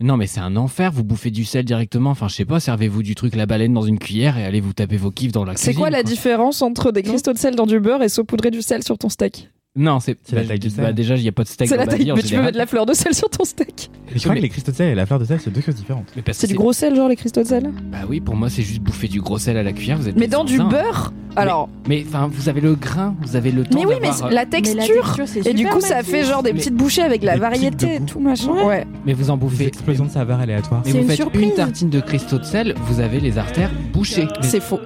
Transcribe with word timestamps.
Non, 0.00 0.16
mais 0.16 0.26
c'est 0.26 0.40
un 0.40 0.56
enfer. 0.56 0.92
Vous 0.92 1.04
bouffez 1.04 1.30
du 1.30 1.44
sel 1.44 1.64
directement. 1.64 2.10
Enfin, 2.10 2.28
je 2.28 2.34
sais 2.34 2.44
pas, 2.44 2.60
servez-vous 2.60 3.02
du 3.02 3.14
truc 3.14 3.34
la 3.34 3.46
baleine 3.46 3.72
dans 3.72 3.82
une 3.82 3.98
cuillère 3.98 4.36
et 4.36 4.44
allez 4.44 4.60
vous 4.60 4.74
taper 4.74 4.96
vos 4.96 5.10
kiffs 5.10 5.32
dans 5.32 5.44
la 5.44 5.54
cuisine. 5.54 5.72
C'est 5.72 5.78
quoi 5.78 5.90
la 5.90 6.02
quoi. 6.02 6.10
différence 6.10 6.62
entre 6.62 6.92
des 6.92 7.02
cristaux 7.02 7.32
de 7.32 7.38
sel 7.38 7.54
dans 7.54 7.66
du 7.66 7.80
beurre 7.80 8.02
et 8.02 8.08
saupoudrer 8.08 8.50
du 8.50 8.62
sel 8.62 8.82
sur 8.82 8.98
ton 8.98 9.08
steak? 9.08 9.48
Non, 9.76 10.00
c'est 10.00 10.16
la 10.32 10.40
bah, 10.40 10.46
taille 10.48 10.58
du 10.58 10.68
bah, 10.70 10.86
sel. 10.86 10.94
déjà, 10.94 11.16
il 11.16 11.22
n'y 11.22 11.28
a 11.28 11.32
pas 11.32 11.42
de 11.44 11.48
steak. 11.48 11.68
C'est 11.68 11.76
la 11.76 11.86
taille, 11.86 12.10
mais 12.16 12.22
tu 12.22 12.34
peux 12.34 12.40
mettre 12.40 12.52
de 12.54 12.58
la 12.58 12.66
fleur 12.66 12.86
de 12.86 12.94
sel 12.94 13.14
sur 13.14 13.28
ton 13.28 13.44
steak. 13.44 13.90
Je 14.14 14.18
crois 14.20 14.32
Mais- 14.32 14.38
que 14.38 14.42
les 14.44 14.48
cristaux 14.48 14.72
de 14.72 14.76
sel 14.76 14.88
et 14.88 14.94
la 14.94 15.04
fleur 15.04 15.18
de 15.18 15.24
sel, 15.24 15.38
c'est 15.42 15.50
deux 15.52 15.60
choses 15.60 15.74
différentes. 15.74 16.06
Mais 16.16 16.22
C'est 16.32 16.46
du 16.46 16.54
gros 16.54 16.72
sel, 16.72 16.96
genre 16.96 17.08
les 17.08 17.16
cristaux 17.16 17.42
de 17.42 17.46
sel 17.46 17.70
Bah 17.92 17.98
oui, 18.08 18.20
pour 18.20 18.34
moi, 18.36 18.48
c'est 18.48 18.62
juste 18.62 18.80
bouffer 18.80 19.08
du 19.08 19.20
gros 19.20 19.38
sel 19.38 19.56
à 19.56 19.62
la 19.62 19.72
cuillère. 19.72 19.98
Vous 19.98 20.08
êtes 20.08 20.16
Mais 20.16 20.28
dans 20.28 20.44
du 20.44 20.58
beurre 20.58 21.12
Alors, 21.36 21.68
Mais 21.88 22.04
enfin, 22.08 22.30
vous 22.32 22.48
avez 22.48 22.60
le 22.62 22.74
grain, 22.74 23.14
vous 23.20 23.36
avez 23.36 23.50
le 23.52 23.64
temps. 23.64 23.78
mais 23.78 23.84
oui, 23.86 23.94
mais 24.00 24.08
d'avoir, 24.08 24.30
la 24.30 24.42
euh, 24.42 24.46
texture 24.46 25.16
Et 25.44 25.52
du 25.52 25.66
coup, 25.66 25.80
ça 25.80 26.02
fait 26.02 26.24
genre 26.24 26.42
des 26.42 26.52
Mais- 26.52 26.58
petites 26.60 26.74
bouchées 26.74 27.02
avec 27.02 27.22
la 27.22 27.36
variété 27.36 27.96
et 27.96 28.00
tout 28.00 28.20
machin. 28.20 28.52
Ouais. 28.66 28.86
Mais 29.04 29.12
vous 29.12 29.30
en 29.30 29.36
bouffez. 29.36 29.66
explosions 29.66 30.06
de 30.06 30.10
saveurs 30.10 30.40
aléatoires. 30.40 30.82
Mais 30.86 30.92
vous 30.92 31.08
faites 31.08 31.34
une 31.34 31.52
tartine 31.54 31.90
de 31.90 32.00
cristaux 32.00 32.38
de 32.38 32.44
sel, 32.44 32.74
vous 32.86 33.00
avez 33.00 33.20
les 33.20 33.36
artères 33.36 33.70
bouchées. 33.92 34.26
C'est 34.40 34.60
faux. 34.60 34.80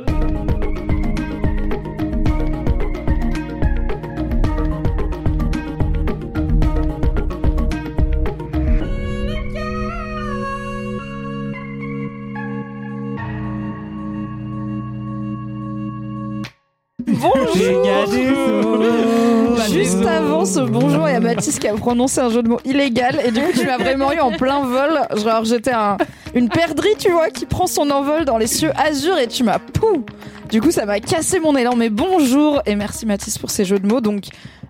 Juste 19.72 20.04
avant 20.06 20.44
ce 20.44 20.60
bonjour, 20.60 21.08
il 21.08 21.12
y 21.12 21.16
a 21.16 21.20
Mathis 21.20 21.58
qui 21.58 21.68
a 21.68 21.74
prononcé 21.74 22.20
un 22.20 22.30
jeu 22.30 22.42
de 22.42 22.48
mots 22.48 22.60
illégal 22.64 23.20
et 23.24 23.30
du 23.30 23.40
coup 23.40 23.52
tu 23.58 23.64
m'as 23.66 23.76
vraiment 23.78 24.12
eu 24.12 24.18
en 24.20 24.32
plein 24.32 24.64
vol. 24.64 25.00
Genre 25.22 25.44
j'étais 25.44 25.72
un- 25.72 25.96
une 26.34 26.48
perdrix, 26.48 26.94
tu 26.98 27.10
vois, 27.10 27.28
qui 27.30 27.46
prend 27.46 27.66
son 27.66 27.90
envol 27.90 28.24
dans 28.24 28.38
les 28.38 28.46
cieux 28.46 28.70
azur 28.76 29.16
et 29.18 29.26
tu 29.26 29.44
m'as 29.44 29.58
pou 29.58 30.04
Du 30.50 30.60
coup 30.60 30.70
ça 30.72 30.84
m'a 30.84 30.98
cassé 31.00 31.38
mon 31.38 31.56
élan. 31.56 31.76
Mais 31.76 31.90
bonjour 31.90 32.60
et 32.66 32.74
merci 32.74 33.06
Mathis 33.06 33.38
pour 33.38 33.50
ces 33.50 33.64
jeux 33.64 33.78
de 33.78 33.86
mots. 33.86 34.00
Donc 34.00 34.24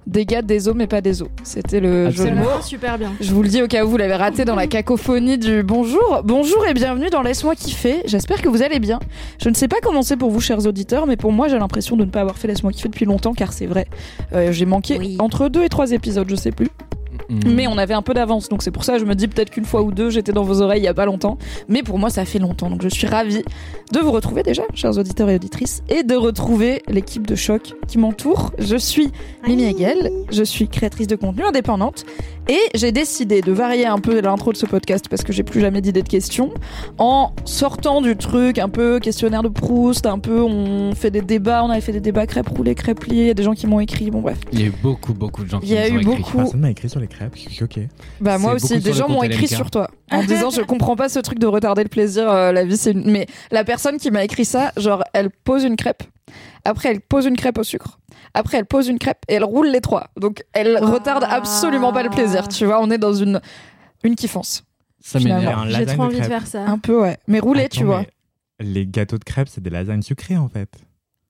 dégâts 0.07 0.43
des 0.43 0.69
eaux 0.69 0.75
mais 0.75 0.87
pas 0.87 1.01
des 1.01 1.23
eaux. 1.23 1.29
C'était 1.43 1.81
le 1.81 2.11
jeu 2.11 2.27
de 2.31 2.35
mots. 2.35 2.61
super 2.63 2.99
bien. 2.99 3.13
Je 3.21 3.33
vous 3.33 3.43
le 3.43 3.49
dis 3.49 3.63
au 3.63 3.67
cas 3.67 3.85
où 3.85 3.89
vous 3.89 3.97
l'avez 3.97 4.15
raté 4.17 4.45
dans 4.45 4.55
la 4.55 4.67
cacophonie 4.67 5.39
du 5.39 5.63
bonjour. 5.63 6.21
Bonjour 6.25 6.67
et 6.67 6.75
bienvenue 6.75 7.09
dans 7.09 7.23
Laisse-moi 7.23 7.55
kiffer. 7.55 8.03
J'espère 8.05 8.43
que 8.43 8.49
vous 8.49 8.63
allez 8.63 8.79
bien. 8.79 8.99
Je 9.43 9.49
ne 9.49 9.55
sais 9.55 9.69
pas 9.69 9.79
comment 9.83 10.03
c'est 10.03 10.17
pour 10.19 10.31
vous, 10.31 10.41
chers 10.41 10.67
auditeurs, 10.67 11.07
mais 11.07 11.17
pour 11.17 11.33
moi, 11.33 11.49
j'ai 11.49 11.59
l'impression 11.59 11.97
de 11.97 12.05
ne 12.05 12.11
pas 12.11 12.21
avoir 12.21 12.37
fait 12.37 12.49
Laisse-moi 12.49 12.73
kiffer 12.73 12.89
depuis 12.89 13.07
longtemps, 13.07 13.33
car 13.33 13.53
c'est 13.53 13.67
vrai. 13.67 13.87
Euh, 14.35 14.53
j'ai 14.53 14.67
manqué 14.67 14.99
Oui. 14.99 15.17
entre 15.19 15.49
deux 15.49 15.63
et 15.63 15.69
trois 15.71 15.93
épisodes, 15.93 16.27
je 16.29 16.37
sais 16.37 16.53
plus. 16.53 16.69
Mm. 17.31 17.55
Mais 17.55 17.67
on 17.67 17.79
avait 17.79 17.95
un 17.95 18.03
peu 18.03 18.13
d'avance, 18.13 18.49
donc 18.49 18.63
c'est 18.63 18.71
pour 18.71 18.85
ça 18.85 18.95
que 18.95 18.99
je 18.99 19.05
me 19.05 19.15
dis 19.15 19.29
peut-être 19.29 19.51
qu'une 19.51 19.65
fois 19.65 19.83
ou 19.83 19.93
deux, 19.93 20.11
j'étais 20.11 20.33
dans 20.33 20.43
vos 20.43 20.61
oreilles 20.61 20.81
il 20.81 20.85
y 20.85 20.89
a 20.89 20.95
pas 20.95 21.07
longtemps. 21.07 21.39
Mais 21.69 21.83
pour 21.83 21.99
moi, 21.99 22.11
ça 22.11 22.25
fait 22.25 22.39
longtemps, 22.39 22.69
donc 22.69 22.83
je 22.83 22.89
suis 22.89 23.07
ravie 23.07 23.43
de 23.93 23.99
vous 24.01 24.11
retrouver 24.11 24.43
déjà, 24.43 24.63
chers 24.75 24.99
auditeurs 24.99 25.31
et 25.31 25.37
auditrices, 25.37 25.83
et 25.89 26.03
de 26.03 26.15
retrouver 26.15 26.83
l'équipe 26.89 27.27
de 27.27 27.35
choc 27.35 27.75
qui 27.89 27.99
m'entoure. 27.99 28.53
Je 28.59 28.77
suis 28.77 29.11
Mimi 29.47 29.65
Hegel, 29.65 30.11
je 30.31 30.43
suis 30.43 30.69
créatrice 30.69 31.07
de 31.07 31.17
contenu 31.17 31.45
indépendante, 31.45 32.05
et 32.51 32.59
j'ai 32.75 32.91
décidé 32.91 33.41
de 33.43 33.53
varier 33.53 33.87
un 33.87 33.99
peu 33.99 34.21
l'intro 34.21 34.53
de 34.53 34.57
ce 34.57 34.67
podcast 34.67 35.07
parce 35.09 35.23
que 35.23 35.33
j'ai 35.33 35.45
plus 35.45 35.61
jamais 35.61 35.81
d'idée 35.81 36.03
de 36.03 36.09
questions, 36.09 36.53
en 36.99 37.33
sortant 37.45 38.01
du 38.03 38.17
truc 38.17 38.59
un 38.59 38.69
peu 38.69 38.99
questionnaire 38.99 39.43
de 39.45 39.49
Proust, 39.49 40.05
un 40.05 40.19
peu 40.19 40.43
on 40.43 40.93
fait 40.95 41.11
des 41.13 41.23
débats, 41.23 41.63
on 41.65 41.71
avait 41.71 41.81
fait 41.81 41.93
des 41.93 42.01
débats 42.01 42.27
crêpes 42.27 42.49
roulées, 42.49 42.75
crêpes 42.75 43.05
liées, 43.05 43.21
il 43.21 43.27
y 43.29 43.31
a 43.31 43.35
des 43.35 43.45
gens 43.45 43.55
qui 43.55 43.67
m'ont 43.69 43.79
écrit, 43.81 44.11
bon 44.11 44.21
bref. 44.21 44.39
Il 44.53 44.61
y 44.61 44.65
a 44.65 44.67
eu 44.67 44.73
beaucoup, 44.83 45.15
beaucoup 45.15 45.45
de 45.45 45.49
gens 45.49 45.61
qui 45.61 45.67
Il 45.69 45.73
y 45.75 45.79
a 45.79 45.87
eu 45.89 45.93
écrit. 46.01 46.05
beaucoup- 46.05 46.37
Personne 46.39 46.61
m'a 46.61 46.71
écrit 46.71 46.89
sur 46.89 46.99
les 47.01 47.07
crêpes, 47.07 47.33
je 47.37 47.41
suis 47.43 47.55
choqué. 47.55 47.89
Bah 48.21 48.37
moi 48.39 48.55
aussi, 48.55 48.79
des 48.81 48.93
gens 48.93 49.09
m'ont 49.09 49.23
écrit 49.23 49.47
sur 49.47 49.71
toi 49.71 49.89
en 50.11 50.23
disant 50.25 50.51
je 50.51 50.63
comprends 50.63 50.97
pas 50.97 51.09
ce 51.09 51.21
truc 51.21 51.39
de 51.39 51.47
retarder 51.47 51.85
le 51.85 51.89
plaisir, 51.89 52.29
euh, 52.29 52.51
la 52.53 52.65
vie 52.65 52.77
c'est 52.77 52.91
une... 52.93 53.09
mais 53.11 53.27
la 53.53 53.63
personne 53.63 53.97
qui 53.99 54.11
m'a 54.11 54.25
écrit 54.25 54.45
ça, 54.45 54.73
genre 54.77 55.05
elle 55.13 55.31
pose 55.31 55.63
une 55.63 55.77
crêpe, 55.77 56.03
après 56.65 56.89
elle 56.91 57.01
pose 57.01 57.27
une 57.27 57.37
crêpe 57.37 57.59
au 57.59 57.63
sucre, 57.63 57.99
après 58.35 58.59
elle 58.59 58.67
pose 58.67 58.89
une 58.89 58.99
crêpe 58.99 59.19
et 59.29 59.35
elle 59.35 59.45
roule 59.45 59.69
les 59.69 59.81
trois, 59.81 60.09
donc 60.17 60.45
elle 60.53 60.79
retarde 60.79 61.25
absolument 61.29 61.93
pas 61.93 62.03
le 62.03 62.11
plaisir, 62.11 62.49
tu 62.49 62.65
vois, 62.67 62.81
on 62.81 62.91
est 62.91 62.99
dans 62.99 63.13
une 63.15 63.41
une 64.05 64.15
kiffance, 64.15 64.65
Ça 65.03 65.19
Finalement. 65.19 65.41
m'énerve. 65.43 65.61
Un 65.63 65.79
J'ai 65.79 65.87
trop 65.87 66.03
envie 66.05 66.21
de 66.21 66.25
faire 66.25 66.47
ça. 66.47 66.65
un 66.67 66.79
peu 66.79 67.01
ouais, 67.01 67.19
mais 67.27 67.39
rouler 67.41 67.69
tu 67.69 67.85
vois. 67.85 68.05
Les 68.61 68.87
gâteaux 68.87 69.19
de 69.19 69.25
crêpes, 69.25 69.49
c'est 69.49 69.63
des 69.63 69.71
lasagnes 69.71 70.03
sucrées 70.03 70.37
en 70.37 70.49
fait. 70.49 70.69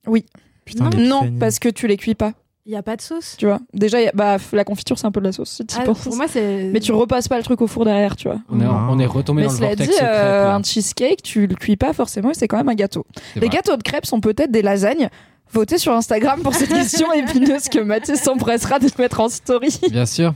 Oui. 0.07 0.27
Putain, 0.65 0.91
Non. 0.91 1.25
Non, 1.25 1.33
parce 1.39 1.59
que 1.59 1.69
tu 1.69 1.87
les 1.87 1.97
cuis 1.97 2.15
pas, 2.15 2.33
Il 2.67 2.73
y 2.73 2.77
a 2.77 2.83
pas 2.83 2.97
de 2.97 3.01
sauce? 3.03 3.37
tu 3.39 3.47
vois. 3.47 3.59
Déjà 3.73 4.01
y 4.01 4.07
a- 4.09 4.13
bah 4.15 4.37
la 4.53 4.65
confiture 4.65 4.99
c'est 4.99 5.07
un 5.07 5.11
peu 5.11 5.21
de 5.21 5.27
la 5.27 5.33
sauce, 5.33 5.51
si 5.51 5.65
Ah, 5.79 5.83
pour 5.85 5.97
moi, 6.17 6.27
c'est. 6.29 6.71
Mais 6.73 6.79
tu 6.81 6.93
repasses 6.93 7.27
pas 7.29 7.37
le 7.39 7.43
truc 7.43 7.61
au 7.61 7.67
four 7.67 7.85
derrière, 7.85 8.15
tu 8.17 8.29
vois. 8.29 8.39
On 8.49 8.61
est, 8.61 8.67
on 8.67 8.99
est 8.99 9.07
retombé 9.07 9.43
Mais 9.43 9.47
dans 9.47 9.53
le 9.53 9.59
cela 9.59 9.69
vortex 9.69 9.89
dit, 9.91 9.97
euh, 10.03 10.53
un 10.53 10.63
cheesecake, 10.63 11.23
tu 11.23 11.47
le 11.47 11.55
cuis 11.57 11.77
pas 11.77 11.93
forcément 11.93 12.31
et 12.31 12.35
c'est 12.35 12.47
quand 12.49 12.57
même 12.59 12.69
un 12.69 12.75
gâteau. 12.75 13.05
Les 13.35 13.41
vrai. 13.43 13.49
gâteaux 13.51 13.77
de 13.77 13.83
crêpes 13.83 14.07
sont 14.07 14.21
peut-être 14.21 14.51
des 14.53 14.63
lasagnes. 14.63 15.09
Votez 15.53 15.79
sur 15.79 15.93
Instagram 15.93 16.43
pour 16.43 16.55
cette 16.55 16.73
question 16.73 17.13
épineuse 17.15 17.69
que 17.69 17.81
Mathis 17.81 18.23
s'empressera 18.23 18.79
de 18.79 18.89
mettre 18.99 19.21
en 19.21 19.29
story. 19.29 19.81
Bien 19.91 20.07
sûr. 20.07 20.33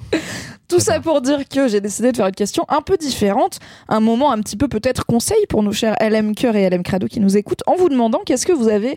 Tout 0.67 0.81
ça 0.81 0.99
pour 0.99 1.21
dire 1.21 1.49
que 1.49 1.69
j'ai 1.69 1.81
décidé 1.81 2.11
de 2.11 2.17
faire 2.17 2.27
une 2.27 2.35
question 2.35 2.65
un 2.69 2.81
peu 2.81 2.97
différente, 2.97 3.61
un 3.89 4.01
moment 4.01 4.33
un 4.33 4.41
petit 4.41 4.57
peu 4.57 4.67
peut-être 4.67 5.07
conseil 5.07 5.47
pour 5.49 5.63
nos 5.63 5.73
chers 5.73 5.95
LM 6.01 6.35
Cœur 6.35 6.57
et 6.57 6.69
LM 6.69 6.83
Crado 6.83 7.07
qui 7.07 7.21
nous 7.21 7.37
écoutent, 7.37 7.63
en 7.67 7.77
vous 7.77 7.89
demandant 7.89 8.23
qu'est-ce 8.25 8.47
que 8.47 8.53
vous 8.53 8.69
avez 8.69 8.97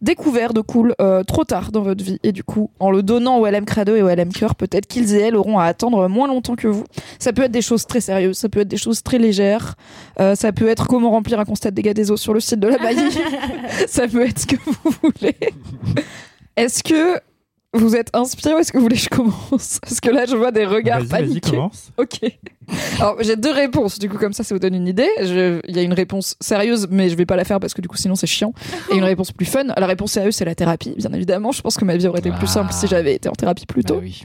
découvert 0.00 0.52
de 0.52 0.60
cool 0.60 0.94
euh, 1.00 1.22
trop 1.22 1.44
tard 1.44 1.72
dans 1.72 1.82
votre 1.82 2.04
vie. 2.04 2.18
Et 2.22 2.32
du 2.32 2.44
coup 2.44 2.70
en 2.80 2.90
le 2.90 3.02
donnant 3.02 3.38
au 3.38 3.46
LM 3.46 3.64
Crado 3.64 3.94
et 3.94 4.02
au 4.02 4.08
LM 4.08 4.32
Cœur 4.32 4.54
peut-être 4.54 4.86
qu'ils 4.86 5.14
et 5.14 5.20
elles 5.20 5.36
auront 5.36 5.58
à 5.58 5.64
attendre 5.64 6.08
moins 6.08 6.28
longtemps 6.28 6.56
que 6.56 6.68
vous. 6.68 6.84
Ça 7.18 7.32
peut 7.32 7.42
être 7.42 7.52
des 7.52 7.62
choses 7.62 7.86
très 7.86 8.00
sérieuses 8.00 8.38
ça 8.38 8.48
peut 8.48 8.60
être 8.60 8.68
des 8.68 8.76
choses 8.76 9.02
très 9.02 9.18
légères 9.18 9.74
euh, 10.20 10.34
ça 10.34 10.52
peut 10.52 10.68
être 10.68 10.86
comment 10.86 11.10
remplir 11.10 11.40
un 11.40 11.44
constat 11.44 11.70
de 11.70 11.76
dégâts 11.76 11.94
des 11.94 12.10
eaux 12.10 12.16
sur 12.16 12.34
le 12.34 12.40
site 12.40 12.60
de 12.60 12.68
la 12.68 12.78
Baillie 12.78 13.18
ça 13.88 14.08
peut 14.08 14.26
être 14.26 14.38
ce 14.38 14.46
que 14.46 14.56
vous 14.66 14.92
voulez. 15.02 15.36
Est-ce 16.56 16.82
que 16.82 17.20
vous 17.76 17.96
êtes 17.96 18.10
inspiré 18.14 18.54
ou 18.54 18.58
est-ce 18.58 18.72
que 18.72 18.78
vous 18.78 18.82
voulez 18.84 18.96
que 18.96 19.02
je 19.02 19.08
commence 19.08 19.78
Parce 19.82 20.00
que 20.00 20.10
là, 20.10 20.24
je 20.26 20.36
vois 20.36 20.50
des 20.52 20.64
regards 20.66 21.04
paniqués. 21.06 21.50
commence. 21.52 21.90
Ok. 21.98 22.20
Alors, 22.98 23.16
j'ai 23.22 23.36
deux 23.36 23.52
réponses. 23.52 23.98
Du 23.98 24.08
coup, 24.08 24.18
comme 24.18 24.32
ça, 24.32 24.42
ça 24.44 24.54
vous 24.54 24.58
donne 24.58 24.74
une 24.74 24.88
idée. 24.88 25.08
Je- 25.20 25.60
Il 25.68 25.76
y 25.76 25.78
a 25.78 25.82
une 25.82 25.92
réponse 25.92 26.36
sérieuse, 26.40 26.88
mais 26.90 27.08
je 27.08 27.16
vais 27.16 27.26
pas 27.26 27.36
la 27.36 27.44
faire 27.44 27.60
parce 27.60 27.74
que 27.74 27.80
du 27.80 27.88
coup, 27.88 27.96
sinon, 27.96 28.14
c'est 28.16 28.26
chiant. 28.26 28.52
Et 28.90 28.96
une 28.96 29.04
réponse 29.04 29.32
plus 29.32 29.46
fun. 29.46 29.64
La 29.76 29.86
réponse 29.86 30.12
sérieuse, 30.12 30.34
c'est 30.34 30.44
la 30.44 30.54
thérapie, 30.54 30.94
bien 30.96 31.12
évidemment. 31.12 31.52
Je 31.52 31.62
pense 31.62 31.76
que 31.76 31.84
ma 31.84 31.96
vie 31.96 32.06
aurait 32.08 32.20
été 32.20 32.30
plus 32.32 32.46
simple 32.48 32.72
si 32.72 32.86
j'avais 32.86 33.14
été 33.14 33.28
en 33.28 33.32
thérapie 33.34 33.66
plus 33.66 33.84
tôt. 33.84 33.94
Bah 33.94 34.00
oui. 34.02 34.24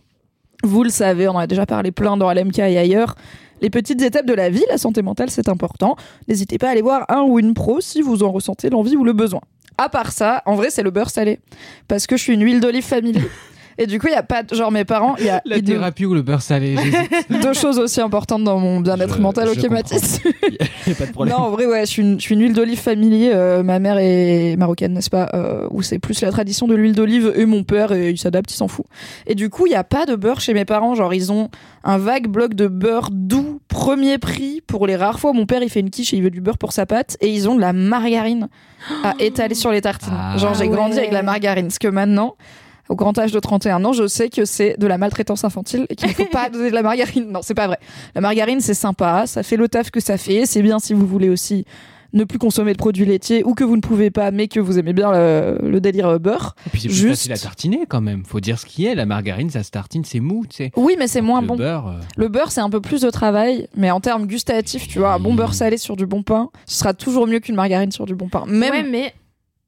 Vous 0.63 0.83
le 0.83 0.89
savez, 0.89 1.27
on 1.27 1.31
en 1.35 1.39
a 1.39 1.47
déjà 1.47 1.65
parlé 1.65 1.91
plein 1.91 2.17
dans 2.17 2.31
LMK 2.31 2.59
et 2.59 2.77
ailleurs. 2.77 3.15
Les 3.61 3.69
petites 3.69 4.01
étapes 4.01 4.25
de 4.25 4.33
la 4.33 4.49
vie, 4.49 4.63
la 4.69 4.77
santé 4.79 5.01
mentale, 5.03 5.29
c'est 5.29 5.47
important. 5.49 5.95
N'hésitez 6.27 6.57
pas 6.57 6.67
à 6.67 6.71
aller 6.71 6.81
voir 6.81 7.05
un 7.09 7.21
ou 7.21 7.37
une 7.39 7.53
pro 7.53 7.79
si 7.79 8.01
vous 8.01 8.23
en 8.23 8.31
ressentez 8.31 8.69
l'envie 8.71 8.95
ou 8.95 9.03
le 9.03 9.13
besoin. 9.13 9.41
À 9.83 9.89
part 9.89 10.11
ça, 10.11 10.43
en 10.45 10.53
vrai, 10.53 10.69
c'est 10.69 10.83
le 10.83 10.91
beurre 10.91 11.09
salé. 11.09 11.39
Parce 11.87 12.05
que 12.05 12.15
je 12.15 12.21
suis 12.21 12.33
une 12.33 12.43
huile 12.43 12.59
d'olive 12.59 12.83
familier. 12.83 13.23
Et 13.81 13.87
du 13.87 13.99
coup, 13.99 14.07
il 14.07 14.13
y 14.13 14.15
a 14.15 14.21
pas, 14.21 14.43
de- 14.43 14.53
genre 14.55 14.71
mes 14.71 14.85
parents, 14.85 15.15
il 15.17 15.25
y 15.25 15.29
a 15.29 15.41
La 15.43 15.59
thérapie 15.59 16.05
ou 16.05 16.13
le 16.13 16.21
beurre 16.21 16.43
salé, 16.43 16.75
deux 17.41 17.53
choses 17.53 17.79
aussi 17.79 17.99
importantes 17.99 18.43
dans 18.43 18.59
mon 18.59 18.79
bien-être 18.79 19.15
Je- 19.15 19.21
mental, 19.21 19.49
ok. 19.49 19.69
Mathis 19.71 20.21
Y 20.87 20.91
a 20.91 20.95
pas 20.95 21.05
de 21.07 21.11
problème. 21.11 21.35
Non, 21.35 21.43
en 21.45 21.49
vrai, 21.49 21.65
ouais, 21.65 21.81
je 21.81 21.85
suis 21.91 22.01
une, 22.03 22.19
je 22.19 22.21
suis 22.23 22.35
une 22.35 22.41
huile 22.41 22.53
d'olive 22.53 22.79
familier. 22.79 23.31
euh, 23.33 23.63
ma 23.63 23.79
mère 23.79 23.97
est 23.99 24.55
marocaine, 24.57 24.93
n'est-ce 24.93 25.09
pas 25.09 25.29
euh, 25.33 25.67
Où 25.71 25.81
c'est 25.81 25.97
plus 25.99 26.21
la 26.21 26.29
tradition 26.31 26.67
de 26.67 26.75
l'huile 26.75 26.93
d'olive 26.93 27.31
et 27.35 27.45
mon 27.47 27.63
père, 27.63 27.91
et 27.91 28.09
il 28.11 28.17
s'adapte, 28.19 28.51
il 28.51 28.55
s'en 28.55 28.67
fout. 28.67 28.85
Et 29.25 29.33
du 29.35 29.49
coup, 29.49 29.65
il 29.65 29.71
y 29.71 29.75
a 29.75 29.83
pas 29.83 30.05
de 30.05 30.15
beurre 30.15 30.41
chez 30.41 30.53
mes 30.53 30.65
parents. 30.65 30.93
Genre, 30.93 31.13
ils 31.13 31.31
ont 31.31 31.49
un 31.83 31.97
vague 31.97 32.27
bloc 32.27 32.53
de 32.53 32.67
beurre 32.67 33.09
doux, 33.11 33.61
premier 33.67 34.17
prix. 34.19 34.61
Pour 34.67 34.85
les 34.85 34.95
rares 34.95 35.19
fois, 35.19 35.31
où 35.31 35.33
mon 35.33 35.45
père, 35.47 35.63
il 35.63 35.69
fait 35.69 35.79
une 35.79 35.89
quiche 35.89 36.13
et 36.13 36.17
il 36.17 36.23
veut 36.23 36.29
du 36.29 36.41
beurre 36.41 36.57
pour 36.59 36.71
sa 36.73 36.85
pâte. 36.85 37.17
Et 37.21 37.29
ils 37.29 37.49
ont 37.49 37.55
de 37.55 37.61
la 37.61 37.73
margarine 37.73 38.47
à 39.03 39.13
étaler 39.19 39.55
sur 39.55 39.71
les 39.71 39.81
tartines. 39.81 40.13
Ah 40.15 40.37
Genre, 40.37 40.53
j'ai 40.53 40.67
grandi 40.67 40.93
ouais. 40.93 40.99
avec 40.99 41.11
la 41.11 41.23
margarine. 41.23 41.69
Ce 41.71 41.79
que 41.79 41.87
maintenant... 41.87 42.35
Au 42.89 42.95
grand 42.95 43.17
âge 43.17 43.31
de 43.31 43.39
31 43.39 43.85
ans, 43.85 43.93
je 43.93 44.07
sais 44.07 44.29
que 44.29 44.43
c'est 44.45 44.75
de 44.77 44.87
la 44.87 44.97
maltraitance 44.97 45.43
infantile 45.43 45.85
et 45.89 45.95
qu'il 45.95 46.09
ne 46.09 46.13
faut 46.13 46.25
pas 46.25 46.49
donner 46.53 46.69
de 46.69 46.75
la 46.75 46.81
margarine. 46.83 47.31
Non, 47.31 47.39
c'est 47.41 47.53
pas 47.55 47.67
vrai. 47.67 47.79
La 48.15 48.21
margarine, 48.21 48.59
c'est 48.59 48.73
sympa, 48.73 49.25
ça 49.27 49.43
fait 49.43 49.57
le 49.57 49.67
taf 49.69 49.91
que 49.91 49.99
ça 49.99 50.17
fait. 50.17 50.45
C'est 50.45 50.61
bien 50.61 50.79
si 50.79 50.93
vous 50.93 51.05
voulez 51.07 51.29
aussi 51.29 51.65
ne 52.13 52.25
plus 52.25 52.39
consommer 52.39 52.73
de 52.73 52.77
produits 52.77 53.05
laitiers 53.05 53.41
ou 53.45 53.53
que 53.53 53.63
vous 53.63 53.77
ne 53.77 53.81
pouvez 53.81 54.11
pas, 54.11 54.31
mais 54.31 54.49
que 54.49 54.59
vous 54.59 54.77
aimez 54.77 54.91
bien 54.91 55.13
le, 55.13 55.57
le 55.63 55.79
délire 55.79 56.19
beurre. 56.19 56.57
Et 56.67 56.69
puis 56.71 56.81
c'est 56.81 56.89
Juste- 56.89 57.09
facile 57.21 57.31
à 57.31 57.37
tartiner 57.37 57.85
quand 57.87 58.01
même. 58.01 58.25
Faut 58.25 58.41
dire 58.41 58.59
ce 58.59 58.65
qui 58.65 58.85
est. 58.85 58.95
La 58.95 59.05
margarine, 59.05 59.49
ça 59.49 59.63
se 59.63 59.71
tartine, 59.71 60.03
c'est 60.03 60.19
mou, 60.19 60.43
tu 60.49 60.57
sais. 60.57 60.71
Oui, 60.75 60.97
mais 60.99 61.07
c'est 61.07 61.21
moins 61.21 61.39
le 61.39 61.47
bon. 61.47 61.55
beurre, 61.55 61.87
euh, 61.87 61.99
Le 62.17 62.27
beurre, 62.27 62.51
c'est 62.51 62.59
un 62.59 62.69
peu 62.69 62.81
plus 62.81 62.99
de 62.99 63.09
travail, 63.09 63.69
mais 63.77 63.91
en 63.91 64.01
termes 64.01 64.27
gustatifs, 64.27 64.89
tu 64.89 64.99
vois, 64.99 65.13
un 65.13 65.19
bon 65.19 65.33
beurre 65.35 65.53
salé 65.53 65.77
sur 65.77 65.95
du 65.95 66.05
bon 66.05 66.21
pain, 66.21 66.49
ce 66.65 66.79
sera 66.79 66.93
toujours 66.93 67.27
mieux 67.27 67.39
qu'une 67.39 67.55
margarine 67.55 67.93
sur 67.93 68.05
du 68.05 68.13
bon 68.15 68.27
pain. 68.27 68.43
Même 68.45 68.71
Ouais, 68.73 68.83
mais 68.83 69.13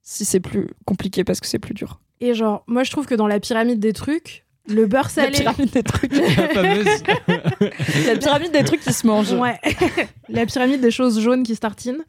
si 0.01 0.25
c'est 0.25 0.41
plus 0.41 0.67
compliqué 0.83 1.23
parce 1.23 1.39
que 1.39 1.47
c'est 1.47 1.59
plus 1.59 1.73
dur. 1.73 2.01
Et 2.29 2.33
genre, 2.33 2.63
moi 2.67 2.83
je 2.83 2.91
trouve 2.91 3.05
que 3.05 3.15
dans 3.15 3.27
la 3.27 3.39
pyramide 3.39 3.79
des 3.79 3.93
trucs, 3.93 4.45
le 4.69 4.85
beurre 4.85 5.03
La 5.03 5.09
salé. 5.09 5.31
pyramide 5.39 5.71
des 5.71 5.83
trucs. 5.83 6.13
la 6.15 6.47
fameuse. 6.49 7.03
La 8.07 8.15
pyramide 8.15 8.51
des 8.51 8.63
trucs 8.63 8.81
qui 8.81 8.93
se 8.93 9.05
mangent. 9.05 9.33
Ouais, 9.33 9.59
la 10.29 10.45
pyramide 10.45 10.79
des 10.81 10.91
choses 10.91 11.19
jaunes 11.19 11.43
qui 11.43 11.55
se 11.55 11.59
tartinent. 11.59 12.03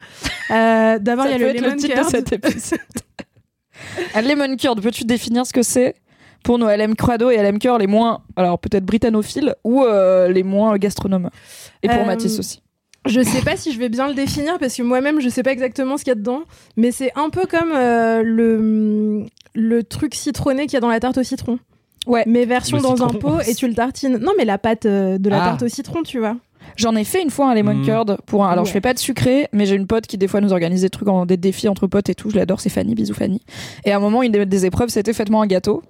Euh, 0.51 0.99
D'abord, 1.01 1.27
il 1.27 1.33
y 1.33 1.35
a 1.35 1.39
Ça 1.39 1.45
le 1.45 1.51
peut 1.53 1.57
être 1.57 1.63
lemon 1.65 1.77
titre 1.77 1.95
de 1.97 2.01
curd. 2.01 2.11
cet 2.11 2.33
épisode. 2.33 2.79
un 4.15 4.23
lemon 4.23 4.57
curd, 4.57 4.81
peux-tu 4.81 5.05
définir 5.05 5.47
ce 5.47 5.53
que 5.53 5.63
c'est 5.63 5.95
pour 6.45 6.59
nos 6.59 6.69
LM 6.69 6.95
Crado 6.95 7.31
et 7.31 7.39
LM 7.39 7.59
Cœur 7.59 7.79
les 7.79 7.87
moins, 7.87 8.23
alors 8.37 8.59
peut-être 8.59 8.85
britanophiles 8.85 9.55
ou 9.65 9.83
euh, 9.83 10.29
les 10.29 10.43
moins 10.43 10.77
gastronomes? 10.77 11.31
Et 11.83 11.89
pour 11.89 11.99
Euh, 11.99 12.05
Mathis 12.05 12.39
aussi. 12.39 12.61
Je 13.07 13.21
sais 13.23 13.43
pas 13.43 13.57
si 13.57 13.73
je 13.73 13.79
vais 13.79 13.89
bien 13.91 14.09
le 14.09 14.15
définir 14.15 14.59
parce 14.59 14.75
que 14.77 14.83
moi-même 14.83 15.21
je 15.21 15.29
sais 15.29 15.43
pas 15.43 15.53
exactement 15.53 15.97
ce 15.99 16.05
qu'il 16.05 16.11
y 16.11 16.13
a 16.13 16.15
dedans, 16.17 16.43
mais 16.77 16.91
c'est 16.91 17.13
un 17.17 17.29
peu 17.31 17.47
comme 17.47 17.73
euh, 17.75 18.23
le 18.25 19.25
le 19.55 19.83
truc 19.85 20.15
citronné 20.15 20.63
qu'il 20.65 20.73
y 20.75 20.77
a 20.77 20.81
dans 20.81 20.89
la 20.89 21.01
tarte 21.01 21.19
au 21.19 21.23
citron. 21.23 21.59
Ouais. 22.07 22.25
Mais 22.27 22.45
version 22.45 22.79
Le 22.79 22.83
dans 22.83 23.03
un 23.05 23.09
pot 23.09 23.41
et 23.47 23.55
tu 23.55 23.67
le 23.69 23.75
tartines. 23.75 24.19
Non, 24.19 24.33
mais 24.37 24.45
la 24.45 24.59
pâte 24.59 24.85
euh, 24.87 25.17
de 25.19 25.29
la 25.31 25.43
Ah. 25.43 25.47
tarte 25.51 25.63
au 25.63 25.69
citron, 25.69 26.03
tu 26.03 26.19
vois. 26.19 26.37
J'en 26.77 26.97
ai 26.97 27.05
fait 27.05 27.23
une 27.23 27.31
fois 27.31 27.51
un 27.51 27.55
lemon 27.55 27.75
Mm. 27.75 27.85
curd 27.85 28.17
pour 28.27 28.45
un. 28.45 28.49
Alors 28.51 28.65
je 28.65 28.71
Ouais. 28.71 28.75
fais 28.75 28.81
pas 28.81 28.95
de 28.95 28.99
sucré, 28.99 29.49
mais 29.53 29.65
j'ai 29.67 29.75
une 29.77 29.87
pote 29.87 30.07
qui 30.07 30.17
des 30.19 30.27
fois 30.29 30.41
nous 30.41 30.53
organise 30.53 30.81
des 30.81 30.91
trucs 30.91 31.09
en 31.09 31.25
des 31.27 31.37
défis 31.37 31.69
entre 31.69 31.87
potes 31.87 32.09
et 32.09 32.15
tout. 32.15 32.31
Je 32.31 32.37
l'adore, 32.37 32.61
c'est 32.61 32.71
Fanny, 32.71 32.95
bisous 32.95 33.15
Fanny. 33.15 33.41
Et 33.85 33.93
à 33.93 33.97
un 33.97 34.01
moment, 34.01 34.23
une 34.23 34.33
des, 34.33 34.45
des 34.47 34.67
épreuves, 34.67 34.89
c'était 34.89 35.13
faites-moi 35.13 35.43
un 35.43 35.47
gâteau. 35.47 35.83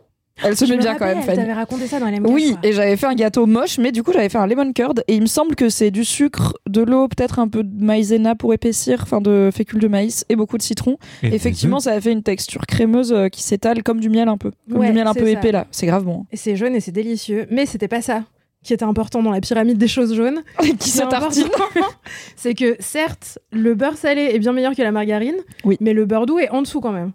Elle 0.43 0.57
se 0.57 0.65
Je 0.65 0.71
met 0.73 0.79
me 0.79 0.83
bien 0.83 0.97
quand 0.97 1.07
même, 1.07 1.23
Fanny. 1.23 1.37
T'avais 1.39 1.53
raconté 1.53 1.87
ça 1.87 2.01
dans 2.01 2.09
les 2.09 2.19
Oui, 2.21 2.57
et 2.63 2.73
j'avais 2.73 2.97
fait 2.97 3.07
un 3.07 3.15
gâteau 3.15 3.47
moche, 3.47 3.79
mais 3.79 3.93
du 3.93 4.03
coup 4.03 4.13
j'avais 4.13 4.29
fait 4.29 4.39
un 4.39 4.47
lemon 4.47 4.73
curd 4.73 5.05
et 5.07 5.15
il 5.15 5.21
me 5.23 5.27
semble 5.27 5.55
que 5.55 5.69
c'est 5.69 5.91
du 5.93 6.05
sucre, 6.05 6.55
de 6.69 6.83
l'eau, 6.83 7.07
peut-être 7.09 7.39
un 7.39 7.47
peu 7.49 7.63
de 7.63 7.85
maïzena 7.85 8.35
pour 8.35 8.53
épaissir, 8.53 9.01
enfin 9.03 9.21
de 9.21 9.51
fécule 9.55 9.79
de 9.81 9.89
maïs 9.89 10.25
et 10.29 10.37
beaucoup 10.37 10.59
de 10.59 10.63
citron. 10.63 10.97
Et 11.23 11.29
Effectivement, 11.35 11.79
ça 11.79 11.93
a 11.93 12.01
fait 12.01 12.11
une 12.13 12.23
texture 12.25 12.67
crémeuse 12.67 13.13
euh, 13.13 13.29
qui 13.29 13.43
s'étale 13.43 13.83
comme 13.85 14.01
du 14.01 14.11
miel 14.11 14.29
un 14.29 14.37
peu, 14.37 14.51
comme 14.69 14.81
Ouais, 14.81 14.89
du 14.89 14.93
miel 14.95 15.07
un 15.07 15.15
peu 15.15 15.25
ça. 15.25 15.31
épais 15.31 15.53
là. 15.53 15.67
C'est 15.71 15.87
grave 15.87 16.05
bon. 16.05 16.27
Et 16.33 16.37
c'est 16.37 16.57
jaune 16.57 16.75
et 16.75 16.81
c'est 16.81 16.93
délicieux. 16.93 17.47
Mais 17.51 17.65
c'était 17.67 17.89
pas 17.89 18.03
ça 18.03 18.25
qui 18.65 18.73
était 18.73 18.85
important 18.85 19.23
dans 19.23 19.31
la 19.31 19.41
pyramide 19.43 19.77
des 19.79 19.89
choses 19.89 20.15
jaunes. 20.15 20.43
qui 20.81 20.89
se 20.89 21.03
tartine. 21.03 21.49
c'est 22.37 22.55
que 22.55 22.77
certes, 22.81 23.39
le 23.53 23.75
beurre 23.75 23.97
salé 23.99 24.31
est 24.33 24.39
bien 24.39 24.53
meilleur 24.53 24.75
que 24.75 24.83
la 24.83 24.91
margarine, 24.91 25.37
Oui. 25.65 25.77
mais 25.81 25.93
le 25.93 26.07
beurre 26.07 26.27
doux 26.27 26.39
est 26.39 26.49
en 26.51 26.63
dessous 26.63 26.81
quand 26.81 26.93
même. 26.93 27.13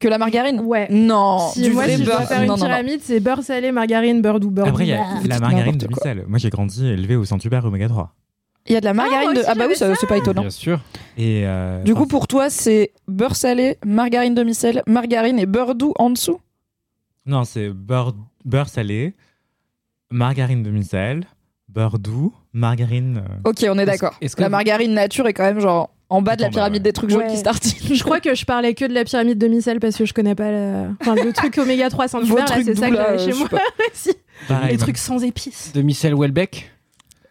Que 0.00 0.06
la 0.08 0.18
margarine. 0.18 0.60
Ouais. 0.60 0.86
Non, 0.90 1.48
si 1.52 1.62
du 1.62 1.70
moi, 1.72 1.84
vrai 1.84 1.96
si 1.96 2.02
je 2.02 2.06
beurre. 2.06 2.18
dois 2.18 2.26
faire 2.26 2.46
non, 2.46 2.54
une 2.56 2.62
pyramide, 2.62 3.00
c'est 3.02 3.18
beurre 3.20 3.42
salé, 3.42 3.72
margarine, 3.72 4.22
beurre 4.22 4.38
doux, 4.38 4.50
beurre 4.50 4.68
Après, 4.68 4.84
il 4.86 4.90
y 4.90 4.92
doux. 4.92 5.00
a 5.24 5.26
la 5.28 5.38
margarine 5.40 5.76
de 5.76 5.86
micelle. 5.88 6.24
Moi, 6.28 6.38
j'ai 6.38 6.50
grandi 6.50 6.86
élevé 6.86 7.16
au 7.16 7.24
Saint-Hubert 7.24 7.64
oméga 7.64 7.88
3. 7.88 8.14
Il 8.66 8.74
y 8.74 8.76
a 8.76 8.80
de 8.80 8.84
la 8.84 8.92
margarine 8.94 9.32
moi 9.32 9.34
de. 9.34 9.42
Ah 9.48 9.54
bah 9.54 9.64
oui, 9.66 9.74
c'est 9.76 10.06
pas 10.06 10.18
étonnant. 10.18 10.42
Bien 10.42 10.50
sûr. 10.50 10.80
Et 11.16 11.42
euh, 11.46 11.82
Du 11.82 11.94
coup, 11.94 12.06
pour 12.06 12.28
toi, 12.28 12.50
c'est 12.50 12.92
beurre 13.08 13.34
salé, 13.34 13.78
margarine 13.84 14.34
demi-sel, 14.34 14.82
margarine 14.86 15.38
et 15.38 15.46
beurre 15.46 15.74
doux 15.74 15.94
en 15.98 16.10
dessous? 16.10 16.38
Non, 17.26 17.44
c'est 17.44 17.70
beurre, 17.70 18.14
beurre 18.44 18.68
salé, 18.68 19.14
margarine 20.10 20.62
demi-sel, 20.62 21.24
beurre 21.68 21.98
doux, 21.98 22.32
margarine. 22.52 23.22
euh, 23.44 23.50
Ok, 23.50 23.64
on 23.68 23.78
est 23.78 23.86
d'accord. 23.86 24.14
est-ce 24.20 24.36
que 24.36 24.42
La 24.42 24.48
vous- 24.48 24.52
margarine 24.52 24.92
nature 24.94 25.26
est 25.26 25.32
quand 25.32 25.44
même 25.44 25.60
genre 25.60 25.90
en 26.10 26.22
bas 26.22 26.36
de 26.36 26.42
la 26.42 26.48
bas, 26.48 26.52
pyramide 26.52 26.76
ouais. 26.80 26.84
des 26.84 26.92
trucs 26.92 27.10
jaunes 27.10 27.22
Ouais. 27.22 27.28
qui 27.28 27.36
se 27.36 27.42
tartinent. 27.44 27.94
Je 27.94 28.02
crois 28.02 28.20
que 28.20 28.34
je 28.34 28.44
parlais 28.44 28.74
que 28.74 28.84
de 28.84 28.94
la 28.94 29.04
pyramide 29.04 29.38
de 29.38 29.46
micelle 29.48 29.78
parce 29.80 29.96
que 29.96 30.04
je 30.06 30.14
connais 30.14 30.34
pas 30.34 30.50
le, 30.50 30.86
enfin, 31.00 31.14
le 31.14 31.32
truc 31.32 31.58
oméga 31.58 31.90
3 31.90 32.08
sans 32.08 32.20
là, 32.20 32.46
c'est 32.48 32.74
ça 32.76 32.88
que 32.90 32.96
j'avais 32.96 33.18
chez 33.18 33.32
moi. 33.38 33.48
Si. 33.92 34.10
pareil, 34.48 34.72
Les 34.72 34.78
trucs 34.78 34.98
sans 34.98 35.22
épices. 35.22 35.72
De 35.74 35.82
Michel 35.82 36.14
Welbeck. 36.14 36.70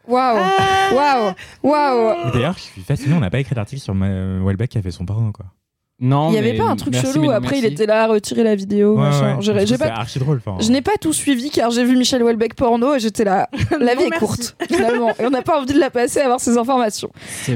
Waouh, 0.07 0.37
Ah. 0.39 0.93
waouh, 0.93 1.33
waouh. 1.63 2.31
D'ailleurs, 2.31 2.53
je 2.53 2.61
suis 2.63 2.81
fasciné, 2.81 3.13
on 3.15 3.19
n'a 3.19 3.29
pas 3.29 3.39
écrit 3.39 3.55
d'article 3.55 3.81
sur 3.81 3.93
Welbeck 3.93 4.69
qui 4.69 4.77
a 4.77 4.81
fait 4.81 4.91
son 4.91 5.05
porno, 5.05 5.31
quoi. 5.31 5.47
Non, 5.99 6.29
Il 6.29 6.35
y 6.35 6.37
avait 6.37 6.53
pas 6.53 6.65
un 6.65 6.75
truc 6.75 6.93
merci, 6.93 7.13
chelou. 7.13 7.31
Après, 7.31 7.57
il 7.57 7.65
était 7.65 7.87
là 7.87 8.03
à 8.03 8.07
retirer 8.07 8.43
la 8.43 8.53
vidéo. 8.53 8.95
Ouais, 8.95 9.09
machin. 9.09 9.37
J'ai- 9.41 9.77
pas- 9.79 9.87
archi 9.87 10.19
drôle. 10.19 10.39
enfin. 10.45 10.57
Je 10.63 10.71
n'ai 10.71 10.83
pas 10.83 10.95
tout 11.01 11.11
suivi 11.11 11.49
car 11.49 11.71
j'ai 11.71 11.83
vu 11.83 11.97
Michel 11.97 12.21
Houellebecq 12.21 12.53
porno 12.53 12.93
et 12.93 12.99
j'étais 12.99 13.23
là. 13.23 13.49
La 13.79 13.95
vie 13.95 14.03
Non, 14.03 14.11
est 14.11 14.19
courte, 14.19 14.55
finalement. 14.67 15.09
Et 15.19 15.25
on 15.25 15.31
n'a 15.31 15.41
pas 15.41 15.59
envie 15.59 15.73
de 15.73 15.79
la 15.79 15.89
passer 15.89 16.19
à 16.19 16.25
avoir 16.25 16.39
ces 16.39 16.55
informations. 16.55 17.09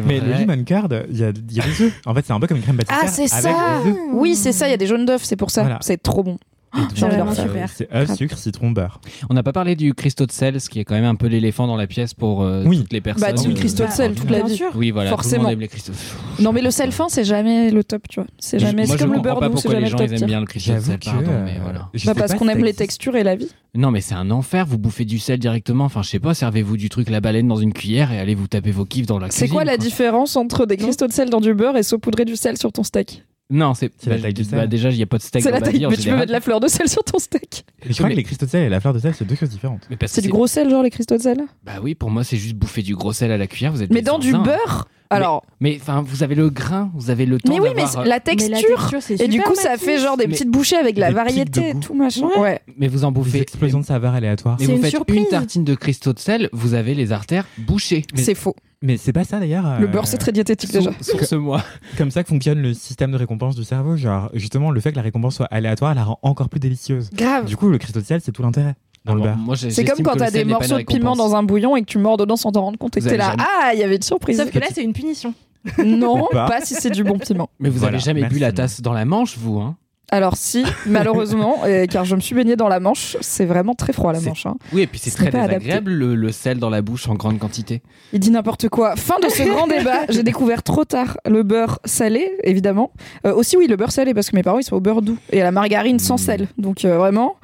Mais 0.06 0.20
le 0.20 0.34
lemon 0.34 0.64
curd, 0.64 1.06
il 1.12 1.20
y 1.20 1.24
a, 1.24 1.32
des 1.32 1.82
œufs. 1.84 1.94
En 2.06 2.16
fait, 2.16 2.26
c'est 2.26 2.34
un 2.34 2.40
peu 2.40 2.48
comme 2.48 2.58
une 2.58 2.64
crème 2.64 2.78
pâtissière. 2.78 3.04
Ah, 3.04 3.08
c'est 3.08 3.28
ça. 3.28 3.82
Oui, 4.12 4.36
c'est 4.36 4.52
ça, 4.54 4.68
il 4.68 4.72
y 4.72 4.74
a 4.74 4.78
des 4.78 4.88
jaunes 4.88 5.06
d'œufs, 5.06 5.24
c'est 5.24 5.36
pour 5.36 5.52
ça. 5.52 5.62
Voilà. 5.62 5.78
C'est 5.82 6.02
trop 6.02 6.24
bon. 6.24 6.38
Vraiment 6.74 7.26
le 7.32 7.36
super. 7.36 7.70
C'est 7.70 7.90
Grave. 7.90 8.16
sucre, 8.16 8.38
citron, 8.38 8.72
beurre. 8.72 9.02
On 9.30 9.34
n'a 9.34 9.44
pas 9.44 9.52
parlé 9.52 9.76
du 9.76 9.94
cristaux 9.94 10.26
de 10.26 10.32
sel, 10.32 10.62
ce 10.62 10.70
qui 10.70 10.80
est 10.80 10.86
quand 10.86 10.96
même 10.96 11.06
un 11.06 11.16
peu 11.16 11.28
l'éléphant 11.28 11.68
dans 11.68 11.76
la 11.76 11.88
pièce 11.88 12.14
pour 12.14 12.44
euh, 12.44 12.64
Oui. 12.66 12.80
toutes 12.80 12.94
les 12.94 13.02
personnes. 13.02 13.28
Bah, 13.28 13.34
team 13.34 13.52
euh, 13.52 13.56
cristaux 13.56 13.84
de 13.84 13.90
bah, 13.90 13.94
sel 13.94 14.16
toute 14.16 14.30
la 14.30 14.38
Bien 14.40 14.48
vie. 14.48 14.56
sûr. 14.56 14.72
Oui, 14.76 14.92
voilà. 14.92 15.10
Forcément. 15.10 15.32
Tout 15.32 15.38
le 15.40 15.44
monde 15.44 15.54
aime 15.54 15.60
les 15.60 15.68
cristaux. 15.68 15.94
Non, 16.40 16.54
mais 16.54 16.62
le 16.62 16.72
sel 16.72 16.92
fin, 16.92 17.08
c'est 17.10 17.24
jamais 17.26 17.72
le 17.72 17.84
top, 17.84 18.08
tu 18.08 18.20
vois. 18.22 18.28
C'est 18.40 18.60
jamais. 18.60 18.86
Moi, 18.86 18.96
C'est 18.96 19.02
je 19.04 19.06
comme 19.06 19.14
le 19.16 19.22
beurre 19.22 19.40
pas 19.40 19.50
doux, 19.50 19.58
c'est 19.58 19.70
jamais 19.70 19.86
les 19.86 19.92
le 19.92 19.98
top 19.98 20.02
ils 20.08 20.12
aiment 20.12 20.18
tier. 20.18 20.28
bien 20.28 20.40
le 20.40 20.46
cristaux 20.46 20.74
de 20.74 20.80
sel, 20.80 21.00
pardon, 21.04 21.30
euh, 21.30 21.46
mais 21.46 21.60
voilà. 21.62 21.90
Bah, 22.06 22.14
parce 22.16 22.34
qu'on 22.36 22.48
aime 22.48 22.64
les 22.64 22.74
textures 22.74 23.16
et 23.16 23.24
la 23.24 23.36
vie. 23.36 23.50
Non, 23.76 23.92
mais 23.92 24.02
c'est 24.02 24.16
un 24.16 24.32
enfer. 24.32 24.66
Vous 24.66 24.78
bouffez 24.78 25.06
du 25.06 25.20
sel 25.20 25.40
directement. 25.40 25.86
Enfin, 25.86 26.02
je 26.04 26.10
sais 26.10 26.20
pas, 26.20 26.34
servez-vous 26.34 26.78
du 26.78 26.90
truc 26.90 27.10
la 27.10 27.20
baleine 27.22 27.48
dans 27.48 27.56
une 27.58 27.74
cuillère 27.74 28.12
et 28.12 28.20
allez 28.20 28.36
vous 28.36 28.48
taper 28.48 28.72
vos 28.72 28.86
kiffs 28.86 29.06
dans 29.08 29.20
la 29.20 29.30
C'est 29.30 29.40
cuisine. 29.42 29.54
quoi 29.56 29.64
la 29.66 29.78
différence 29.78 30.36
entre 30.36 30.66
des 30.66 30.78
cristaux 30.78 31.08
de 31.08 31.14
sel 31.14 31.30
dans 31.30 31.42
du 31.42 31.54
beurre 31.54 31.78
et 31.78 31.84
saupoudrer 31.84 32.26
du 32.26 32.36
sel 32.36 32.58
sur 32.58 32.72
ton 32.72 32.84
steak? 32.84 33.24
Non, 33.52 33.74
c'est 33.74 33.92
la 34.08 34.16
bah, 34.16 34.22
taille 34.22 34.34
du 34.34 34.44
bah, 34.46 34.66
déjà, 34.66 34.90
il 34.90 34.98
n'y 34.98 35.04
a 35.04 35.06
pas 35.06 35.18
de 35.18 35.22
steak 35.24 35.44
C'est 35.44 35.50
dans 35.52 35.56
la 35.60 35.62
taille, 35.62 35.86
mais 35.90 35.98
tu 35.98 36.10
peux 36.10 36.16
mettre 36.16 36.28
de 36.28 36.32
la 36.32 36.40
fleur 36.42 36.60
de 36.62 36.68
sel 36.68 36.88
sur 36.88 37.04
ton 37.04 37.20
steak. 37.20 37.66
Et 37.84 37.90
je 37.90 37.94
crois 37.96 38.08
Mais- 38.08 38.14
que 38.14 38.18
les 38.18 38.24
cristaux 38.24 38.46
de 38.46 38.52
sel 38.52 38.64
et 38.64 38.70
la 38.70 38.80
fleur 38.80 38.94
de 38.94 39.00
sel, 39.00 39.14
c'est 39.14 39.26
deux 39.26 39.36
choses 39.36 39.50
différentes. 39.50 39.82
Mais 39.90 39.98
C'est 40.08 40.22
du 40.22 40.30
gros 40.30 40.48
sel, 40.48 40.70
genre 40.70 40.82
les 40.84 40.90
cristaux 40.90 41.18
de 41.18 41.22
sel? 41.22 41.42
Bah 41.66 41.74
oui, 41.84 41.94
pour 41.94 42.10
moi, 42.10 42.24
c'est 42.24 42.38
juste 42.38 42.56
bouffer 42.56 42.82
du 42.82 42.96
gros 42.96 43.14
sel 43.14 43.32
à 43.32 43.38
la 43.38 43.48
cuillère. 43.48 43.72
Vous 43.74 43.84
êtes 43.84 43.92
Mais 43.92 44.02
dans 44.02 44.20
du 44.20 44.32
beurre? 44.32 44.88
Alors. 45.12 45.44
Mais 45.60 45.78
enfin, 45.80 46.02
vous 46.06 46.24
avez 46.24 46.36
le 46.36 46.50
grain, 46.50 46.90
vous 46.96 47.10
avez 47.10 47.26
le 47.26 47.40
temps 47.40 47.54
Mais 47.54 47.60
oui, 47.60 47.70
mais 47.76 47.86
c'est- 47.86 47.98
la 48.04 48.16
Mais 48.16 48.20
texture. 48.20 48.90
c'est 49.00 49.22
Et 49.22 49.28
du 49.28 49.42
coup, 49.42 49.56
ça 49.56 49.78
fait 49.78 50.00
genre 50.00 50.18
des 50.18 50.26
Mais- 50.28 50.34
petites 50.34 50.50
bouchées 50.50 50.78
avec 50.78 50.98
la 50.98 51.12
variété 51.12 51.74
tout 51.80 51.94
machin. 51.94 52.28
Ouais. 52.36 52.40
Ouais. 52.40 52.62
mais 52.78 52.88
vous 52.88 53.04
en 53.06 53.12
bouffez. 53.12 53.42
explosions 53.42 53.80
de 53.80 53.86
saveurs 53.86 54.14
aléatoires. 54.14 54.58
Mais 54.60 54.66
C'est 54.66 54.72
vous 54.72 54.78
une 54.78 54.84
faites 54.84 54.92
surprise. 54.92 55.18
une 55.20 55.28
tartine 55.28 55.64
de 55.64 55.76
cristaux 55.76 56.14
de 56.14 56.20
sel, 56.20 56.50
vous 56.54 56.74
avez 56.74 56.96
les 56.96 57.12
artères 57.12 57.46
bouchées. 57.58 58.04
C'est 58.16 58.36
faux. 58.36 58.56
Mais 58.84 58.98
c'est 58.98 59.14
pas 59.14 59.24
ça 59.24 59.40
d'ailleurs. 59.40 59.80
Le 59.80 59.86
euh, 59.86 59.88
beurre, 59.88 60.08
c'est 60.08 60.18
très 60.18 60.32
diététique 60.32 60.72
déjà. 60.72 60.90
Source-moi. 61.02 61.64
Comme 62.00 62.10
ça 62.10 62.24
que 62.24 62.30
fonctionne 62.30 62.60
le 62.62 62.74
système 62.74 63.12
de 63.12 63.18
récompense 63.18 63.56
du 63.56 63.64
cerveau. 63.64 63.96
Genre, 63.96 64.32
justement, 64.34 64.72
le 64.72 64.80
fait 64.82 64.90
que 64.92 64.96
la 64.96 65.04
récompense 65.04 65.36
soit 65.36 65.46
aléatoire 65.52 65.94
la 65.94 66.04
rend 66.04 66.20
encore 66.24 66.50
plus 66.50 66.60
délicieuse. 66.60 67.12
Grave. 67.14 67.46
Du 67.46 67.56
coup, 67.58 67.70
le 67.70 67.78
cristaux 67.78 68.00
de 68.00 68.06
sel, 68.06 68.22
c'est 68.24 68.32
tout 68.32 68.42
l'intérêt 68.42 68.74
dans 69.06 69.16
le 69.16 69.22
beurre. 69.22 69.38
Moi, 69.38 69.56
j'ai- 69.56 69.70
C'est 69.72 69.84
comme 69.86 70.04
quand 70.04 70.16
t'as 70.16 70.32
des 70.32 70.46
morceaux 70.46 70.78
de 70.78 70.84
piment 70.84 71.16
dans 71.16 71.36
un 71.36 71.44
bouillon 71.44 71.76
et 71.76 71.82
que 71.82 71.86
tu 71.88 71.98
mords 71.98 72.18
dedans 72.18 72.36
sans 72.36 72.52
t'en 72.52 72.62
rendre 72.62 72.78
compte 72.78 72.98
et 72.98 73.02
que 73.02 73.10
t'es 73.10 73.18
là. 73.18 73.32
jamais- 73.32 73.44
Ah, 73.46 73.72
il 73.74 73.80
y 73.80 73.84
avait 73.84 73.96
une 73.96 74.02
surprise. 74.02 74.38
Sauf 74.38 74.52
que 74.52 74.60
là, 74.60 74.68
c'est 74.74 74.84
une 74.84 74.94
punition. 74.94 75.34
Non, 75.86 76.28
Pas. 76.32 76.48
pas 76.48 76.62
si 76.62 76.74
c'est 76.76 76.90
du 76.90 77.04
bon 77.04 77.18
piment. 77.20 77.50
Mais 77.60 77.70
vous 77.70 77.80
Voilà, 77.80 77.98
avez 77.98 78.04
jamais 78.04 78.24
bu 78.24 78.40
la 78.40 78.52
tasse 78.52 78.82
dans 78.82 78.94
la 78.94 79.06
manche, 79.06 79.38
vous 79.38 79.60
hein 79.60 79.76
Alors 80.12 80.36
si, 80.36 80.64
malheureusement, 80.88 81.66
et 81.68 81.88
car 81.88 82.04
je 82.04 82.16
me 82.16 82.20
suis 82.22 82.34
baignée 82.36 82.56
dans 82.56 82.68
la 82.68 82.80
Manche, 82.80 83.16
c'est 83.22 83.46
vraiment 83.46 83.76
très 83.76 83.94
froid 83.94 84.12
la 84.12 84.20
Manche. 84.20 84.46
hein. 84.48 84.56
Oui, 84.74 84.82
et 84.82 84.88
puis 84.88 85.00
c'est 85.00 85.10
Ce 85.12 85.16
très 85.18 85.26
n'est 85.26 85.32
pas 85.32 85.38
adapté. 85.44 85.60
désagréable 85.60 85.92
le, 85.92 86.16
le 86.16 86.32
sel 86.32 86.58
dans 86.60 86.70
la 86.72 86.82
bouche 86.82 87.08
en 87.08 87.14
grande 87.14 87.38
quantité. 87.40 87.82
Il 88.12 88.20
dit 88.20 88.32
n'importe 88.32 88.70
quoi. 88.70 88.96
Fin 88.96 89.20
de 89.24 89.30
ce 89.30 89.44
grand 89.44 89.68
débat. 89.68 90.00
J'ai 90.10 90.24
découvert 90.24 90.64
trop 90.64 90.84
tard 90.84 91.18
le 91.30 91.44
beurre 91.44 91.80
salé, 91.86 92.38
évidemment. 92.44 92.92
Euh, 93.28 93.34
aussi 93.36 93.56
oui, 93.56 93.68
le 93.68 93.76
beurre 93.78 93.92
salé 93.92 94.14
parce 94.16 94.32
que 94.32 94.36
mes 94.36 94.44
parents 94.44 94.58
ils 94.60 94.64
sont 94.64 94.76
au 94.76 94.82
beurre 94.82 95.02
doux 95.04 95.18
et 95.32 95.40
à 95.42 95.44
la 95.44 95.52
margarine 95.52 96.00
sans 96.00 96.16
Mm. 96.16 96.26
sel. 96.26 96.48
Donc 96.58 96.84
euh, 96.86 96.98
vraiment 96.98 97.36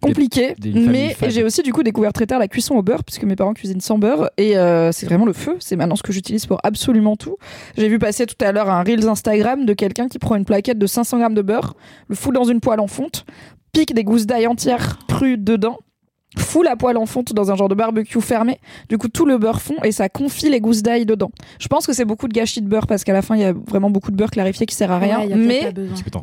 compliqué. 0.00 0.54
des 0.58 0.72
Mais 0.72 1.16
j'ai 1.28 1.42
aussi 1.42 1.62
du 1.62 1.72
coup 1.72 1.82
découvert 1.82 2.12
très 2.12 2.26
tard 2.26 2.38
la 2.38 2.48
cuisson 2.48 2.74
au 2.76 2.82
beurre 2.82 3.04
puisque 3.04 3.24
mes 3.24 3.36
parents 3.36 3.54
cuisinent 3.54 3.80
sans 3.80 3.98
beurre 3.98 4.30
et 4.36 4.56
euh, 4.56 4.92
c'est 4.92 5.06
vraiment 5.06 5.26
le 5.26 5.32
feu. 5.32 5.56
C'est 5.60 5.76
maintenant 5.76 5.96
ce 5.96 6.02
que 6.02 6.12
j'utilise 6.12 6.46
pour 6.46 6.58
absolument 6.62 7.16
tout. 7.16 7.36
J'ai 7.76 7.88
vu 7.88 7.98
passer 7.98 8.26
tout 8.26 8.42
à 8.44 8.52
l'heure 8.52 8.70
un 8.70 8.82
reels 8.82 9.08
Instagram 9.08 9.64
de 9.66 9.72
quelqu'un 9.74 10.08
qui 10.08 10.18
prend 10.18 10.36
une 10.36 10.44
plaquette 10.44 10.78
de 10.78 10.86
500 10.86 11.18
grammes 11.18 11.34
de 11.34 11.42
beurre, 11.42 11.74
le 12.08 12.14
fout 12.14 12.34
dans 12.34 12.44
une 12.44 12.60
poêle 12.60 12.80
en 12.80 12.86
fonte, 12.86 13.24
pique 13.72 13.94
des 13.94 14.04
gousses 14.04 14.26
d'ail 14.26 14.46
entières 14.46 14.98
crues 15.08 15.38
dedans. 15.38 15.78
Fout 16.38 16.64
la 16.64 16.76
poêle 16.76 16.96
en 16.96 17.06
fonte 17.06 17.32
dans 17.32 17.50
un 17.50 17.56
genre 17.56 17.68
de 17.68 17.74
barbecue 17.74 18.20
fermé. 18.20 18.60
Du 18.88 18.98
coup, 18.98 19.08
tout 19.08 19.26
le 19.26 19.36
beurre 19.36 19.60
fond 19.60 19.74
et 19.82 19.90
ça 19.90 20.08
confie 20.08 20.48
les 20.48 20.60
gousses 20.60 20.82
d'ail 20.82 21.04
dedans. 21.04 21.32
Je 21.58 21.66
pense 21.66 21.86
que 21.86 21.92
c'est 21.92 22.04
beaucoup 22.04 22.28
de 22.28 22.32
gâchis 22.32 22.62
de 22.62 22.68
beurre 22.68 22.86
parce 22.86 23.02
qu'à 23.02 23.12
la 23.12 23.22
fin, 23.22 23.34
il 23.34 23.42
y 23.42 23.44
a 23.44 23.52
vraiment 23.52 23.90
beaucoup 23.90 24.12
de 24.12 24.16
beurre 24.16 24.30
clarifié 24.30 24.64
qui 24.64 24.76
sert 24.76 24.92
à 24.92 24.98
rien. 24.98 25.26
Ouais, 25.26 25.34
mais. 25.34 25.72
Tu 25.96 26.04
peux 26.04 26.10
t'en 26.10 26.22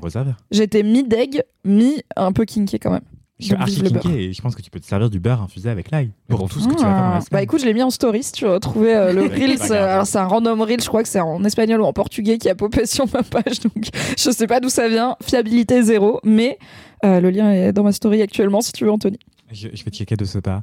j'étais 0.49 0.83
mi-deg, 0.83 1.43
mi 1.65 2.01
un 2.15 2.31
peu 2.31 2.45
kinké 2.45 2.79
quand 2.79 2.91
même. 2.91 3.01
Je 3.39 3.45
suis 3.45 3.53
archi 3.55 3.81
kinké 3.83 4.09
et 4.29 4.33
je 4.33 4.41
pense 4.41 4.55
que 4.55 4.61
tu 4.63 4.71
peux 4.71 4.79
te 4.79 4.85
servir 4.85 5.09
du 5.11 5.19
beurre 5.19 5.43
infusé 5.43 5.69
avec 5.69 5.91
l'ail 5.91 6.09
pour 6.27 6.39
Bon. 6.39 6.47
tout 6.47 6.59
ce 6.59 6.67
que 6.67 6.73
tu 6.73 6.79
vas 6.81 6.85
faire 6.85 6.89
dans 6.91 6.97
Ah. 6.97 7.09
la 7.13 7.19
Bah 7.19 7.21
semaine. 7.21 7.43
écoute, 7.43 7.59
je 7.61 7.65
l'ai 7.65 7.73
mis 7.75 7.83
en 7.83 7.91
story 7.91 8.23
si 8.23 8.31
tu 8.31 8.45
veux 8.45 8.53
retrouver 8.53 8.95
euh, 8.95 9.13
le 9.13 9.21
Reels. 9.27 9.71
euh, 9.71 9.93
alors 9.93 10.07
c'est 10.07 10.17
un 10.17 10.25
random 10.25 10.59
Reel, 10.61 10.81
je 10.81 10.87
crois 10.87 11.03
que 11.03 11.09
c'est 11.09 11.19
en 11.19 11.43
espagnol 11.43 11.81
ou 11.81 11.85
en 11.85 11.93
portugais 11.93 12.39
qui 12.39 12.49
a 12.49 12.55
popé 12.55 12.85
sur 12.87 13.05
ma 13.13 13.21
page. 13.21 13.59
Donc 13.59 13.89
je 14.17 14.31
sais 14.31 14.47
pas 14.47 14.59
d'où 14.59 14.69
ça 14.69 14.89
vient. 14.89 15.15
Fiabilité 15.21 15.83
zéro. 15.83 16.19
Mais 16.23 16.57
euh, 17.05 17.19
le 17.19 17.29
lien 17.29 17.51
est 17.51 17.73
dans 17.73 17.83
ma 17.83 17.91
story 17.91 18.23
actuellement 18.23 18.61
si 18.61 18.71
tu 18.71 18.85
veux, 18.85 18.91
Anthony. 18.91 19.19
Je, 19.51 19.67
je 19.71 19.83
vais 19.83 19.91
checker 19.91 20.15
de 20.15 20.25
ce 20.25 20.39
pas. 20.39 20.61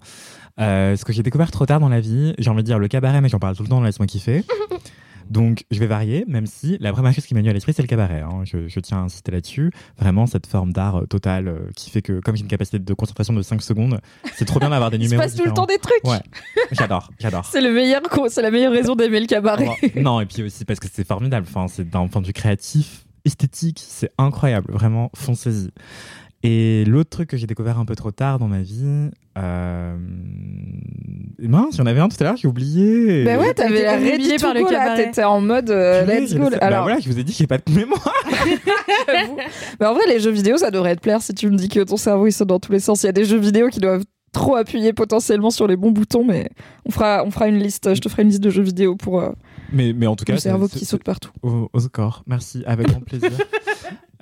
Euh, 0.61 0.97
ce 0.97 1.05
que 1.05 1.13
j'ai 1.13 1.23
découvert 1.23 1.51
trop 1.53 1.67
tard 1.67 1.79
dans 1.81 1.89
la 1.89 2.01
vie, 2.01 2.35
j'ai 2.39 2.51
envie 2.51 2.63
de 2.63 2.67
dire 2.67 2.79
le 2.81 2.89
cabaret, 2.89 3.21
mais 3.21 3.29
j'en 3.29 3.39
parle 3.39 3.57
tout 3.57 3.63
le 3.63 3.69
temps, 3.69 3.81
laisse-moi 3.81 4.07
kiffer. 4.07 4.45
Donc, 5.31 5.65
je 5.71 5.79
vais 5.81 5.87
varier, 5.87 6.25
même 6.29 6.47
si 6.47 6.77
la 6.81 6.93
première 6.93 7.13
chose 7.13 7.27
qui 7.27 7.35
m'a 7.35 7.41
venu 7.41 7.51
à 7.51 7.53
l'esprit, 7.53 7.73
c'est 7.73 7.83
le 7.83 7.89
cabaret. 7.89 8.21
hein. 8.21 8.43
Je, 8.45 8.69
je 8.69 8.81
tiens 8.81 8.99
à 8.99 9.01
insister 9.01 9.33
là-dessus. 9.33 9.71
Vraiment, 9.99 10.27
cette 10.27 10.47
forme 10.47 10.73
d'art 10.73 10.97
euh, 11.03 11.07
total 11.07 11.49
euh, 11.49 11.59
qui 11.77 11.91
fait 11.91 12.03
que, 12.03 12.21
comme 12.21 12.37
j'ai 12.37 12.43
une 12.43 12.49
capacité 12.49 12.79
de 12.79 12.95
concentration 12.95 13.33
de 13.35 13.43
5 13.43 13.63
secondes, 13.63 14.01
c'est 14.35 14.45
trop 14.45 14.61
bien 14.61 14.71
d'avoir 14.71 14.91
des 14.91 14.97
Il 14.99 15.05
se 15.05 15.11
numéros. 15.11 15.23
passe 15.23 15.35
tout 15.37 15.45
le 15.45 15.53
temps 15.55 15.67
des 15.67 15.79
trucs. 15.79 16.05
Ouais, 16.05 16.21
j'adore, 16.73 17.11
j'adore. 17.19 17.45
C'est 17.47 17.61
le 17.61 17.73
meilleur, 17.73 18.01
c'est 18.29 18.43
la 18.43 18.51
meilleure 18.51 18.73
raison 18.73 18.95
d'aimer 18.95 19.21
le 19.21 19.27
cabaret. 19.27 19.69
non, 19.97 20.21
et 20.21 20.27
puis 20.27 20.43
aussi 20.43 20.65
parce 20.65 20.79
que 20.81 20.89
c'est 20.93 21.07
formidable. 21.07 21.47
Enfin, 21.49 21.67
c'est 21.69 21.89
d'un 21.89 22.07
point 22.09 22.21
de 22.21 22.27
vue 22.27 22.33
créatif, 22.33 23.05
esthétique, 23.25 23.83
c'est 23.87 24.11
incroyable. 24.19 24.71
Vraiment, 24.73 25.11
foncez-y. 25.17 25.71
Et 26.47 26.85
l'autre 26.85 27.09
truc 27.09 27.31
que 27.31 27.39
j'ai 27.39 27.47
découvert 27.47 27.79
un 27.79 27.87
peu 27.87 27.97
trop 27.97 28.11
tard 28.11 28.39
dans 28.39 28.49
ma 28.49 28.61
vie, 28.61 29.09
euh... 29.39 29.97
mince, 31.41 31.77
j'en 31.77 31.87
avais 31.87 32.01
un 32.01 32.09
tout 32.09 32.19
à 32.21 32.25
l'heure, 32.25 32.37
j'ai 32.37 32.47
oublié. 32.47 33.25
Bah 33.25 33.39
ouais, 33.39 33.55
t'avais 33.55 33.83
la 33.83 34.39
par 34.39 34.53
le 34.53 34.61
go, 34.61 34.67
cabaret. 34.69 35.05
T'étais 35.07 35.25
en 35.25 35.41
mode 35.41 35.71
euh, 35.71 36.05
let's 36.05 36.35
go. 36.35 36.45
laissé- 36.45 36.59
Bah 36.61 36.67
Alors, 36.67 36.83
voilà, 36.83 37.01
je 37.01 37.09
vous 37.09 37.19
ai 37.19 37.25
dit 37.25 37.33
que 37.33 37.39
j'ai 37.39 37.47
pas 37.47 37.57
de 37.57 37.63
mémoire. 37.75 38.13
j'avoue. 39.09 39.37
Mais 39.81 39.87
en 39.87 39.95
vrai, 39.95 40.03
les 40.07 40.21
jeux 40.21 40.31
vidéo, 40.33 40.59
ça 40.59 40.71
devrait 40.71 40.97
te 40.97 41.01
plaire 41.01 41.23
si 41.23 41.33
tu 41.33 41.49
me 41.49 41.57
dis 41.57 41.69
que 41.69 41.81
ton 41.81 41.97
cerveau 41.97 42.27
il 42.27 42.33
saute 42.33 42.49
dans 42.49 42.61
tous 42.61 42.73
les 42.73 42.81
sens. 42.81 43.03
Il 43.03 43.07
y 43.07 43.09
a 43.09 43.13
des 43.13 43.25
jeux 43.25 43.39
vidéo 43.39 43.69
qui 43.69 43.81
doivent 43.81 44.05
trop 44.33 44.57
appuyer 44.57 44.93
potentiellement 44.93 45.51
sur 45.51 45.67
les 45.67 45.77
bons 45.77 45.93
boutons, 45.93 46.25
mais 46.25 46.51
on 46.85 46.91
fera, 46.91 47.25
on 47.25 47.31
fera 47.31 47.49
une 47.49 47.59
liste. 47.59 47.95
Je 47.95 48.01
te 48.03 48.09
ferai 48.11 48.23
une 48.23 48.29
liste 48.29 48.43
de 48.43 48.51
jeux 48.51 48.63
vidéo 48.63 48.97
pour 48.97 49.21
euh, 49.23 49.31
Mais, 49.73 49.95
mais 49.95 50.07
en 50.07 50.17
tout 50.17 50.25
cas, 50.27 50.35
le 50.35 50.39
cerveau 50.41 50.69
qui 50.69 50.85
saute 50.85 51.05
partout. 51.05 51.31
Au, 51.43 51.71
au 51.73 51.81
score, 51.81 52.23
merci, 52.27 52.63
avec 52.67 52.89
grand 52.89 53.01
plaisir. 53.01 53.31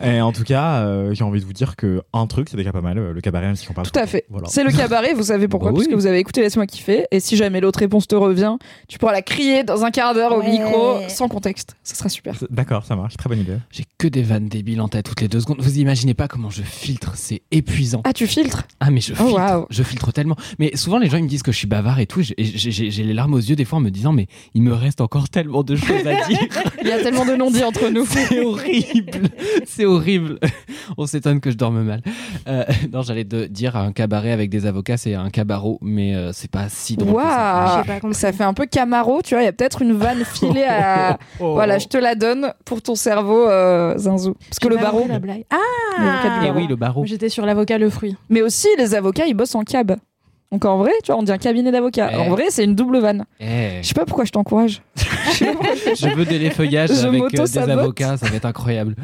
Et 0.02 0.20
en 0.20 0.32
tout 0.32 0.44
cas, 0.44 0.80
euh, 0.82 1.14
j'ai 1.14 1.24
envie 1.24 1.40
de 1.40 1.44
vous 1.44 1.52
dire 1.52 1.76
que 1.76 2.02
un 2.12 2.26
truc, 2.26 2.48
c'est 2.50 2.56
déjà 2.56 2.72
pas 2.72 2.80
mal, 2.80 2.98
euh, 2.98 3.12
le 3.12 3.20
cabaret, 3.20 3.46
même 3.46 3.56
si 3.56 3.70
on 3.70 3.74
parle. 3.74 3.88
Tout 3.90 3.98
à 3.98 4.06
fait. 4.06 4.24
Voilà. 4.30 4.48
C'est 4.48 4.64
le 4.64 4.72
cabaret, 4.72 5.14
vous 5.14 5.24
savez 5.24 5.48
pourquoi 5.48 5.70
Bah 5.70 5.74
Parce 5.76 5.86
oui. 5.86 5.90
que 5.92 5.96
vous 5.96 6.06
avez 6.06 6.18
écouté 6.18 6.40
Laisse-moi 6.40 6.66
kiffer. 6.66 7.04
Et 7.10 7.20
si 7.20 7.36
jamais 7.36 7.60
l'autre 7.60 7.78
réponse 7.78 8.06
te 8.08 8.14
revient, 8.14 8.56
tu 8.88 8.98
pourras 8.98 9.12
la 9.12 9.22
crier 9.22 9.62
dans 9.64 9.84
un 9.84 9.90
quart 9.90 10.14
d'heure 10.14 10.36
au 10.36 10.42
micro, 10.42 10.98
sans 11.08 11.28
contexte. 11.28 11.76
Ça 11.82 11.94
sera 11.94 12.08
super. 12.08 12.34
D'accord, 12.50 12.84
ça 12.84 12.96
marche, 12.96 13.16
très 13.16 13.28
bonne 13.28 13.40
idée. 13.40 13.56
J'ai 13.70 13.84
que 13.98 14.08
des 14.08 14.22
vannes 14.22 14.48
débiles 14.48 14.80
en 14.80 14.88
tête 14.88 15.06
toutes 15.06 15.20
les 15.20 15.28
deux 15.28 15.40
secondes. 15.40 15.60
Vous 15.60 15.78
imaginez 15.78 16.14
pas 16.14 16.28
comment 16.28 16.50
je 16.50 16.62
filtre, 16.62 17.12
c'est 17.14 17.42
épuisant. 17.50 18.00
Ah, 18.04 18.12
tu 18.12 18.26
filtres? 18.26 18.64
Ah 18.80 18.90
mais 18.90 19.00
je 19.00 19.12
Oh, 19.20 19.26
filtre, 19.26 19.66
je 19.70 19.82
filtre 19.82 20.12
tellement. 20.12 20.36
Mais 20.58 20.76
souvent 20.76 20.98
les 20.98 21.08
gens 21.08 21.16
ils 21.18 21.24
me 21.24 21.28
disent 21.28 21.42
que 21.42 21.52
je 21.52 21.56
suis 21.58 21.66
bavard 21.68 22.00
et 22.00 22.06
tout. 22.06 22.20
et 22.20 22.44
j'ai- 22.44 22.70
J'ai 22.72 22.90
j'ai 22.90 23.02
les 23.04 23.14
larmes 23.14 23.34
aux 23.34 23.38
yeux 23.38 23.56
des 23.56 23.64
fois 23.64 23.78
en 23.78 23.82
me 23.82 23.90
disant 23.90 24.12
mais 24.12 24.26
il 24.54 24.62
me 24.62 24.72
reste 24.74 25.00
encore 25.00 25.28
tellement 25.28 25.62
de 25.62 25.76
choses 25.76 26.06
à 26.06 26.26
dire. 26.26 26.38
Il 26.82 26.88
y 26.88 26.92
a 26.92 26.98
tellement 27.02 27.24
de 27.24 27.34
non-dits 27.36 27.62
entre 27.64 27.88
nous. 27.90 28.04
C'est 28.12 28.40
horrible, 28.44 29.28
c'est 29.66 29.84
horrible. 29.84 29.91
On 30.96 31.06
s'étonne 31.06 31.40
que 31.40 31.50
je 31.50 31.56
dorme 31.56 31.82
mal. 31.82 32.02
Euh, 32.48 32.64
non, 32.92 33.02
j'allais 33.02 33.24
te 33.24 33.46
dire 33.46 33.76
un 33.76 33.92
cabaret 33.92 34.32
avec 34.32 34.50
des 34.50 34.66
avocats, 34.66 34.96
c'est 34.96 35.14
un 35.14 35.30
cabaret, 35.30 35.76
mais 35.80 36.14
euh, 36.14 36.32
c'est 36.32 36.50
pas 36.50 36.68
si 36.68 36.96
drôle. 36.96 37.14
que 37.22 37.28
ça. 37.28 37.82
Pas 37.86 38.00
compris. 38.00 38.14
Ça 38.14 38.32
fait 38.32 38.44
un 38.44 38.54
peu 38.54 38.66
Camaro, 38.66 39.22
tu 39.22 39.34
vois. 39.34 39.42
Il 39.42 39.46
y 39.46 39.48
a 39.48 39.52
peut-être 39.52 39.82
une 39.82 39.92
vanne 39.92 40.24
filée 40.24 40.64
à. 40.64 41.18
Oh. 41.40 41.54
Voilà, 41.62 41.78
je 41.78 41.86
te 41.86 41.96
la 41.96 42.14
donne 42.14 42.52
pour 42.64 42.82
ton 42.82 42.94
cerveau, 42.94 43.48
euh, 43.48 43.96
Zinzou. 43.96 44.34
Parce 44.48 44.58
que 44.58 44.68
le 44.68 44.76
barreau. 44.76 44.98
compris 44.98 45.12
la 45.12 45.18
blague. 45.18 45.44
Ah 45.50 45.56
Et 45.98 46.46
barreau. 46.46 46.58
oui, 46.58 46.66
le 46.68 46.76
barreau. 46.76 47.04
J'étais 47.06 47.28
sur 47.28 47.46
l'avocat 47.46 47.78
le 47.78 47.90
fruit. 47.90 48.16
Mais 48.30 48.42
aussi, 48.42 48.68
les 48.78 48.94
avocats, 48.94 49.26
ils 49.26 49.34
bossent 49.34 49.54
en 49.54 49.62
cab. 49.62 49.96
Donc 50.50 50.64
en 50.66 50.76
vrai, 50.78 50.90
tu 51.02 51.10
vois, 51.12 51.18
on 51.20 51.22
dit 51.22 51.32
un 51.32 51.38
cabinet 51.38 51.72
d'avocats. 51.72 52.10
Eh. 52.12 52.16
En 52.16 52.28
vrai, 52.28 52.44
c'est 52.50 52.64
une 52.64 52.74
double 52.74 52.98
vanne. 52.98 53.24
Eh, 53.40 53.78
Je 53.80 53.88
sais 53.88 53.94
pas 53.94 54.04
pourquoi 54.04 54.24
je 54.26 54.32
t'encourage. 54.32 54.82
je 55.26 56.14
veux 56.14 56.26
des 56.26 56.38
l'effeuillage 56.38 56.90
Je 56.90 57.06
avec 57.06 57.22
euh, 57.22 57.44
des 57.46 57.58
avocats, 57.58 58.18
ça 58.18 58.26
va 58.28 58.36
être 58.36 58.44
incroyable. 58.44 58.94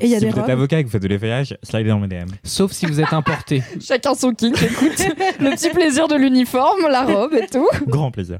Et 0.00 0.06
il 0.06 0.10
y 0.10 0.14
a 0.14 0.18
si 0.18 0.26
des 0.26 0.30
vous 0.30 0.38
êtes 0.40 0.48
avocat 0.48 0.78
et 0.78 0.82
que 0.82 0.88
vous 0.88 0.92
faites 0.92 1.02
de 1.02 1.08
l'effeuillage, 1.08 1.56
slidez 1.62 1.88
dans 1.88 1.98
mes 1.98 2.08
DM. 2.08 2.28
Sauf 2.44 2.72
si 2.72 2.86
vous 2.86 3.00
êtes 3.00 3.12
importé. 3.12 3.62
Chacun 3.80 4.14
son 4.14 4.32
kink, 4.32 4.60
écoute. 4.62 4.98
le 5.40 5.50
petit 5.54 5.70
plaisir 5.70 6.08
de 6.08 6.16
l'uniforme, 6.16 6.88
la 6.90 7.04
robe 7.04 7.34
et 7.34 7.46
tout. 7.46 7.68
Grand 7.86 8.10
plaisir. 8.10 8.38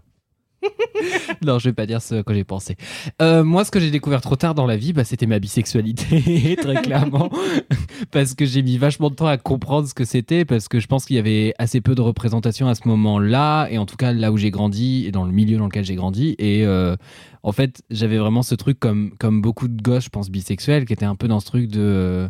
Non, 1.44 1.58
je 1.58 1.68
vais 1.68 1.72
pas 1.72 1.86
dire 1.86 2.02
ce 2.02 2.22
que 2.22 2.34
j'ai 2.34 2.44
pensé. 2.44 2.76
Euh, 3.22 3.44
moi, 3.44 3.64
ce 3.64 3.70
que 3.70 3.80
j'ai 3.80 3.90
découvert 3.90 4.20
trop 4.20 4.36
tard 4.36 4.54
dans 4.54 4.66
la 4.66 4.76
vie, 4.76 4.92
bah, 4.92 5.04
c'était 5.04 5.26
ma 5.26 5.38
bisexualité, 5.38 6.56
très 6.60 6.82
clairement, 6.82 7.30
parce 8.10 8.34
que 8.34 8.44
j'ai 8.44 8.62
mis 8.62 8.78
vachement 8.78 9.10
de 9.10 9.14
temps 9.14 9.26
à 9.26 9.36
comprendre 9.36 9.88
ce 9.88 9.94
que 9.94 10.04
c'était, 10.04 10.44
parce 10.44 10.68
que 10.68 10.80
je 10.80 10.86
pense 10.86 11.04
qu'il 11.04 11.16
y 11.16 11.18
avait 11.18 11.54
assez 11.58 11.80
peu 11.80 11.94
de 11.94 12.00
représentation 12.00 12.68
à 12.68 12.74
ce 12.74 12.86
moment-là, 12.88 13.68
et 13.70 13.78
en 13.78 13.86
tout 13.86 13.96
cas 13.96 14.12
là 14.12 14.32
où 14.32 14.36
j'ai 14.36 14.50
grandi, 14.50 15.06
et 15.06 15.12
dans 15.12 15.24
le 15.24 15.32
milieu 15.32 15.58
dans 15.58 15.66
lequel 15.66 15.84
j'ai 15.84 15.94
grandi, 15.94 16.34
et 16.38 16.64
euh, 16.66 16.96
en 17.42 17.52
fait, 17.52 17.82
j'avais 17.90 18.18
vraiment 18.18 18.42
ce 18.42 18.54
truc 18.54 18.78
comme 18.80 19.12
comme 19.18 19.40
beaucoup 19.40 19.68
de 19.68 19.80
gosses, 19.80 20.04
je 20.04 20.10
pense 20.10 20.30
bisexuels, 20.30 20.84
qui 20.84 20.92
était 20.92 21.06
un 21.06 21.14
peu 21.14 21.28
dans 21.28 21.40
ce 21.40 21.46
truc 21.46 21.68
de 21.68 21.80
euh, 21.80 22.28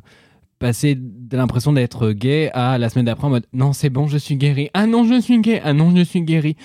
passer 0.59 0.97
de 0.97 1.37
l'impression 1.37 1.73
d'être 1.73 2.11
gay 2.13 2.51
à 2.53 2.79
la 2.79 2.89
semaine 2.89 3.07
d'après 3.07 3.27
en 3.27 3.31
mode 3.31 3.47
non 3.53 3.73
c'est 3.73 3.91
bon 3.91 4.07
je 4.07 4.19
suis 4.19 4.37
guéri 4.37 4.71
ah 4.75 4.87
non 4.87 5.05
je 5.05 5.21
suis 5.21 5.41
gay 5.41 5.61
ah 5.65 5.73
non 5.73 5.95
je 5.95 6.03
suis 6.03 6.23
guéri 6.23 6.57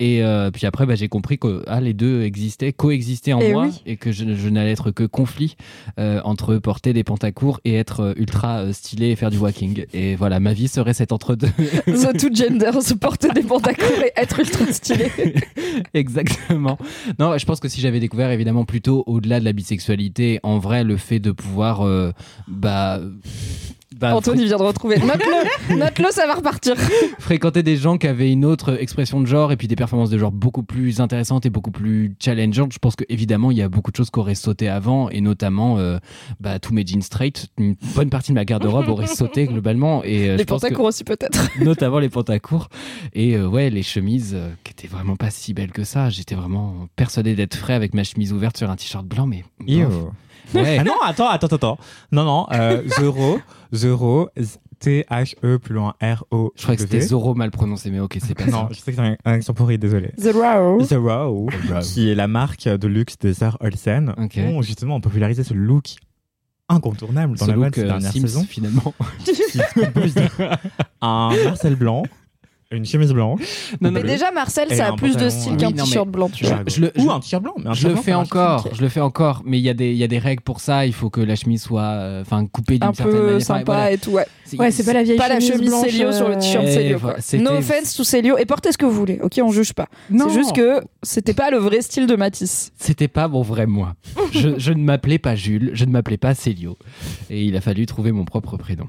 et 0.00 0.22
euh, 0.22 0.50
puis 0.50 0.66
après 0.66 0.86
bah, 0.86 0.94
j'ai 0.94 1.08
compris 1.08 1.38
que 1.38 1.62
ah, 1.66 1.80
les 1.80 1.94
deux 1.94 2.22
existaient 2.22 2.72
coexistaient 2.72 3.32
en 3.32 3.40
Et 3.40 3.52
moi 3.52 3.66
oui. 3.66 3.82
et 3.86 3.96
que 3.96 4.12
je, 4.12 4.34
je 4.34 4.48
n'allais 4.48 4.72
être 4.72 4.90
que 4.90 5.04
conflit 5.04 5.56
euh, 5.98 6.20
entre 6.24 6.56
porter 6.56 6.92
des 6.92 7.04
pantacours 7.04 7.60
et 7.64 7.74
être 7.74 8.00
euh, 8.00 8.14
ultra 8.16 8.72
stylé 8.72 9.08
et 9.08 9.16
faire 9.16 9.30
du 9.30 9.38
walking 9.38 9.84
et 9.92 10.14
voilà 10.14 10.40
ma 10.40 10.52
vie 10.52 10.68
serait 10.68 10.94
cet 10.94 11.12
entre 11.12 11.34
deux 11.34 11.48
The 11.86 12.16
Two 12.16 12.30
Gender, 12.34 12.70
se 12.80 12.94
porter 12.94 13.28
des 13.30 13.42
pantacours 13.42 14.02
et 14.04 14.12
être 14.16 14.40
ultra 14.40 14.66
stylé. 14.72 15.10
Exactement. 15.94 16.78
Non, 17.18 17.36
je 17.38 17.44
pense 17.44 17.60
que 17.60 17.68
si 17.68 17.80
j'avais 17.80 18.00
découvert 18.00 18.30
évidemment 18.30 18.64
plutôt 18.64 19.04
au-delà 19.06 19.40
de 19.40 19.44
la 19.44 19.52
bisexualité, 19.52 20.40
en 20.42 20.58
vrai, 20.58 20.84
le 20.84 20.96
fait 20.96 21.18
de 21.18 21.32
pouvoir, 21.32 21.82
euh, 21.82 22.12
bah, 22.48 23.00
bah, 24.02 24.16
Anthony 24.16 24.46
vient 24.46 24.56
de 24.56 24.62
retrouver. 24.62 24.96
Note-le, 25.70 26.10
ça 26.10 26.26
va 26.26 26.34
repartir. 26.34 26.74
fréquenter 27.20 27.62
des 27.62 27.76
gens 27.76 27.98
qui 27.98 28.08
avaient 28.08 28.32
une 28.32 28.44
autre 28.44 28.80
expression 28.80 29.20
de 29.20 29.26
genre 29.26 29.52
et 29.52 29.56
puis 29.56 29.68
des 29.68 29.76
performances 29.76 30.10
de 30.10 30.18
genre 30.18 30.32
beaucoup 30.32 30.64
plus 30.64 31.00
intéressantes 31.00 31.46
et 31.46 31.50
beaucoup 31.50 31.70
plus 31.70 32.14
challengeantes. 32.18 32.72
Je 32.72 32.78
pense 32.78 32.96
que 32.96 33.04
évidemment 33.08 33.50
il 33.50 33.58
y 33.58 33.62
a 33.62 33.68
beaucoup 33.68 33.92
de 33.92 33.96
choses 33.96 34.10
qui 34.10 34.18
auraient 34.18 34.34
sauté 34.34 34.68
avant 34.68 35.08
et 35.08 35.20
notamment 35.20 35.78
euh, 35.78 35.98
bah, 36.40 36.58
tous 36.58 36.74
mes 36.74 36.84
jeans 36.84 37.02
straight, 37.02 37.46
une 37.58 37.76
bonne 37.94 38.10
partie 38.10 38.32
de 38.32 38.34
ma 38.34 38.44
garde-robe 38.44 38.88
aurait 38.88 39.06
sauté 39.14 39.46
globalement 39.46 40.02
et 40.02 40.30
euh, 40.30 40.36
Les 40.36 40.44
pantacours 40.44 40.86
aussi, 40.86 41.04
peut-être. 41.04 41.48
notamment 41.60 42.00
les 42.00 42.08
pantacours 42.08 42.68
et 43.14 43.36
euh, 43.36 43.46
ouais 43.46 43.70
les 43.70 43.82
chemises 43.84 44.32
euh, 44.34 44.50
qui 44.64 44.72
étaient 44.72 44.88
vraiment 44.88 45.16
pas 45.16 45.30
si 45.30 45.54
belles 45.54 45.72
que 45.72 45.84
ça. 45.84 46.10
J'étais 46.10 46.34
vraiment 46.34 46.88
persuadé 46.96 47.34
d'être 47.36 47.54
frais 47.54 47.74
avec 47.74 47.94
ma 47.94 48.04
chemise 48.04 48.32
ouverte 48.32 48.56
sur 48.56 48.68
un 48.68 48.76
t-shirt 48.76 49.06
blanc 49.06 49.26
mais 49.26 49.44
bof. 49.60 50.06
Ouais. 50.54 50.78
Ah 50.80 50.84
non, 50.84 50.94
attends, 51.04 51.28
attends, 51.28 51.46
attends. 51.48 51.78
Non, 52.12 52.24
non, 52.24 52.46
euh, 52.52 52.82
Zero, 52.98 53.40
Zero, 53.72 54.28
T-H-E 54.80 55.58
plus 55.58 55.74
loin 55.74 55.94
R-O. 56.02 56.52
Je 56.56 56.62
crois 56.62 56.74
que 56.74 56.82
c'était 56.82 57.00
Zoro 57.00 57.34
mal 57.34 57.50
prononcé, 57.52 57.90
mais 57.90 58.00
ok, 58.00 58.18
c'est 58.20 58.34
pas 58.34 58.46
Non, 58.46 58.68
je 58.70 58.78
sais 58.80 58.92
que 58.92 58.96
c'est 58.96 59.02
un, 59.02 59.16
un 59.24 59.32
accent 59.34 59.54
pourri, 59.54 59.78
désolé. 59.78 60.10
The 60.20 60.32
Raw. 60.34 60.80
Zero, 60.82 61.48
qui 61.82 62.10
est 62.10 62.14
la 62.16 62.26
marque 62.26 62.64
de 62.68 62.88
luxe 62.88 63.16
des 63.18 63.32
sœurs 63.34 63.56
Olsen, 63.60 64.12
Ok. 64.18 64.38
ont 64.44 64.60
justement 64.62 65.00
popularisé 65.00 65.44
ce 65.44 65.54
look 65.54 65.94
incontournable 66.68 67.36
dans 67.36 67.44
Ce 67.46 67.50
la 67.50 67.56
mode 67.56 67.74
ces 67.74 67.82
euh, 67.82 67.86
dernières 67.86 68.12
Sims, 68.12 68.20
saisons. 68.22 68.44
finalement. 68.44 68.94
de 69.26 70.56
un 71.00 71.30
Marcel 71.44 71.76
blanc, 71.76 72.02
une 72.74 72.84
chemise 72.84 73.12
blanche, 73.12 73.40
Non, 73.80 73.90
Mais 73.90 74.02
déjà, 74.02 74.30
Marcel, 74.30 74.68
Et 74.70 74.76
ça 74.76 74.86
a 74.86 74.90
un 74.92 74.96
plus 74.96 75.08
de 75.10 75.12
pantalon, 75.14 75.30
style 75.30 75.52
euh, 75.52 75.56
qu'un 75.56 75.66
oui, 75.68 75.74
non, 75.74 75.84
t-shirt 75.84 76.08
blanc, 76.08 76.28
tu 76.30 76.44
vois. 76.46 76.58
je 76.66 76.80
le- 76.80 76.92
ou 76.98 77.10
un 77.10 77.20
t-shirt 77.20 77.42
blanc. 77.42 77.54
Mais 77.58 77.68
un 77.68 77.72
je 77.74 77.78
t-shirt 77.86 77.88
le 77.90 77.94
blanc, 77.94 78.02
fais 78.02 78.10
ça 78.10 78.16
marche. 78.16 78.28
encore, 78.62 78.74
je 78.74 78.82
le 78.82 78.88
fais 78.88 79.00
encore, 79.00 79.42
mais 79.44 79.58
il 79.58 79.62
y 79.64 79.68
a 79.68 79.74
des 79.74 79.90
il 79.92 79.96
y 79.98 80.04
a 80.04 80.08
des 80.08 80.18
règles 80.18 80.42
pour 80.42 80.60
ça. 80.60 80.86
Il 80.86 80.92
faut 80.92 81.10
que 81.10 81.20
la 81.20 81.36
chemise 81.36 81.62
soit, 81.62 81.82
euh, 81.82 82.22
enfin, 82.22 82.46
coupée 82.46 82.78
d'une 82.78 82.88
Un 82.90 82.92
certaine 82.94 83.14
manière. 83.14 83.28
peu 83.30 83.36
Enfin, 83.36 83.44
sympa 83.44 83.64
voilà. 83.72 83.92
et 83.92 83.98
tout, 83.98 84.10
ouais. 84.10 84.26
Ouais, 84.58 84.70
c'est 84.70 84.84
pas 84.84 84.92
la 84.92 85.02
vieille 85.02 85.16
Pas 85.16 85.28
la 85.28 85.40
chemise 85.40 85.68
blanche, 85.70 85.86
Célio 85.86 86.12
sur 86.12 86.28
le 86.28 86.34
t-shirt 86.34 86.64
euh, 86.66 86.72
Célio. 86.74 86.98
voilà, 86.98 87.14
quoi. 87.14 87.22
c'était- 87.22 87.42
No 87.42 87.52
offense 87.52 87.94
to 87.94 88.04
Célio. 88.04 88.36
Et 88.38 88.44
portez 88.44 88.70
ce 88.72 88.76
que 88.78 88.84
vous 88.84 88.92
voulez, 88.92 89.18
ok 89.22 89.40
On 89.42 89.50
juge 89.50 89.72
pas. 89.72 89.86
Non. 90.10 90.26
C'est 90.28 90.34
juste 90.34 90.54
que 90.54 90.80
c'était 91.02 91.32
pas 91.34 91.50
le 91.50 91.56
vrai 91.58 91.80
style 91.80 92.06
de 92.06 92.16
Matisse. 92.16 92.70
C'était 92.78 93.08
pas 93.08 93.28
mon 93.28 93.42
vrai 93.42 93.66
moi. 93.66 93.94
je, 94.32 94.50
je 94.58 94.72
ne 94.72 94.82
m'appelais 94.82 95.18
pas 95.18 95.34
Jules, 95.36 95.70
je 95.74 95.84
ne 95.86 95.90
m'appelais 95.90 96.18
pas 96.18 96.34
Célio, 96.34 96.76
et 97.30 97.42
il 97.44 97.56
a 97.56 97.60
fallu 97.62 97.86
trouver 97.86 98.12
mon 98.12 98.24
propre 98.24 98.56
prénom. 98.58 98.86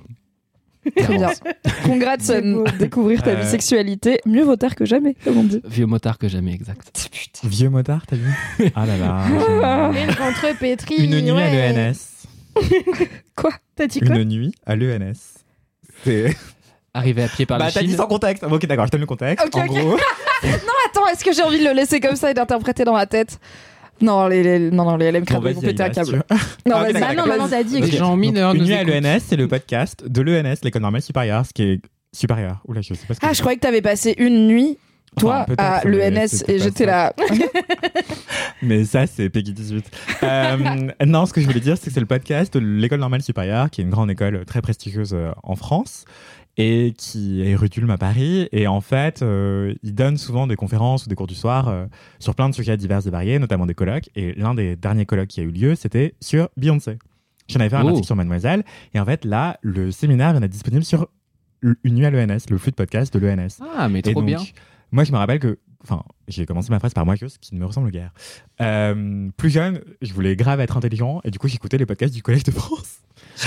Très 0.98 1.18
bien. 1.18 1.30
Congrats. 1.86 2.20
Sun. 2.20 2.64
Découvrir 2.80 3.22
ta 3.24 3.32
Euh. 3.32 3.36
bisexualité. 3.42 4.20
Mieux 4.26 4.44
vaut 4.44 4.56
tard 4.56 4.76
que 4.76 4.86
jamais, 4.86 5.16
comme 5.24 5.38
on 5.38 5.44
dit. 5.44 5.62
Vieux 5.66 5.86
motard 5.86 6.18
que 6.18 6.28
jamais, 6.28 6.54
exact. 6.54 7.10
Putain. 7.12 7.48
Vieux 7.48 7.70
motard, 7.70 8.06
t'as 8.08 8.16
vu 8.18 8.32
Ah 8.76 8.86
là 8.86 8.98
là. 8.98 9.92
Une 9.92 10.16
contre 10.16 10.58
pétrie. 10.60 10.96
Une 11.06 11.22
nuit 11.22 11.32
à 11.42 11.72
l'ENS. 11.72 11.94
T'as 13.76 13.88
dit 13.88 14.00
quoi 14.02 14.16
Une 14.18 14.30
nuit 14.30 14.54
à 14.66 14.76
l'ENS. 14.76 15.14
C'est. 16.04 16.36
Arrivé 16.94 17.24
à 17.24 17.28
pied 17.28 17.46
par 17.48 17.58
Bah, 17.58 17.66
la 17.66 17.72
t'as 17.72 17.80
dit 17.82 17.88
Chine. 17.88 17.98
sans 17.98 18.06
contexte. 18.06 18.44
Ok, 18.44 18.68
d'accord, 18.68 18.86
je 18.86 18.92
te 18.92 18.96
donne 18.98 19.02
le 19.02 19.08
contexte. 19.08 19.44
Ok, 19.48 19.56
en 19.56 19.66
ok. 19.66 19.72
gros, 19.80 19.98
Attends, 20.90 21.08
est-ce 21.12 21.24
que 21.26 21.34
j'ai 21.34 21.42
envie 21.42 21.58
de 21.58 21.64
le 21.64 21.72
laisser 21.74 22.00
comme 22.00 22.16
ça 22.16 22.30
et 22.30 22.34
d'interpréter 22.36 22.84
dans 22.84 22.94
ma 22.94 23.08
tête? 23.08 23.40
Non, 24.02 24.28
les, 24.28 24.44
les- 24.44 24.72
non, 24.72 24.86
non, 24.86 24.98
les 24.98 25.12
LM 25.12 25.20
Bon, 25.22 25.26
Crado, 25.26 25.42
ils 25.42 25.46
vas-y, 25.46 25.54
vont 25.56 25.62
péter 25.62 25.84
un 25.84 25.90
câble. 25.90 26.12
veux. 26.12 26.22
Non, 26.66 26.76
Ah, 26.76 26.82
ok, 26.82 26.84
vas-y, 26.84 26.94
d'accord, 26.94 27.08
Ah 27.10 27.16
non, 27.16 27.26
maintenant 27.28 27.48
t'as 27.50 27.64
dit. 27.64 27.78
Écoute. 27.78 27.92
gens 27.96 28.16
mineurs 28.18 28.54
Une 28.56 28.64
nuit 28.64 28.74
à 28.74 28.84
l'ENS, 28.84 29.20
c'est 29.26 29.36
le 29.36 29.48
podcast 29.48 30.04
de 30.08 30.22
l'ENS, 30.22 30.56
l'école 30.64 30.82
normale 30.82 31.02
supérieure, 31.02 31.46
ce 31.46 31.54
qui 31.54 31.64
est 31.64 31.82
supérieur. 32.14 32.62
Oula, 32.68 32.82
je 32.82 32.94
sais 32.94 33.06
pas 33.08 33.14
ce 33.14 33.20
que 33.20 33.26
Ah, 33.26 33.34
je 33.34 33.40
croyais 33.40 33.56
que 33.58 33.62
t'avais 33.62 33.82
passé 33.82 34.14
une 34.18 34.48
nuit, 34.48 34.78
toi, 35.16 35.46
Enfin, 35.50 35.56
à 35.58 35.84
l'ENS 35.86 36.44
et 36.48 36.60
j'étais 36.60 36.86
là. 36.86 37.14
Mais 38.62 38.86
ça, 38.86 39.08
c'est 39.08 39.30
Peggy 39.30 39.54
18. 39.54 39.86
Euh, 40.24 40.58
non, 41.06 41.26
ce 41.26 41.34
que 41.34 41.42
je 41.42 41.46
voulais 41.48 41.60
dire, 41.60 41.78
c'est 41.78 41.88
que 41.88 41.94
c'est 41.94 42.00
le 42.00 42.06
podcast 42.06 42.54
de 42.54 42.60
l'école 42.60 43.00
normale 43.00 43.22
supérieure, 43.22 43.70
qui 43.70 43.82
est 43.82 43.84
une 43.84 43.90
grande 43.90 44.10
école 44.12 44.46
très 44.46 44.62
prestigieuse 44.62 45.14
euh, 45.14 45.32
en 45.44 45.56
France. 45.56 46.06
et 46.58 46.94
qui 46.98 47.42
est 47.48 47.56
rue 47.56 47.70
Tulme 47.70 47.90
à 47.90 47.98
Paris. 47.98 48.48
Et 48.52 48.68
en 48.68 48.80
fait, 48.82 49.22
euh, 49.22 49.74
il 49.84 49.96
donne 49.96 50.18
souvent 50.18 50.48
des 50.48 50.56
conférences 50.56 51.06
ou 51.06 51.10
des 51.10 51.16
cours 51.16 51.28
du 51.28 51.36
soir 51.36 51.68
euh, 51.68 51.86
sur 52.20 52.36
plein 52.36 52.48
de 52.50 52.56
sujets 52.56 52.78
divers 52.78 53.06
et 53.06 53.10
variés, 53.10 53.40
notamment 53.40 53.66
des 53.66 53.74
colloques. 53.74 54.10
Et 54.16 54.34
l'un 54.34 54.54
des 54.54 54.76
derniers 54.76 55.06
colloques 55.06 55.30
qui 55.30 55.40
a 55.42 55.44
eu 55.44 55.52
lieu, 55.52 55.76
c'était 55.76 56.14
sur 56.22 56.50
Beyoncé. 56.56 57.00
J'en 57.50 57.60
avais 57.60 57.70
fait 57.70 57.76
un 57.76 57.84
Oh. 57.84 57.88
article 57.90 58.06
sur 58.06 58.16
Mademoiselle. 58.16 58.64
Et 58.94 59.00
en 59.00 59.06
fait, 59.06 59.26
là, 59.26 59.58
le 59.62 59.92
séminaire 59.92 60.32
vient 60.32 60.40
d'être 60.42 60.52
disponible 60.52 60.86
sur 60.86 61.08
une 61.84 61.96
nuit 61.96 62.06
à 62.06 62.12
l'ENS, 62.12 62.40
le 62.50 62.58
flux 62.58 62.72
de 62.72 62.76
podcast 62.76 63.14
de 63.18 63.20
l'ENS. 63.26 63.60
Ah, 63.78 63.90
mais 63.90 64.00
Et 64.00 64.02
trop 64.04 64.14
donc, 64.16 64.26
bien. 64.26 64.40
Moi, 64.94 65.04
je 65.04 65.12
me 65.12 65.18
rappelle 65.18 65.40
que, 65.40 65.58
enfin, 65.84 66.04
j'ai 66.28 66.46
commencé 66.46 66.70
ma 66.72 66.78
phrase 66.80 66.94
par 66.94 67.06
moi, 67.06 67.16
ce 67.18 67.26
qui 67.42 67.54
ne 67.56 67.60
me 67.60 67.66
ressemble 67.66 67.90
guère. 67.92 68.12
Euh, 68.62 69.28
plus 69.36 69.50
jeune, 69.50 69.82
je 70.02 70.14
voulais 70.14 70.36
grave 70.36 70.62
être 70.62 70.78
intelligent 70.78 71.20
et 71.26 71.32
du 71.32 71.40
coup, 71.40 71.48
j'écoutais 71.48 71.78
les 71.78 71.86
podcasts 71.88 72.14
du 72.14 72.22
Collège 72.24 72.44
de 72.44 72.52
France. 72.52 73.00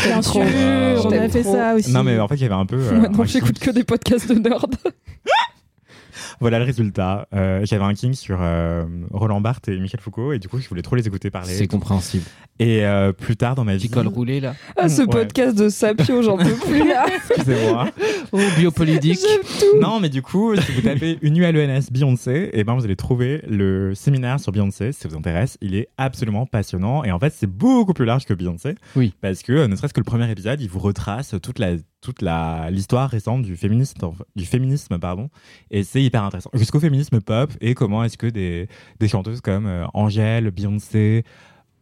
Bien 0.04 0.20
sûr, 0.22 0.40
on 0.42 1.10
a 1.12 1.28
fait 1.28 1.42
trop. 1.42 1.54
ça 1.54 1.74
aussi. 1.76 1.92
Non, 1.92 2.02
mais 2.02 2.18
en 2.18 2.26
fait, 2.28 2.34
il 2.34 2.42
y 2.42 2.44
avait 2.44 2.54
un 2.54 2.66
peu. 2.66 2.76
euh, 2.76 3.00
Maintenant, 3.00 3.24
j'écoute 3.24 3.58
que 3.60 3.70
des 3.70 3.84
podcasts 3.84 4.28
de 4.30 4.38
nerd. 4.38 4.74
Voilà 6.40 6.58
le 6.58 6.64
résultat. 6.64 7.28
Euh, 7.35 7.61
j'avais 7.64 7.85
un 7.85 7.94
king 7.94 8.14
sur 8.14 8.38
euh, 8.40 8.85
Roland 9.12 9.40
Barthes 9.40 9.68
et 9.68 9.78
Michel 9.78 10.00
Foucault 10.00 10.32
et 10.32 10.38
du 10.38 10.49
coup, 10.49 10.58
je 10.58 10.68
voulais 10.68 10.82
trop 10.82 10.96
les 10.96 11.06
écouter 11.06 11.30
parler. 11.30 11.52
C'est 11.52 11.66
compréhensible. 11.66 12.25
Et 12.58 12.85
euh, 12.87 13.12
plus 13.12 13.37
tard 13.37 13.54
dans 13.54 13.64
ma 13.64 13.76
vie. 13.76 13.90
Col 13.90 14.06
roulé 14.08 14.40
là. 14.40 14.54
Ah, 14.76 14.88
ce 14.88 15.02
Ouais. 15.02 15.08
podcast 15.08 15.56
de 15.58 15.68
Sapio, 15.68 16.23
j'en 16.23 16.37
peux 16.38 16.54
plus 16.54 16.87
là. 16.88 17.04
Excusez-moi. 17.37 17.90
Oh, 18.32 18.38
biopolitique. 18.58 19.18
J'aime 19.20 19.42
tout. 19.42 19.78
non, 19.80 20.00
mais 20.00 20.08
du 20.08 20.23
coup, 20.23 20.56
si 20.56 20.73
vous 20.73 20.80
tapez 20.80 21.18
une 21.23 21.35
nuit 21.35 21.44
à 21.44 21.52
l'ENS 21.52 21.90
Beyoncé, 21.90 22.50
et 22.52 22.64
ben 22.64 22.75
vous 22.75 22.85
allez 22.85 22.96
trouver 22.96 23.42
le 23.49 23.94
séminaire 23.94 24.40
sur 24.40 24.52
Beyoncé. 24.52 24.92
Si 24.92 25.00
ça 25.00 25.08
vous 25.08 25.16
intéresse, 25.16 25.58
il 25.61 25.75
est 25.75 25.88
absolument 25.99 26.46
passionnant. 26.46 27.04
Et 27.04 27.12
en 27.12 27.18
fait, 27.18 27.35
c'est 27.37 27.46
beaucoup 27.46 27.92
plus 27.92 28.04
large 28.06 28.25
que 28.25 28.35
Beyoncé. 28.35 28.75
Oui. 28.96 29.12
Parce 29.20 29.42
que 29.42 29.66
ne 29.66 29.76
serait-ce 29.76 29.92
que 29.94 30.00
le 30.00 30.04
premier 30.04 30.30
épisode, 30.30 30.61
il 30.61 30.68
vous 30.68 30.78
retrace 30.80 31.35
toute 31.42 31.58
la 31.58 31.75
toute 32.00 32.22
l'histoire 32.70 33.10
récente 33.10 33.42
du 33.42 33.56
féminisme 33.56 33.98
du 34.36 34.44
féminisme 34.44 34.98
pardon. 34.98 35.28
Et 35.70 35.82
c'est 35.82 36.02
hyper 36.02 36.22
intéressant. 36.22 36.50
Jusqu'au 36.54 36.80
féminisme 36.80 37.20
pop 37.20 37.52
et 37.60 37.74
comment 37.74 38.04
est-ce 38.04 38.18
que 38.18 38.26
des 38.26 38.68
des 39.00 39.08
chanteuses 39.08 39.40
comme 39.40 39.66
euh, 39.66 39.86
Angèle 39.94 40.50
Beyoncé 40.50 41.24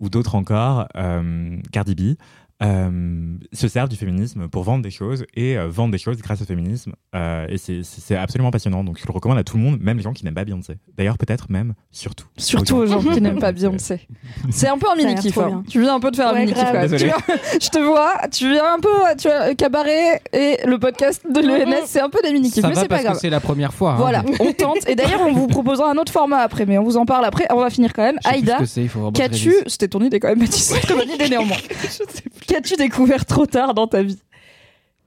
ou 0.01 0.09
d'autres 0.09 0.35
encore 0.35 0.87
euh, 0.97 1.59
Cardi 1.73 1.95
B 1.95 2.17
euh, 2.63 3.37
se 3.53 3.69
servent 3.69 3.89
du 3.89 3.97
féminisme 3.97 4.49
pour 4.49 4.63
vendre 4.63 4.83
des 4.83 4.91
choses 4.91 5.25
et 5.35 5.59
euh, 5.59 5.67
vendre 5.69 5.91
des 5.93 5.99
choses 5.99 6.19
grâce 6.23 6.41
au 6.41 6.45
féminisme. 6.45 6.93
Euh, 7.15 7.47
et 7.49 7.59
c'est- 7.59 8.15
absolument 8.17 8.51
passionnant. 8.51 8.85
Donc 8.85 8.99
je 8.99 9.07
le 9.07 9.13
recommande 9.13 9.39
à 9.39 9.45
tout 9.45 9.57
le 9.57 9.63
monde, 9.63 9.81
même 9.81 9.97
les 9.97 10.03
gens 10.03 10.13
qui 10.13 10.25
n'aiment 10.25 10.35
pas 10.35 10.45
Beyoncé. 10.45 10.75
D'ailleurs, 10.97 11.19
peut-être 11.19 11.51
même, 11.51 11.75
surtout. 11.91 12.27
Surtout 12.37 12.77
aux 12.77 12.87
gens 12.87 13.01
qui 13.03 13.21
n'aiment 13.21 13.39
pas 13.41 13.53
Beyoncé. 13.53 14.07
C'est 14.51 14.69
un 14.69 14.79
peu 14.79 14.87
un 14.91 14.97
mini 14.97 15.15
kiff. 15.17 15.37
hein. 15.39 15.63
Tu 15.69 15.81
viens 15.81 15.97
un 15.97 16.01
peu 16.01 16.11
de 16.11 16.17
faire 16.17 16.29
un 16.29 16.35
Ouais, 16.35 16.41
mini 16.47 16.53
kiff. 16.53 16.65
Tu 16.99 17.65
je 17.65 17.69
te 17.71 17.79
vois, 17.79 18.15
tu 18.31 18.51
viens 18.51 18.75
un 18.75 18.81
peu, 18.81 18.89
tu 19.19 19.29
vois, 19.29 19.55
cabaret 19.55 20.23
et 20.33 20.59
le 20.65 20.79
podcast 20.79 21.23
de 21.29 21.41
l'ENS, 21.41 21.83
c'est 21.87 22.01
un 22.01 22.11
peu 22.11 22.21
des 22.23 22.33
mini 22.33 22.51
kiffs, 22.51 22.63
Ça 22.63 22.69
mais 22.69 22.75
va 22.75 22.81
c'est 22.83 22.89
pas 22.89 23.03
grave. 23.03 23.19
c'est 23.21 23.31
la 23.31 23.41
première 23.41 23.75
fois. 23.75 23.93
hein. 23.93 23.97
Voilà, 23.99 24.25
on 24.41 24.53
tente. 24.53 24.89
Et 24.89 24.95
d'ailleurs, 24.95 25.23
on 25.27 25.33
vous 25.33 25.49
proposera 25.49 25.91
un 25.91 25.97
autre 25.97 26.13
format 26.13 26.39
après, 26.39 26.67
mais 26.67 26.79
on 26.79 26.85
vous 26.85 26.97
en 26.97 27.05
parle 27.05 27.25
après. 27.25 27.47
On 27.51 27.61
va 27.61 27.71
finir 27.71 27.93
quand 27.93 28.03
même. 28.03 28.17
Je 28.25 28.29
sais 28.29 28.35
plus 28.37 28.39
Aïda, 28.51 28.59
je 28.65 29.11
qu'as-tu. 29.13 29.55
C'était 29.67 29.89
ton 29.89 30.01
idée 30.01 30.21
quand 30.21 30.29
même, 30.29 30.39
Mathis. 30.39 30.65
C'est 30.73 30.81
très 30.87 30.95
bonne 30.95 31.11
idée 31.11 31.29
néanmoins. 31.29 31.57
Qu'as-tu 32.49 32.75
découvert 32.77 33.25
trop 33.27 33.47
tard 33.47 33.75
dans 33.75 33.87
ta 33.87 34.03
vie? 34.03 34.19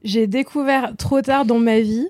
J'ai 0.03 0.27
découvert 0.27 0.93
trop 0.97 1.21
tard 1.21 1.45
dans 1.45 1.59
ma 1.59 1.79
vie 1.79 2.07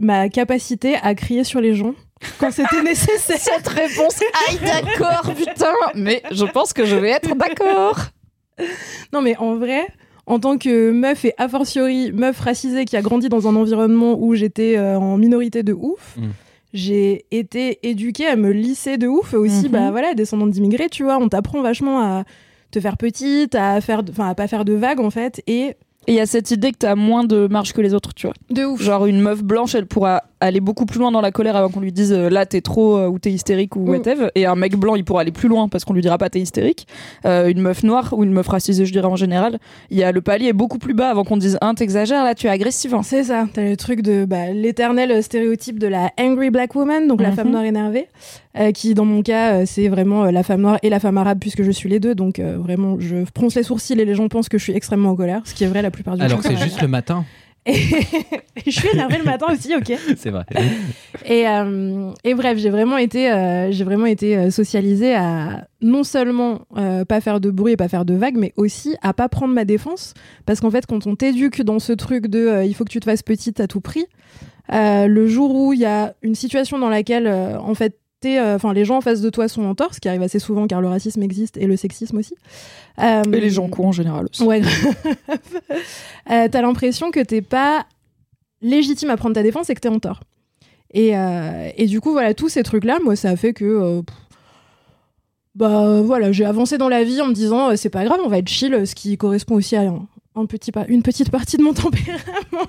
ma 0.00 0.28
capacité 0.28 0.96
à 1.02 1.14
crier 1.14 1.44
sur 1.44 1.60
les 1.60 1.74
gens 1.74 1.94
quand 2.38 2.50
c'était 2.50 2.82
nécessaire. 2.84 3.38
Cette 3.38 3.68
réponse, 3.68 4.20
aïe, 4.48 4.58
d'accord, 4.60 5.32
putain. 5.34 5.72
Mais 5.94 6.22
je 6.32 6.44
pense 6.44 6.72
que 6.72 6.84
je 6.84 6.96
vais 6.96 7.10
être 7.10 7.34
d'accord. 7.36 7.98
Non, 9.12 9.20
mais 9.22 9.36
en 9.36 9.54
vrai, 9.54 9.86
en 10.26 10.40
tant 10.40 10.58
que 10.58 10.90
meuf 10.90 11.24
et 11.24 11.34
a 11.38 11.48
fortiori 11.48 12.10
meuf 12.12 12.40
racisée 12.40 12.84
qui 12.86 12.96
a 12.96 13.02
grandi 13.02 13.28
dans 13.28 13.46
un 13.48 13.54
environnement 13.54 14.16
où 14.18 14.34
j'étais 14.34 14.76
euh, 14.76 14.98
en 14.98 15.16
minorité 15.16 15.62
de 15.62 15.72
ouf, 15.72 16.16
Mm. 16.16 16.30
j'ai 16.74 17.24
été 17.30 17.78
éduquée 17.88 18.26
à 18.26 18.34
me 18.36 18.50
lisser 18.50 18.98
de 18.98 19.06
ouf. 19.06 19.32
Et 19.32 19.36
aussi, 19.36 19.66
Mhm. 19.66 19.68
bah 19.72 19.90
voilà, 19.92 20.14
descendante 20.14 20.50
d'immigrés, 20.50 20.88
tu 20.88 21.04
vois, 21.04 21.18
on 21.18 21.28
t'apprend 21.28 21.62
vachement 21.62 22.00
à 22.00 22.24
te 22.72 22.80
faire 22.80 22.96
petite, 22.96 23.54
à 23.54 23.80
faire, 23.80 24.02
enfin, 24.10 24.28
à 24.28 24.34
pas 24.34 24.48
faire 24.48 24.64
de 24.64 24.72
vagues 24.74 25.00
en 25.00 25.10
fait, 25.10 25.42
et 25.46 25.76
Et 26.08 26.14
il 26.14 26.14
y 26.14 26.20
a 26.20 26.26
cette 26.26 26.50
idée 26.50 26.72
que 26.72 26.78
t'as 26.78 26.96
moins 26.96 27.22
de 27.22 27.46
marge 27.46 27.72
que 27.72 27.80
les 27.80 27.94
autres, 27.94 28.12
tu 28.12 28.26
vois. 28.26 28.34
de 28.50 28.64
ouf. 28.64 28.82
Genre 28.82 29.06
une 29.06 29.20
meuf 29.20 29.40
blanche, 29.44 29.76
elle 29.76 29.86
pourra 29.86 30.24
aller 30.40 30.58
beaucoup 30.58 30.84
plus 30.84 30.98
loin 30.98 31.12
dans 31.12 31.20
la 31.20 31.30
colère 31.30 31.54
avant 31.54 31.68
qu'on 31.68 31.78
lui 31.78 31.92
dise 31.92 32.12
euh, 32.12 32.28
là 32.28 32.44
t'es 32.44 32.60
trop 32.60 32.96
euh, 32.96 33.06
ou 33.06 33.20
t'es 33.20 33.30
hystérique 33.30 33.76
ou 33.76 33.84
Mm. 33.86 33.88
whatever. 33.90 34.28
Et 34.34 34.44
un 34.44 34.56
mec 34.56 34.74
blanc, 34.76 34.96
il 34.96 35.04
pourra 35.04 35.20
aller 35.20 35.30
plus 35.30 35.48
loin 35.48 35.68
parce 35.68 35.84
qu'on 35.84 35.92
lui 35.92 36.02
dira 36.02 36.18
pas 36.18 36.28
t'es 36.28 36.40
hystérique. 36.40 36.88
Euh, 37.24 37.46
une 37.46 37.60
meuf 37.60 37.84
noire 37.84 38.12
ou 38.16 38.24
une 38.24 38.32
meuf 38.32 38.48
racisée, 38.48 38.84
je 38.84 38.90
dirais 38.90 39.06
en 39.06 39.14
général, 39.14 39.60
il 39.90 39.98
y 39.98 40.02
a 40.02 40.10
le 40.10 40.20
palier 40.22 40.48
est 40.48 40.52
beaucoup 40.52 40.78
plus 40.78 40.94
bas 40.94 41.08
avant 41.10 41.22
qu'on 41.22 41.36
dise 41.36 41.56
un 41.60 41.74
t'exagères 41.74 42.24
là 42.24 42.34
tu 42.34 42.48
es 42.48 42.50
agressive. 42.50 42.92
hein. 42.96 43.02
C'est 43.04 43.22
ça, 43.22 43.46
t'as 43.54 43.62
le 43.62 43.76
truc 43.76 44.02
de 44.02 44.24
bah, 44.24 44.50
l'éternel 44.50 45.22
stéréotype 45.22 45.78
de 45.78 45.86
la 45.86 46.10
angry 46.18 46.50
black 46.50 46.74
woman, 46.74 47.06
donc 47.06 47.20
la 47.22 47.28
Mhm. 47.30 47.36
femme 47.36 47.50
noire 47.52 47.62
énervée, 47.64 48.08
euh, 48.08 48.41
qui 48.74 48.94
dans 48.94 49.04
mon 49.04 49.22
cas 49.22 49.54
euh, 49.54 49.62
c'est 49.66 49.88
vraiment 49.88 50.24
euh, 50.24 50.30
la 50.30 50.42
femme 50.42 50.60
noire 50.60 50.78
et 50.82 50.90
la 50.90 51.00
femme 51.00 51.16
arabe 51.18 51.38
puisque 51.40 51.62
je 51.62 51.70
suis 51.70 51.88
les 51.88 52.00
deux, 52.00 52.14
donc 52.14 52.38
euh, 52.38 52.58
vraiment 52.58 52.96
je 53.00 53.24
fronce 53.34 53.54
les 53.54 53.62
sourcils 53.62 53.98
et 53.98 54.04
les 54.04 54.14
gens 54.14 54.28
pensent 54.28 54.48
que 54.48 54.58
je 54.58 54.62
suis 54.64 54.74
extrêmement 54.74 55.10
en 55.10 55.16
colère, 55.16 55.40
ce 55.44 55.54
qui 55.54 55.64
est 55.64 55.68
vrai 55.68 55.80
la 55.82 55.90
plupart 55.90 56.16
du 56.16 56.22
Alors 56.22 56.40
temps. 56.42 56.48
que 56.48 56.54
c'est 56.54 56.62
juste 56.62 56.82
le 56.82 56.88
matin? 56.88 57.24
Et 57.64 57.74
je 58.66 58.70
suis 58.72 58.88
énervée 58.88 59.18
le 59.18 59.24
matin 59.24 59.46
aussi, 59.52 59.72
ok. 59.76 59.92
C'est 60.16 60.30
vrai. 60.30 60.44
Et, 61.24 61.46
euh, 61.46 62.10
et 62.24 62.34
bref, 62.34 62.58
j'ai 62.58 62.70
vraiment 62.70 62.96
été, 62.96 63.30
euh, 63.30 63.70
j'ai 63.70 63.84
vraiment 63.84 64.06
été 64.06 64.36
euh, 64.36 64.50
socialisée 64.50 65.14
à 65.14 65.68
non 65.80 66.02
seulement 66.02 66.62
euh, 66.76 67.04
pas 67.04 67.20
faire 67.20 67.38
de 67.40 67.52
bruit 67.52 67.74
et 67.74 67.76
pas 67.76 67.86
faire 67.86 68.04
de 68.04 68.14
vagues, 68.14 68.36
mais 68.36 68.52
aussi 68.56 68.96
à 69.00 69.12
pas 69.12 69.28
prendre 69.28 69.54
ma 69.54 69.64
défense. 69.64 70.14
Parce 70.44 70.60
qu'en 70.60 70.72
fait, 70.72 70.86
quand 70.86 71.06
on 71.06 71.14
t'éduque 71.14 71.62
dans 71.62 71.78
ce 71.78 71.92
truc 71.92 72.26
de 72.26 72.40
euh, 72.40 72.64
il 72.64 72.74
faut 72.74 72.82
que 72.84 72.90
tu 72.90 72.98
te 72.98 73.04
fasses 73.04 73.22
petite 73.22 73.60
à 73.60 73.68
tout 73.68 73.80
prix, 73.80 74.06
euh, 74.72 75.06
le 75.06 75.26
jour 75.28 75.54
où 75.54 75.72
il 75.72 75.78
y 75.78 75.86
a 75.86 76.14
une 76.22 76.34
situation 76.34 76.80
dans 76.80 76.88
laquelle, 76.88 77.28
euh, 77.28 77.58
en 77.60 77.74
fait, 77.74 77.92
euh, 77.92 78.01
enfin, 78.40 78.72
les 78.72 78.84
gens 78.84 78.96
en 78.96 79.00
face 79.00 79.20
de 79.20 79.30
toi 79.30 79.48
sont 79.48 79.64
en 79.64 79.74
tort, 79.74 79.94
ce 79.94 80.00
qui 80.00 80.08
arrive 80.08 80.22
assez 80.22 80.38
souvent 80.38 80.66
car 80.66 80.80
le 80.80 80.88
racisme 80.88 81.22
existe 81.22 81.56
et 81.56 81.66
le 81.66 81.76
sexisme 81.76 82.18
aussi. 82.18 82.34
Euh, 83.02 83.22
Et 83.32 83.40
les 83.40 83.50
gens 83.50 83.68
cons 83.68 83.88
en 83.88 83.92
général 83.92 84.26
aussi. 84.30 84.42
Ouais. 84.44 84.60
euh, 86.30 86.48
T'as 86.50 86.62
l'impression 86.62 87.10
que 87.10 87.20
t'es 87.20 87.42
pas 87.42 87.86
légitime 88.60 89.10
à 89.10 89.16
prendre 89.16 89.34
ta 89.34 89.42
défense 89.42 89.70
et 89.70 89.74
que 89.74 89.80
t'es 89.80 89.88
en 89.88 89.98
tort. 89.98 90.20
Et, 90.94 91.16
euh, 91.16 91.70
et 91.76 91.86
du 91.86 92.00
coup, 92.00 92.12
voilà, 92.12 92.34
tous 92.34 92.48
ces 92.48 92.62
trucs-là, 92.62 92.98
moi, 93.02 93.16
ça 93.16 93.30
a 93.30 93.36
fait 93.36 93.52
que. 93.54 93.64
euh, 93.64 94.02
bah 95.54 96.00
voilà, 96.02 96.32
j'ai 96.32 96.44
avancé 96.46 96.78
dans 96.78 96.88
la 96.88 97.04
vie 97.04 97.20
en 97.20 97.26
me 97.28 97.34
disant, 97.34 97.70
euh, 97.70 97.76
c'est 97.76 97.90
pas 97.90 98.04
grave, 98.04 98.20
on 98.24 98.28
va 98.28 98.38
être 98.38 98.48
chill, 98.48 98.86
ce 98.86 98.94
qui 98.94 99.16
correspond 99.18 99.54
aussi 99.56 99.76
à 99.76 99.82
un, 99.82 100.06
un 100.34 100.46
petit 100.46 100.70
une 100.88 101.02
petite 101.02 101.30
partie 101.30 101.58
de 101.58 101.62
mon 101.62 101.74
tempérament 101.74 102.68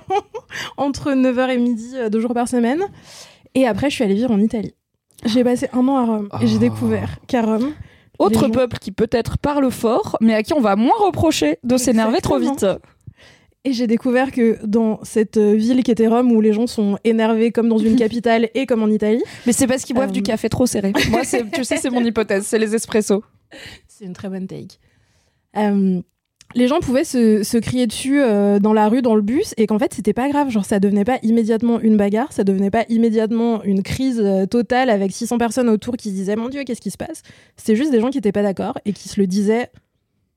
entre 0.76 1.12
9h 1.12 1.48
et 1.50 1.58
midi, 1.58 1.92
euh, 1.94 2.08
deux 2.10 2.20
jours 2.20 2.34
par 2.34 2.46
semaine. 2.48 2.82
Et 3.54 3.66
après, 3.66 3.88
je 3.88 3.94
suis 3.94 4.04
allée 4.04 4.14
vivre 4.14 4.32
en 4.32 4.40
Italie. 4.40 4.74
J'ai 5.24 5.44
passé 5.44 5.68
un 5.72 5.86
an 5.88 5.96
à 5.96 6.04
Rome 6.04 6.28
et 6.42 6.46
j'ai 6.46 6.56
Oh. 6.56 6.58
découvert 6.60 7.18
qu'à 7.26 7.42
Rome, 7.42 7.72
Autre 8.18 8.40
gens- 8.42 8.50
peuple 8.50 8.78
qui 8.78 8.92
peut-être 8.92 9.38
parle 9.38 9.70
fort, 9.70 10.16
mais 10.20 10.34
à 10.34 10.42
qui 10.42 10.52
on 10.54 10.60
va 10.60 10.76
moins 10.76 10.96
reprocher 11.00 11.58
de 11.64 11.76
s'énerver 11.76 12.20
trop 12.20 12.38
vite. 12.38 12.64
Et 13.66 13.72
j'ai 13.72 13.86
découvert 13.86 14.30
que 14.30 14.58
dans 14.66 15.00
cette 15.04 15.38
euh, 15.38 15.54
ville 15.54 15.82
qui 15.82 15.90
était 15.90 16.06
Rome, 16.06 16.30
où 16.32 16.40
les 16.42 16.52
gens 16.52 16.66
sont 16.66 16.98
énervés 17.02 17.50
comme 17.50 17.68
dans 17.70 17.78
une 17.78 17.96
capitale 18.04 18.50
et 18.54 18.66
comme 18.66 18.82
en 18.82 18.88
Italie, 18.88 19.22
Mais 19.46 19.52
c'est 19.54 19.66
parce 19.66 19.84
qu'ils 19.84 19.94
boivent 19.96 20.10
Euh, 20.10 20.12
du 20.12 20.22
café 20.22 20.50
trop 20.50 20.66
serré. 20.66 20.92
Moi, 21.10 21.22
tu 21.22 21.64
sais, 21.64 21.76
c'est 21.78 21.88
mon 21.90 22.04
hypothèse, 22.04 22.44
c'est 22.46 22.58
les 22.58 22.74
espressos. 22.74 23.22
c'est 23.88 24.04
une 24.04 24.12
très 24.12 24.28
bonne 24.28 24.46
take. 24.46 24.78
Euh, 25.56 26.02
les 26.54 26.68
gens 26.68 26.80
pouvaient 26.80 27.04
se, 27.04 27.58
crier 27.58 27.86
dessus 27.86 28.20
euh, 28.20 28.58
dans 28.58 28.72
la 28.72 28.88
rue, 28.88 29.02
dans 29.02 29.14
le 29.14 29.22
bus, 29.22 29.54
et 29.56 29.66
qu'en 29.66 29.78
fait, 29.78 29.92
c'était 29.94 30.12
pas 30.12 30.28
grave. 30.28 30.50
Genre, 30.50 30.64
ça 30.64 30.78
devenait 30.80 31.04
pas 31.04 31.18
immédiatement 31.22 31.80
une 31.80 31.96
bagarre, 31.96 32.32
ça 32.32 32.44
devenait 32.44 32.70
pas 32.70 32.84
immédiatement 32.88 33.62
une 33.64 33.82
crise 33.82 34.20
euh, 34.20 34.46
totale 34.46 34.90
avec 34.90 35.12
600 35.12 35.38
personnes 35.38 35.68
autour 35.68 35.96
qui 35.96 36.10
se 36.10 36.14
disaient 36.14 36.36
Mon 36.36 36.48
Dieu, 36.48 36.62
qu'est-ce 36.64 36.80
qui 36.80 36.90
se 36.90 36.96
passe? 36.96 37.22
C'était 37.56 37.76
juste 37.76 37.90
des 37.90 38.00
gens 38.00 38.10
qui 38.10 38.18
étaient 38.18 38.32
pas 38.32 38.42
d'accord 38.42 38.78
et 38.84 38.92
qui 38.92 39.08
se 39.08 39.20
le 39.20 39.26
disaient 39.26 39.70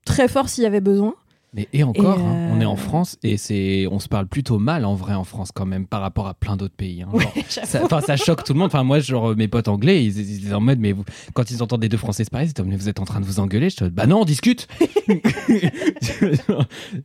très 0.04 0.28
fort 0.28 0.48
s'il 0.48 0.64
y 0.64 0.66
avait 0.66 0.80
besoin. 0.80 1.14
Mais 1.54 1.66
et 1.72 1.82
encore, 1.82 2.18
Et, 2.18 2.22
hein, 2.22 2.50
euh, 2.50 2.52
on 2.52 2.60
est 2.60 2.66
en 2.66 2.76
France 2.76 3.16
et 3.22 3.38
c'est, 3.38 3.86
on 3.90 3.98
se 3.98 4.08
parle 4.08 4.26
plutôt 4.26 4.58
mal 4.58 4.84
en 4.84 4.94
vrai 4.94 5.14
en 5.14 5.24
France 5.24 5.50
quand 5.52 5.64
même 5.64 5.86
par 5.86 6.02
rapport 6.02 6.26
à 6.28 6.34
plein 6.34 6.56
d'autres 6.58 6.74
pays. 6.74 7.00
hein. 7.02 7.08
Genre, 7.10 8.02
ça, 8.04 8.16
choque 8.18 8.44
tout 8.44 8.52
le 8.52 8.58
monde. 8.58 8.66
Enfin, 8.66 8.84
moi, 8.84 8.98
genre 9.00 9.34
mes 9.34 9.48
potes 9.48 9.68
anglais, 9.68 10.04
ils, 10.04 10.18
ils 10.18 10.44
étaient 10.46 10.54
en 10.54 10.60
mode, 10.60 10.78
mais 10.78 10.92
vous, 10.92 11.04
quand 11.32 11.50
ils 11.50 11.62
entendent 11.62 11.80
des 11.80 11.88
deux 11.88 11.96
Français 11.96 12.24
se 12.24 12.30
parler, 12.30 12.46
ils 12.48 12.60
mode, 12.62 12.68
mais 12.70 12.76
vous 12.76 12.90
êtes 12.90 13.00
en 13.00 13.06
train 13.06 13.20
de 13.20 13.24
vous 13.24 13.40
engueuler. 13.40 13.70
Je 13.70 13.76
te 13.76 13.84
dis, 13.84 13.90
bah 13.90 14.06
non, 14.06 14.20
on 14.20 14.24
discute. 14.26 14.68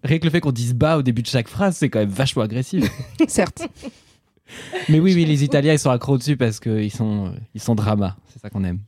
Rien 0.03 0.19
que 0.19 0.25
le 0.25 0.29
fait 0.29 0.41
qu'on 0.41 0.51
dise 0.51 0.73
bah 0.73 0.97
au 0.97 1.01
début 1.03 1.21
de 1.21 1.27
chaque 1.27 1.47
phrase, 1.47 1.77
c'est 1.77 1.89
quand 1.89 1.99
même 1.99 2.09
vachement 2.09 2.43
agressif. 2.43 2.83
Certes. 3.27 3.67
Mais 4.89 4.99
oui, 4.99 5.13
oui, 5.15 5.25
les 5.25 5.43
Italiens, 5.43 5.73
ils 5.73 5.79
sont 5.79 5.89
accros 5.89 6.17
dessus 6.17 6.35
parce 6.37 6.59
qu'ils 6.59 6.91
sont, 6.91 7.27
euh, 7.27 7.29
ils 7.55 7.61
sont 7.61 7.75
drama. 7.75 8.17
C'est 8.27 8.39
ça 8.41 8.49
qu'on 8.49 8.63
aime. 8.65 8.79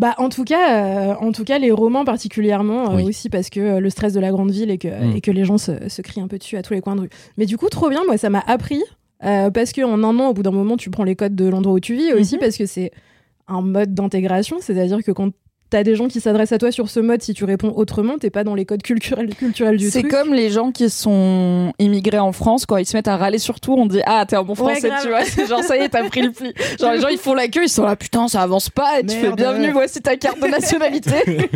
Bah, 0.00 0.14
en 0.16 0.30
tout 0.30 0.44
cas, 0.44 1.10
euh, 1.10 1.14
en 1.20 1.30
tout 1.30 1.44
cas, 1.44 1.58
les 1.58 1.70
romans 1.70 2.04
particulièrement 2.06 2.90
euh, 2.92 2.96
Oui. 2.96 3.04
aussi 3.04 3.28
parce 3.28 3.50
que 3.50 3.60
euh, 3.60 3.80
le 3.80 3.90
stress 3.90 4.14
de 4.14 4.20
la 4.20 4.30
grande 4.30 4.50
ville 4.50 4.70
et 4.70 4.78
que, 4.78 4.88
Mm. 4.88 5.16
et 5.16 5.20
que 5.20 5.30
les 5.30 5.44
gens 5.44 5.58
se, 5.58 5.72
se 5.90 6.00
crient 6.00 6.22
un 6.22 6.26
peu 6.26 6.38
dessus 6.38 6.56
à 6.56 6.62
tous 6.62 6.72
les 6.72 6.80
coins 6.80 6.96
de 6.96 7.02
rue. 7.02 7.10
Mais 7.36 7.44
du 7.44 7.58
coup, 7.58 7.68
trop 7.68 7.90
bien, 7.90 8.02
moi, 8.06 8.16
ça 8.16 8.30
m'a 8.30 8.42
appris 8.46 8.82
parce 9.20 9.74
qu'en 9.74 10.02
un 10.02 10.18
an, 10.18 10.28
au 10.30 10.32
bout 10.32 10.42
d'un 10.42 10.50
moment, 10.50 10.78
tu 10.78 10.88
prends 10.88 11.04
les 11.04 11.14
codes 11.16 11.34
de 11.36 11.46
l'endroit 11.46 11.74
où 11.74 11.80
tu 11.80 11.94
vis 11.94 12.06
et 12.08 12.14
aussi 12.14 12.38
parce 12.38 12.56
que 12.56 12.64
c'est 12.64 12.90
un 13.48 13.60
mode 13.60 13.92
d'intégration, 13.92 14.56
c'est-à-dire 14.60 15.02
que 15.04 15.12
quand 15.12 15.32
t'as 15.70 15.82
des 15.84 15.94
gens 15.94 16.08
qui 16.08 16.20
s'adressent 16.20 16.52
à 16.52 16.58
toi 16.58 16.72
sur 16.72 16.90
ce 16.90 17.00
mode 17.00 17.22
si 17.22 17.32
tu 17.32 17.44
réponds 17.44 17.72
autrement, 17.74 18.18
t'es 18.18 18.30
pas 18.30 18.44
dans 18.44 18.54
les 18.54 18.64
codes 18.66 18.82
culturels, 18.82 19.34
culturels 19.38 19.76
du 19.76 19.88
C'est 19.90 20.00
truc. 20.00 20.10
comme 20.12 20.34
les 20.34 20.50
gens 20.50 20.72
qui 20.72 20.90
sont 20.90 21.72
immigrés 21.78 22.18
en 22.18 22.32
France, 22.32 22.66
quand 22.66 22.76
ils 22.76 22.86
se 22.86 22.96
mettent 22.96 23.08
à 23.08 23.16
râler 23.16 23.38
sur 23.38 23.60
tout, 23.60 23.72
on 23.74 23.86
dit 23.86 24.00
Ah, 24.06 24.24
t'es 24.28 24.36
un 24.36 24.42
bon 24.42 24.52
Ouais, 24.54 24.74
français, 24.74 24.88
grave. 24.88 25.02
tu 25.02 25.08
vois. 25.08 25.24
C'est 25.24 25.46
genre, 25.46 25.62
ça 25.62 25.76
y 25.76 25.80
est, 25.80 25.88
t'as 25.88 26.08
pris 26.08 26.22
le 26.22 26.32
pli. 26.32 26.52
Genre, 26.80 26.92
les 26.92 27.00
gens, 27.00 27.08
ils 27.08 27.18
font 27.18 27.34
la 27.34 27.48
queue, 27.48 27.62
ils 27.64 27.68
sont 27.68 27.84
là, 27.84 27.96
putain, 27.96 28.28
ça 28.28 28.42
avance 28.42 28.68
pas, 28.68 29.00
et 29.00 29.06
tu 29.06 29.16
fais 29.16 29.32
bienvenue, 29.32 29.70
voici 29.70 30.00
ta 30.02 30.16
carte 30.16 30.40
de 30.40 30.46
nationalité. 30.48 31.48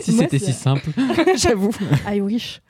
Si 0.00 0.12
c'était 0.12 0.38
c'est- 0.38 0.46
si 0.46 0.52
simple. 0.52 0.88
J'avoue. 1.36 1.70
I 2.10 2.20
wish. 2.20 2.60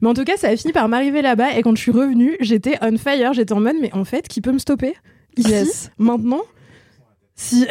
Mais 0.00 0.08
en 0.08 0.14
tout 0.14 0.24
cas, 0.24 0.36
ça 0.36 0.48
a 0.48 0.56
fini 0.56 0.72
par 0.72 0.88
m'arriver 0.88 1.20
là-bas 1.20 1.56
et 1.58 1.62
quand 1.62 1.74
je 1.76 1.82
suis 1.82 1.90
revenue, 1.90 2.36
j'étais 2.40 2.78
on 2.80 2.96
fire, 2.96 3.32
j'étais 3.34 3.52
en 3.52 3.60
mode 3.60 3.76
mais 3.82 3.92
en 3.92 4.04
fait, 4.04 4.26
qui 4.28 4.40
peut 4.40 4.52
me 4.52 4.58
stopper? 4.58 4.94
Ici 5.36 5.50
Yes. 5.50 5.90
maintenant? 5.98 6.40
Si 7.34 7.66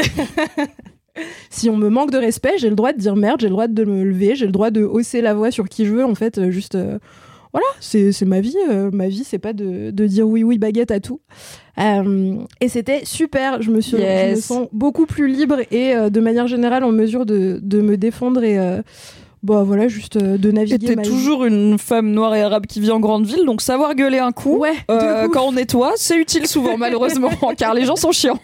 si 1.50 1.70
on 1.70 1.78
me 1.78 1.90
manque 1.90 2.12
de 2.12 2.18
respect, 2.18 2.54
j'ai 2.58 2.70
le 2.70 2.76
droit 2.76 2.94
de 2.94 2.98
dire 3.00 3.16
merde, 3.16 3.42
j'ai 3.42 3.48
le 3.48 3.52
droit 3.54 3.68
de 3.68 3.84
me 3.84 4.04
lever, 4.04 4.36
j'ai 4.36 4.46
le 4.46 4.52
droit 4.52 4.72
de 4.72 4.84
hausser 4.84 5.22
la 5.22 5.34
voix 5.34 5.52
sur 5.52 5.68
qui 5.70 5.86
je 5.86 5.94
veux 5.94 6.06
en 6.06 6.16
fait, 6.16 6.38
euh, 6.38 6.52
juste 6.52 6.76
euh, 6.76 6.98
voilà, 7.52 7.68
c'est 7.80 8.12
c'est 8.12 8.26
ma 8.26 8.40
vie, 8.40 8.56
euh, 8.70 8.90
ma 8.94 9.08
vie 9.10 9.24
c'est 9.26 9.40
pas 9.40 9.54
de, 9.54 9.92
de 9.92 10.08
dire 10.08 10.28
oui 10.28 10.44
oui 10.44 10.58
baguette 10.58 10.92
à 10.92 11.00
tout. 11.00 11.20
Euh, 11.80 12.36
et 12.62 12.70
c'était 12.70 13.02
super, 13.04 13.62
je 13.62 13.72
me 13.72 13.82
suis 13.82 13.98
je 13.98 14.32
me 14.32 14.36
sens 14.40 14.68
beaucoup 14.72 15.06
plus 15.06 15.28
libre 15.28 15.58
et 15.72 15.94
de 16.10 16.20
manière 16.20 16.48
générale 16.48 16.84
en 16.84 16.92
mesure 16.92 17.26
de, 17.26 17.60
de 17.62 17.82
me 17.82 17.98
défendre 17.98 18.44
et 18.44 18.58
bah 19.44 19.64
voilà, 19.64 19.88
juste 19.88 20.18
euh, 20.18 20.38
de 20.38 20.50
Et 20.50 20.54
naviguer 20.54 20.96
t'es 20.96 21.02
vie. 21.02 21.10
toujours 21.10 21.46
une 21.46 21.80
femme 21.80 22.12
noire 22.12 22.36
et 22.36 22.42
arabe 22.44 22.68
qui 22.68 22.80
vit 22.80 22.92
en 22.92 23.00
grande 23.00 23.26
ville, 23.26 23.44
donc 23.46 23.62
savoir 23.62 23.96
gueuler 23.96 24.20
un 24.20 24.32
coup. 24.32 24.58
Ouais, 24.58 24.74
euh, 24.92 25.28
quand 25.30 25.48
on 25.48 25.54
nettoie, 25.54 25.94
c'est 25.96 26.16
utile 26.18 26.46
souvent, 26.48 26.78
malheureusement, 26.78 27.32
car 27.58 27.74
les 27.74 27.86
gens 27.86 27.96
sont 27.96 28.12
chiants. 28.12 28.40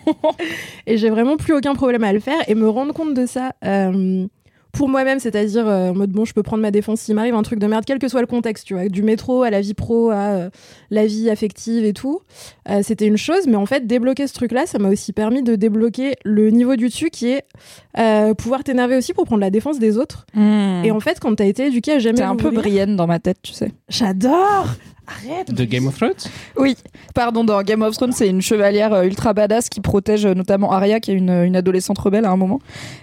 Et 0.88 0.98
j'ai 0.98 1.10
vraiment 1.12 1.38
plus 1.38 1.54
aucun 1.54 1.76
problème 1.76 2.04
à 2.04 2.14
le 2.14 2.20
faire 2.20 2.40
et 2.48 2.56
me 2.56 2.68
rendre 2.68 2.94
compte 2.94 3.14
de 3.14 3.26
ça 3.28 3.52
euh, 3.64 4.26
pour 4.78 4.90
moi-même, 4.90 5.20
c'est-à-dire 5.20 5.68
euh, 5.68 5.90
en 5.90 5.96
mode 5.96 6.12
bon, 6.12 6.24
je 6.24 6.34
peux 6.34 6.44
prendre 6.44 6.62
ma 6.62 6.70
défense 6.70 7.02
s'il 7.02 7.16
m'arrive 7.16 7.34
un 7.34 7.42
truc 7.42 7.58
de 7.58 7.66
merde, 7.66 7.84
quel 7.86 7.98
que 7.98 8.08
soit 8.08 8.22
le 8.22 8.28
contexte, 8.28 8.66
tu 8.68 8.76
vois, 8.76 8.88
du 8.88 9.02
métro 9.02 9.42
à 9.42 9.50
la 9.50 9.60
vie 9.60 9.74
pro, 9.74 10.12
à 10.12 10.16
euh, 10.16 10.50
la 10.92 11.08
vie 11.08 11.30
affective 11.30 11.84
et 11.84 11.94
tout. 11.94 12.22
Euh, 12.70 12.82
C'était 12.84 13.08
une 13.08 13.18
chose, 13.18 13.48
mais 13.48 13.56
en 13.56 13.66
fait, 13.66 13.88
débloquer 13.88 14.28
ce 14.28 14.34
truc-là, 14.34 14.68
ça 14.68 14.78
m'a 14.78 14.90
aussi 14.90 15.14
permis 15.14 15.42
de 15.42 15.56
débloquer 15.56 16.14
le 16.24 16.52
niveau 16.52 16.76
du 16.76 16.88
dessus 16.90 17.10
qui 17.10 17.30
est 17.30 17.44
pouvoir 18.38 18.64
t'énerver 18.64 18.96
aussi 18.96 19.14
pour 19.14 19.26
prendre 19.26 19.42
la 19.42 19.50
défense 19.50 19.80
des 19.80 19.98
autres. 19.98 20.28
Et 20.36 20.92
en 20.92 21.00
fait, 21.00 21.20
quand 21.20 21.34
t'as 21.36 21.46
été 21.46 21.68
éduqué 21.68 21.94
à 21.94 22.00
jamais 22.00 22.18
T'es 22.18 22.24
un 22.24 22.36
peu 22.36 22.52
Brienne 22.52 22.96
dans 22.96 23.08
ma 23.08 23.20
tête, 23.20 23.38
tu 23.42 23.54
sais. 23.54 23.72
J'adore 23.90 24.68
Arrête 25.08 25.54
De 25.54 25.64
Game 25.64 25.88
of 25.88 25.96
Thrones 25.96 26.14
Oui, 26.58 26.76
pardon, 27.16 27.44
dans 27.44 27.62
Game 27.64 27.82
of 27.82 27.96
Thrones, 27.96 28.12
c'est 28.12 28.28
une 28.28 28.42
chevalière 28.42 28.94
euh, 28.94 29.04
ultra 29.04 29.34
badass 29.34 29.70
qui 29.70 29.80
protège 29.82 30.26
euh, 30.26 30.34
notamment 30.34 30.72
Arya, 30.72 31.00
qui 31.00 31.12
est 31.12 31.16
une, 31.16 31.30
une 31.30 31.56
adolescente 31.56 31.98
rebelle 31.98 32.26
à 32.26 32.32
un 32.32 32.36
moment. 32.38 32.60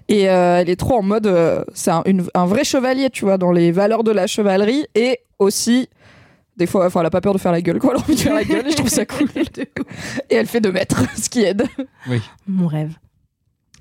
Et 0.09 0.29
euh, 0.29 0.59
elle 0.61 0.69
est 0.71 0.77
trop 0.77 0.97
en 0.99 1.03
mode. 1.03 1.27
euh, 1.27 1.64
c'est 1.75 1.90
un, 1.90 2.03
une- 2.07 2.25
un 2.35 2.47
vrai 2.47 2.64
chevalier, 2.64 3.09
tu 3.11 3.25
vois, 3.25 3.38
dans 3.38 3.53
les 3.53 3.73
valeurs 3.73 4.05
de 4.05 4.11
la 4.12 4.27
chevalerie. 4.27 4.85
Et 4.95 5.21
aussi, 5.38 5.88
des 6.57 6.67
fois, 6.67 6.87
enfin, 6.87 7.01
elle 7.01 7.07
a 7.07 7.11
pas 7.11 7.21
peur 7.23 7.33
de 7.33 7.38
faire 7.38 7.53
la 7.53 7.62
gueule, 7.62 7.79
quoi. 7.79 7.93
Elle 7.95 8.01
a 8.01 8.03
envie 8.03 8.14
de 8.17 8.21
faire 8.21 8.35
la 8.35 8.45
gueule 8.45 8.67
et 8.67 8.71
je 8.71 8.77
trouve 8.77 8.88
ça 8.88 9.07
cool. 9.07 9.29
et 10.31 10.35
elle 10.35 10.47
fait 10.47 10.61
deux 10.61 10.73
mètres, 10.73 11.03
ce 11.17 11.29
qui 11.31 11.43
aide. 11.43 11.64
Mon 12.47 12.67
rêve. 12.67 12.93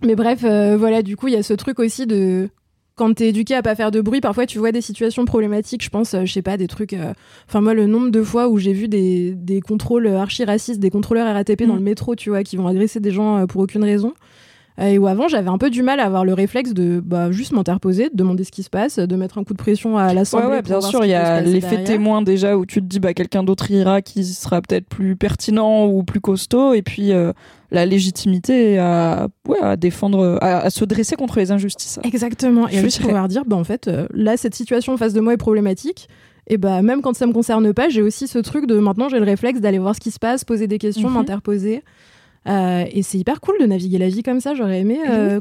Mais 0.01 0.15
bref, 0.15 0.39
euh, 0.43 0.75
voilà, 0.77 1.01
du 1.01 1.15
coup, 1.17 1.27
il 1.27 1.33
y 1.33 1.38
a 1.38 1.43
ce 1.43 1.53
truc 1.53 1.79
aussi 1.79 2.05
de. 2.07 2.49
Quand 2.95 3.12
t'es 3.15 3.29
éduqué 3.29 3.56
à 3.56 3.63
pas 3.63 3.73
faire 3.73 3.89
de 3.89 4.01
bruit, 4.01 4.21
parfois 4.21 4.45
tu 4.45 4.60
vois 4.60 4.71
des 4.71 4.82
situations 4.82 5.25
problématiques. 5.25 5.84
Je 5.84 5.89
pense, 5.89 6.13
euh, 6.13 6.25
je 6.25 6.32
sais 6.34 6.43
pas, 6.43 6.58
des 6.58 6.67
trucs. 6.67 6.93
euh, 6.93 7.13
Enfin, 7.47 7.60
moi, 7.62 7.73
le 7.73 7.88
nombre 7.88 8.12
de 8.12 8.21
fois 8.21 8.47
où 8.49 8.58
j'ai 8.60 8.73
vu 8.73 8.88
des, 8.88 9.34
des 9.36 9.62
contrôles 9.62 10.06
archi-racistes, 10.08 10.79
des 10.79 10.91
contrôleurs 10.91 11.25
RATP 11.34 11.63
dans 11.65 11.73
Mm. 11.73 11.77
le 11.77 11.84
métro, 11.84 12.15
tu 12.15 12.29
vois, 12.29 12.43
qui 12.43 12.56
vont 12.56 12.67
agresser 12.67 12.99
des 12.99 13.12
gens 13.12 13.38
euh, 13.39 13.45
pour 13.47 13.62
aucune 13.62 13.84
raison. 13.84 14.13
Euh, 14.79 14.86
et 14.88 14.97
où 14.97 15.05
avant, 15.07 15.27
j'avais 15.27 15.49
un 15.49 15.57
peu 15.59 15.69
du 15.69 15.83
mal 15.83 15.99
à 15.99 16.05
avoir 16.05 16.25
le 16.25 16.33
réflexe 16.33 16.73
de 16.73 16.99
bah, 17.03 17.31
juste 17.31 17.51
m'interposer, 17.51 18.09
de 18.09 18.15
demander 18.15 18.43
ce 18.43 18.51
qui 18.51 18.63
se 18.63 18.69
passe, 18.71 18.97
de 18.97 19.15
mettre 19.15 19.38
un 19.38 19.43
coup 19.43 19.53
de 19.53 19.57
pression 19.59 19.97
à 19.97 20.13
l'Assemblée. 20.13 20.47
ouais, 20.47 20.62
bien 20.63 20.81
sûr, 20.81 21.05
il 21.05 21.09
y 21.09 21.13
a 21.13 21.41
l'effet 21.41 21.83
témoin 21.83 22.21
déjà 22.23 22.57
où 22.57 22.65
tu 22.65 22.79
te 22.81 22.86
dis 22.86 22.99
bah 22.99 23.13
quelqu'un 23.13 23.43
d'autre 23.43 23.69
ira 23.69 24.01
qui 24.01 24.23
sera 24.25 24.62
peut-être 24.62 24.88
plus 24.88 25.15
pertinent 25.15 25.86
ou 25.86 26.03
plus 26.03 26.21
costaud 26.21 26.73
et 26.73 26.81
puis 26.81 27.12
euh, 27.12 27.33
la 27.71 27.86
légitimité 27.86 28.79
à, 28.79 29.27
ouais, 29.47 29.59
à 29.62 29.75
défendre, 29.77 30.38
à, 30.41 30.59
à 30.59 30.69
se 30.69 30.86
dresser 30.86 31.15
contre 31.15 31.38
les 31.39 31.51
injustices. 31.51 31.99
Exactement. 32.03 32.67
Et 32.67 32.77
Je 32.77 32.81
juste 32.81 33.01
pouvoir 33.01 33.27
dire, 33.27 33.43
bah, 33.45 33.55
en 33.55 33.63
fait, 33.63 33.88
euh, 33.88 34.07
là, 34.13 34.38
cette 34.38 34.55
situation 34.55 34.93
en 34.93 34.97
face 34.97 35.13
de 35.13 35.21
moi 35.21 35.33
est 35.33 35.38
problématique. 35.38 36.07
Et 36.47 36.57
bah, 36.57 36.81
même 36.81 37.01
quand 37.01 37.15
ça 37.15 37.25
me 37.25 37.31
concerne 37.31 37.73
pas, 37.73 37.89
j'ai 37.89 38.01
aussi 38.01 38.27
ce 38.27 38.38
truc 38.39 38.65
de 38.67 38.77
maintenant, 38.77 39.07
j'ai 39.07 39.17
le 39.19 39.23
réflexe 39.25 39.62
d'aller 39.62 39.79
voir 39.79 39.95
ce 39.95 39.99
qui 40.01 40.12
se 40.12 40.19
passe, 40.19 40.43
poser 40.43 40.67
des 40.67 40.77
questions, 40.77 41.09
Mhm. 41.09 41.15
m'interposer. 41.15 41.83
Euh, 42.47 42.86
et 42.91 43.03
c'est 43.03 43.17
hyper 43.17 43.39
cool 43.39 43.56
de 43.60 43.65
naviguer 43.65 43.97
la 43.97 44.10
vie 44.10 44.23
comme 44.23 44.39
ça. 44.39 44.53
J'aurais 44.53 44.82
aimé 44.82 44.99
euh, 45.10 45.39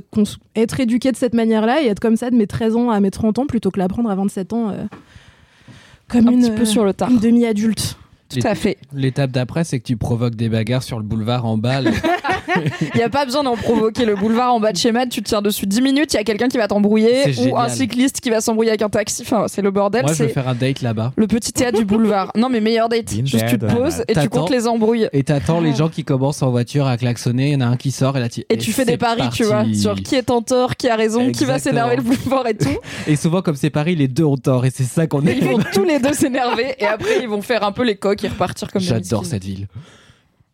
être 0.55 0.79
éduqué 0.81 1.11
de 1.11 1.17
cette 1.17 1.35
manière-là 1.35 1.83
et 1.83 1.87
être 1.87 2.01
comme 2.01 2.17
ça 2.17 2.31
de 2.31 2.37
mes 2.37 2.47
13 2.47 2.77
ans 2.77 2.91
à 2.91 3.01
mes 3.01 3.11
30 3.11 3.41
ans 3.41 3.47
plutôt 3.47 3.71
que 3.71 3.79
l'apprendre 3.79 4.11
à 4.11 4.15
27 4.15 4.53
ans 4.53 4.71
euh, 4.71 4.85
comme 6.09 6.29
Un 6.29 6.33
une, 6.33 6.43
petit 6.43 6.51
peu 6.53 6.65
sur 6.65 6.85
le 6.85 6.93
tard. 6.95 7.11
une 7.11 7.19
demi-adulte. 7.19 7.97
Tout 8.29 8.47
à 8.47 8.55
fait. 8.55 8.79
L'étape 8.95 9.31
d'après, 9.31 9.65
c'est 9.65 9.79
que 9.79 9.85
tu 9.85 9.97
provoques 9.97 10.37
des 10.37 10.49
bagarres 10.49 10.83
sur 10.83 10.99
le 10.99 11.05
boulevard 11.05 11.45
en 11.45 11.59
bas. 11.59 11.81
Il 12.81 12.97
n'y 12.97 13.03
a 13.03 13.09
pas 13.09 13.25
besoin 13.25 13.43
d'en 13.43 13.57
provoquer. 13.57 14.05
Le 14.05 14.15
boulevard 14.15 14.55
en 14.55 14.61
bas 14.61 14.73
de 14.73 14.77
chez 14.77 14.93
Mad, 14.93 15.09
tu 15.09 15.23
te 15.23 15.29
tiens 15.29 15.43
dessus 15.43 15.67
10 15.67 15.81
minutes, 15.83 16.13
il 16.13 16.17
y 16.17 16.21
a 16.21 16.25
quelqu'un 16.25 16.49
qui 16.49 16.59
va 16.59 16.69
t'embrouiller 16.69 17.35
ou 17.49 17.57
un 17.57 17.69
cycliste 17.69 18.21
qui 18.21 18.31
va 18.31 18.41
s'embrouiller 18.41 18.71
avec 18.71 18.83
un 18.83 18.89
taxi. 18.89 19.23
Enfin, 19.23 19.47
c'est 19.49 19.63
le 19.63 19.71
bordel. 19.71 20.03
Moi, 20.03 20.13
je 20.13 20.19
c'est 20.19 20.29
faire 20.29 20.49
un 20.49 20.55
date 20.55 20.83
là-bas. 20.83 21.13
le 21.17 21.27
petit 21.27 21.53
théâtre 21.53 21.79
du 21.79 21.85
boulevard. 21.85 22.33
Non, 22.37 22.49
mais 22.49 22.61
meilleur 22.61 22.89
date. 22.89 23.11
Juste 23.11 23.47
tu 23.49 23.59
te 23.59 23.67
poses 23.67 24.05
et 24.09 24.15
tu 24.15 24.29
comptes 24.29 24.51
les 24.51 24.67
embrouilles. 24.67 25.09
Et 25.13 25.23
t'attends 25.23 25.61
les 25.61 25.75
gens 25.75 25.89
qui 25.89 26.05
commencent 26.05 26.43
en 26.43 26.51
voiture 26.51 26.87
à 26.87 26.97
klaxonner. 26.97 27.49
Il 27.49 27.53
y 27.53 27.57
en 27.57 27.61
a 27.61 27.67
un 27.67 27.77
qui 27.77 27.91
sort 27.91 28.17
et 28.17 28.21
là 28.21 28.29
tu. 28.29 28.45
Et 28.49 28.59
tu 28.59 28.73
fais 28.73 28.85
des 28.85 28.97
paris, 28.97 29.29
tu 29.33 29.45
vois, 29.45 29.65
sur 29.75 29.95
qui 29.95 30.15
est 30.17 30.31
en 30.31 30.43
tort, 30.43 30.77
qui 30.77 30.89
a 30.89 30.97
raison, 30.97 31.31
qui 31.33 31.45
va 31.45 31.59
s'énerver 31.59 31.97
le 31.97 32.03
plus 32.03 32.17
fort 32.17 32.47
et 32.47 32.55
tout. 32.55 32.69
Et 33.07 33.17
souvent, 33.17 33.43
comme 33.43 33.57
c'est 33.57 33.71
Paris, 33.71 33.97
les 33.97 34.09
deux 34.09 34.25
ont 34.25 34.37
tort. 34.37 34.65
Et 34.65 34.71
c'est 34.71 34.85
ça 34.85 35.07
qu'on 35.07 35.27
est. 35.27 35.37
ils 35.37 35.45
vont 35.45 35.59
tous 35.73 35.85
les 35.85 35.99
deux 35.99 36.13
s'énerver 36.13 36.75
et 36.79 36.87
après 36.87 37.21
ils 37.23 37.29
vont 37.29 37.43
faire 37.43 37.65
un 37.65 37.73
peu 37.73 37.85
les 37.85 37.97
coqs 37.97 38.23
et 38.25 38.29
repartir 38.29 38.71
comme 38.71 38.83
J'adore 38.83 39.25
cette 39.27 39.45
ville. 39.45 39.67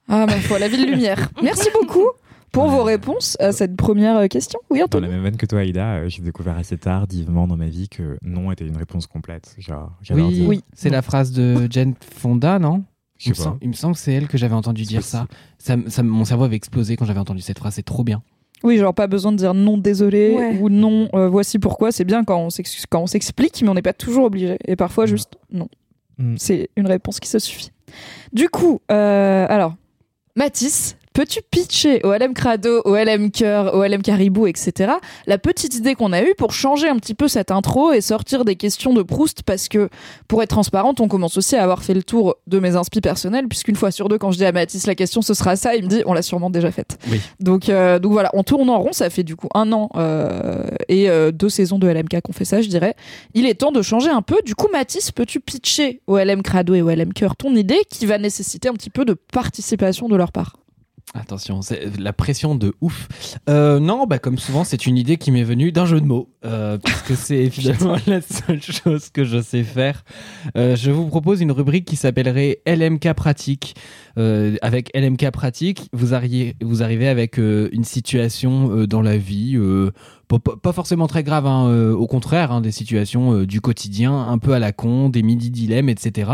Ah 0.09 0.27
ma 0.27 0.37
foi, 0.41 0.59
la 0.59 0.69
ville 0.69 0.87
lumière. 0.91 1.29
Merci 1.43 1.69
beaucoup 1.75 2.07
pour 2.53 2.69
vos 2.69 2.83
réponses 2.83 3.37
à 3.41 3.53
cette 3.53 3.77
première 3.77 4.17
euh, 4.17 4.27
question. 4.27 4.59
Oui, 4.71 4.79
Dans 4.79 4.85
Antoine. 4.87 5.03
la 5.05 5.09
même 5.11 5.23
veine 5.23 5.37
que 5.37 5.45
toi, 5.47 5.61
Aïda, 5.61 5.97
euh, 5.97 6.09
j'ai 6.09 6.23
découvert 6.23 6.57
assez 6.57 6.79
tardivement 6.79 7.47
dans 7.47 7.57
ma 7.57 7.67
vie 7.67 7.89
que 7.89 8.17
non 8.23 8.51
était 8.51 8.67
une 8.67 8.77
réponse 8.77 9.07
complète. 9.07 9.55
Genre, 9.59 9.93
Oui. 10.11 10.45
Oui. 10.47 10.65
c'est 10.73 10.91
la 10.91 11.03
phrase 11.03 11.33
de 11.33 11.67
Jane 11.71 11.95
Fonda, 12.17 12.59
non? 12.59 12.85
Je 13.19 13.27
il 13.27 13.31
me, 13.31 13.35
sais 13.35 13.43
pas. 13.43 13.45
semble, 13.51 13.59
il 13.63 13.69
me 13.69 13.73
semble 13.75 13.95
que 13.95 14.01
c'est 14.01 14.13
elle 14.13 14.29
que 14.29 14.39
j'avais 14.39 14.55
entendu 14.55 14.85
dire 14.85 15.03
ça. 15.03 15.27
ça, 15.59 15.77
Mon 16.03 16.25
cerveau 16.25 16.45
avait 16.45 16.57
explosé 16.57 16.97
quand 16.97 17.05
j'avais 17.05 17.19
entendu 17.21 17.41
cette 17.43 17.59
phrase. 17.59 17.75
C'est 17.75 17.83
trop 17.85 18.05
bien. 18.05 18.23
Oui, 18.65 18.77
genre 18.79 18.95
pas 18.95 19.07
besoin 19.09 19.31
de 19.33 19.37
dire 19.37 19.55
non 19.55 19.77
désolé 19.77 20.35
Ouais. 20.37 20.59
ou 20.61 20.69
non 20.69 21.09
euh, 21.15 21.29
voici 21.29 21.59
pourquoi. 21.59 21.93
C'est 21.93 22.05
bien 22.05 22.25
quand 22.25 22.39
on 22.39 22.51
s'ex- 22.51 22.87
quand 22.89 23.01
on 23.03 23.07
s'explique, 23.07 23.61
mais 23.63 23.69
on 23.69 23.75
n'est 23.75 23.83
pas 23.83 23.93
toujours 23.93 24.25
obligé. 24.25 24.57
Et 24.67 24.75
parfois 24.77 25.05
Mm. 25.05 25.09
juste 25.09 25.37
non. 25.53 25.69
Mm. 26.19 26.35
C'est 26.39 26.71
une 26.77 26.87
réponse 26.87 27.21
qui 27.21 27.29
se 27.29 27.39
suffit. 27.41 27.71
Du 28.33 28.49
coup, 28.49 28.81
euh, 28.91 29.47
alors 29.49 29.75
Mathis, 30.39 30.95
peux-tu 31.19 31.41
pitcher 31.43 32.01
au 32.05 32.13
LM 32.13 32.33
Crado, 32.33 32.81
au 32.85 32.95
LM 32.95 33.33
Cœur, 33.33 33.75
au 33.75 33.83
LM 33.83 34.03
Caribou, 34.03 34.47
etc. 34.47 34.93
la 35.27 35.37
petite 35.37 35.75
idée 35.75 35.97
qu'on 35.97 36.13
a 36.13 36.23
eue 36.23 36.37
pour 36.39 36.53
changer 36.53 36.89
un 36.89 36.95
petit 36.95 37.15
peu 37.15 37.27
cette 37.27 37.51
intro 37.51 37.91
et 37.93 38.01
sortir 38.01 38.45
des 38.45 38.55
questions 38.55 38.95
de 38.95 39.03
Proust? 39.03 39.43
Parce 39.43 39.67
que, 39.67 39.89
pour 40.29 40.45
être 40.45 40.51
transparente, 40.51 41.01
on 41.01 41.09
commence 41.09 41.37
aussi 41.37 41.57
à 41.57 41.65
avoir 41.65 41.83
fait 41.83 41.93
le 41.93 42.05
tour 42.05 42.37
de 42.47 42.61
mes 42.61 42.77
inspi 42.77 43.01
personnels 43.01 43.49
puisqu'une 43.49 43.75
fois 43.75 43.91
sur 43.91 44.09
deux, 44.09 44.17
quand 44.17 44.31
je 44.31 44.39
dis 44.39 44.45
à 44.45 44.53
Mathis 44.53 44.87
la 44.87 44.95
question, 44.95 45.21
ce 45.21 45.35
sera 45.35 45.57
ça, 45.57 45.75
il 45.75 45.83
me 45.83 45.89
dit 45.89 46.03
on 46.07 46.13
l'a 46.13 46.23
sûrement 46.23 46.51
déjà 46.51 46.71
faite. 46.71 46.97
Oui. 47.11 47.21
Donc, 47.41 47.69
euh, 47.69 47.99
donc 47.99 48.13
voilà, 48.13 48.31
on 48.35 48.45
tourne 48.45 48.71
en 48.71 48.79
rond, 48.79 48.93
ça 48.93 49.11
fait 49.11 49.25
du 49.25 49.35
coup 49.35 49.49
un 49.55 49.73
an 49.73 49.91
euh, 49.97 50.69
et 50.89 51.11
euh, 51.11 51.33
deux 51.33 51.49
saisons 51.49 51.81
de 51.81 51.89
LMK 51.89 52.21
qu'on 52.21 52.33
fait 52.33 52.45
ça, 52.45 52.63
je 52.63 52.69
dirais. 52.69 52.95
Il 53.35 53.45
est 53.45 53.55
temps 53.55 53.73
de 53.73 53.83
changer 53.83 54.11
un 54.11 54.23
peu. 54.23 54.37
Du 54.47 54.55
coup, 54.55 54.69
Mathis, 54.73 55.11
peux-tu 55.11 55.41
pitcher 55.41 56.01
au 56.07 56.17
LM 56.17 56.43
Crado 56.43 56.75
et 56.75 56.83
au 56.83 56.91
LM 56.91 57.13
Cœur 57.13 57.35
ton 57.35 57.57
idée 57.57 57.81
qui 57.91 58.07
va 58.07 58.19
nécessiter 58.19 58.69
un 58.69 58.75
petit 58.75 58.91
peu 58.91 59.05
de 59.05 59.15
participation 59.15 60.09
de 60.09 60.15
leur 60.15 60.31
part? 60.31 60.55
Attention, 61.15 61.63
c'est 61.63 61.99
la 61.99 62.13
pression 62.13 62.55
de 62.55 62.75
ouf. 62.81 63.09
Euh, 63.49 63.81
non, 63.81 64.07
bah 64.07 64.19
comme 64.19 64.39
souvent, 64.39 64.65
c'est 64.65 64.87
une 64.87 64.99
idée 64.99 65.17
qui 65.17 65.31
m'est 65.31 65.43
venue 65.43 65.73
d'un 65.73 65.87
jeu 65.87 66.01
de 66.01 66.07
mots, 66.07 66.29
euh, 66.45 66.77
puisque 66.79 67.17
c'est 67.17 67.39
évidemment 67.39 67.97
la 68.07 68.21
seule 68.21 68.63
chose 68.63 69.09
que 69.09 69.25
je 69.25 69.41
sais 69.41 69.65
faire. 69.65 70.05
Euh, 70.57 70.77
je 70.77 70.91
vous 70.91 71.07
propose 71.07 71.41
une 71.41 71.53
rubrique 71.53 71.87
qui 71.87 71.97
s'appellerait 71.97 72.61
LMK 72.67 73.15
pratique. 73.15 73.75
Euh, 74.19 74.57
avec 74.63 74.91
LMK 74.95 75.31
pratique, 75.31 75.89
vous, 75.93 76.13
arrivez, 76.15 76.57
vous 76.61 76.83
arrivez 76.83 77.09
avec 77.09 77.39
euh, 77.39 77.69
une 77.73 77.85
situation 77.85 78.71
euh, 78.73 78.87
dans 78.87 79.03
la 79.03 79.17
vie, 79.17 79.59
pas, 80.63 80.73
forcément 80.73 81.07
très 81.07 81.23
grave, 81.23 81.47
hein, 81.47 81.93
au 81.93 82.07
contraire, 82.07 82.53
hein, 82.53 82.61
des 82.61 82.71
situations 82.71 83.45
du 83.45 83.63
quotidien, 83.63 84.15
un 84.15 84.37
peu 84.37 84.53
à 84.53 84.59
la 84.59 84.73
con, 84.73 85.09
des 85.09 85.23
midi 85.23 85.51
dilemmes, 85.51 85.89
etc. 85.89 86.31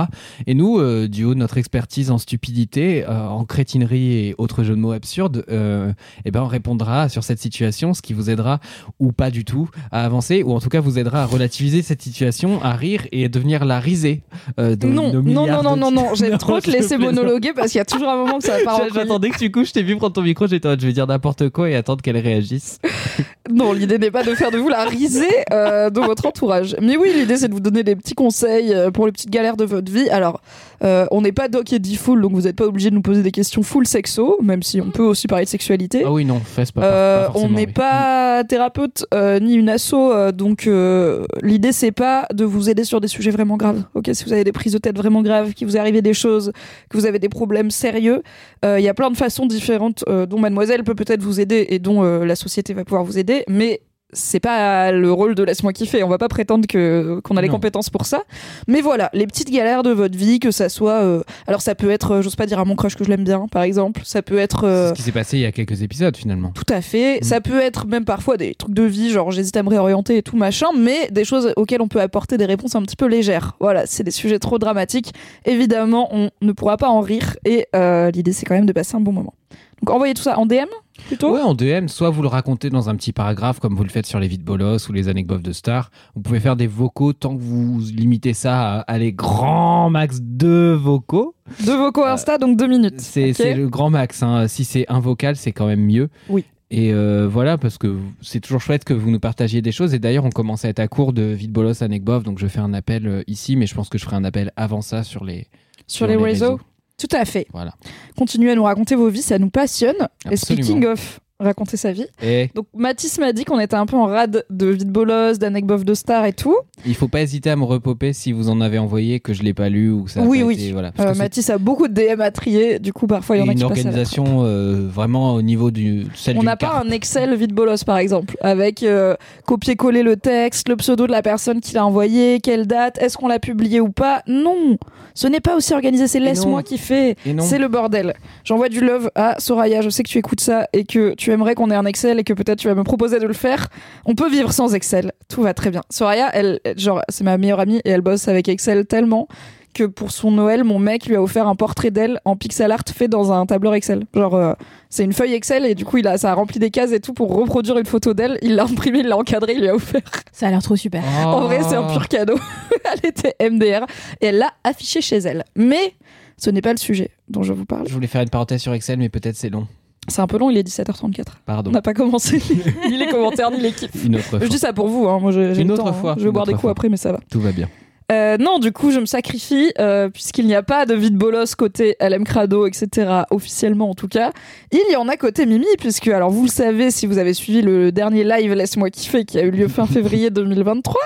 Et 0.48 0.54
nous, 0.54 0.80
du 1.06 1.24
haut 1.24 1.34
de 1.34 1.38
notre 1.38 1.58
expertise 1.58 2.10
en 2.10 2.18
stupidité, 2.18 3.06
en 3.06 3.44
crétinerie 3.44 4.14
et 4.14 4.34
autres 4.36 4.64
jeux 4.64 4.74
de 4.74 4.80
mots 4.80 4.90
absurdes, 4.90 5.44
eh 5.48 6.30
ben 6.32 6.42
on 6.42 6.48
répondra 6.48 7.08
sur 7.08 7.22
cette 7.22 7.38
situation, 7.38 7.94
ce 7.94 8.02
qui 8.02 8.14
vous 8.14 8.30
aidera 8.30 8.58
ou 8.98 9.12
pas 9.12 9.30
du 9.30 9.44
tout 9.44 9.68
à 9.92 10.04
avancer, 10.04 10.42
ou 10.42 10.52
en 10.52 10.60
tout 10.60 10.70
cas 10.70 10.80
vous 10.80 10.98
aidera 10.98 11.22
à 11.22 11.26
relativiser 11.26 11.82
cette 11.82 12.02
situation, 12.02 12.60
à 12.62 12.72
rire 12.72 13.06
et 13.12 13.26
à 13.26 13.28
devenir 13.28 13.64
la 13.64 13.78
risée. 13.78 14.22
euh, 14.58 14.74
de 14.74 14.88
non, 14.88 15.12
non, 15.12 15.46
non, 15.46 15.62
non, 15.62 15.76
non, 15.76 15.90
non, 15.92 16.14
j'aime 16.14 16.38
trop 16.38 16.60
te 16.60 16.70
laisser 16.70 16.98
monologuer 16.98 17.52
parce 17.54 17.73
qu'il 17.74 17.80
y 17.80 17.82
a 17.82 17.84
toujours 17.84 18.08
un 18.08 18.16
moment 18.16 18.38
que 18.38 18.44
ça 18.44 18.58
va 18.58 18.64
pas. 18.64 18.88
J'attendais 18.94 19.30
que 19.30 19.38
tu 19.38 19.50
couches, 19.50 19.68
je 19.68 19.72
t'ai 19.72 19.82
vu 19.82 19.96
prendre 19.96 20.12
ton 20.12 20.22
micro, 20.22 20.46
j'étais 20.46 20.66
en 20.66 20.70
mode, 20.70 20.80
je 20.80 20.86
vais 20.86 20.92
dire 20.92 21.08
n'importe 21.08 21.48
quoi 21.50 21.68
et 21.68 21.74
attendre 21.74 22.02
qu'elle 22.02 22.16
réagisse. 22.18 22.78
Non, 23.50 23.72
l'idée 23.72 23.98
n'est 23.98 24.10
pas 24.10 24.22
de 24.22 24.34
faire 24.34 24.50
de 24.50 24.56
vous 24.56 24.68
la 24.68 24.84
risée 24.84 25.44
euh, 25.52 25.90
de 25.90 26.00
votre 26.00 26.26
entourage. 26.26 26.76
Mais 26.80 26.96
oui, 26.96 27.12
l'idée 27.14 27.36
c'est 27.36 27.48
de 27.48 27.52
vous 27.52 27.60
donner 27.60 27.82
des 27.82 27.94
petits 27.94 28.14
conseils 28.14 28.72
euh, 28.72 28.90
pour 28.90 29.06
les 29.06 29.12
petites 29.12 29.30
galères 29.30 29.56
de 29.56 29.64
votre 29.64 29.92
vie. 29.92 30.08
Alors, 30.08 30.40
euh, 30.82 31.06
on 31.10 31.20
n'est 31.20 31.32
pas 31.32 31.48
Doc 31.48 31.72
et 31.72 31.78
dit 31.78 31.96
full, 31.96 32.22
donc 32.22 32.32
vous 32.32 32.42
n'êtes 32.42 32.56
pas 32.56 32.66
obligé 32.66 32.90
de 32.90 32.94
nous 32.94 33.02
poser 33.02 33.22
des 33.22 33.30
questions 33.30 33.62
full 33.62 33.86
sexo, 33.86 34.38
même 34.42 34.62
si 34.62 34.80
on 34.80 34.90
peut 34.90 35.02
aussi 35.02 35.26
parler 35.26 35.44
de 35.44 35.50
sexualité. 35.50 36.02
Ah 36.04 36.12
oui, 36.12 36.24
non, 36.24 36.40
fesse 36.40 36.72
pas. 36.72 36.82
Euh, 36.84 37.26
pas 37.26 37.32
on 37.34 37.50
n'est 37.50 37.66
oui. 37.66 37.72
pas 37.72 38.44
thérapeute 38.44 39.06
euh, 39.12 39.38
ni 39.40 39.54
une 39.54 39.68
asso, 39.68 39.94
euh, 39.94 40.32
donc 40.32 40.66
euh, 40.66 41.24
l'idée 41.42 41.72
c'est 41.72 41.92
pas 41.92 42.26
de 42.32 42.44
vous 42.44 42.70
aider 42.70 42.84
sur 42.84 43.00
des 43.00 43.08
sujets 43.08 43.30
vraiment 43.30 43.56
graves. 43.56 43.82
Ok, 43.94 44.10
si 44.12 44.24
vous 44.24 44.32
avez 44.32 44.44
des 44.44 44.52
prises 44.52 44.72
de 44.72 44.78
tête 44.78 44.96
vraiment 44.96 45.22
graves, 45.22 45.52
qu'il 45.52 45.66
vous 45.66 45.76
est 45.76 45.80
arrivé 45.80 46.02
des 46.02 46.14
choses, 46.14 46.52
que 46.88 46.96
vous 46.96 47.06
avez 47.06 47.18
des 47.18 47.28
problèmes 47.28 47.70
sérieux, 47.70 48.22
euh, 48.64 48.80
il 48.80 48.84
y 48.84 48.88
a 48.88 48.94
plein 48.94 49.10
de 49.10 49.16
façons 49.16 49.46
différentes 49.46 50.04
euh, 50.08 50.26
dont 50.26 50.38
Mademoiselle 50.38 50.84
peut 50.84 50.94
peut-être 50.94 51.22
vous 51.22 51.40
aider 51.40 51.66
et 51.68 51.78
dont 51.78 52.02
euh, 52.02 52.24
la 52.24 52.36
société 52.36 52.72
va 52.72 52.84
pouvoir 52.84 53.04
vous 53.04 53.18
aider, 53.18 53.33
mais 53.48 53.80
c'est 54.16 54.38
pas 54.38 54.92
le 54.92 55.10
rôle 55.12 55.34
de 55.34 55.42
laisse-moi 55.42 55.72
kiffer. 55.72 56.04
On 56.04 56.08
va 56.08 56.18
pas 56.18 56.28
prétendre 56.28 56.68
que 56.68 57.20
qu'on 57.24 57.36
a 57.36 57.42
les 57.42 57.48
Non. 57.48 57.54
compétences 57.54 57.90
pour 57.90 58.06
ça. 58.06 58.22
Mais 58.68 58.80
voilà, 58.80 59.10
les 59.12 59.26
petites 59.26 59.50
galères 59.50 59.82
de 59.82 59.90
votre 59.90 60.16
vie, 60.16 60.38
que 60.38 60.52
ça 60.52 60.68
soit, 60.68 61.02
euh, 61.02 61.24
alors 61.48 61.60
ça 61.60 61.74
peut 61.74 61.90
être, 61.90 62.12
euh, 62.12 62.22
j'ose 62.22 62.36
pas 62.36 62.46
dire 62.46 62.60
à 62.60 62.64
mon 62.64 62.76
crush 62.76 62.94
que 62.94 63.02
je 63.02 63.08
l'aime 63.08 63.24
bien, 63.24 63.48
par 63.50 63.64
exemple. 63.64 64.02
Ça 64.04 64.22
peut 64.22 64.38
être 64.38 64.68
euh, 64.68 64.90
ce 64.90 64.94
qui 64.94 65.02
s'est 65.02 65.10
passé 65.10 65.38
il 65.38 65.40
y 65.40 65.46
a 65.46 65.50
quelques 65.50 65.82
épisodes 65.82 66.16
finalement. 66.16 66.52
tout 66.54 66.72
à 66.72 66.80
fait. 66.80 67.18
Mm. 67.20 67.24
Ça 67.24 67.40
peut 67.40 67.58
être 67.58 67.88
même 67.88 68.04
parfois 68.04 68.36
des 68.36 68.54
trucs 68.54 68.72
de 68.72 68.84
vie, 68.84 69.10
genre 69.10 69.32
j'hésite 69.32 69.56
à 69.56 69.64
me 69.64 69.68
réorienter 69.68 70.18
et 70.18 70.22
tout 70.22 70.36
machin, 70.36 70.68
mais 70.78 71.08
des 71.10 71.24
choses 71.24 71.52
auxquelles 71.56 71.82
on 71.82 71.88
peut 71.88 72.00
apporter 72.00 72.36
des 72.38 72.46
réponses 72.46 72.76
un 72.76 72.82
petit 72.82 72.94
peu 72.94 73.06
légères. 73.06 73.56
Voilà, 73.58 73.84
c'est 73.86 74.04
des 74.04 74.12
sujets 74.12 74.38
trop 74.38 74.60
dramatiques. 74.60 75.12
Évidemment, 75.44 76.08
on 76.12 76.30
ne 76.40 76.52
pourra 76.52 76.76
pas 76.76 76.88
en 76.88 77.00
rire 77.00 77.34
et 77.44 77.66
euh, 77.74 78.12
l'idée 78.12 78.32
c'est 78.32 78.46
quand 78.46 78.54
même 78.54 78.66
de 78.66 78.72
passer 78.72 78.94
un 78.94 79.00
bon 79.00 79.10
moment. 79.10 79.34
Donc 79.82 79.90
envoyez 79.92 80.14
tout 80.14 80.22
ça 80.22 80.38
en 80.38 80.46
DM 80.46 80.66
plutôt. 81.06 81.34
Ouais, 81.34 81.40
en 81.40 81.54
DM, 81.54 81.88
soit 81.88 82.10
vous 82.10 82.22
le 82.22 82.28
racontez 82.28 82.70
dans 82.70 82.88
un 82.88 82.96
petit 82.96 83.12
paragraphe 83.12 83.60
comme 83.60 83.74
vous 83.74 83.84
le 83.84 83.88
faites 83.88 84.06
sur 84.06 84.20
les 84.20 84.28
vides 84.28 84.44
bolos 84.44 84.88
ou 84.88 84.92
les 84.92 85.08
anecdotes 85.08 85.42
de 85.42 85.52
stars. 85.52 85.90
Vous 86.14 86.22
pouvez 86.22 86.40
faire 86.40 86.56
des 86.56 86.66
vocaux 86.66 87.12
tant 87.12 87.36
que 87.36 87.42
vous 87.42 87.80
limitez 87.94 88.34
ça 88.34 88.76
à, 88.76 88.80
à 88.80 88.98
les 88.98 89.12
grands 89.12 89.90
max 89.90 90.20
deux 90.20 90.72
vocaux. 90.74 91.34
Deux 91.64 91.76
vocaux 91.76 92.04
Insta, 92.04 92.38
donc 92.38 92.56
deux 92.56 92.68
minutes. 92.68 93.00
C'est 93.00 93.54
le 93.54 93.68
grand 93.68 93.90
max. 93.90 94.22
hein. 94.22 94.48
Si 94.48 94.64
c'est 94.64 94.86
un 94.88 95.00
vocal, 95.00 95.36
c'est 95.36 95.52
quand 95.52 95.66
même 95.66 95.84
mieux. 95.84 96.08
Oui. 96.28 96.44
Et 96.70 96.92
euh, 96.92 97.28
voilà, 97.30 97.58
parce 97.58 97.78
que 97.78 97.98
c'est 98.20 98.40
toujours 98.40 98.60
chouette 98.60 98.84
que 98.84 98.94
vous 98.94 99.10
nous 99.10 99.20
partagiez 99.20 99.62
des 99.62 99.70
choses. 99.70 99.94
Et 99.94 99.98
d'ailleurs, 99.98 100.24
on 100.24 100.30
commence 100.30 100.64
à 100.64 100.68
être 100.70 100.80
à 100.80 100.88
court 100.88 101.12
de 101.12 101.22
vide 101.22 101.52
bolos 101.52 101.82
donc 102.24 102.38
je 102.38 102.46
fais 102.46 102.58
un 102.58 102.74
appel 102.74 103.06
euh, 103.06 103.22
ici, 103.26 103.54
mais 103.54 103.66
je 103.66 103.74
pense 103.74 103.88
que 103.88 103.98
je 103.98 104.04
ferai 104.04 104.16
un 104.16 104.24
appel 104.24 104.50
avant 104.56 104.80
ça 104.80 105.04
sur 105.04 105.24
les, 105.24 105.46
sur, 105.86 106.06
les, 106.06 106.16
réseaux. 106.16 106.58
Tout 106.98 107.08
à 107.12 107.24
fait. 107.24 107.46
Voilà. 107.52 107.72
Continuez 108.16 108.52
à 108.52 108.54
nous 108.54 108.64
raconter 108.64 108.94
vos 108.94 109.08
vies, 109.08 109.22
ça 109.22 109.38
nous 109.38 109.50
passionne. 109.50 110.08
Et 110.30 110.36
speaking 110.36 110.86
of 110.86 111.20
raconter 111.44 111.76
sa 111.76 111.92
vie. 111.92 112.06
Et 112.22 112.50
Donc 112.54 112.66
Mathis 112.76 113.18
m'a 113.18 113.32
dit 113.32 113.44
qu'on 113.44 113.60
était 113.60 113.76
un 113.76 113.86
peu 113.86 113.96
en 113.96 114.06
rade 114.06 114.44
de 114.50 114.66
vide 114.66 114.90
bolos, 114.90 115.38
d'anecdotes 115.38 115.84
de 115.84 115.94
stars 115.94 116.24
et 116.26 116.32
tout. 116.32 116.56
il 116.86 116.94
faut 116.94 117.08
pas 117.08 117.20
hésiter 117.22 117.50
à 117.50 117.56
me 117.56 117.64
repoper 117.64 118.12
si 118.12 118.32
vous 118.32 118.48
en 118.50 118.60
avez 118.60 118.78
envoyé 118.78 119.20
que 119.20 119.32
je 119.32 119.42
l'ai 119.42 119.54
pas 119.54 119.68
lu 119.68 119.90
ou 119.90 120.04
que 120.04 120.10
ça. 120.10 120.20
a 120.20 120.24
Oui, 120.24 120.40
pas 120.40 120.46
oui. 120.46 120.54
été- 120.54 120.72
voilà, 120.72 120.92
parce 120.92 121.08
Euh, 121.10 121.12
que 121.12 121.18
Mathis 121.18 121.50
a 121.50 121.58
beaucoup 121.58 121.88
de 121.88 121.92
DM 121.94 122.20
à 122.20 122.30
trier, 122.30 122.78
du 122.78 122.92
coup 122.92 123.06
parfois 123.06 123.36
il 123.36 123.40
y 123.40 123.42
en 123.42 123.48
a 123.48 123.54
qui 123.54 123.60
une 123.60 123.64
organisation 123.64 124.44
euh, 124.44 124.88
vraiment 124.90 125.34
au 125.34 125.42
niveau 125.42 125.70
du 125.70 126.06
celle 126.14 126.38
On 126.38 126.42
n'a 126.42 126.56
pas 126.56 126.66
carte. 126.66 126.86
un 126.86 126.90
Excel 126.90 127.34
vide 127.36 127.52
bolos 127.52 127.84
par 127.84 127.98
exemple, 127.98 128.36
avec 128.40 128.82
euh, 128.82 129.14
copier-coller 129.46 130.02
le 130.02 130.16
texte, 130.16 130.68
le 130.68 130.76
pseudo 130.76 131.06
de 131.06 131.12
la 131.12 131.22
personne 131.22 131.60
qui 131.60 131.74
l'a 131.74 131.84
envoyé, 131.86 132.40
quelle 132.40 132.66
date, 132.66 132.98
est-ce 133.00 133.16
qu'on 133.16 133.28
l'a 133.28 133.38
publié 133.38 133.80
ou 133.80 133.90
pas? 133.90 134.22
Non, 134.26 134.76
ce 135.14 135.26
n'est 135.26 135.40
pas 135.40 135.56
aussi 135.56 135.72
organisé, 135.74 136.08
c'est 136.08 136.20
laisse-moi 136.20 136.62
kiffer. 136.62 137.16
Et 137.26 137.32
non. 137.32 137.42
C'est 137.42 137.58
le 137.58 137.68
bordel. 137.68 138.14
J'envoie 138.44 138.68
du 138.68 138.80
love 138.80 139.10
à 139.14 139.36
Soraya, 139.38 139.80
je 139.82 139.90
sais 139.90 140.02
que 140.02 140.08
tu 140.08 140.18
écoutes 140.18 140.40
ça 140.40 140.66
et 140.72 140.84
que 140.84 141.14
tu 141.14 141.30
aimerais 141.34 141.54
qu'on 141.54 141.70
ait 141.70 141.76
un 141.76 141.84
Excel 141.84 142.18
et 142.18 142.24
que 142.24 142.32
peut-être 142.32 142.58
tu 142.58 142.68
vas 142.68 142.74
me 142.74 142.84
proposer 142.84 143.18
de 143.18 143.26
le 143.26 143.34
faire. 143.34 143.68
On 144.06 144.14
peut 144.14 144.30
vivre 144.30 144.52
sans 144.52 144.74
Excel, 144.74 145.12
tout 145.28 145.42
va 145.42 145.52
très 145.52 145.70
bien. 145.70 145.82
Soraya, 145.90 146.30
elle, 146.32 146.60
genre, 146.76 147.02
c'est 147.08 147.24
ma 147.24 147.36
meilleure 147.36 147.60
amie 147.60 147.80
et 147.84 147.90
elle 147.90 148.00
bosse 148.00 148.28
avec 148.28 148.48
Excel 148.48 148.86
tellement 148.86 149.28
que 149.74 149.84
pour 149.84 150.12
son 150.12 150.30
Noël, 150.30 150.64
mon 150.64 150.78
mec 150.78 151.06
lui 151.06 151.16
a 151.16 151.22
offert 151.22 151.46
un 151.46 151.56
portrait 151.56 151.90
d'elle 151.90 152.20
en 152.24 152.36
pixel 152.36 152.70
art 152.72 152.84
fait 152.94 153.08
dans 153.08 153.32
un 153.32 153.44
tableur 153.44 153.74
Excel. 153.74 154.04
Genre, 154.14 154.34
euh, 154.34 154.54
c'est 154.88 155.04
une 155.04 155.12
feuille 155.12 155.34
Excel 155.34 155.66
et 155.66 155.74
du 155.74 155.84
coup, 155.84 155.98
il 155.98 156.06
a, 156.06 156.16
ça 156.16 156.30
a 156.30 156.34
rempli 156.34 156.58
des 156.58 156.70
cases 156.70 156.92
et 156.92 157.00
tout 157.00 157.12
pour 157.12 157.34
reproduire 157.34 157.76
une 157.76 157.84
photo 157.84 158.14
d'elle. 158.14 158.38
Il 158.40 158.54
l'a 158.54 158.64
imprimé, 158.64 159.00
il 159.00 159.08
l'a 159.08 159.18
encadré, 159.18 159.54
il 159.54 159.60
lui 159.60 159.68
a 159.68 159.74
offert. 159.74 160.00
Ça 160.32 160.46
a 160.46 160.50
l'air 160.50 160.62
trop 160.62 160.76
super. 160.76 161.02
En 161.26 161.40
vrai, 161.40 161.60
c'est 161.68 161.74
un 161.74 161.82
pur 161.82 162.08
cadeau. 162.08 162.38
elle 162.84 163.10
était 163.10 163.34
MDR 163.50 163.84
et 164.20 164.26
elle 164.26 164.38
l'a 164.38 164.52
affiché 164.62 165.02
chez 165.02 165.18
elle. 165.18 165.44
Mais 165.56 165.94
ce 166.38 166.50
n'est 166.50 166.62
pas 166.62 166.72
le 166.72 166.78
sujet 166.78 167.10
dont 167.28 167.42
je 167.42 167.52
vous 167.52 167.66
parle. 167.66 167.88
Je 167.88 167.92
voulais 167.92 168.06
faire 168.06 168.22
une 168.22 168.30
parenthèse 168.30 168.62
sur 168.62 168.72
Excel, 168.72 168.98
mais 168.98 169.08
peut-être 169.08 169.36
c'est 169.36 169.50
long. 169.50 169.66
C'est 170.08 170.20
un 170.20 170.26
peu 170.26 170.38
long, 170.38 170.50
il 170.50 170.58
est 170.58 170.66
17h34. 170.66 171.24
Pardon. 171.46 171.70
On 171.70 171.72
n'a 171.72 171.82
pas 171.82 171.94
commencé 171.94 172.40
ni 172.88 172.96
les 172.98 173.06
commentaires 173.06 173.50
ni 173.50 173.60
les 173.60 173.72
kiffs. 173.72 174.04
Une 174.04 174.16
autre 174.16 174.24
fois. 174.24 174.38
Je 174.42 174.48
dis 174.48 174.58
ça 174.58 174.72
pour 174.72 174.88
vous, 174.88 175.08
hein. 175.08 175.18
moi 175.18 175.32
j'ai 175.32 175.58
Une 175.60 175.68
le 175.68 175.74
autre 175.74 175.84
temps, 175.84 175.88
hein. 175.90 175.92
fois, 175.92 176.14
Je 176.18 176.24
vais 176.24 176.30
boire 176.30 176.46
des 176.46 176.52
coups 176.52 176.62
fois. 176.62 176.70
après, 176.72 176.88
mais 176.88 176.96
ça 176.96 177.12
va. 177.12 177.20
Tout 177.30 177.40
va 177.40 177.52
bien. 177.52 177.68
Euh, 178.12 178.36
non, 178.36 178.58
du 178.58 178.70
coup, 178.70 178.90
je 178.90 179.00
me 179.00 179.06
sacrifie, 179.06 179.72
euh, 179.78 180.10
puisqu'il 180.10 180.46
n'y 180.46 180.54
a 180.54 180.62
pas 180.62 180.84
de 180.84 180.94
vide 180.94 181.16
bolos 181.16 181.54
côté 181.56 181.96
LM 182.00 182.24
Crado, 182.24 182.66
etc., 182.66 183.22
officiellement 183.30 183.88
en 183.88 183.94
tout 183.94 184.08
cas. 184.08 184.32
Il 184.72 184.92
y 184.92 184.96
en 184.96 185.08
a 185.08 185.16
côté 185.16 185.46
Mimi, 185.46 185.66
puisque, 185.78 186.08
alors 186.08 186.30
vous 186.30 186.42
le 186.44 186.50
savez 186.50 186.90
si 186.90 187.06
vous 187.06 187.16
avez 187.16 187.32
suivi 187.32 187.62
le 187.62 187.92
dernier 187.92 188.24
live 188.24 188.52
Laisse-moi 188.52 188.90
kiffer 188.90 189.24
qui 189.24 189.38
a 189.38 189.42
eu 189.42 189.50
lieu 189.50 189.68
fin 189.68 189.86
février 189.86 190.28
2023, 190.30 191.00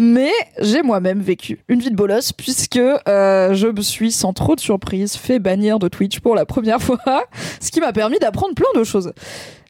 mais 0.00 0.32
j'ai 0.58 0.82
moi-même 0.82 1.20
vécu 1.20 1.58
une 1.68 1.80
vie 1.80 1.90
de 1.90 1.94
bolos, 1.94 2.32
puisque 2.32 2.78
euh, 2.78 3.52
je 3.52 3.68
me 3.68 3.82
suis, 3.82 4.12
sans 4.12 4.32
trop 4.32 4.56
de 4.56 4.60
surprise, 4.60 5.14
fait 5.14 5.38
bannir 5.38 5.78
de 5.78 5.88
Twitch 5.88 6.20
pour 6.20 6.34
la 6.34 6.46
première 6.46 6.80
fois, 6.82 7.24
ce 7.60 7.70
qui 7.70 7.80
m'a 7.80 7.92
permis 7.92 8.18
d'apprendre 8.18 8.54
plein 8.54 8.80
de 8.80 8.82
choses. 8.82 9.12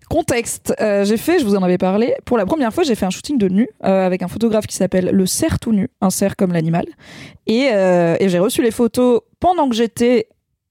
Contexte, 0.08 0.72
euh, 0.80 1.04
j'ai 1.04 1.16
fait, 1.16 1.40
je 1.40 1.44
vous 1.44 1.56
en 1.56 1.64
avais 1.64 1.78
parlé, 1.78 2.14
pour 2.24 2.38
la 2.38 2.46
première 2.46 2.72
fois 2.72 2.84
j'ai 2.84 2.94
fait 2.94 3.06
un 3.06 3.10
shooting 3.10 3.38
de 3.38 3.48
nu 3.48 3.68
euh, 3.84 4.06
avec 4.06 4.22
un 4.22 4.28
photographe 4.28 4.66
qui 4.68 4.76
s'appelle 4.76 5.10
le 5.12 5.26
cerf 5.26 5.58
tout 5.58 5.72
nu, 5.72 5.88
un 6.00 6.10
cerf 6.10 6.36
comme 6.36 6.52
l'animal, 6.52 6.86
et 7.48 7.70
j'ai 8.20 8.38
reçu 8.38 8.62
les 8.62 8.70
photos 8.70 9.22
pendant 9.40 9.68
que 9.68 9.74
j'étais 9.74 10.28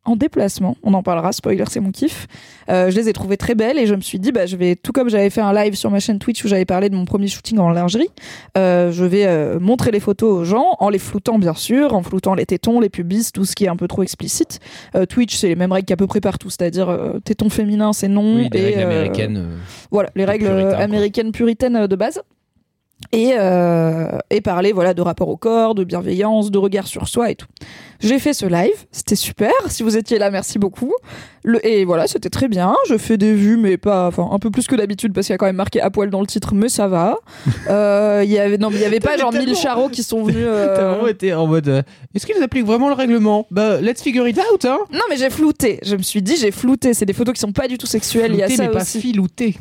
en 0.10 0.16
déplacement, 0.16 0.76
on 0.84 0.94
en 0.94 1.04
parlera, 1.04 1.32
spoiler 1.32 1.64
c'est 1.70 1.80
mon 1.80 1.92
kiff, 1.92 2.28
Euh, 2.70 2.92
je 2.92 2.96
les 2.96 3.10
ai 3.10 3.14
trouvées 3.14 3.38
très 3.38 3.56
belles 3.56 3.80
et 3.80 3.88
je 3.88 3.96
me 3.96 4.02
suis 4.02 4.20
dit 4.20 4.32
bah 4.32 4.46
je 4.46 4.56
vais, 4.56 4.76
tout 4.76 4.92
comme 4.92 5.10
j'avais 5.10 5.30
fait 5.32 5.42
un 5.42 5.54
live 5.54 5.74
sur 5.76 5.90
ma 5.90 6.00
chaîne 6.00 6.20
Twitch 6.20 6.44
où 6.46 6.48
j'avais 6.48 6.66
parlé 6.66 6.90
de 6.90 6.96
mon 6.96 7.06
premier 7.06 7.28
shooting 7.28 7.58
en 7.58 7.72
lingerie, 7.72 8.10
euh, 8.58 8.92
je 8.92 9.06
vais 9.06 9.26
euh, 9.26 9.60
montrer 9.60 9.90
les 9.92 10.00
photos 10.00 10.32
aux 10.32 10.44
gens 10.44 10.76
en 10.80 10.90
les 10.90 11.00
floutant 11.00 11.40
bien 11.40 11.56
sûr, 11.56 11.94
en 11.96 12.04
floutant 12.04 12.36
les 12.36 12.46
tétons, 12.46 12.80
les 12.80 12.90
pubis, 12.90 13.32
tout 13.32 13.44
ce 13.46 13.56
qui 13.56 13.66
est 13.66 13.70
un 13.70 13.76
peu 13.76 13.88
trop 13.88 14.04
explicite. 14.04 14.60
Twitch 15.10 15.36
c'est 15.36 15.48
les 15.48 15.56
mêmes 15.56 15.72
règles 15.72 15.86
qu'à 15.88 15.98
peu 15.98 16.06
près 16.08 16.22
partout, 16.22 16.50
c'est-à-dire 16.50 16.96
tétons 17.24 17.50
féminins 17.50 17.94
c'est 17.94 18.08
non, 18.08 18.36
Oui, 18.36 18.50
des 18.50 18.60
et, 18.60 18.66
règles 18.66 18.82
américaines. 18.82 19.48
voilà, 19.90 20.10
les 20.16 20.26
règles 20.26 20.46
quoi. 20.46 20.76
américaines 20.78 21.32
puritaines 21.32 21.88
de 21.88 21.96
base. 21.96 22.22
Et, 23.12 23.32
euh, 23.40 24.08
et 24.30 24.40
parler 24.40 24.72
voilà 24.72 24.94
de 24.94 25.02
rapport 25.02 25.30
au 25.30 25.36
corps, 25.38 25.74
de 25.74 25.84
bienveillance, 25.84 26.52
de 26.52 26.60
regard 26.60 26.86
sur 26.86 27.08
soi 27.08 27.32
et 27.32 27.36
tout. 27.36 27.48
J'ai 28.02 28.20
fait 28.20 28.34
ce 28.34 28.46
live, 28.46 28.86
c'était 28.92 29.16
super. 29.16 29.52
Si 29.68 29.82
vous 29.82 29.98
étiez 29.98 30.20
là, 30.20 30.30
merci 30.30 30.60
beaucoup. 30.60 30.94
Le, 31.44 31.66
et 31.66 31.86
voilà, 31.86 32.06
c'était 32.06 32.30
très 32.30 32.48
bien. 32.48 32.76
Je 32.88 32.98
fais 32.98 33.18
des 33.18 33.34
vues, 33.34 33.58
mais 33.58 33.78
pas, 33.78 34.08
enfin 34.08 34.30
un 34.32 34.38
peu 34.38 34.52
plus 34.52 34.68
que 34.68 34.76
d'habitude 34.76 35.12
parce 35.12 35.26
qu'il 35.26 35.34
y 35.34 35.36
a 35.36 35.38
quand 35.38 35.48
même 35.48 35.56
marqué 35.56 35.82
à 35.82 35.90
poil 35.90 36.10
dans 36.12 36.22
le 36.22 36.28
titre, 36.28 36.54
mais 36.54 36.70
ça 36.70 36.88
va. 36.88 37.18
Euh, 37.70 38.22
Il 38.24 38.32
y 38.32 38.38
avait 38.40 38.58
non, 38.58 38.70
mais 38.70 38.78
il 38.78 38.82
y 38.82 38.86
avait 38.86 39.00
pas 39.00 39.18
genre 39.18 39.32
mille 39.32 39.42
tellement- 39.46 39.56
charros 39.60 39.90
qui 39.90 40.04
sont 40.04 40.24
venus. 40.24 40.44
euh, 40.48 40.76
T'as 40.76 40.90
vraiment 40.92 41.08
été 41.08 41.34
en 41.34 41.48
mode. 41.48 41.68
euh, 41.68 41.82
Est-ce 42.16 42.26
qu'ils 42.28 42.42
appliquent 42.44 42.66
vraiment 42.66 42.90
le 42.90 42.96
règlement? 42.96 43.48
Bah, 43.52 43.82
let's 43.82 44.02
figure 44.04 44.28
it 44.28 44.38
out, 44.38 44.66
hein 44.66 44.78
Non, 44.94 45.02
mais 45.10 45.18
j'ai 45.18 45.30
flouté. 45.30 45.80
Je 45.84 45.96
me 45.96 46.02
suis 46.04 46.22
dit, 46.22 46.36
j'ai 46.38 46.52
flouté. 46.52 46.94
C'est 46.94 47.06
des 47.06 47.14
photos 47.14 47.34
qui 47.34 47.40
sont 47.42 47.52
pas 47.52 47.68
du 47.68 47.78
tout 47.78 47.86
sexuelles. 47.88 48.32
Il 48.34 48.40
y 48.40 48.44
a 48.44 48.50
ça 48.50 48.64
mais 48.64 48.70
pas 48.70 48.82
aussi. 48.82 49.02
filouté. 49.02 49.56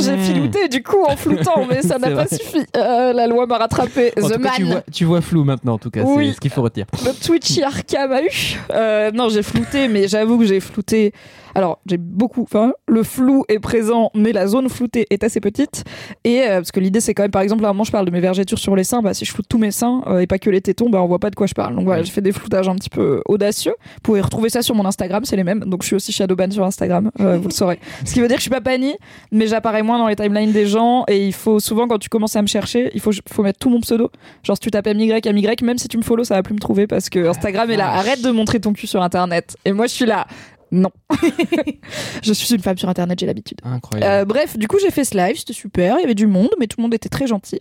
J'ai 0.00 0.12
Hmm. 0.16 0.20
filouté 0.20 0.68
du 0.68 0.82
coup 0.82 1.02
en 1.06 1.16
floutant, 1.16 1.66
mais 1.68 1.82
ça 1.82 1.98
n'a 1.98 2.10
pas 2.12 2.26
suffi. 2.26 2.61
Euh, 2.76 3.12
la 3.12 3.26
loi 3.26 3.46
m'a 3.46 3.58
rattrapé. 3.58 4.12
En 4.20 4.28
The 4.28 4.32
tout 4.34 4.40
cas, 4.40 4.50
tu 4.56 4.62
man. 4.64 4.72
vois, 4.72 4.82
tu 4.92 5.04
vois 5.04 5.20
flou 5.20 5.44
maintenant, 5.44 5.74
en 5.74 5.78
tout 5.78 5.90
cas. 5.90 6.02
Oui. 6.04 6.28
C'est 6.28 6.34
ce 6.36 6.40
qu'il 6.40 6.50
faut 6.50 6.62
retenir. 6.62 6.86
Le 7.04 7.12
Twitchy 7.12 7.62
Arkham 7.62 8.12
a 8.12 8.22
eu. 8.22 8.28
Euh, 8.72 9.10
non, 9.12 9.28
j'ai 9.28 9.42
flouté, 9.42 9.88
mais 9.88 10.08
j'avoue 10.08 10.38
que 10.38 10.44
j'ai 10.46 10.60
flouté. 10.60 11.12
Alors, 11.54 11.80
j'ai 11.86 11.98
beaucoup. 11.98 12.42
Enfin, 12.42 12.72
le 12.86 13.02
flou 13.02 13.44
est 13.48 13.58
présent, 13.58 14.10
mais 14.14 14.32
la 14.32 14.46
zone 14.46 14.68
floutée 14.68 15.06
est 15.10 15.24
assez 15.24 15.40
petite. 15.40 15.84
Et 16.24 16.42
euh, 16.42 16.56
parce 16.56 16.72
que 16.72 16.80
l'idée, 16.80 17.00
c'est 17.00 17.14
quand 17.14 17.22
même, 17.22 17.30
par 17.30 17.42
exemple, 17.42 17.64
à 17.64 17.68
un 17.68 17.72
moment, 17.72 17.84
je 17.84 17.92
parle 17.92 18.06
de 18.06 18.10
mes 18.10 18.20
vergetures 18.20 18.58
sur 18.58 18.76
les 18.76 18.84
seins. 18.84 19.02
Bah, 19.02 19.14
si 19.14 19.24
je 19.24 19.32
floute 19.32 19.46
tous 19.48 19.58
mes 19.58 19.70
seins 19.70 20.02
euh, 20.06 20.20
et 20.20 20.26
pas 20.26 20.38
que 20.38 20.50
les 20.50 20.60
tétons, 20.60 20.90
bah, 20.90 21.02
on 21.02 21.06
voit 21.06 21.18
pas 21.18 21.30
de 21.30 21.34
quoi 21.34 21.46
je 21.46 21.54
parle. 21.54 21.74
Donc 21.74 21.84
voilà, 21.84 22.02
j'ai 22.02 22.12
fait 22.12 22.20
des 22.20 22.32
floutages 22.32 22.68
un 22.68 22.74
petit 22.74 22.90
peu 22.90 23.22
audacieux. 23.26 23.74
Vous 23.94 24.00
pouvez 24.02 24.20
retrouver 24.20 24.48
ça 24.48 24.62
sur 24.62 24.74
mon 24.74 24.84
Instagram, 24.86 25.24
c'est 25.24 25.36
les 25.36 25.44
mêmes. 25.44 25.60
Donc 25.60 25.82
je 25.82 25.88
suis 25.88 25.96
aussi 25.96 26.12
Shadowban 26.12 26.50
sur 26.50 26.64
Instagram, 26.64 27.10
euh, 27.20 27.38
vous 27.38 27.48
le 27.48 27.54
saurez. 27.54 27.78
Ce 28.04 28.12
qui 28.14 28.20
veut 28.20 28.28
dire 28.28 28.36
que 28.36 28.40
je 28.40 28.44
suis 28.44 28.50
pas 28.50 28.60
bannie, 28.60 28.96
mais 29.30 29.46
j'apparais 29.46 29.82
moins 29.82 29.98
dans 29.98 30.08
les 30.08 30.16
timelines 30.16 30.52
des 30.52 30.66
gens. 30.66 31.04
Et 31.08 31.26
il 31.26 31.32
faut 31.32 31.60
souvent, 31.60 31.88
quand 31.88 31.98
tu 31.98 32.08
commences 32.08 32.36
à 32.36 32.42
me 32.42 32.46
chercher, 32.46 32.90
il 32.94 33.00
faut, 33.00 33.12
faut 33.28 33.42
mettre 33.42 33.58
tout 33.58 33.70
mon 33.70 33.80
pseudo. 33.80 34.10
Genre, 34.42 34.56
si 34.56 34.60
tu 34.60 34.70
tapes 34.70 34.86
MY, 34.86 35.12
MY, 35.12 35.46
même 35.62 35.78
si 35.78 35.88
tu 35.88 35.96
me 35.96 36.02
follow, 36.02 36.24
ça 36.24 36.34
va 36.34 36.42
plus 36.42 36.54
me 36.54 36.60
trouver 36.60 36.86
parce 36.86 37.10
que 37.10 37.28
Instagram 37.28 37.70
est 37.70 37.76
là. 37.76 37.86
vache. 37.86 37.98
Arrête 37.98 38.22
de 38.22 38.30
montrer 38.30 38.60
ton 38.60 38.72
cul 38.72 38.86
sur 38.86 39.02
Internet. 39.02 39.56
Et 39.64 39.72
moi, 39.72 39.86
je 39.86 39.92
suis 39.92 40.06
là. 40.06 40.26
Non. 40.72 40.90
je 42.22 42.32
suis 42.32 42.54
une 42.54 42.62
femme 42.62 42.78
sur 42.78 42.88
Internet, 42.88 43.18
j'ai 43.20 43.26
l'habitude. 43.26 43.58
Incroyable. 43.62 44.10
Euh, 44.10 44.24
bref, 44.24 44.58
du 44.58 44.68
coup, 44.68 44.78
j'ai 44.80 44.90
fait 44.90 45.04
ce 45.04 45.14
live, 45.14 45.36
c'était 45.36 45.52
super, 45.52 45.98
il 45.98 46.00
y 46.00 46.04
avait 46.04 46.14
du 46.14 46.26
monde, 46.26 46.48
mais 46.58 46.66
tout 46.66 46.78
le 46.78 46.82
monde 46.82 46.94
était 46.94 47.10
très 47.10 47.26
gentil. 47.26 47.60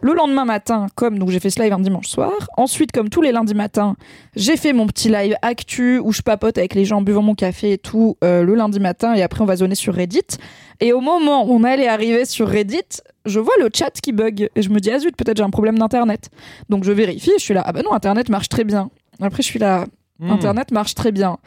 Le 0.00 0.14
lendemain 0.14 0.44
matin, 0.44 0.86
comme 0.94 1.18
donc 1.18 1.30
j'ai 1.30 1.40
fait 1.40 1.50
ce 1.50 1.60
live 1.60 1.72
un 1.72 1.80
dimanche 1.80 2.06
soir, 2.06 2.32
ensuite, 2.56 2.92
comme 2.92 3.08
tous 3.08 3.20
les 3.20 3.32
lundis 3.32 3.54
matins, 3.54 3.96
j'ai 4.36 4.56
fait 4.56 4.72
mon 4.72 4.86
petit 4.86 5.08
live 5.08 5.34
actu 5.42 5.98
où 5.98 6.12
je 6.12 6.22
papote 6.22 6.56
avec 6.56 6.74
les 6.74 6.84
gens 6.84 6.98
en 6.98 7.02
buvant 7.02 7.22
mon 7.22 7.34
café 7.34 7.72
et 7.72 7.78
tout 7.78 8.16
euh, 8.22 8.44
le 8.44 8.54
lundi 8.54 8.78
matin, 8.78 9.12
et 9.14 9.22
après 9.22 9.42
on 9.42 9.46
va 9.46 9.56
zoner 9.56 9.74
sur 9.74 9.94
Reddit. 9.94 10.38
Et 10.80 10.92
au 10.92 11.00
moment 11.00 11.44
où 11.44 11.52
on 11.52 11.64
allait 11.64 11.88
arriver 11.88 12.24
sur 12.24 12.48
Reddit, 12.48 13.02
je 13.26 13.40
vois 13.40 13.54
le 13.60 13.70
chat 13.74 13.90
qui 14.00 14.12
bug, 14.12 14.48
et 14.54 14.62
je 14.62 14.70
me 14.70 14.78
dis, 14.78 14.90
ah 14.92 15.00
zut, 15.00 15.16
peut-être 15.16 15.36
j'ai 15.36 15.44
un 15.44 15.50
problème 15.50 15.78
d'internet. 15.78 16.30
Donc 16.68 16.84
je 16.84 16.92
vérifie, 16.92 17.32
je 17.38 17.42
suis 17.42 17.54
là, 17.54 17.64
ah 17.66 17.72
bah 17.72 17.82
non, 17.84 17.92
internet 17.92 18.28
marche 18.28 18.48
très 18.48 18.62
bien. 18.62 18.88
Après, 19.20 19.42
je 19.42 19.48
suis 19.48 19.58
là, 19.58 19.86
Hmm. 20.22 20.30
Internet 20.30 20.70
marche 20.70 20.94
très 20.94 21.10
bien. 21.12 21.38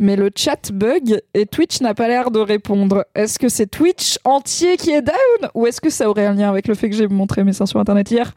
Mais 0.00 0.16
le 0.16 0.30
chat 0.34 0.72
bug 0.72 1.20
et 1.34 1.46
Twitch 1.46 1.80
n'a 1.80 1.94
pas 1.94 2.08
l'air 2.08 2.30
de 2.30 2.40
répondre. 2.40 3.04
Est-ce 3.14 3.38
que 3.38 3.48
c'est 3.48 3.66
Twitch 3.66 4.18
entier 4.24 4.76
qui 4.76 4.90
est 4.90 5.02
down 5.02 5.50
ou 5.54 5.66
est-ce 5.66 5.80
que 5.80 5.90
ça 5.90 6.08
aurait 6.08 6.26
un 6.26 6.34
lien 6.34 6.48
avec 6.48 6.66
le 6.66 6.74
fait 6.74 6.88
que 6.90 6.96
j'ai 6.96 7.08
montré 7.08 7.44
mes 7.44 7.52
seins 7.52 7.66
sur 7.66 7.78
Internet 7.78 8.10
hier? 8.10 8.32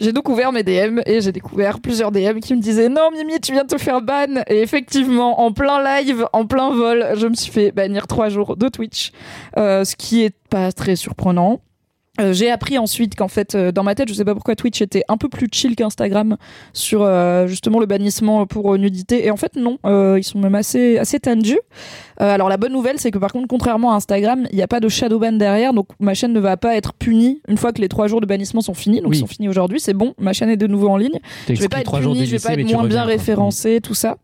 J'ai 0.00 0.12
donc 0.12 0.28
ouvert 0.28 0.50
mes 0.50 0.62
DM 0.64 1.00
et 1.06 1.20
j'ai 1.20 1.30
découvert 1.30 1.78
plusieurs 1.80 2.10
DM 2.10 2.40
qui 2.40 2.54
me 2.54 2.60
disaient 2.60 2.88
non 2.88 3.10
Mimi 3.12 3.38
tu 3.40 3.52
viens 3.52 3.62
de 3.62 3.68
te 3.68 3.78
faire 3.78 4.02
ban 4.02 4.42
et 4.48 4.60
effectivement 4.62 5.40
en 5.40 5.52
plein 5.52 5.82
live, 6.00 6.26
en 6.32 6.46
plein 6.46 6.70
vol, 6.74 7.06
je 7.16 7.26
me 7.28 7.34
suis 7.34 7.52
fait 7.52 7.70
bannir 7.70 8.06
trois 8.06 8.28
jours 8.28 8.56
de 8.56 8.68
Twitch, 8.68 9.12
Euh, 9.56 9.84
ce 9.84 9.94
qui 9.94 10.24
est 10.24 10.34
pas 10.50 10.72
très 10.72 10.96
surprenant. 10.96 11.60
Euh, 12.20 12.32
j'ai 12.32 12.48
appris 12.50 12.78
ensuite 12.78 13.16
qu'en 13.16 13.26
fait, 13.26 13.54
euh, 13.56 13.72
dans 13.72 13.82
ma 13.82 13.96
tête, 13.96 14.08
je 14.08 14.14
sais 14.14 14.24
pas 14.24 14.34
pourquoi 14.34 14.54
Twitch 14.54 14.80
était 14.80 15.02
un 15.08 15.16
peu 15.16 15.28
plus 15.28 15.48
chill 15.50 15.74
qu'Instagram 15.74 16.36
sur 16.72 17.02
euh, 17.02 17.48
justement 17.48 17.80
le 17.80 17.86
bannissement 17.86 18.46
pour 18.46 18.72
euh, 18.74 18.78
nudité. 18.78 19.26
Et 19.26 19.30
en 19.32 19.36
fait, 19.36 19.56
non, 19.56 19.78
euh, 19.84 20.16
ils 20.18 20.22
sont 20.22 20.38
même 20.38 20.54
assez, 20.54 20.96
assez 20.98 21.18
tendus. 21.18 21.58
Euh, 22.20 22.30
alors 22.32 22.48
la 22.48 22.56
bonne 22.56 22.72
nouvelle, 22.72 23.00
c'est 23.00 23.10
que 23.10 23.18
par 23.18 23.32
contre, 23.32 23.48
contrairement 23.48 23.92
à 23.92 23.96
Instagram, 23.96 24.46
il 24.52 24.56
n'y 24.56 24.62
a 24.62 24.68
pas 24.68 24.78
de 24.78 24.88
shadow 24.88 25.18
ban 25.18 25.32
derrière, 25.32 25.72
donc 25.74 25.88
ma 25.98 26.14
chaîne 26.14 26.32
ne 26.32 26.38
va 26.40 26.56
pas 26.56 26.76
être 26.76 26.92
punie 26.92 27.40
une 27.48 27.56
fois 27.58 27.72
que 27.72 27.80
les 27.80 27.88
trois 27.88 28.06
jours 28.06 28.20
de 28.20 28.26
bannissement 28.26 28.60
sont 28.60 28.74
finis. 28.74 29.00
Donc 29.00 29.10
Oui. 29.10 29.16
ils 29.16 29.20
sont 29.20 29.26
finis 29.26 29.48
aujourd'hui, 29.48 29.80
c'est 29.80 29.94
bon, 29.94 30.14
ma 30.18 30.32
chaîne 30.32 30.50
est 30.50 30.56
de 30.56 30.68
nouveau 30.68 30.90
en 30.90 30.96
ligne. 30.96 31.18
Je 31.48 31.54
vais 31.54 31.68
pas 31.68 31.80
être 31.80 31.98
punie, 31.98 32.26
je 32.26 32.36
vais 32.36 32.38
pas 32.38 32.52
être 32.52 32.58
moins 32.60 32.68
bien 32.68 32.82
reviens, 32.82 33.02
quoi. 33.02 33.12
référencé, 33.12 33.80
tout 33.82 33.94
ça. 33.94 34.18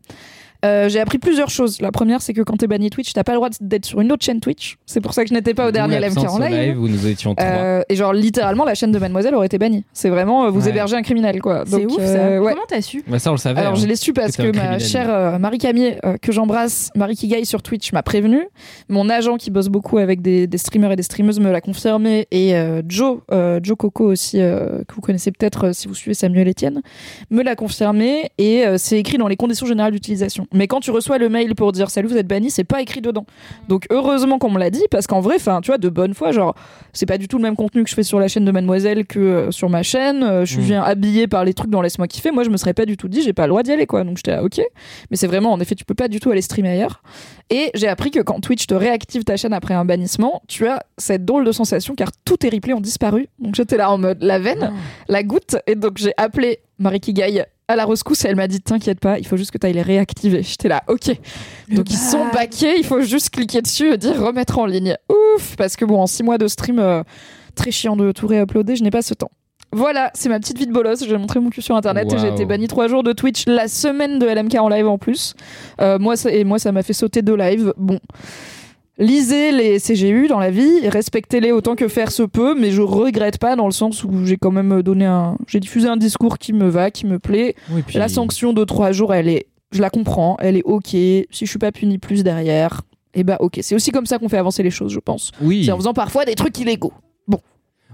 Euh, 0.65 0.89
j'ai 0.89 0.99
appris 0.99 1.17
plusieurs 1.17 1.49
choses. 1.49 1.81
La 1.81 1.91
première, 1.91 2.21
c'est 2.21 2.33
que 2.33 2.41
quand 2.41 2.57
t'es 2.57 2.67
banni 2.67 2.89
Twitch, 2.89 3.13
t'as 3.13 3.23
pas 3.23 3.31
le 3.31 3.37
droit 3.37 3.49
d'être 3.61 3.85
sur 3.85 3.99
une 4.01 4.11
autre 4.11 4.23
chaîne 4.23 4.39
Twitch. 4.39 4.77
C'est 4.85 5.01
pour 5.01 5.13
ça 5.13 5.23
que 5.23 5.29
je 5.29 5.33
n'étais 5.33 5.53
pas 5.53 5.67
au 5.67 5.71
dernier 5.71 5.99
LMK 5.99 6.17
en 6.19 6.35
au 6.37 6.39
live. 6.47 6.79
où 6.79 6.87
nous 6.87 7.07
étions 7.07 7.33
trois. 7.35 7.47
Euh, 7.49 7.81
et 7.89 7.95
genre 7.95 8.13
littéralement 8.13 8.63
la 8.65 8.75
chaîne 8.75 8.91
de 8.91 8.99
Mademoiselle 8.99 9.33
aurait 9.35 9.47
été 9.47 9.57
bannie. 9.57 9.83
C'est 9.93 10.09
vraiment 10.09 10.45
euh, 10.45 10.49
vous 10.49 10.61
Ouais. 10.63 10.69
hébergez 10.69 10.95
un 10.95 11.01
criminel 11.01 11.41
quoi. 11.41 11.63
C'est 11.65 11.85
ouf 11.85 11.97
euh, 11.99 12.37
ça. 12.37 12.41
ouais. 12.41 12.51
Comment 12.53 12.65
t'as 12.67 12.81
su 12.81 13.03
Bah, 13.07 13.17
ça, 13.19 13.29
on 13.31 13.33
le 13.33 13.39
savait. 13.39 13.59
Alors 13.59 13.73
hein. 13.73 13.75
je 13.75 13.87
l'ai 13.87 13.95
su 13.95 14.13
parce 14.13 14.37
que 14.37 14.43
ma 14.43 14.51
criminel. 14.51 14.79
chère 14.81 15.09
euh, 15.09 15.39
Marie 15.39 15.57
Camier, 15.57 15.97
euh, 16.05 16.17
que 16.21 16.31
j'embrasse, 16.31 16.91
Marie 16.95 17.15
Kigai 17.15 17.43
sur 17.45 17.61
Twitch 17.63 17.91
m'a 17.93 18.03
prévenu. 18.03 18.47
Mon 18.89 19.09
agent 19.09 19.37
qui 19.37 19.49
bosse 19.49 19.67
beaucoup 19.69 19.97
avec 19.97 20.21
des, 20.21 20.45
des 20.47 20.57
streamers 20.59 20.91
et 20.91 20.95
des 20.95 21.03
streameuses 21.03 21.39
me 21.39 21.51
l'a 21.51 21.61
confirmé. 21.61 22.27
Et 22.31 22.55
euh, 22.55 22.81
Joe, 22.87 23.19
euh, 23.31 23.59
Joe 23.63 23.77
Coco 23.77 24.05
aussi, 24.05 24.39
euh, 24.39 24.83
que 24.87 24.93
vous 24.95 25.01
connaissez 25.01 25.31
peut-être 25.31 25.67
euh, 25.69 25.73
si 25.73 25.87
vous 25.87 25.95
suivez 25.95 26.13
Samuel 26.13 26.47
Etienne, 26.49 26.81
me 27.31 27.41
l'a 27.41 27.55
confirmé. 27.55 28.29
Et 28.37 28.65
euh, 28.67 28.75
c'est 28.77 28.99
écrit 28.99 29.17
dans 29.17 29.27
les 29.27 29.37
conditions 29.37 29.65
générales 29.65 29.91
d'utilisation. 29.93 30.45
Mais 30.53 30.67
quand 30.67 30.79
tu 30.79 30.91
reçois 30.91 31.17
le 31.17 31.29
mail 31.29 31.55
pour 31.55 31.71
dire 31.71 31.89
salut 31.89 32.07
vous 32.07 32.17
êtes 32.17 32.27
banni, 32.27 32.49
c'est 32.51 32.63
pas 32.63 32.81
écrit 32.81 33.01
dedans. 33.01 33.25
Donc 33.69 33.85
heureusement 33.89 34.37
qu'on 34.37 34.49
me 34.51 34.59
l'a 34.59 34.69
dit 34.69 34.83
parce 34.89 35.07
qu'en 35.07 35.19
vrai, 35.21 35.35
enfin 35.35 35.61
tu 35.61 35.67
vois 35.67 35.77
de 35.77 35.89
bonne 35.89 36.13
foi, 36.13 36.31
genre 36.31 36.55
c'est 36.93 37.05
pas 37.05 37.17
du 37.17 37.27
tout 37.27 37.37
le 37.37 37.43
même 37.43 37.55
contenu 37.55 37.83
que 37.83 37.89
je 37.89 37.95
fais 37.95 38.03
sur 38.03 38.19
la 38.19 38.27
chaîne 38.27 38.45
de 38.45 38.51
Mademoiselle 38.51 39.05
que 39.05 39.19
euh, 39.19 39.51
sur 39.51 39.69
ma 39.69 39.83
chaîne. 39.83 40.23
Euh, 40.23 40.45
je 40.45 40.59
Mm. 40.59 40.63
viens 40.63 40.83
habillée 40.83 41.27
par 41.27 41.43
les 41.45 41.53
trucs 41.53 41.69
dans 41.71 41.81
Laisse-moi 41.81 42.07
kiffer. 42.07 42.31
Moi, 42.31 42.43
je 42.43 42.49
me 42.49 42.57
serais 42.57 42.73
pas 42.73 42.85
du 42.85 42.97
tout 42.97 43.07
dit, 43.07 43.21
j'ai 43.21 43.33
pas 43.33 43.43
le 43.43 43.49
droit 43.49 43.63
d'y 43.63 43.71
aller, 43.71 43.85
quoi. 43.87 44.03
Donc 44.03 44.17
j'étais 44.17 44.31
là, 44.31 44.43
ok. 44.43 44.59
Mais 45.09 45.17
c'est 45.17 45.27
vraiment, 45.27 45.51
en 45.51 45.59
effet, 45.59 45.75
tu 45.75 45.85
peux 45.85 45.93
pas 45.95 46.07
du 46.07 46.19
tout 46.19 46.29
aller 46.31 46.41
streamer 46.41 46.69
ailleurs. 46.69 47.01
Et 47.49 47.71
j'ai 47.73 47.87
appris 47.87 48.11
que 48.11 48.19
quand 48.19 48.39
Twitch 48.41 48.67
te 48.67 48.73
réactive 48.73 49.23
ta 49.23 49.37
chaîne 49.37 49.53
après 49.53 49.73
un 49.73 49.85
bannissement, 49.85 50.41
tu 50.47 50.67
as 50.67 50.83
cette 50.97 51.25
drôle 51.25 51.45
de 51.45 51.51
sensation 51.51 51.95
car 51.95 52.09
tous 52.25 52.37
tes 52.37 52.49
replays 52.49 52.73
ont 52.73 52.81
disparu. 52.81 53.27
Donc 53.39 53.55
j'étais 53.55 53.77
là 53.77 53.91
en 53.91 53.97
mode 53.97 54.21
la 54.21 54.39
veine, 54.39 54.71
la 55.07 55.23
goutte. 55.23 55.57
Et 55.67 55.75
donc 55.75 55.97
j'ai 55.97 56.13
appelé 56.17 56.59
Marie 56.79 56.99
Kigai 56.99 57.43
à 57.71 57.75
la 57.75 57.85
rescousse 57.85 58.25
et 58.25 58.29
elle 58.29 58.35
m'a 58.35 58.47
dit 58.47 58.61
T'inquiète 58.61 58.99
pas, 58.99 59.19
il 59.19 59.25
faut 59.25 59.37
juste 59.37 59.51
que 59.51 59.57
tu 59.57 59.65
ailles 59.67 59.73
les 59.73 59.81
réactiver. 59.81 60.43
J'étais 60.43 60.67
là, 60.67 60.83
ok. 60.87 61.09
Donc 61.69 61.89
ils 61.89 61.97
sont 61.97 62.25
baqués, 62.33 62.77
il 62.77 62.85
faut 62.85 63.01
juste 63.01 63.29
cliquer 63.31 63.61
dessus 63.61 63.93
et 63.93 63.97
dire 63.97 64.21
remettre 64.21 64.59
en 64.59 64.65
ligne. 64.65 64.95
Ouf 65.09 65.55
Parce 65.55 65.75
que 65.75 65.85
bon, 65.85 65.99
en 65.99 66.07
six 66.07 66.23
mois 66.23 66.37
de 66.37 66.47
stream, 66.47 66.79
euh, 66.79 67.03
très 67.55 67.71
chiant 67.71 67.95
de 67.95 68.11
tout 68.11 68.27
réuploader, 68.27 68.75
je 68.75 68.83
n'ai 68.83 68.91
pas 68.91 69.01
ce 69.01 69.13
temps. 69.13 69.31
Voilà, 69.73 70.11
c'est 70.13 70.27
ma 70.27 70.39
petite 70.39 70.57
vie 70.57 70.67
de 70.67 70.73
bolos. 70.73 71.05
J'ai 71.07 71.17
montré 71.17 71.39
mon 71.39 71.49
cul 71.49 71.61
sur 71.61 71.75
internet 71.75 72.11
et 72.11 72.17
j'ai 72.17 72.27
été 72.27 72.45
banni 72.45 72.67
trois 72.67 72.87
jours 72.89 73.03
de 73.03 73.13
Twitch 73.13 73.45
la 73.47 73.69
semaine 73.69 74.19
de 74.19 74.25
LMK 74.25 74.55
en 74.55 74.67
live 74.67 74.87
en 74.87 74.97
plus. 74.97 75.33
Euh, 75.79 75.97
moi, 75.97 76.17
ça, 76.17 76.29
et 76.29 76.43
moi, 76.43 76.59
ça 76.59 76.73
m'a 76.73 76.83
fait 76.83 76.93
sauter 76.93 77.21
deux 77.21 77.37
lives. 77.37 77.73
Bon. 77.77 77.99
Lisez 79.01 79.51
les 79.51 79.79
CGU 79.79 80.27
dans 80.27 80.37
la 80.39 80.51
vie, 80.51 80.87
respectez-les 80.87 81.51
autant 81.51 81.75
que 81.75 81.87
faire 81.87 82.11
se 82.11 82.21
peut, 82.21 82.53
mais 82.53 82.69
je 82.69 82.83
regrette 82.83 83.39
pas 83.39 83.55
dans 83.55 83.65
le 83.65 83.71
sens 83.71 84.03
où 84.03 84.25
j'ai 84.25 84.37
quand 84.37 84.51
même 84.51 84.83
donné 84.83 85.05
un, 85.05 85.37
j'ai 85.47 85.59
diffusé 85.59 85.87
un 85.87 85.97
discours 85.97 86.37
qui 86.37 86.53
me 86.53 86.69
va, 86.69 86.91
qui 86.91 87.07
me 87.07 87.17
plaît. 87.17 87.55
Oui, 87.71 87.81
puis- 87.81 87.97
La 87.97 88.07
sanction 88.07 88.53
de 88.53 88.63
trois 88.63 88.91
jours, 88.91 89.11
elle 89.13 89.27
est, 89.27 89.47
je 89.71 89.81
la 89.81 89.89
comprends, 89.89 90.37
elle 90.39 90.55
est 90.55 90.63
ok. 90.63 90.89
Si 90.89 91.27
je 91.31 91.45
suis 91.45 91.57
pas 91.57 91.71
puni 91.71 91.97
plus 91.97 92.23
derrière, 92.23 92.81
et 93.15 93.23
bah 93.23 93.37
ok. 93.39 93.57
C'est 93.63 93.73
aussi 93.73 93.89
comme 93.89 94.05
ça 94.05 94.19
qu'on 94.19 94.29
fait 94.29 94.37
avancer 94.37 94.61
les 94.61 94.69
choses, 94.69 94.93
je 94.93 94.99
pense. 94.99 95.31
Oui. 95.41 95.63
C'est 95.65 95.71
en 95.71 95.77
faisant 95.77 95.93
parfois 95.93 96.23
des 96.23 96.35
trucs 96.35 96.57
illégaux. 96.59 96.93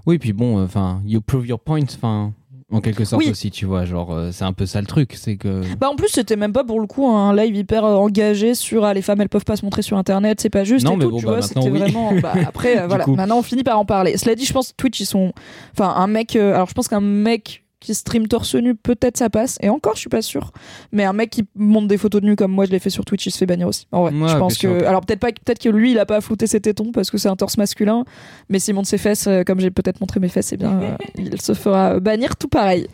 Oui, 0.06 0.16
puis 0.18 0.32
bon, 0.32 0.62
enfin, 0.62 1.02
you 1.04 1.20
prove 1.20 1.46
your 1.46 1.58
point, 1.60 1.82
enfin, 1.82 2.32
en 2.70 2.80
quelque 2.80 3.04
sorte 3.04 3.22
Oui. 3.24 3.30
aussi, 3.30 3.50
tu 3.50 3.64
vois, 3.64 3.84
genre, 3.86 4.12
euh, 4.12 4.30
c'est 4.30 4.44
un 4.44 4.52
peu 4.52 4.66
ça 4.66 4.80
le 4.80 4.86
truc, 4.86 5.14
c'est 5.14 5.36
que. 5.36 5.62
Bah 5.76 5.88
en 5.90 5.96
plus 5.96 6.08
c'était 6.08 6.36
même 6.36 6.52
pas 6.52 6.64
pour 6.64 6.80
le 6.80 6.86
coup 6.86 7.06
un 7.08 7.34
live 7.34 7.54
hyper 7.56 7.84
euh, 7.84 7.94
engagé 7.96 8.54
sur 8.54 8.84
ah, 8.84 8.92
les 8.92 9.00
femmes 9.02 9.20
elles 9.20 9.28
peuvent 9.28 9.44
pas 9.44 9.56
se 9.56 9.64
montrer 9.64 9.82
sur 9.82 9.96
internet 9.96 10.40
c'est 10.40 10.50
pas 10.50 10.64
juste 10.64 10.84
Non, 10.84 10.92
et 10.94 10.96
mais 10.96 11.04
tout 11.04 11.10
bon, 11.12 11.18
tu 11.18 11.24
bah, 11.26 11.32
vois 11.32 11.40
maintenant, 11.40 11.62
c'était 11.62 11.70
oui. 11.72 11.78
vraiment 11.78 12.12
bah, 12.20 12.32
après 12.46 12.78
euh, 12.78 12.86
voilà 12.86 13.04
coup. 13.04 13.14
maintenant 13.14 13.38
on 13.38 13.42
finit 13.42 13.62
par 13.64 13.78
en 13.78 13.84
parler 13.84 14.16
cela 14.18 14.34
dit 14.34 14.44
je 14.44 14.52
pense 14.52 14.74
Twitch 14.76 15.00
ils 15.00 15.06
sont 15.06 15.32
enfin 15.72 15.94
un 15.96 16.06
mec 16.08 16.36
euh, 16.36 16.54
alors 16.54 16.68
je 16.68 16.74
pense 16.74 16.88
qu'un 16.88 17.00
mec 17.00 17.64
qui 17.80 17.94
stream 17.94 18.26
torse 18.26 18.54
nu 18.56 18.74
peut-être 18.74 19.16
ça 19.16 19.30
passe 19.30 19.56
et 19.60 19.68
encore 19.68 19.94
je 19.94 20.00
suis 20.00 20.08
pas 20.08 20.22
sûr 20.22 20.50
mais 20.90 21.04
un 21.04 21.12
mec 21.12 21.30
qui 21.30 21.44
monte 21.54 21.86
des 21.86 21.96
photos 21.96 22.20
de 22.20 22.26
nu 22.26 22.34
comme 22.36 22.50
moi 22.52 22.64
je 22.64 22.70
l'ai 22.72 22.78
fait 22.80 22.90
sur 22.90 23.04
Twitch 23.04 23.26
il 23.26 23.30
se 23.30 23.38
fait 23.38 23.46
bannir 23.46 23.68
aussi 23.68 23.86
en 23.92 24.02
vrai 24.02 24.12
Ouais, 24.12 24.28
je 24.28 24.36
pense 24.36 24.58
que 24.58 24.78
sûr. 24.80 24.88
alors 24.88 25.00
peut-être 25.02 25.20
pas 25.20 25.28
peut-être 25.28 25.60
que 25.60 25.68
lui 25.68 25.92
il 25.92 25.98
a 25.98 26.06
pas 26.06 26.20
flouté 26.20 26.46
ses 26.46 26.60
tétons 26.60 26.90
parce 26.92 27.10
que 27.10 27.18
c'est 27.18 27.28
un 27.28 27.36
torse 27.36 27.56
masculin 27.56 28.04
mais 28.48 28.58
s'il 28.58 28.74
monte 28.74 28.86
ses 28.86 28.98
fesses 28.98 29.26
euh, 29.28 29.42
comme 29.44 29.60
j'ai 29.60 29.70
peut-être 29.70 30.00
montré 30.00 30.18
mes 30.20 30.28
fesses 30.28 30.52
eh 30.52 30.56
bien 30.56 30.80
euh, 30.80 30.96
il 31.16 31.40
se 31.40 31.54
fera 31.54 32.00
bannir 32.00 32.36
tout 32.36 32.48
pareil 32.48 32.88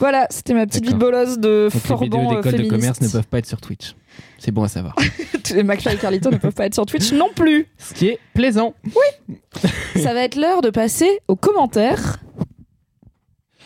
voilà 0.00 0.26
c'était 0.30 0.54
ma 0.54 0.66
petite 0.66 0.84
vie 0.86 0.94
de 0.94 0.98
bolosse 0.98 1.38
de 1.38 1.68
Donc, 1.70 2.00
les 2.00 2.06
vidéos 2.06 2.18
Forban 2.20 2.32
euh, 2.32 2.42
d'école 2.42 2.62
de 2.64 2.68
commerce 2.70 3.00
ne 3.02 3.08
peuvent 3.08 3.26
pas 3.26 3.38
être 3.38 3.46
sur 3.46 3.60
Twitch. 3.60 3.94
C'est 4.38 4.50
bon 4.50 4.62
à 4.64 4.68
savoir. 4.68 4.94
les 5.54 5.62
McFly 5.62 5.94
et 5.94 5.98
Carlito 5.98 6.30
ne 6.30 6.36
peuvent 6.36 6.54
pas 6.54 6.66
être 6.66 6.74
sur 6.74 6.86
Twitch 6.86 7.12
non 7.12 7.28
plus. 7.34 7.66
Ce 7.78 7.94
qui 7.94 8.08
est 8.08 8.18
plaisant. 8.34 8.74
Ça 9.96 10.12
va 10.14 10.22
être 10.24 10.36
l'heure 10.36 10.60
de 10.60 10.70
passer 10.70 11.20
aux 11.28 11.36
commentaires. 11.36 12.18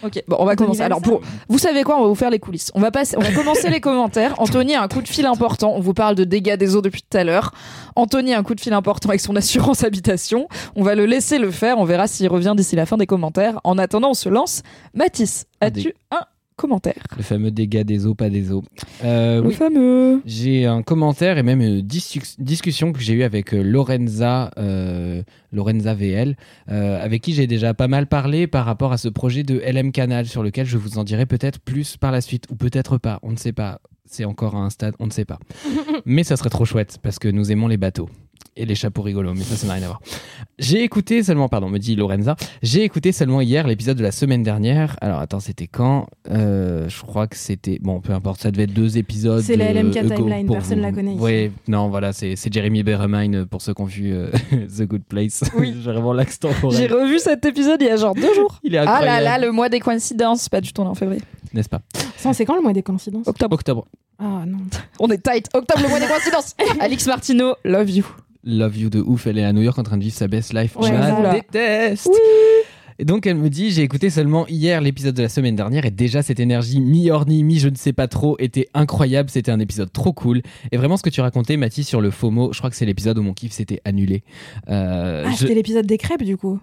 Ok, 0.02 0.22
bon, 0.28 0.36
on 0.38 0.44
va 0.44 0.52
Anthony 0.52 0.66
commencer. 0.66 0.82
Alors, 0.82 1.00
pour, 1.00 1.20
vous 1.48 1.58
savez 1.58 1.82
quoi 1.82 1.98
On 1.98 2.02
va 2.02 2.08
vous 2.08 2.14
faire 2.14 2.30
les 2.30 2.38
coulisses. 2.38 2.70
On 2.74 2.80
va, 2.80 2.90
passer, 2.90 3.16
on 3.16 3.20
va 3.20 3.32
commencer 3.32 3.68
les 3.68 3.80
commentaires. 3.80 4.34
Anthony 4.38 4.74
a 4.74 4.82
un 4.82 4.88
coup 4.88 5.02
de 5.02 5.08
fil 5.08 5.26
important. 5.26 5.72
On 5.74 5.80
vous 5.80 5.94
parle 5.94 6.14
de 6.14 6.24
dégâts 6.24 6.56
des 6.56 6.76
eaux 6.76 6.82
depuis 6.82 7.02
tout 7.02 7.16
à 7.16 7.24
l'heure. 7.24 7.52
Anthony 7.96 8.34
a 8.34 8.38
un 8.38 8.42
coup 8.42 8.54
de 8.54 8.60
fil 8.60 8.72
important 8.72 9.08
avec 9.08 9.20
son 9.20 9.34
assurance 9.36 9.82
habitation. 9.84 10.48
On 10.76 10.82
va 10.82 10.94
le 10.94 11.06
laisser 11.06 11.38
le 11.38 11.50
faire. 11.50 11.78
On 11.78 11.84
verra 11.84 12.06
s'il 12.06 12.28
revient 12.28 12.54
d'ici 12.56 12.76
la 12.76 12.86
fin 12.86 12.96
des 12.96 13.06
commentaires. 13.06 13.60
En 13.64 13.78
attendant, 13.78 14.10
on 14.10 14.14
se 14.14 14.28
lance. 14.28 14.62
Mathis, 14.94 15.46
as-tu 15.60 15.94
un 16.10 16.20
commentaire 16.58 17.02
Le 17.16 17.22
fameux 17.22 17.50
dégât 17.50 17.84
des 17.84 18.04
eaux, 18.06 18.14
pas 18.14 18.28
des 18.28 18.52
eaux. 18.52 18.62
Euh, 19.04 19.40
Le 19.40 19.48
oui. 19.48 19.54
fameux. 19.54 20.20
J'ai 20.26 20.66
un 20.66 20.82
commentaire 20.82 21.38
et 21.38 21.42
même 21.42 21.62
une 21.62 21.80
discu- 21.80 22.34
discussion 22.38 22.92
que 22.92 23.00
j'ai 23.00 23.14
eue 23.14 23.22
avec 23.22 23.54
euh, 23.54 23.62
Lorenza, 23.62 24.50
euh, 24.58 25.22
Lorenza 25.52 25.94
VL, 25.94 26.36
euh, 26.70 27.02
avec 27.02 27.22
qui 27.22 27.32
j'ai 27.32 27.46
déjà 27.46 27.72
pas 27.72 27.88
mal 27.88 28.06
parlé 28.06 28.46
par 28.46 28.66
rapport 28.66 28.92
à 28.92 28.98
ce 28.98 29.08
projet 29.08 29.42
de 29.44 29.58
LM 29.66 29.92
Canal 29.92 30.26
sur 30.26 30.42
lequel 30.42 30.66
je 30.66 30.76
vous 30.76 30.98
en 30.98 31.04
dirai 31.04 31.24
peut-être 31.24 31.60
plus 31.60 31.96
par 31.96 32.12
la 32.12 32.20
suite 32.20 32.44
ou 32.50 32.56
peut-être 32.56 32.98
pas, 32.98 33.18
on 33.22 33.30
ne 33.30 33.36
sait 33.36 33.52
pas. 33.52 33.80
C'est 34.10 34.24
encore 34.24 34.56
à 34.56 34.60
un 34.60 34.70
stade, 34.70 34.94
on 35.00 35.06
ne 35.06 35.10
sait 35.12 35.24
pas. 35.26 35.38
mais 36.06 36.24
ça 36.24 36.36
serait 36.36 36.50
trop 36.50 36.64
chouette 36.64 36.98
parce 37.02 37.18
que 37.18 37.28
nous 37.28 37.52
aimons 37.52 37.68
les 37.68 37.76
bateaux 37.76 38.08
et 38.56 38.66
les 38.66 38.74
chapeaux 38.74 39.02
rigolos, 39.02 39.34
mais 39.34 39.42
ça, 39.42 39.56
ça 39.56 39.66
n'a 39.66 39.74
rien 39.74 39.82
à 39.84 39.86
voir. 39.86 40.00
J'ai 40.58 40.82
écouté 40.82 41.22
seulement, 41.22 41.48
pardon, 41.48 41.68
me 41.68 41.78
dit 41.78 41.94
Lorenza, 41.94 42.34
j'ai 42.62 42.82
écouté 42.82 43.12
seulement 43.12 43.40
hier 43.40 43.66
l'épisode 43.66 43.96
de 43.96 44.02
la 44.02 44.10
semaine 44.10 44.42
dernière. 44.42 44.96
Alors 45.00 45.20
attends, 45.20 45.38
c'était 45.40 45.68
quand? 45.68 46.06
Euh, 46.30 46.88
Je 46.88 47.00
crois 47.02 47.26
que 47.28 47.36
c'était. 47.36 47.78
Bon, 47.80 48.00
peu 48.00 48.12
importe, 48.12 48.40
ça 48.40 48.50
devait 48.50 48.64
être 48.64 48.72
deux 48.74 48.98
épisodes. 48.98 49.42
C'est 49.42 49.56
la 49.56 49.72
LMK 49.72 49.92
timeline, 50.14 50.48
personne 50.50 50.78
vous. 50.78 50.82
la 50.82 50.92
connaît. 50.92 51.14
Oui, 51.18 51.52
non, 51.68 51.88
voilà, 51.88 52.12
c'est 52.12 52.34
Jeremy 52.52 52.82
Beremine 52.82 53.36
euh, 53.36 53.46
pour 53.46 53.62
ceux 53.62 53.74
qui 53.74 53.82
ont 53.82 53.86
vu 53.86 54.12
euh, 54.12 54.28
The 54.76 54.82
Good 54.82 55.04
Place. 55.04 55.42
Oui. 55.56 55.74
J'ai 55.84 55.92
vraiment 55.92 56.12
l'accent 56.12 56.48
J'ai 56.70 56.86
revu 56.88 57.18
cet 57.20 57.44
épisode 57.46 57.80
il 57.80 57.86
y 57.86 57.90
a 57.90 57.96
genre 57.96 58.14
deux 58.14 58.34
jours. 58.34 58.58
Il 58.64 58.74
est 58.74 58.78
Ah 58.78 59.00
là 59.04 59.20
là, 59.20 59.38
le 59.38 59.52
mois 59.52 59.68
des 59.68 59.80
coïncidences. 59.80 60.48
Pas 60.48 60.60
du 60.60 60.72
tout, 60.72 60.82
on 60.82 60.86
est 60.86 60.88
en 60.88 60.94
février. 60.94 61.22
n'est-ce 61.54 61.68
pas? 61.68 61.80
C'est 62.32 62.44
quand 62.44 62.56
le 62.56 62.62
mois 62.62 62.72
des 62.72 62.82
coïncidences? 62.82 63.26
Octobre. 63.28 63.54
Octobre. 63.54 63.86
Ah 64.18 64.42
non. 64.46 64.58
On 64.98 65.08
est 65.10 65.22
tight. 65.22 65.46
Octobre, 65.54 65.80
le 65.82 65.88
mois 65.88 66.00
des 66.00 66.06
coïncidences. 66.06 66.56
Alix 66.80 67.06
Martino, 67.06 67.54
love 67.64 67.88
you. 67.90 68.04
Love 68.44 68.76
You 68.78 68.90
de 68.90 69.00
ouf, 69.00 69.26
elle 69.26 69.38
est 69.38 69.44
à 69.44 69.52
New 69.52 69.62
York 69.62 69.78
en 69.78 69.82
train 69.82 69.96
de 69.96 70.02
vivre 70.02 70.14
sa 70.16 70.28
best 70.28 70.52
life. 70.54 70.76
Ouais, 70.76 70.88
je 70.88 70.92
la 71.22 71.32
déteste. 71.34 72.08
Et 73.00 73.04
donc 73.04 73.26
elle 73.28 73.36
me 73.36 73.48
dit 73.48 73.70
j'ai 73.70 73.82
écouté 73.82 74.10
seulement 74.10 74.44
hier 74.48 74.80
l'épisode 74.80 75.14
de 75.14 75.22
la 75.22 75.28
semaine 75.28 75.54
dernière 75.54 75.84
et 75.86 75.92
déjà 75.92 76.20
cette 76.22 76.40
énergie 76.40 76.80
mi-orni, 76.80 77.44
mi 77.44 77.60
je 77.60 77.68
ne 77.68 77.76
sais 77.76 77.92
pas 77.92 78.08
trop 78.08 78.34
était 78.40 78.66
incroyable, 78.74 79.30
c'était 79.30 79.52
un 79.52 79.60
épisode 79.60 79.92
trop 79.92 80.12
cool. 80.12 80.42
Et 80.72 80.76
vraiment 80.76 80.96
ce 80.96 81.04
que 81.04 81.10
tu 81.10 81.20
racontais 81.20 81.56
Mathis 81.56 81.86
sur 81.86 82.00
le 82.00 82.10
FOMO, 82.10 82.52
je 82.52 82.58
crois 82.58 82.70
que 82.70 82.76
c'est 82.76 82.86
l'épisode 82.86 83.16
où 83.18 83.22
mon 83.22 83.34
kiff 83.34 83.52
s'était 83.52 83.80
annulé. 83.84 84.24
Euh, 84.68 85.22
Ah, 85.26 85.30
je- 85.30 85.36
c'était 85.36 85.54
l'épisode 85.54 85.86
des 85.86 85.96
crêpes 85.98 86.24
du 86.24 86.36
coup. 86.36 86.58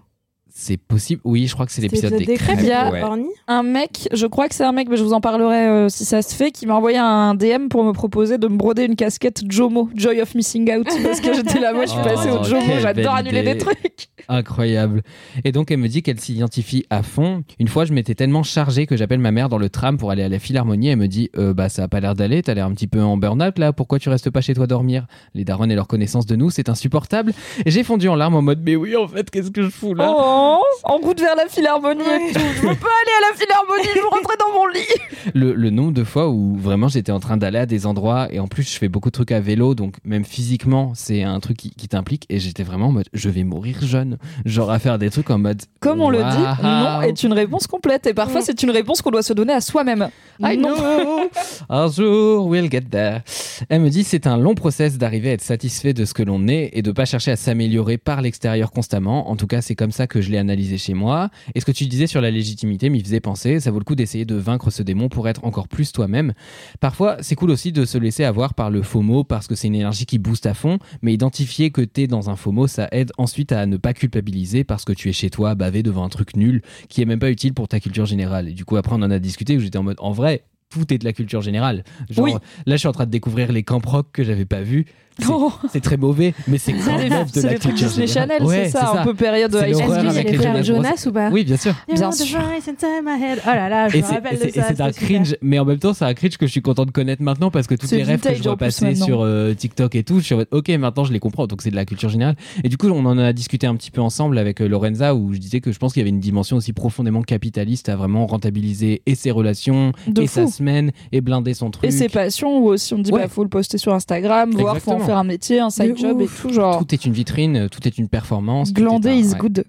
C'est 0.58 0.78
possible, 0.78 1.20
oui 1.24 1.46
je 1.46 1.52
crois 1.52 1.66
que 1.66 1.72
c'est 1.72 1.82
l'épisode 1.82 2.14
des, 2.16 2.24
crêpes. 2.36 2.56
Il 2.60 2.66
y 2.66 2.72
a- 2.72 2.90
ouais. 2.90 3.02
Un 3.46 3.62
mec, 3.62 4.08
je 4.14 4.26
crois 4.26 4.48
que 4.48 4.54
c'est 4.54 4.64
un 4.64 4.72
mec, 4.72 4.88
mais 4.88 4.96
je 4.96 5.04
vous 5.04 5.12
en 5.12 5.20
parlerai 5.20 5.66
euh, 5.68 5.88
si 5.90 6.06
ça 6.06 6.22
se 6.22 6.34
fait, 6.34 6.50
qui 6.50 6.64
m'a 6.64 6.74
envoyé 6.74 6.96
un 6.96 7.34
DM 7.34 7.68
pour 7.68 7.84
me 7.84 7.92
proposer 7.92 8.38
de 8.38 8.48
me 8.48 8.56
broder 8.56 8.84
une 8.84 8.96
casquette 8.96 9.42
Jomo, 9.46 9.90
Joy 9.94 10.22
of 10.22 10.34
Missing 10.34 10.78
Out, 10.78 10.86
parce 11.04 11.20
que 11.20 11.34
j'étais 11.34 11.60
là, 11.60 11.74
moi 11.74 11.84
je 11.84 11.90
suis 11.90 12.00
Oh, 12.00 12.04
passée 12.08 12.30
au 12.30 12.42
Jomo, 12.42 12.72
j'adore 12.80 13.14
annuler 13.16 13.40
idée. 13.42 13.52
des 13.52 13.58
trucs. 13.58 14.08
Incroyable. 14.28 15.02
Et 15.44 15.52
donc 15.52 15.70
elle 15.70 15.76
me 15.78 15.88
dit 15.88 16.02
qu'elle 16.02 16.18
s'identifie 16.18 16.84
à 16.90 17.02
fond. 17.02 17.42
Une 17.60 17.68
fois, 17.68 17.84
je 17.84 17.92
m'étais 17.92 18.14
tellement 18.14 18.42
chargé 18.42 18.86
que 18.86 18.96
j'appelle 18.96 19.20
ma 19.20 19.30
mère 19.30 19.48
dans 19.48 19.58
le 19.58 19.68
tram 19.68 19.98
pour 19.98 20.10
aller 20.10 20.22
à 20.22 20.28
la 20.28 20.38
Philharmonie. 20.40 20.88
Elle 20.88 20.96
me 20.98 21.06
dit 21.06 21.30
euh, 21.36 21.52
bah 21.54 21.68
ça 21.68 21.84
a 21.84 21.88
pas 21.88 22.00
l'air 22.00 22.14
d'aller, 22.14 22.42
t'as 22.42 22.54
l'air 22.54 22.66
un 22.66 22.72
petit 22.72 22.88
peu 22.88 23.00
en 23.02 23.16
burn-out 23.18 23.58
là. 23.58 23.72
Pourquoi 23.72 23.98
tu 24.00 24.08
restes 24.08 24.30
pas 24.30 24.40
chez 24.40 24.54
toi 24.54 24.66
dormir? 24.66 25.06
Les 25.34 25.44
darons 25.44 25.68
et 25.70 25.74
leur 25.76 25.86
connaissance 25.86 26.26
de 26.26 26.34
nous, 26.34 26.50
c'est 26.50 26.68
insupportable. 26.68 27.34
Et 27.66 27.70
j'ai 27.70 27.84
fondu 27.84 28.08
en 28.08 28.16
larmes 28.16 28.34
en 28.34 28.42
mode 28.42 28.60
mais 28.64 28.74
oui 28.74 28.96
en 28.96 29.06
fait 29.06 29.30
qu'est-ce 29.30 29.50
que 29.50 29.62
je 29.62 29.68
fous 29.68 29.94
là? 29.94 30.12
Oh, 30.16 30.45
en 30.84 30.96
route 30.98 31.20
vers 31.20 31.36
la 31.36 31.46
Philharmonie 31.48 32.00
et 32.02 32.32
tout. 32.32 32.40
Je 32.56 32.60
veux 32.62 32.74
pas 32.74 32.86
aller 32.86 33.14
à 33.18 33.30
la 33.30 33.36
Philharmonie, 33.36 33.88
je 33.94 34.00
veux 34.00 34.08
rentrer 34.08 34.34
dans 34.38 34.54
mon 34.54 34.66
lit. 34.66 34.80
le, 35.34 35.52
le 35.54 35.70
nombre 35.70 35.92
de 35.92 36.04
fois 36.04 36.28
où 36.28 36.56
vraiment 36.56 36.88
j'étais 36.88 37.12
en 37.12 37.20
train 37.20 37.36
d'aller 37.36 37.58
à 37.58 37.66
des 37.66 37.86
endroits 37.86 38.28
et 38.30 38.38
en 38.40 38.46
plus 38.46 38.62
je 38.70 38.78
fais 38.78 38.88
beaucoup 38.88 39.08
de 39.10 39.12
trucs 39.14 39.32
à 39.32 39.40
vélo 39.40 39.74
donc 39.74 39.96
même 40.04 40.24
physiquement 40.24 40.92
c'est 40.94 41.22
un 41.22 41.40
truc 41.40 41.56
qui, 41.56 41.70
qui 41.70 41.88
t'implique 41.88 42.24
et 42.28 42.38
j'étais 42.38 42.62
vraiment 42.62 42.86
en 42.88 42.92
mode 42.92 43.06
je 43.12 43.28
vais 43.28 43.44
mourir 43.44 43.78
jeune. 43.82 44.18
Genre 44.44 44.70
à 44.70 44.78
faire 44.78 44.98
des 44.98 45.10
trucs 45.10 45.30
en 45.30 45.38
mode 45.38 45.62
Comme 45.80 46.00
on 46.00 46.10
le 46.10 46.18
dit, 46.18 46.62
non 46.62 47.02
est 47.02 47.22
une 47.22 47.32
réponse 47.32 47.66
complète. 47.66 48.06
Et 48.06 48.14
parfois, 48.14 48.40
Mm. 48.40 48.44
c'est 48.44 48.62
une 48.62 48.70
réponse 48.70 49.00
qu'on 49.02 49.10
doit 49.10 49.22
se 49.22 49.32
donner 49.32 49.52
à 49.52 49.60
soi-même. 49.60 50.08
I 50.40 50.56
Non. 50.58 50.74
know. 50.76 51.30
Un 51.68 51.90
jour, 51.90 52.46
we'll 52.46 52.70
get 52.70 52.82
there. 52.90 53.20
Elle 53.68 53.80
me 53.80 53.88
dit 53.90 54.04
c'est 54.04 54.26
un 54.26 54.36
long 54.36 54.54
process 54.54 54.98
d'arriver 54.98 55.30
à 55.30 55.32
être 55.32 55.42
satisfait 55.42 55.92
de 55.94 56.04
ce 56.04 56.12
que 56.14 56.22
l'on 56.22 56.46
est 56.48 56.70
et 56.74 56.82
de 56.82 56.92
pas 56.92 57.04
chercher 57.04 57.30
à 57.32 57.36
s'améliorer 57.36 57.96
par 57.98 58.20
l'extérieur 58.20 58.70
constamment. 58.70 59.30
En 59.30 59.36
tout 59.36 59.46
cas, 59.46 59.62
c'est 59.62 59.74
comme 59.74 59.90
ça 59.92 60.06
que 60.06 60.20
je 60.20 60.30
l'ai 60.30 60.35
analysé 60.38 60.78
chez 60.78 60.94
moi. 60.94 61.30
Et 61.54 61.60
ce 61.60 61.64
que 61.64 61.72
tu 61.72 61.86
disais 61.86 62.06
sur 62.06 62.20
la 62.20 62.30
légitimité 62.30 62.88
m'y 62.90 63.02
faisait 63.02 63.20
penser. 63.20 63.60
Ça 63.60 63.70
vaut 63.70 63.78
le 63.78 63.84
coup 63.84 63.94
d'essayer 63.94 64.24
de 64.24 64.34
vaincre 64.34 64.70
ce 64.70 64.82
démon 64.82 65.08
pour 65.08 65.28
être 65.28 65.44
encore 65.44 65.68
plus 65.68 65.92
toi-même. 65.92 66.32
Parfois, 66.80 67.16
c'est 67.20 67.34
cool 67.34 67.50
aussi 67.50 67.72
de 67.72 67.84
se 67.84 67.98
laisser 67.98 68.24
avoir 68.24 68.54
par 68.54 68.70
le 68.70 68.82
FOMO 68.82 69.24
parce 69.24 69.46
que 69.46 69.54
c'est 69.54 69.68
une 69.68 69.74
énergie 69.74 70.06
qui 70.06 70.18
booste 70.18 70.46
à 70.46 70.54
fond. 70.54 70.78
Mais 71.02 71.12
identifier 71.12 71.70
que 71.70 71.82
t'es 71.82 72.06
dans 72.06 72.30
un 72.30 72.36
FOMO, 72.36 72.66
ça 72.66 72.88
aide 72.92 73.12
ensuite 73.18 73.52
à 73.52 73.66
ne 73.66 73.76
pas 73.76 73.94
culpabiliser 73.94 74.64
parce 74.64 74.84
que 74.84 74.92
tu 74.92 75.08
es 75.08 75.12
chez 75.12 75.30
toi, 75.30 75.54
bavé 75.54 75.82
devant 75.82 76.04
un 76.04 76.08
truc 76.08 76.36
nul 76.36 76.62
qui 76.88 77.02
est 77.02 77.06
même 77.06 77.18
pas 77.18 77.30
utile 77.30 77.54
pour 77.54 77.68
ta 77.68 77.80
culture 77.80 78.06
générale. 78.06 78.48
Et 78.48 78.52
du 78.52 78.64
coup, 78.64 78.76
après, 78.76 78.94
on 78.94 79.02
en 79.02 79.10
a 79.10 79.18
discuté 79.18 79.56
où 79.56 79.60
j'étais 79.60 79.78
en 79.78 79.82
mode, 79.82 79.96
en 79.98 80.12
vrai, 80.12 80.44
tout 80.70 80.92
est 80.92 80.98
de 80.98 81.04
la 81.04 81.12
culture 81.12 81.42
générale. 81.42 81.84
Genre, 82.10 82.24
Oui. 82.24 82.32
là, 82.66 82.74
je 82.74 82.76
suis 82.76 82.88
en 82.88 82.92
train 82.92 83.06
de 83.06 83.10
découvrir 83.10 83.52
les 83.52 83.62
camps 83.62 83.80
rock 83.84 84.08
que 84.12 84.24
j'avais 84.24 84.44
pas 84.46 84.62
vus. 84.62 84.86
C'est 85.18 85.24
Oh. 85.30 85.50
c'est 85.72 85.80
très 85.80 85.96
mauvais, 85.96 86.34
mais 86.46 86.58
c'est 86.58 86.72
quand 86.84 86.98
même 86.98 87.08
de 87.08 87.28
C'est 87.32 87.42
la 87.46 87.54
culture 87.54 87.88
Disney 87.88 88.06
générale. 88.06 88.28
Channel, 88.36 88.42
Ouais, 88.46 88.64
c'est 88.66 88.72
ça, 88.72 89.00
un 89.00 89.04
peu 89.04 89.14
période 89.14 89.50
school. 89.50 89.64
Est-ce 89.64 89.78
qu'il 89.78 89.88
y 89.88 90.06
a 90.06 90.10
avec 90.10 90.30
les 90.30 90.36
frères 90.36 90.62
Jonas 90.62 91.04
ou 91.06 91.12
pas 91.12 91.30
Oui, 91.30 91.42
bien 91.44 91.56
sûr. 91.56 91.74
Bien 91.90 92.12
sûr. 92.12 92.26
Oh 92.38 93.46
là 93.46 93.68
là, 93.70 93.88
je 93.88 93.96
Et 93.96 94.02
me 94.02 94.06
c'est 94.06 94.12
rappelle 94.14 94.34
de 94.38 94.42
ça. 94.42 94.48
c'est 94.50 94.60
un 94.60 94.64
c'était 94.68 94.92
super. 94.92 95.08
cringe, 95.08 95.36
mais 95.40 95.58
en 95.58 95.64
même 95.64 95.78
temps, 95.78 95.94
c'est 95.94 96.04
un 96.04 96.12
cringe 96.12 96.36
que 96.36 96.46
je 96.46 96.50
suis 96.52 96.60
content 96.60 96.84
de 96.84 96.90
connaître 96.90 97.22
maintenant 97.22 97.50
parce 97.50 97.66
que 97.66 97.74
toutes 97.74 97.88
C'est 97.88 97.96
les 97.96 98.02
rêves 98.02 98.20
que 98.20 98.34
je 98.34 98.42
vois 98.42 98.58
passer 98.58 98.94
sur 98.94 99.22
euh, 99.22 99.54
TikTok 99.54 99.94
et 99.94 100.02
tout, 100.04 100.18
je 100.20 100.24
suis 100.24 100.34
en 100.34 100.38
mode, 100.38 100.48
ok, 100.50 100.68
maintenant 100.70 101.04
je 101.04 101.12
les 101.14 101.18
comprends, 101.20 101.46
donc 101.46 101.62
c'est 101.62 101.70
de 101.70 101.76
la 101.76 101.86
culture 101.86 102.10
générale. 102.10 102.36
Et 102.62 102.68
du 102.68 102.76
coup, 102.76 102.88
on 102.88 103.06
en 103.06 103.16
a 103.16 103.32
discuté 103.32 103.66
un 103.66 103.74
petit 103.76 103.90
peu 103.90 104.02
ensemble 104.02 104.36
avec 104.36 104.60
euh, 104.60 104.68
Lorenza 104.68 105.14
où 105.14 105.32
je 105.32 105.38
disais 105.38 105.60
que 105.60 105.72
je 105.72 105.78
pense 105.78 105.94
qu'il 105.94 106.00
y 106.00 106.04
avait 106.04 106.10
une 106.10 106.20
dimension 106.20 106.58
aussi 106.58 106.74
profondément 106.74 107.22
capitaliste 107.22 107.88
à 107.88 107.96
vraiment 107.96 108.26
rentabiliser 108.26 109.00
et 109.06 109.14
ses 109.14 109.30
relations, 109.30 109.92
De 110.08 110.22
et 110.22 110.26
fou. 110.26 110.34
sa 110.46 110.46
semaine, 110.56 110.90
et 111.12 111.20
blinder 111.20 111.54
son 111.54 111.70
truc. 111.70 111.84
Et 111.86 111.90
ses 111.90 112.08
passions, 112.08 112.58
ou 112.58 112.66
aussi 112.68 112.92
on 112.94 112.98
dit, 112.98 113.12
Ouais. 113.12 113.22
bah, 113.22 113.28
faut 113.28 113.42
le 113.42 113.48
poster 113.48 113.78
sur 113.78 113.92
Instagram, 113.94 114.50
voir, 114.52 114.78
faut 114.78 114.92
en 114.92 114.98
faire 114.98 115.18
un 115.18 115.24
métier, 115.24 115.60
un 115.60 115.70
side 115.70 115.92
De 115.92 115.96
job 115.98 116.20
et 116.20 116.26
tout, 116.26 116.52
genre. 116.52 116.78
Tout 116.78 116.94
est 116.94 117.04
une 117.04 117.12
vitrine, 117.12 117.68
tout 117.70 117.86
est 117.86 117.96
une 117.98 118.08
performance. 118.08 118.72
Glander 118.72 119.10
un- 119.10 119.14
is 119.14 119.32
ouais. 119.32 119.38
good. 119.38 119.64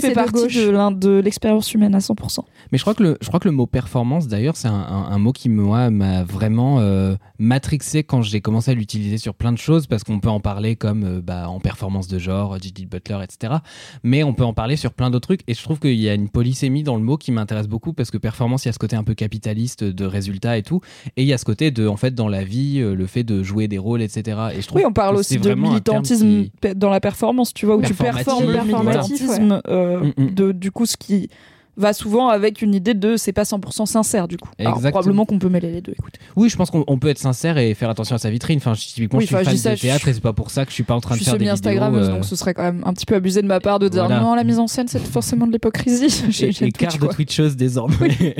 fait 0.00 0.08
de 0.10 0.14
partie 0.14 0.96
de, 0.96 1.20
l'expérience 1.20 1.72
humaine 1.74 1.94
à 1.94 1.98
100%. 1.98 2.40
Mais 2.72 2.78
je 2.78 2.82
crois 2.82 2.94
que 2.94 3.02
le, 3.04 3.18
je 3.20 3.28
crois 3.28 3.38
que 3.38 3.48
le 3.48 3.54
mot 3.54 3.66
performance, 3.66 4.26
d'ailleurs, 4.26 4.56
c'est 4.56 4.66
un, 4.68 4.72
un- 4.74 5.06
un 5.12 5.18
mot 5.18 5.32
qui 5.32 5.48
m'a 5.48 5.90
vraiment 6.24 6.80
euh, 6.80 7.14
matrixé 7.38 8.02
quand 8.02 8.22
j'ai 8.22 8.40
commencé 8.40 8.72
à 8.72 8.74
l'utiliser 8.74 9.18
sur 9.18 9.34
plein 9.34 9.52
de 9.52 9.58
choses, 9.58 9.86
parce 9.86 10.02
qu'on 10.02 10.18
peut 10.18 10.28
en 10.28 10.40
parler 10.40 10.74
comme 10.76 11.04
euh, 11.04 11.20
bah, 11.22 11.48
en 11.48 11.60
performance 11.60 12.08
de 12.08 12.18
genre, 12.18 12.58
Gigi 12.60 12.86
Butler, 12.86 13.18
etc. 13.22 13.54
Mais 14.02 14.24
on 14.24 14.32
peut 14.34 14.44
en 14.44 14.54
parler 14.54 14.76
sur 14.76 14.92
plein 14.92 15.10
d'autres 15.10 15.28
trucs. 15.28 15.42
Et 15.46 15.54
je 15.54 15.62
trouve 15.62 15.78
qu'il 15.78 15.94
y 15.94 16.08
a 16.08 16.14
une 16.14 16.28
polysémie 16.28 16.82
dans 16.82 16.96
le 16.96 17.02
mot 17.02 17.16
qui 17.16 17.30
m'intéresse 17.30 17.68
beaucoup, 17.68 17.92
parce 17.92 18.10
que 18.10 18.18
performance, 18.18 18.64
il 18.64 18.68
y 18.68 18.70
a 18.70 18.72
ce 18.72 18.78
côté 18.78 18.96
un 18.96 19.04
peu 19.04 19.14
capitaliste 19.14 19.84
de 19.84 20.04
résultats 20.04 20.58
et 20.58 20.62
tout. 20.62 20.80
Et 21.16 21.22
il 21.22 21.28
y 21.28 21.32
a 21.32 21.38
ce 21.38 21.44
côté 21.44 21.70
de, 21.70 21.86
en 21.86 21.96
fait, 21.96 22.14
dans 22.14 22.28
la 22.28 22.42
vie, 22.44 22.80
euh, 22.80 22.94
le 22.94 23.06
fait 23.06 23.22
de 23.24 23.42
jouer 23.42 23.68
des 23.68 23.78
rôles, 23.78 24.02
etc. 24.02 24.36
Et 24.56 24.62
je 24.62 24.66
trouve 24.66 24.80
Oui, 24.80 24.86
on 24.86 24.92
parle 24.92 25.14
aussi 25.16 25.38
de 25.38 25.54
militantisme 25.54 26.26
qui- 26.60 26.74
dans 26.74 26.90
la 26.90 27.00
performance, 27.00 27.54
tu 27.54 27.66
vois, 27.66 27.76
où 27.76 27.82
tu 27.82 27.94
Performatif, 27.94 28.24
performes 28.26 28.46
le 28.46 28.52
performatif, 28.54 29.26
euh, 29.68 30.00
Mm, 30.16 30.22
mm. 30.24 30.34
de, 30.34 30.52
du 30.52 30.70
coup, 30.70 30.86
ce 30.86 30.96
qui 30.96 31.28
va 31.76 31.92
souvent 31.92 32.28
avec 32.28 32.62
une 32.62 32.72
idée 32.72 32.94
de 32.94 33.16
c'est 33.16 33.32
pas 33.32 33.42
100% 33.42 33.84
sincère, 33.86 34.28
du 34.28 34.36
coup. 34.36 34.48
Alors, 34.60 34.74
Exactement. 34.76 34.90
probablement 34.92 35.24
qu'on 35.26 35.40
peut 35.40 35.48
mêler 35.48 35.72
les 35.72 35.80
deux, 35.80 35.90
écoute. 35.98 36.14
Oui, 36.36 36.48
je 36.48 36.56
pense 36.56 36.70
qu'on 36.70 36.84
on 36.86 36.98
peut 36.98 37.08
être 37.08 37.18
sincère 37.18 37.58
et 37.58 37.74
faire 37.74 37.90
attention 37.90 38.14
à 38.14 38.18
sa 38.18 38.30
vitrine. 38.30 38.58
Enfin, 38.58 38.74
je- 38.74 38.86
typiquement, 38.86 39.18
Oui, 39.18 39.24
je 39.28 39.34
suis 39.36 39.44
fan 39.44 39.56
ça, 39.56 39.74
de 39.74 39.80
théâtre 39.80 40.02
suis- 40.02 40.10
et 40.10 40.14
c'est 40.14 40.20
pas 40.20 40.32
pour 40.32 40.50
ça 40.52 40.64
que 40.64 40.70
je 40.70 40.74
suis 40.74 40.84
pas 40.84 40.94
en 40.94 41.00
train 41.00 41.16
Je 41.16 41.20
de 41.20 41.24
faire 41.24 41.32
des 41.34 41.38
vidéos. 41.40 41.56
semi-Instagrammeuse, 41.56 42.08
euh, 42.10 42.12
donc 42.12 42.24
ce 42.26 42.36
serait 42.36 42.54
quand 42.54 42.62
même 42.62 42.82
un 42.86 42.92
petit 42.92 43.06
peu 43.06 43.16
abusé 43.16 43.42
de 43.42 43.48
ma 43.48 43.58
part 43.58 43.80
de 43.80 43.88
dire 43.88 44.04
Voilà. 44.06 44.20
non, 44.20 44.36
la 44.36 44.44
mise 44.44 44.60
en 44.60 44.68
scène, 44.68 44.86
c'est 44.86 45.00
forcément 45.04 45.48
de 45.48 45.52
l'hypocrisie. 45.52 46.08
J'ai 46.30 46.52
Twitch, 46.52 46.98
de. 46.98 47.06
Twitcheuse 47.08 47.56
désormais. 47.56 48.36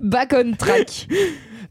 Back 0.00 0.34
on 0.34 0.52
track. 0.56 1.08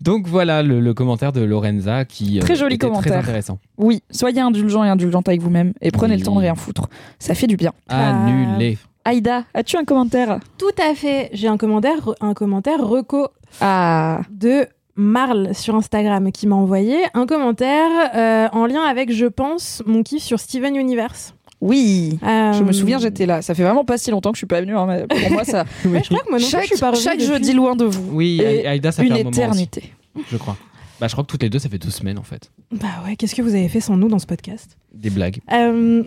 Donc 0.06 0.28
voilà 0.28 0.64
le, 0.64 0.80
le 0.80 0.94
commentaire 0.94 1.34
de 1.34 1.42
Lorenza 1.42 2.06
qui 2.06 2.40
Très 2.40 2.54
euh, 2.54 2.56
joli 2.56 2.76
était 2.76 2.86
commentaire. 2.88 3.12
très 3.12 3.22
intéressant. 3.22 3.60
Oui, 3.78 4.02
soyez 4.12 4.40
indulgents 4.40 4.84
et 4.84 4.90
indulgentes 4.90 5.28
avec 5.28 5.42
vous-même 5.42 5.74
et 5.82 5.92
prenez 5.92 6.14
Oui. 6.14 6.20
le 6.20 6.26
temps 6.26 6.36
de 6.36 6.40
rien 6.40 6.56
foutre. 6.56 6.88
Ça 7.20 7.34
fait 7.36 7.48
du 7.48 7.58
bien. 7.58 7.74
Annulé. 7.90 8.78
Aïda, 9.04 9.44
as-tu 9.54 9.78
un 9.78 9.84
commentaire? 9.84 10.40
Tout 10.58 10.72
à 10.82 10.96
fait. 10.96 11.30
J'ai 11.34 11.48
un 11.48 11.58
commentaire, 11.58 12.10
un 12.22 12.34
commentaire 12.34 12.80
reco 12.88 13.28
Ah, 13.62 14.22
de 14.32 14.68
Marl 14.96 15.54
sur 15.54 15.76
Instagram 15.76 16.32
qui 16.32 16.48
m'a 16.48 16.56
envoyé 16.56 16.98
un 17.14 17.26
commentaire 17.26 17.90
euh, 18.16 18.48
en 18.52 18.66
lien 18.66 18.82
avec, 18.84 19.12
je 19.12 19.26
pense, 19.26 19.84
mon 19.86 20.04
kiff 20.04 20.24
sur 20.24 20.40
Steven 20.40 20.76
Universe. 20.76 21.36
Oui. 21.66 22.20
Euh, 22.24 22.54
Je 22.54 22.64
me 22.64 22.72
souviens, 22.72 23.00
j'étais 23.00 23.26
là. 23.26 23.42
Ça 23.42 23.54
fait 23.56 23.64
vraiment 23.64 23.84
pas 23.86 23.98
si 23.98 24.12
longtemps 24.12 24.32
que 24.32 24.36
je 24.38 24.40
suis 24.40 24.48
pas 24.48 24.62
venue. 24.62 24.76
hein, 24.76 24.86
mais 24.88 25.06
pour 25.08 25.32
moi, 25.32 25.44
ça. 25.44 25.66
Ouais, 25.86 26.02
je 26.04 26.10
crois 26.10 26.20
que 26.24 26.30
moi 26.30 26.40
non 26.40 26.46
plus, 26.46 26.52
chaque 26.52 26.62
je 26.64 26.68
suis 26.68 26.80
pas 26.80 26.94
chaque 26.96 27.18
depuis. 27.20 27.28
jeudi 27.28 27.54
loin 27.54 27.76
de 27.76 27.86
vous. 27.86 28.10
Oui, 28.14 28.42
Et 28.42 28.66
Aïda, 28.68 28.92
ça 28.92 29.04
une 29.04 29.10
fait 29.10 29.14
un 29.14 29.18
moment 29.18 29.30
aussi, 29.32 29.40
éternité. 29.40 29.84
je 30.32 30.38
crois. 30.38 30.58
Bah, 31.00 31.08
je 31.08 31.12
crois 31.14 31.26
que 31.26 31.30
toutes 31.30 31.44
les 31.44 31.50
deux, 31.50 31.60
ça 31.60 31.68
fait 31.68 31.78
deux 31.78 31.90
semaines 31.90 32.18
en 32.18 32.24
fait. 32.24 32.52
Bah 32.72 32.88
ouais, 33.06 33.18
qu'est-ce 33.18 33.36
que 33.36 33.42
vous 33.42 33.54
avez 33.54 33.68
fait 33.68 33.82
sans 33.82 33.98
nous 33.98 34.08
dans 34.08 34.18
ce 34.20 34.26
podcast? 34.26 34.78
Des 34.94 35.10
blagues. 35.10 35.40
Euh, 35.52 36.04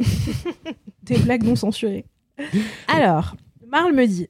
Des 1.03 1.19
blagues 1.19 1.43
non 1.45 1.57
censurées. 1.57 2.07
Alors, 2.89 3.35
Marl 3.71 3.93
me 3.95 4.07
dit 4.07 4.29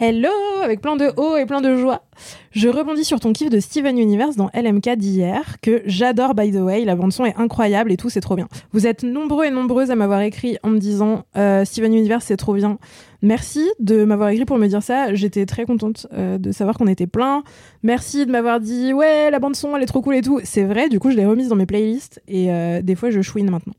Hello 0.00 0.28
avec 0.64 0.80
plein 0.80 0.96
de 0.96 1.12
hauts 1.16 1.36
et 1.36 1.46
plein 1.46 1.60
de 1.60 1.76
joie. 1.76 2.02
Je 2.50 2.68
rebondis 2.68 3.04
sur 3.04 3.20
ton 3.20 3.32
kiff 3.32 3.48
de 3.48 3.60
Steven 3.60 3.96
Universe 3.96 4.34
dans 4.34 4.50
LMK 4.52 4.96
d'hier, 4.96 5.60
que 5.62 5.82
j'adore 5.86 6.34
by 6.34 6.50
the 6.50 6.56
way. 6.56 6.84
La 6.84 6.96
bande-son 6.96 7.24
est 7.24 7.36
incroyable 7.36 7.92
et 7.92 7.96
tout, 7.96 8.10
c'est 8.10 8.20
trop 8.20 8.34
bien. 8.34 8.48
Vous 8.72 8.88
êtes 8.88 9.04
nombreux 9.04 9.44
et 9.44 9.52
nombreuses 9.52 9.92
à 9.92 9.94
m'avoir 9.94 10.20
écrit 10.22 10.58
en 10.64 10.70
me 10.70 10.78
disant 10.78 11.26
euh, 11.36 11.64
Steven 11.64 11.94
Universe, 11.94 12.24
c'est 12.26 12.36
trop 12.36 12.54
bien. 12.54 12.78
Merci 13.22 13.70
de 13.78 14.04
m'avoir 14.04 14.30
écrit 14.30 14.44
pour 14.44 14.58
me 14.58 14.66
dire 14.66 14.82
ça. 14.82 15.14
J'étais 15.14 15.46
très 15.46 15.64
contente 15.64 16.08
euh, 16.12 16.38
de 16.38 16.50
savoir 16.50 16.76
qu'on 16.76 16.88
était 16.88 17.06
plein. 17.06 17.44
Merci 17.84 18.26
de 18.26 18.32
m'avoir 18.32 18.58
dit 18.58 18.92
Ouais, 18.92 19.30
la 19.30 19.38
bande-son, 19.38 19.76
elle 19.76 19.82
est 19.84 19.86
trop 19.86 20.02
cool 20.02 20.16
et 20.16 20.22
tout. 20.22 20.40
C'est 20.42 20.64
vrai, 20.64 20.88
du 20.88 20.98
coup, 20.98 21.12
je 21.12 21.16
l'ai 21.16 21.24
remise 21.24 21.50
dans 21.50 21.56
mes 21.56 21.66
playlists 21.66 22.20
et 22.26 22.50
euh, 22.50 22.82
des 22.82 22.96
fois, 22.96 23.10
je 23.10 23.20
chouine 23.22 23.48
maintenant. 23.48 23.74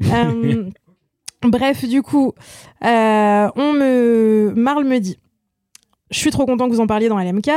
Bref, 1.42 1.88
du 1.88 2.02
coup, 2.02 2.34
on 2.82 3.72
me... 3.72 4.52
Marl 4.54 4.84
me 4.84 4.98
dit 4.98 5.16
Je 6.10 6.18
suis 6.18 6.30
trop 6.30 6.46
content 6.46 6.68
que 6.68 6.72
vous 6.74 6.80
en 6.80 6.86
parliez 6.86 7.08
dans 7.08 7.18
LMK. 7.18 7.50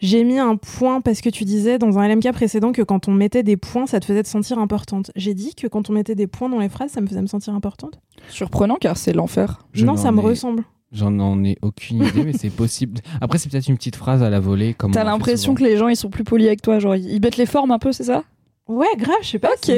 J'ai 0.00 0.24
mis 0.24 0.38
un 0.40 0.56
point 0.56 1.00
parce 1.00 1.20
que 1.20 1.28
tu 1.30 1.44
disais 1.44 1.78
dans 1.78 1.98
un 1.98 2.08
LMK 2.08 2.32
précédent 2.32 2.72
que 2.72 2.82
quand 2.82 3.06
on 3.06 3.12
mettait 3.12 3.44
des 3.44 3.56
points, 3.56 3.86
ça 3.86 4.00
te 4.00 4.06
faisait 4.06 4.24
te 4.24 4.28
sentir 4.28 4.58
importante. 4.58 5.12
J'ai 5.14 5.34
dit 5.34 5.54
que 5.54 5.68
quand 5.68 5.88
on 5.88 5.92
mettait 5.92 6.16
des 6.16 6.26
points 6.26 6.48
dans 6.48 6.58
les 6.58 6.68
phrases, 6.68 6.90
ça 6.90 7.00
me 7.00 7.06
faisait 7.06 7.22
me 7.22 7.28
sentir 7.28 7.54
importante. 7.54 8.00
Surprenant 8.28 8.74
car 8.80 8.96
c'est 8.96 9.12
l'enfer. 9.12 9.66
Non, 9.76 9.96
ça 9.96 10.10
me 10.10 10.20
ai- 10.20 10.24
ressemble. 10.24 10.64
J'en 10.92 11.16
en 11.20 11.44
ai 11.44 11.58
aucune 11.62 12.02
idée, 12.02 12.24
mais 12.24 12.32
c'est 12.32 12.50
possible. 12.56 13.00
Après, 13.20 13.38
c'est 13.38 13.48
peut-être 13.50 13.68
une 13.68 13.76
petite 13.76 13.96
phrase 13.96 14.22
à 14.22 14.30
la 14.30 14.40
volée. 14.40 14.74
Comme 14.74 14.90
T'as 14.92 15.04
l'impression 15.04 15.54
que 15.54 15.62
les 15.62 15.76
gens 15.76 15.86
ils 15.88 15.96
sont 15.96 16.10
plus 16.10 16.24
polis 16.24 16.46
avec 16.48 16.62
toi, 16.62 16.78
genre 16.80 16.96
ils 16.96 17.20
mettent 17.20 17.36
les 17.36 17.46
formes 17.46 17.70
un 17.70 17.78
peu, 17.78 17.92
c'est 17.92 18.04
ça? 18.04 18.24
Ouais, 18.66 18.86
grave, 18.98 19.16
je 19.22 19.28
sais 19.28 19.38
pas. 19.38 19.50
Ok. 19.62 19.70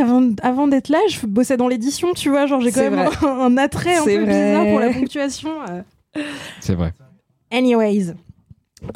avant, 0.00 0.30
avant 0.42 0.66
d'être 0.68 0.88
là, 0.88 0.98
je 1.08 1.26
bossais 1.26 1.56
dans 1.56 1.68
l'édition, 1.68 2.12
tu 2.14 2.28
vois, 2.28 2.46
genre 2.46 2.60
j'ai 2.60 2.72
quand 2.72 2.90
même 2.90 3.08
un, 3.22 3.26
un 3.28 3.56
attrait 3.56 3.96
un 3.98 4.04
peu 4.04 4.22
vrai. 4.22 4.26
bizarre 4.26 4.66
pour 4.66 4.80
la 4.80 4.92
ponctuation. 4.92 5.50
C'est 6.60 6.74
vrai. 6.74 6.92
Anyways. 7.50 8.14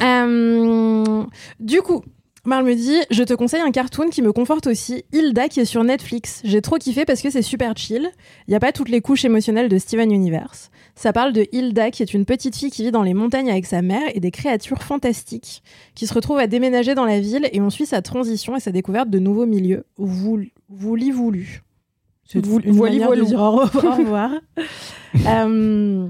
Euh, 0.01 1.25
du 1.59 1.83
coup, 1.83 2.03
Marl 2.45 2.65
me 2.65 2.75
dit 2.75 2.97
Je 3.11 3.23
te 3.23 3.35
conseille 3.35 3.61
un 3.61 3.71
cartoon 3.71 4.09
qui 4.11 4.21
me 4.21 4.33
conforte 4.33 4.67
aussi, 4.67 5.05
Hilda, 5.13 5.49
qui 5.49 5.61
est 5.61 5.65
sur 5.65 5.85
Netflix. 5.85 6.41
J'ai 6.45 6.61
trop 6.61 6.77
kiffé 6.77 7.05
parce 7.05 7.23
que 7.23 7.31
c'est 7.31 7.43
super 7.43 7.77
chill. 7.77 8.11
Il 8.47 8.51
n'y 8.51 8.57
a 8.57 8.61
pas 8.61 8.73
toutes 8.73 8.89
les 8.89 9.01
couches 9.01 9.25
émotionnelles 9.25 9.69
de 9.69 9.79
Steven 9.79 10.11
Universe. 10.11 10.71
Ça 10.95 11.13
parle 11.13 11.33
de 11.33 11.47
Hilda, 11.53 11.91
qui 11.91 12.03
est 12.03 12.13
une 12.13 12.25
petite 12.25 12.57
fille 12.57 12.71
qui 12.71 12.83
vit 12.83 12.91
dans 12.91 13.03
les 13.03 13.15
montagnes 13.15 13.51
avec 13.51 13.67
sa 13.67 13.81
mère 13.81 14.03
et 14.15 14.21
des 14.21 14.31
créatures 14.31 14.83
fantastiques 14.83 15.63
qui 15.95 16.07
se 16.07 16.15
retrouvent 16.15 16.39
à 16.39 16.47
déménager 16.47 16.95
dans 16.95 17.05
la 17.07 17.21
ville 17.21 17.49
et 17.53 17.61
on 17.61 17.71
suit 17.71 17.87
sa 17.87 18.03
transition 18.03 18.57
et 18.57 18.61
sa 18.61 18.73
découverte 18.73 19.09
de 19.09 19.19
nouveaux 19.19 19.47
milieux. 19.47 19.85
Voulu, 19.97 20.53
voulu, 20.69 21.13
voulu. 21.13 21.63
C'est 22.25 22.45
une 22.45 22.61
de 22.61 23.25
dire 23.25 23.41
au 23.41 23.51
revoir. 23.51 23.75
au 23.85 23.97
revoir. 23.97 24.31
Euh, 25.27 26.09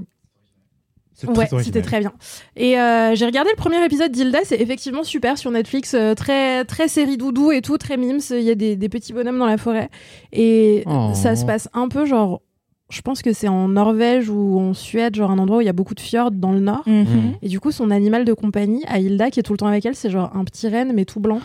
Ouais, 1.27 1.45
très 1.47 1.63
c'était 1.63 1.81
très 1.81 1.99
bien. 1.99 2.11
Et 2.55 2.79
euh, 2.79 3.15
j'ai 3.15 3.25
regardé 3.25 3.49
le 3.51 3.57
premier 3.57 3.83
épisode 3.85 4.11
d'Hilda, 4.11 4.39
c'est 4.43 4.59
effectivement 4.59 5.03
super 5.03 5.37
sur 5.37 5.51
Netflix, 5.51 5.93
euh, 5.93 6.13
très 6.15 6.65
très 6.65 6.87
série 6.87 7.17
doudou 7.17 7.51
et 7.51 7.61
tout, 7.61 7.77
très 7.77 7.97
mimes. 7.97 8.19
Il 8.31 8.41
y 8.41 8.49
a 8.51 8.55
des, 8.55 8.75
des 8.75 8.89
petits 8.89 9.13
bonhommes 9.13 9.39
dans 9.39 9.45
la 9.47 9.57
forêt 9.57 9.89
et 10.31 10.83
Oh. 10.85 11.11
ça 11.13 11.35
se 11.35 11.45
passe 11.45 11.69
un 11.73 11.87
peu 11.87 12.05
genre, 12.05 12.41
je 12.89 13.01
pense 13.01 13.21
que 13.21 13.33
c'est 13.33 13.47
en 13.47 13.69
Norvège 13.69 14.29
ou 14.29 14.59
en 14.59 14.73
Suède, 14.73 15.15
genre 15.15 15.31
un 15.31 15.39
endroit 15.39 15.57
où 15.57 15.61
il 15.61 15.65
y 15.65 15.69
a 15.69 15.73
beaucoup 15.73 15.95
de 15.95 15.99
fjords 15.99 16.31
dans 16.31 16.51
le 16.51 16.59
nord. 16.59 16.83
Mhm. 16.85 17.33
Et 17.41 17.47
du 17.47 17.59
coup, 17.59 17.71
son 17.71 17.89
animal 17.91 18.25
de 18.25 18.33
compagnie, 18.33 18.83
à 18.87 18.99
Hilda, 18.99 19.29
qui 19.31 19.39
est 19.39 19.43
tout 19.43 19.53
le 19.53 19.57
temps 19.57 19.67
avec 19.67 19.85
elle, 19.85 19.95
c'est 19.95 20.09
genre 20.09 20.29
un 20.35 20.43
petit 20.43 20.67
renne 20.67 20.91
mais 20.93 21.05
tout 21.05 21.19
blanc. 21.19 21.39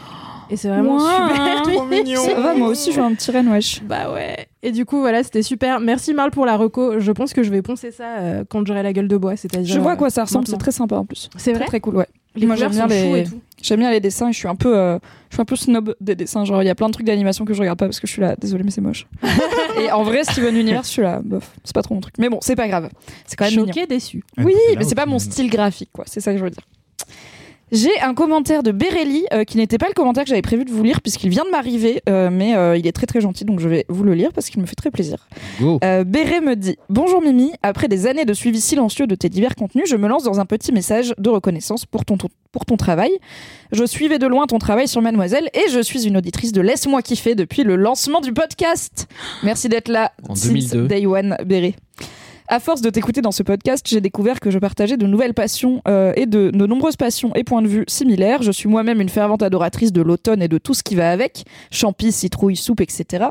Et 0.50 0.56
c'est 0.56 0.68
vraiment 0.68 0.98
super. 0.98 1.62
Trop 1.74 1.84
mignon. 1.84 2.22
Ça 2.22 2.34
va, 2.40 2.54
moi 2.54 2.68
aussi, 2.68 2.92
je 2.92 3.00
veux 3.00 3.06
un 3.06 3.14
petit 3.14 3.30
renne, 3.30 3.48
wesh. 3.48 3.82
Bah 3.82 4.12
ouais. 4.12 4.48
Et 4.62 4.72
du 4.72 4.84
coup, 4.84 5.00
voilà, 5.00 5.22
c'était 5.22 5.42
super. 5.42 5.80
Merci 5.80 6.14
Marl 6.14 6.30
pour 6.30 6.46
la 6.46 6.56
reco. 6.56 6.98
Je 6.98 7.12
pense 7.12 7.32
que 7.32 7.42
je 7.42 7.50
vais 7.50 7.62
poncer 7.62 7.90
ça 7.90 8.18
euh, 8.18 8.44
quand 8.48 8.66
j'aurai 8.66 8.82
la 8.82 8.92
gueule 8.92 9.08
de 9.08 9.16
bois. 9.16 9.36
C'est-à-dire. 9.36 9.74
Je 9.74 9.80
vois 9.80 9.92
à 9.92 9.96
quoi 9.96 10.10
ça 10.10 10.24
ressemble, 10.24 10.46
c'est 10.46 10.58
très 10.58 10.72
sympa 10.72 10.96
en 10.96 11.04
plus. 11.04 11.28
C'est 11.36 11.52
vrai. 11.52 11.66
très 11.66 11.80
cool, 11.80 11.96
ouais. 11.96 12.08
Les 12.34 12.46
Moi, 12.46 12.56
j'aime 12.56 12.70
bien 12.70 12.86
les-. 12.86 13.24
J'aime 13.60 13.80
bien 13.80 13.90
les 13.90 14.00
dessins 14.00 14.28
et 14.28 14.32
je 14.32 14.38
suis 14.38 14.46
un 14.46 14.54
peu, 14.54 14.76
euh, 14.76 14.98
je 15.30 15.34
suis 15.34 15.42
un 15.42 15.44
peu 15.44 15.56
snob 15.56 15.94
des 16.00 16.14
dessins. 16.14 16.44
Genre, 16.44 16.62
il 16.62 16.66
y 16.66 16.70
a 16.70 16.74
plein 16.74 16.86
de 16.86 16.92
trucs 16.92 17.06
d'animation 17.06 17.44
que 17.44 17.52
je 17.52 17.60
regarde 17.60 17.78
pas 17.78 17.86
parce 17.86 17.98
que 17.98 18.06
je 18.06 18.12
suis 18.12 18.22
là, 18.22 18.36
désolé, 18.36 18.62
mais 18.62 18.70
c'est 18.70 18.80
moche. 18.80 19.06
et 19.82 19.90
en 19.90 20.04
vrai, 20.04 20.22
Steven 20.22 20.56
Universe, 20.56 20.86
je 20.86 20.92
suis 20.92 21.02
là, 21.02 21.20
bof, 21.24 21.50
c'est 21.64 21.74
pas 21.74 21.82
trop 21.82 21.94
mon 21.94 22.00
truc. 22.00 22.14
Mais 22.18 22.28
bon, 22.28 22.38
c'est 22.40 22.54
pas 22.54 22.68
grave. 22.68 22.88
C'est 23.26 23.36
quand 23.36 23.46
même. 23.46 23.54
Choqué, 23.54 23.86
déçu. 23.86 24.22
Oui, 24.36 24.54
mais 24.76 24.84
c'est 24.84 24.94
pas 24.94 25.06
mon 25.06 25.18
style 25.18 25.50
graphique, 25.50 25.90
quoi. 25.92 26.04
C'est 26.06 26.20
ça 26.20 26.32
que 26.32 26.38
je 26.38 26.44
veux 26.44 26.50
dire. 26.50 26.62
J'ai 27.72 28.00
un 28.00 28.14
commentaire 28.14 28.62
de 28.62 28.72
Berelli 28.72 29.24
euh, 29.32 29.44
qui 29.44 29.56
n'était 29.58 29.78
pas 29.78 29.88
le 29.88 29.94
commentaire 29.94 30.24
que 30.24 30.28
j'avais 30.30 30.42
prévu 30.42 30.64
de 30.64 30.70
vous 30.70 30.82
lire 30.82 31.00
puisqu'il 31.02 31.28
vient 31.30 31.44
de 31.44 31.50
m'arriver, 31.50 32.02
euh, 32.08 32.30
mais 32.32 32.56
euh, 32.56 32.76
il 32.76 32.86
est 32.86 32.92
très 32.92 33.06
très 33.06 33.20
gentil 33.20 33.44
donc 33.44 33.60
je 33.60 33.68
vais 33.68 33.84
vous 33.88 34.04
le 34.04 34.14
lire 34.14 34.32
parce 34.32 34.48
qu'il 34.48 34.60
me 34.60 34.66
fait 34.66 34.74
très 34.74 34.90
plaisir. 34.90 35.28
Béré 36.04 36.40
me 36.40 36.56
dit 36.56 36.76
Bonjour 36.88 37.20
Mimi, 37.22 37.52
après 37.62 37.88
des 37.88 38.06
années 38.06 38.24
de 38.24 38.32
suivi 38.32 38.60
silencieux 38.60 39.06
de 39.06 39.14
tes 39.14 39.28
divers 39.28 39.54
contenus, 39.54 39.84
je 39.88 39.96
me 39.96 40.08
lance 40.08 40.24
dans 40.24 40.40
un 40.40 40.46
petit 40.46 40.72
message 40.72 41.14
de 41.18 41.28
reconnaissance 41.30 41.84
pour 41.86 42.04
ton, 42.04 42.16
ton- 42.16 42.28
pour 42.52 42.64
ton 42.64 42.76
travail. 42.76 43.10
Je 43.72 43.84
suivais 43.84 44.18
de 44.18 44.26
loin 44.26 44.46
ton 44.46 44.58
travail 44.58 44.88
sur 44.88 45.02
Mademoiselle 45.02 45.50
et 45.52 45.70
je 45.70 45.80
suis 45.80 46.06
une 46.06 46.16
auditrice 46.16 46.52
de 46.52 46.60
Laisse-moi 46.62 47.02
kiffer 47.02 47.34
depuis 47.34 47.64
le 47.64 47.76
lancement 47.76 48.20
du 48.20 48.32
podcast. 48.32 49.06
Merci 49.42 49.68
d'être 49.68 49.88
là. 49.88 50.12
En 50.28 50.34
since 50.34 50.70
2002. 50.72 50.86
Day 50.88 51.06
One. 51.06 51.36
À 52.50 52.60
force 52.60 52.80
de 52.80 52.88
t'écouter 52.88 53.20
dans 53.20 53.30
ce 53.30 53.42
podcast, 53.42 53.86
j'ai 53.86 54.00
découvert 54.00 54.40
que 54.40 54.50
je 54.50 54.58
partageais 54.58 54.96
de 54.96 55.06
nouvelles 55.06 55.34
passions 55.34 55.82
euh, 55.86 56.14
et 56.16 56.24
de, 56.24 56.48
de 56.48 56.66
nombreuses 56.66 56.96
passions 56.96 57.30
et 57.34 57.44
points 57.44 57.60
de 57.60 57.68
vue 57.68 57.84
similaires. 57.88 58.42
Je 58.42 58.50
suis 58.50 58.70
moi-même 58.70 59.02
une 59.02 59.10
fervente 59.10 59.42
adoratrice 59.42 59.92
de 59.92 60.00
l'automne 60.00 60.40
et 60.40 60.48
de 60.48 60.56
tout 60.56 60.72
ce 60.72 60.82
qui 60.82 60.94
va 60.94 61.10
avec, 61.10 61.44
champis, 61.70 62.10
citrouilles, 62.10 62.56
soupe, 62.56 62.80
etc. 62.80 63.26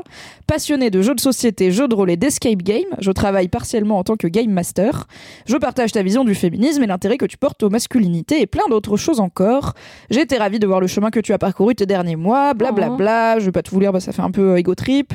Passionnée 0.46 0.90
de 0.90 1.02
jeux 1.02 1.16
de 1.16 1.20
société, 1.20 1.72
jeux 1.72 1.88
de 1.88 1.96
rôle 1.96 2.12
et 2.12 2.16
d'escape 2.16 2.62
game, 2.62 2.84
je 3.00 3.10
travaille 3.10 3.48
partiellement 3.48 3.98
en 3.98 4.04
tant 4.04 4.14
que 4.14 4.28
game 4.28 4.52
master. 4.52 5.08
Je 5.46 5.56
partage 5.56 5.90
ta 5.90 6.04
vision 6.04 6.22
du 6.22 6.36
féminisme 6.36 6.84
et 6.84 6.86
l'intérêt 6.86 7.18
que 7.18 7.26
tu 7.26 7.38
portes 7.38 7.64
aux 7.64 7.70
masculinités 7.70 8.40
et 8.40 8.46
plein 8.46 8.68
d'autres 8.70 8.96
choses 8.96 9.18
encore. 9.18 9.74
J'ai 10.10 10.20
été 10.20 10.36
ravie 10.36 10.60
de 10.60 10.66
voir 10.68 10.78
le 10.80 10.86
chemin 10.86 11.10
que 11.10 11.18
tu 11.18 11.32
as 11.32 11.38
parcouru 11.38 11.74
tes 11.74 11.86
derniers 11.86 12.14
mois, 12.14 12.54
blablabla. 12.54 12.96
Bla, 12.96 13.38
je 13.40 13.46
vais 13.46 13.52
pas 13.52 13.64
tout 13.64 13.74
vous 13.74 13.80
lire, 13.80 13.92
bah, 13.92 13.98
ça 13.98 14.12
fait 14.12 14.22
un 14.22 14.30
peu 14.30 14.52
euh, 14.52 14.58
ego 14.58 14.76
trip. 14.76 15.12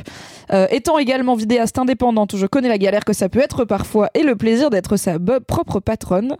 Euh, 0.52 0.66
étant 0.70 0.98
également 0.98 1.36
vidéaste 1.36 1.78
indépendante, 1.78 2.36
je 2.36 2.46
connais 2.46 2.68
la 2.68 2.76
galère 2.76 3.06
que 3.06 3.14
ça 3.14 3.30
peut 3.30 3.40
être 3.40 3.64
parfois 3.64 3.93
et 4.14 4.22
le 4.22 4.36
plaisir 4.36 4.70
d'être 4.70 4.96
sa 4.96 5.18
propre 5.46 5.80
patronne. 5.80 6.36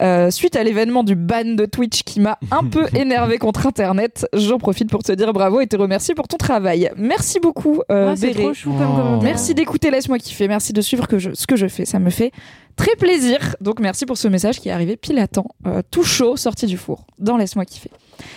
Euh, 0.00 0.30
suite 0.30 0.54
à 0.54 0.62
l'événement 0.62 1.02
du 1.02 1.16
ban 1.16 1.44
de 1.56 1.66
Twitch 1.66 2.04
qui 2.04 2.20
m'a 2.20 2.38
un 2.52 2.62
peu 2.64 2.86
énervé 2.96 3.38
contre 3.38 3.66
Internet, 3.66 4.26
j'en 4.32 4.58
profite 4.58 4.88
pour 4.90 5.02
te 5.02 5.10
dire 5.12 5.32
bravo 5.32 5.60
et 5.60 5.66
te 5.66 5.76
remercier 5.76 6.14
pour 6.14 6.28
ton 6.28 6.36
travail. 6.36 6.90
Merci 6.96 7.40
beaucoup, 7.40 7.82
euh, 7.90 8.10
Ah, 8.12 8.16
c'est 8.16 8.28
Béré. 8.28 8.42
trop 8.44 8.54
chou 8.54 8.70
comme 8.70 8.86
Oh. 8.92 8.96
commentaire. 8.96 9.22
Merci 9.24 9.54
d'écouter 9.54 9.90
Laisse-moi 9.90 10.18
kiffer. 10.18 10.46
Merci 10.46 10.72
de 10.72 10.80
suivre 10.80 11.08
que 11.08 11.18
je, 11.18 11.30
ce 11.34 11.46
que 11.48 11.56
je 11.56 11.66
fais. 11.66 11.84
Ça 11.84 11.98
me 11.98 12.10
fait 12.10 12.30
très 12.76 12.94
plaisir. 12.94 13.56
Donc 13.60 13.80
merci 13.80 14.06
pour 14.06 14.16
ce 14.18 14.28
message 14.28 14.60
qui 14.60 14.68
est 14.68 14.72
arrivé 14.72 14.96
pile 14.96 15.18
à 15.18 15.26
temps, 15.26 15.48
euh, 15.66 15.82
tout 15.90 16.04
chaud, 16.04 16.36
sorti 16.36 16.66
du 16.66 16.76
four, 16.76 17.04
dans 17.18 17.36
Laisse-moi 17.36 17.64
kiffer. 17.64 17.90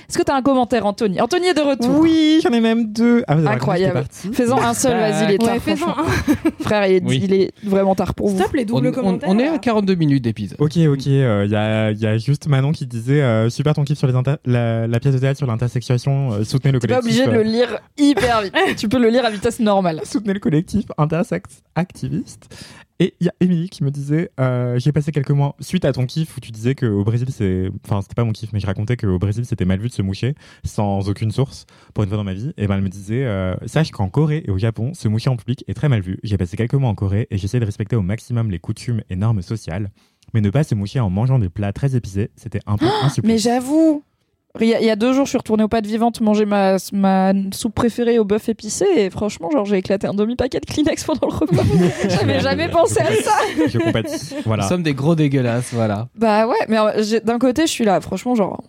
Est-ce 0.07 0.17
que 0.19 0.23
tu 0.23 0.31
as 0.31 0.35
un 0.35 0.43
commentaire, 0.43 0.85
Anthony? 0.85 1.19
Anthony 1.21 1.47
est 1.47 1.53
de 1.55 1.61
retour. 1.61 1.99
Oui, 1.99 2.39
j'en 2.43 2.51
ai 2.51 2.59
même 2.59 2.91
deux. 2.93 3.23
Ah, 3.27 3.35
vous 3.35 3.45
avez 3.47 3.55
Incroyable. 3.55 4.03
Fais-en 4.31 4.61
un 4.61 4.75
seul, 4.75 4.95
vas-y, 4.99 5.23
il 5.25 5.31
est 5.31 5.37
tard. 5.39 5.53
Ouais, 5.53 5.59
franchement. 5.59 5.95
un. 5.97 6.63
Frère, 6.63 6.85
il 6.85 6.95
est, 6.97 7.03
Oui. 7.03 7.19
il 7.23 7.33
est 7.33 7.51
vraiment 7.63 7.95
tard 7.95 8.13
pour 8.13 8.27
vous. 8.29 8.37
Stop 8.37 8.53
les 8.53 8.61
On, 8.63 8.75
doubles 8.75 8.89
on- 8.89 8.91
commentaires. 8.91 9.29
on 9.29 9.39
est 9.39 9.47
à 9.47 9.53
là. 9.53 9.57
42 9.57 9.95
minutes 9.95 10.23
d'épisode. 10.23 10.57
Ok, 10.59 10.77
ok. 10.77 11.05
Il 11.07 11.50
y, 11.51 11.55
a, 11.55 11.91
y 11.91 12.05
a 12.05 12.17
juste 12.17 12.47
Manon 12.47 12.71
qui 12.71 12.85
disait 12.87 13.21
euh, 13.21 13.49
super 13.49 13.73
ton 13.73 13.83
kiff 13.83 13.97
sur 13.97 14.07
les 14.07 14.15
inter- 14.15 14.35
la, 14.45 14.87
la 14.87 14.99
pièce 14.99 15.13
de 15.13 15.19
théâtre 15.19 15.37
sur 15.37 15.47
l'intersexuation. 15.47 16.33
euh, 16.33 16.43
soutenez 16.43 16.71
le 16.71 16.79
T'es 16.79 16.87
collectif. 16.87 17.15
pas 17.17 17.21
obligé 17.23 17.25
de 17.25 17.31
euh, 17.39 17.43
le 17.43 17.49
lire 17.49 17.79
hyper 17.97 18.41
vite. 18.43 18.53
tu 18.77 18.89
peux 18.89 18.99
le 18.99 19.09
lire 19.09 19.25
à 19.25 19.29
vitesse 19.29 19.59
normale. 19.59 20.01
soutenez 20.05 20.33
le 20.33 20.39
collectif 20.39 20.85
intersex 20.97 21.61
activiste. 21.75 22.47
Et 22.99 23.15
il 23.19 23.25
y 23.25 23.29
a 23.29 23.33
Émilie 23.39 23.67
qui 23.69 23.83
me 23.83 23.89
disait 23.89 24.29
euh, 24.39 24.77
J'ai 24.77 24.91
passé 24.91 25.11
quelques 25.11 25.31
mois 25.31 25.55
suite 25.59 25.85
à 25.85 25.91
ton 25.91 26.05
kiff 26.05 26.37
où 26.37 26.39
tu 26.39 26.51
disais 26.51 26.75
qu'au 26.75 27.03
Brésil, 27.03 27.29
c'est. 27.31 27.71
Enfin, 27.83 28.01
c'était 28.03 28.13
pas 28.13 28.23
mon 28.23 28.31
kiff, 28.31 28.53
mais 28.53 28.59
je 28.59 28.67
racontais 28.67 28.95
qu'au 28.95 29.17
Brésil, 29.17 29.43
c'était 29.43 29.65
mal 29.65 29.79
vu 29.79 29.87
de 29.87 29.93
se 29.93 30.03
moucher 30.03 30.35
sans 30.63 31.09
aucune 31.09 31.31
source 31.31 31.65
pour 31.95 32.03
une 32.03 32.09
fois 32.11 32.17
dans 32.19 32.23
ma 32.23 32.35
vie. 32.35 32.53
Et 32.57 32.67
ben, 32.67 32.75
elle 32.75 32.83
me 32.83 32.89
disait 32.89 33.25
euh, 33.25 33.55
Sache 33.65 33.89
qu'en 33.89 34.07
Corée 34.09 34.43
et 34.45 34.51
au 34.51 34.59
Japon, 34.59 34.93
se 34.93 35.07
moucher 35.07 35.31
en 35.31 35.35
public 35.35 35.63
est 35.67 35.73
très 35.73 35.89
mal 35.89 36.01
vu. 36.01 36.19
J'ai 36.21 36.37
passé 36.37 36.55
quelques 36.57 36.75
mois 36.75 36.89
en 36.91 36.95
Corée 36.95 37.27
et 37.31 37.39
j'essaie 37.39 37.59
de 37.59 37.65
respecter 37.65 37.95
au 37.95 38.03
maximum 38.03 38.51
les 38.51 38.59
coutumes 38.59 39.01
et 39.09 39.15
normes 39.15 39.41
sociales. 39.41 39.89
Mais 40.33 40.41
ne 40.41 40.49
pas 40.49 40.63
se 40.63 40.75
moucher 40.75 40.99
en 40.99 41.09
mangeant 41.09 41.39
des 41.39 41.49
plats 41.49 41.73
très 41.73 41.95
épicés, 41.95 42.29
c'était 42.35 42.61
un 42.65 42.77
peu 42.77 42.85
un 43.03 43.09
supplice. 43.09 43.31
Mais 43.31 43.37
j'avoue, 43.37 44.03
il 44.59 44.67
y, 44.67 44.73
a, 44.75 44.81
il 44.81 44.85
y 44.85 44.89
a 44.89 44.95
deux 44.95 45.13
jours, 45.13 45.25
je 45.25 45.29
suis 45.29 45.37
retournée 45.37 45.63
aux 45.63 45.67
pâtes 45.69 45.85
vivantes 45.85 46.19
manger 46.21 46.45
ma, 46.45 46.75
ma 46.93 47.31
soupe 47.53 47.73
préférée 47.75 48.19
au 48.19 48.25
bœuf 48.25 48.49
épicé 48.49 48.85
et 48.97 49.09
franchement, 49.09 49.49
genre, 49.51 49.65
j'ai 49.65 49.77
éclaté 49.77 50.07
un 50.07 50.13
demi-paquet 50.13 50.59
de 50.59 50.65
Kleenex 50.65 51.03
pendant 51.05 51.27
le 51.27 51.33
repas. 51.35 51.63
J'avais 52.09 52.39
jamais 52.41 52.67
pensé 52.69 52.99
à 52.99 53.13
ça. 53.21 53.31
Je. 53.67 53.77
Voilà. 54.45 54.63
Nous 54.63 54.69
sommes 54.69 54.83
des 54.83 54.93
gros 54.93 55.15
dégueulasses, 55.15 55.69
voilà. 55.73 56.07
Bah 56.15 56.47
ouais, 56.47 56.55
mais 56.67 56.77
euh, 56.79 57.01
j'ai- 57.03 57.21
d'un 57.21 57.39
côté, 57.39 57.63
je 57.65 57.71
suis 57.71 57.85
là, 57.85 57.99
franchement, 58.01 58.35
genre, 58.35 58.61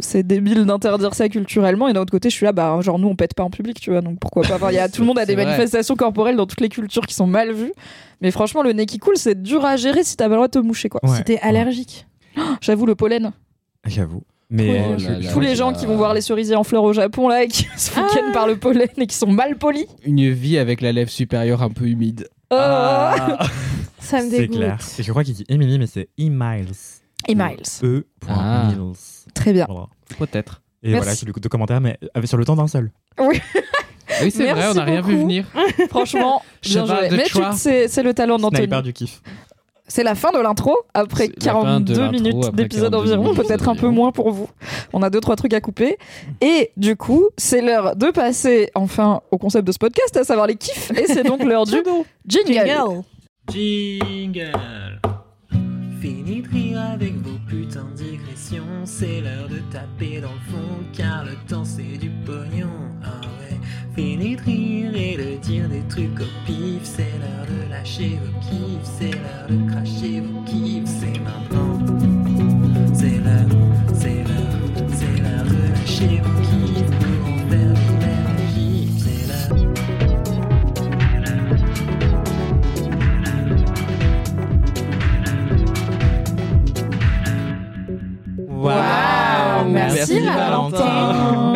c'est 0.00 0.26
débile 0.26 0.64
d'interdire 0.64 1.14
ça 1.14 1.28
culturellement, 1.28 1.88
et 1.88 1.92
d'un 1.92 2.00
autre 2.00 2.10
côté, 2.12 2.30
je 2.30 2.34
suis 2.34 2.44
là, 2.46 2.52
bah, 2.52 2.78
genre, 2.80 2.98
nous, 2.98 3.08
on 3.08 3.16
pète 3.16 3.34
pas 3.34 3.42
en 3.42 3.50
public, 3.50 3.78
tu 3.80 3.90
vois, 3.90 4.00
donc 4.00 4.18
pourquoi 4.18 4.42
pas. 4.42 4.54
Enfin, 4.56 4.70
il 4.70 4.74
y 4.76 4.78
a, 4.78 4.88
tout 4.88 5.02
le 5.02 5.06
monde 5.06 5.18
a 5.18 5.22
des 5.26 5.32
C'est 5.32 5.36
vrai. 5.36 5.44
manifestations 5.44 5.96
corporelles 5.96 6.36
dans 6.36 6.46
toutes 6.46 6.60
les 6.62 6.68
cultures 6.70 7.06
qui 7.06 7.14
sont 7.14 7.26
mal 7.26 7.52
vues, 7.52 7.72
mais 8.20 8.30
franchement, 8.30 8.62
le 8.62 8.72
nez 8.72 8.86
qui 8.86 8.98
coule, 8.98 9.16
c'est 9.16 9.42
dur 9.42 9.64
à 9.64 9.76
gérer 9.76 10.02
si 10.04 10.16
t'as 10.16 10.24
pas 10.24 10.30
le 10.30 10.36
droit 10.36 10.48
de 10.48 10.52
te 10.52 10.58
moucher, 10.58 10.88
quoi. 10.88 11.00
Ouais. 11.04 11.16
Si 11.16 11.24
t'es 11.24 11.38
allergique. 11.40 12.06
J'avoue, 12.60 12.86
le 12.86 12.94
pollen. 12.94 13.32
J'avoue. 13.86 14.22
Mais 14.48 14.82
Oh 14.86 14.92
euh, 14.92 14.98
là 14.98 15.18
là. 15.18 15.32
Tous 15.32 15.40
les 15.40 15.56
gens 15.56 15.72
qui 15.72 15.86
vont 15.86 15.96
voir 15.96 16.12
les 16.14 16.20
cerisiers 16.20 16.56
en 16.56 16.64
fleurs 16.64 16.84
au 16.84 16.92
Japon, 16.92 17.28
là, 17.28 17.42
et 17.44 17.48
qui 17.48 17.66
se 17.76 17.90
font 17.90 18.02
Ah. 18.04 18.10
ken 18.14 18.32
par 18.32 18.46
le 18.46 18.56
pollen 18.56 18.86
et 18.98 19.06
qui 19.06 19.16
sont 19.16 19.30
mal 19.30 19.56
polis. 19.56 19.86
Une 20.04 20.30
vie 20.30 20.58
avec 20.58 20.80
la 20.82 20.92
lèvre 20.92 21.10
supérieure 21.10 21.62
un 21.62 21.70
peu 21.70 21.86
humide. 21.86 22.28
Oh. 22.50 22.56
Ah. 22.58 23.38
Ça 23.98 24.18
me 24.22 24.28
c'est 24.30 24.40
dégoûte. 24.40 24.56
clair. 24.56 24.78
Et 24.98 25.02
je 25.02 25.10
crois 25.10 25.24
qu'il 25.24 25.32
dit 25.34 25.44
Emily, 25.48 25.78
mais 25.78 25.86
c'est 25.86 26.08
E-Miles. 26.20 26.72
Et 27.28 27.34
Miles. 27.34 27.62
E. 27.82 28.04
Ah. 28.28 28.68
Miles. 28.76 28.92
Très 29.34 29.52
bien. 29.52 29.66
Voilà. 29.68 29.86
Peut-être. 30.18 30.62
Et 30.82 30.90
Merci. 30.90 31.04
voilà, 31.04 31.16
j'ai 31.18 31.26
lu 31.26 31.32
deux 31.40 31.48
commentaires, 31.48 31.80
mais 31.80 31.98
sur 32.24 32.36
le 32.36 32.44
temps 32.44 32.56
d'un 32.56 32.66
seul. 32.66 32.90
Oui, 33.18 34.30
c'est 34.30 34.52
vrai, 34.52 34.68
on 34.70 34.74
n'a 34.74 34.84
rien 34.84 35.00
vu 35.00 35.16
venir. 35.16 35.46
Franchement, 35.88 36.42
bien 36.62 36.86
joué. 36.86 37.08
de 37.08 37.16
Mais 37.16 37.88
c'est 37.88 38.02
le 38.02 38.14
talent 38.14 38.38
d'Anthony. 38.38 38.62
Sniper 38.62 38.82
du 38.82 38.92
kiff. 38.92 39.22
C'est 39.88 40.04
la 40.04 40.14
fin 40.14 40.30
de 40.32 40.38
l'intro, 40.38 40.74
après 40.94 41.28
C'est 41.38 41.46
la 41.46 41.52
fin 41.52 41.80
de 41.80 41.92
42 41.94 42.00
l'intro, 42.00 42.12
minutes 42.12 42.54
d'épisode 42.54 42.92
42 42.92 43.12
environ, 43.14 43.34
peut-être 43.34 43.68
un 43.68 43.74
peu 43.74 43.88
moins 43.88 44.10
pour 44.10 44.30
vous. 44.30 44.48
On 44.92 45.02
a 45.02 45.10
deux, 45.10 45.20
trois 45.20 45.36
trucs 45.36 45.52
à 45.52 45.60
couper. 45.60 45.98
Et 46.40 46.70
du 46.76 46.96
coup, 46.96 47.28
c'est 47.36 47.60
l'heure 47.60 47.94
de 47.94 48.10
passer 48.10 48.70
enfin 48.74 49.20
au 49.30 49.38
concept 49.38 49.66
de 49.66 49.72
ce 49.72 49.78
podcast, 49.78 50.16
à 50.16 50.24
savoir 50.24 50.46
les 50.46 50.56
kiffs. 50.56 50.90
Et 50.92 51.06
c'est 51.06 51.24
donc 51.24 51.44
l'heure 51.44 51.66
du 51.66 51.82
jingle. 52.26 53.02
Jingle 53.50 54.52
Fini 56.00 56.42
de 56.42 56.48
rire 56.48 56.80
avec 56.94 57.14
vos 57.16 57.38
putains 57.48 57.86
C'est 58.84 59.22
l'heure 59.22 59.48
de 59.48 59.60
taper 59.70 60.20
dans 60.20 60.32
le 60.32 60.52
fond 60.52 60.84
Car 60.92 61.24
le 61.24 61.36
temps 61.48 61.64
c'est 61.64 61.96
du 61.98 62.10
pognon. 62.26 62.68
Ah 63.02 63.20
ouais 63.40 63.58
Fini 63.94 64.36
de 64.36 64.42
rire 64.42 64.94
et 64.94 65.16
de 65.16 65.36
dire 65.40 65.68
des 65.68 65.82
trucs 65.88 66.20
au 66.20 66.26
pif 66.44 66.80
C'est 66.82 67.12
l'heure 67.18 67.46
de 67.46 67.70
lâcher 67.70 68.18
vos 68.22 68.40
kiffs 68.40 68.90
C'est 68.98 69.12
l'heure 69.12 69.48
de 69.48 69.70
cracher 69.70 70.20
vos 70.20 70.42
kiffs 70.42 70.86
C'est 70.86 71.18
maintenant. 71.20 71.78
C'est 72.92 73.18
l'heure, 73.18 73.48
c'est 73.94 74.24
l'heure 74.24 74.88
C'est 74.92 75.22
l'heure 75.22 75.44
de 75.46 75.72
lâcher 75.72 76.20
vos 76.22 76.40
kiffs 76.42 76.91
Waouh, 88.62 89.68
merci, 89.68 89.96
Merci, 89.96 90.20
Valentin. 90.20 91.54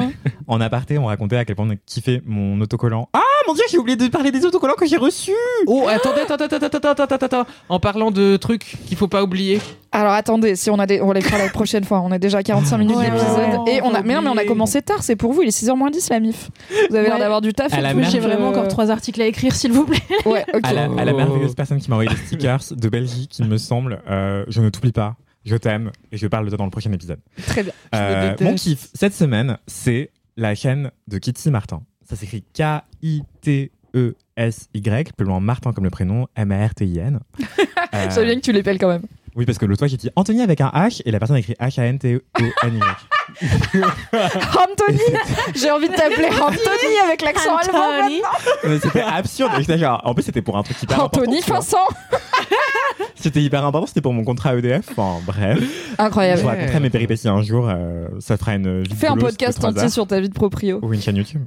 En 0.48 0.60
aparté, 0.60 0.96
on 0.98 1.06
racontait 1.06 1.36
à 1.36 1.44
quel 1.44 1.56
point 1.56 1.66
on 1.66 1.70
a 1.72 1.76
kiffé 1.86 2.22
mon 2.24 2.60
autocollant. 2.60 3.08
Ah 3.12 3.20
mon 3.48 3.54
dieu, 3.54 3.64
j'ai 3.70 3.78
oublié 3.78 3.96
de 3.96 4.06
parler 4.08 4.30
des 4.32 4.44
autocollants 4.44 4.74
que 4.74 4.86
j'ai 4.86 4.96
reçus 4.96 5.30
Oh, 5.66 5.86
attendez, 5.88 6.20
attends, 6.22 6.34
attends, 6.34 6.56
attends, 6.56 6.66
attends, 6.66 6.88
attends, 6.90 7.02
attends, 7.14 7.26
attends. 7.26 7.46
En 7.68 7.78
parlant 7.80 8.10
de 8.10 8.36
trucs 8.36 8.76
qu'il 8.86 8.96
faut 8.96 9.06
pas 9.08 9.22
oublier. 9.22 9.60
Alors 9.92 10.12
attendez, 10.12 10.56
si 10.56 10.68
on 10.70 10.78
a 10.78 10.86
des... 10.86 11.00
on 11.00 11.12
les 11.12 11.20
fera 11.20 11.38
la 11.38 11.48
prochaine 11.48 11.84
fois. 11.84 12.00
On 12.00 12.12
est 12.12 12.18
déjà 12.18 12.38
à 12.38 12.42
45 12.42 12.78
minutes 12.78 12.96
Ouais, 12.96 13.04
d'épisode. 13.10 13.28
ouais, 13.66 13.74
et 13.76 13.82
on 13.82 13.94
a... 13.94 14.02
Mais 14.02 14.14
non, 14.14 14.22
mais 14.22 14.30
on 14.30 14.36
a 14.36 14.44
commencé 14.44 14.82
tard, 14.82 15.02
c'est 15.02 15.16
pour 15.16 15.32
vous. 15.32 15.42
Il 15.42 15.48
est 15.48 15.56
6h 15.64 15.76
moins 15.76 15.90
10 15.90 16.10
la 16.10 16.20
mif. 16.20 16.50
Vous 16.90 16.96
avez 16.96 17.08
l'air 17.08 17.18
d'avoir 17.18 17.40
du 17.40 17.52
taf. 17.52 17.72
Et 17.76 17.80
la 17.80 17.92
tout, 17.92 17.98
merde, 17.98 18.10
J'ai 18.12 18.20
vraiment 18.20 18.48
encore 18.48 18.68
trois 18.68 18.90
articles 18.90 19.20
à 19.22 19.26
écrire, 19.26 19.54
s'il 19.54 19.72
vous 19.72 19.84
plaît. 19.86 19.98
Ouais, 20.26 20.44
ok. 20.54 20.60
à 20.64 20.72
la, 20.72 20.82
à 20.84 21.04
la 21.04 21.12
Oh. 21.12 21.16
merveilleuse 21.16 21.54
personne 21.54 21.80
qui 21.80 21.88
m'a 21.88 21.96
envoyé 21.96 22.10
des 22.10 22.16
stickers 22.16 22.60
de 22.70 22.88
Belgique, 22.88 23.36
il 23.38 23.46
me 23.46 23.58
semble. 23.58 24.00
euh, 24.10 24.44
je 24.48 24.60
ne 24.60 24.68
t'oublie 24.70 24.92
pas, 24.92 25.14
je 25.46 25.56
t'aime 25.56 25.90
et 26.12 26.18
je 26.18 26.26
parle 26.26 26.44
de 26.44 26.50
toi 26.50 26.58
dans 26.58 26.64
le 26.64 26.70
prochain 26.70 26.92
épisode. 26.92 27.20
Très 27.46 27.62
bien. 27.62 27.72
Euh, 27.94 28.34
mon 28.40 28.54
kiff 28.54 28.88
cette 28.92 29.14
semaine, 29.14 29.56
c'est 29.66 30.10
la 30.36 30.54
chaîne 30.54 30.90
de 31.08 31.16
Kitty 31.18 31.50
Martin. 31.50 31.80
Ça 32.06 32.16
s'écrit 32.16 32.44
K-I-T-E-S-Y, 32.52 33.72
plus 35.16 35.26
loin 35.26 35.40
Martin 35.40 35.72
comme 35.72 35.84
le 35.84 35.90
prénom, 35.90 36.26
M-A-R-T-I-N. 36.36 37.20
Euh, 37.94 38.10
savais 38.10 38.26
bien 38.26 38.34
que 38.34 38.40
tu 38.40 38.52
l'épelles 38.52 38.78
quand 38.78 38.88
même. 38.88 39.02
oui, 39.36 39.46
parce 39.46 39.56
que 39.58 39.64
l'autre 39.64 39.78
fois 39.78 39.88
j'ai 39.88 39.96
dit 39.96 40.10
Anthony 40.16 40.42
avec 40.42 40.60
un 40.60 40.68
H 40.68 41.00
et 41.06 41.10
la 41.10 41.18
personne 41.18 41.36
a 41.36 41.38
écrit 41.38 41.54
H-A-N-T-O-N-Y. 41.58 42.80
Anthony 44.12 45.00
J'ai 45.54 45.70
envie 45.70 45.88
de 45.88 45.94
t'appeler 45.94 46.26
Anthony 46.28 46.98
avec 47.04 47.22
l'accent 47.22 47.56
allemand. 47.56 48.08
Mais 48.64 48.78
C'était 48.80 49.00
absurde. 49.00 49.52
Genre- 49.78 50.02
En 50.04 50.12
plus, 50.14 50.24
c'était 50.24 50.42
pour 50.42 50.58
un 50.58 50.62
truc 50.62 50.82
hyper 50.82 51.04
Anthony 51.04 51.38
important. 51.38 51.54
Vincent 51.54 51.86
C'était 53.14 53.42
hyper 53.42 53.64
important, 53.64 53.86
c'était 53.86 54.00
pour 54.00 54.12
mon 54.12 54.24
contrat 54.24 54.56
EDF. 54.56 54.90
Enfin, 54.90 55.20
bref. 55.26 55.58
Je 55.98 56.02
Incroyable. 56.02 56.40
vous 56.42 56.48
raconterai 56.48 56.80
mes 56.80 56.90
péripéties 56.90 57.28
un 57.28 57.42
jour. 57.42 57.68
euh, 57.68 58.08
ça 58.20 58.36
fera 58.36 58.54
une 58.54 58.82
vidéo. 58.82 58.96
Fais 58.96 59.08
un 59.08 59.16
podcast 59.16 59.64
entier 59.64 59.88
sur 59.88 60.06
ta 60.06 60.20
vie 60.20 60.28
de 60.28 60.34
proprio. 60.34 60.78
Ou 60.82 60.92
une 60.94 61.00
chaîne 61.00 61.16
YouTube. 61.16 61.42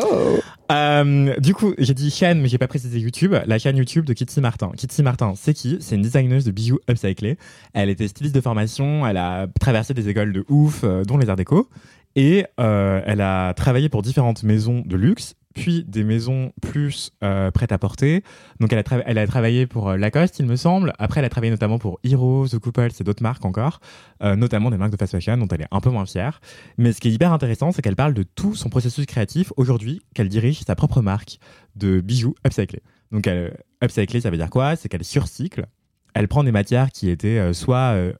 Oh 0.00 0.38
Euh, 0.72 1.38
du 1.38 1.54
coup, 1.54 1.74
j'ai 1.76 1.92
dit 1.94 2.10
chaîne, 2.10 2.40
mais 2.40 2.48
j'ai 2.48 2.56
pas 2.58 2.66
précisé 2.66 2.98
YouTube. 2.98 3.34
La 3.46 3.58
chaîne 3.58 3.76
YouTube 3.76 4.04
de 4.06 4.14
Kitty 4.14 4.40
Martin. 4.40 4.72
Kitty 4.76 5.02
Martin, 5.02 5.34
c'est 5.36 5.52
qui? 5.54 5.76
C'est 5.80 5.96
une 5.96 6.02
designeuse 6.02 6.44
de 6.44 6.50
bijoux 6.50 6.78
upcyclés. 6.90 7.36
Elle 7.74 7.90
était 7.90 8.08
styliste 8.08 8.34
de 8.34 8.40
formation. 8.40 9.06
Elle 9.06 9.18
a 9.18 9.46
traversé 9.60 9.92
des 9.94 10.08
écoles 10.08 10.32
de 10.32 10.44
ouf, 10.48 10.80
euh, 10.84 11.04
dont 11.04 11.18
les 11.18 11.28
Arts 11.28 11.36
Déco. 11.36 11.68
Et 12.16 12.44
euh, 12.60 13.00
elle 13.06 13.20
a 13.20 13.52
travaillé 13.54 13.88
pour 13.88 14.02
différentes 14.02 14.42
maisons 14.42 14.82
de 14.84 14.96
luxe, 14.96 15.34
puis 15.52 15.84
des 15.84 16.04
maisons 16.04 16.52
plus 16.60 17.12
euh, 17.22 17.50
prêtes 17.50 17.72
à 17.72 17.78
porter. 17.78 18.22
Donc, 18.60 18.72
elle 18.72 19.18
a, 19.18 19.26
travaillé 19.26 19.66
pour 19.66 19.90
euh, 19.90 19.96
Lacoste, 19.96 20.38
il 20.38 20.46
me 20.46 20.56
semble. 20.56 20.92
Après, 20.98 21.20
elle 21.20 21.26
a 21.26 21.28
travaillé 21.28 21.50
notamment 21.50 21.78
pour 21.78 22.00
Hero, 22.04 22.46
The 22.48 22.58
Couple, 22.58 22.88
et 22.98 23.04
d'autres 23.04 23.22
marques 23.22 23.44
encore, 23.44 23.80
euh, 24.22 24.36
notamment 24.36 24.70
des 24.70 24.76
marques 24.76 24.92
de 24.92 24.96
fast 24.96 25.12
fashion 25.12 25.36
dont 25.36 25.48
elle 25.48 25.62
est 25.62 25.68
un 25.70 25.80
peu 25.80 25.90
moins 25.90 26.06
fière. 26.06 26.40
Mais 26.78 26.92
ce 26.92 27.00
qui 27.00 27.08
est 27.08 27.12
hyper 27.12 27.32
intéressant, 27.32 27.72
c'est 27.72 27.82
qu'elle 27.82 27.96
parle 27.96 28.14
de 28.14 28.22
tout 28.22 28.54
son 28.54 28.68
processus 28.68 29.06
créatif 29.06 29.52
aujourd'hui, 29.56 30.02
qu'elle 30.14 30.28
dirige 30.28 30.60
sa 30.60 30.74
propre 30.74 31.02
marque 31.02 31.38
de 31.76 32.00
bijoux 32.00 32.34
upcyclés. 32.46 32.82
Donc, 33.10 33.26
elle, 33.26 33.52
ça 33.90 34.30
veut 34.30 34.36
dire 34.36 34.50
quoi? 34.50 34.76
C'est 34.76 34.88
qu'elle 34.88 35.04
surcycle. 35.04 35.66
Elle 36.14 36.28
prend 36.28 36.44
des 36.44 36.52
matières 36.52 36.90
qui 36.90 37.08
étaient 37.08 37.52
soit 37.52 38.12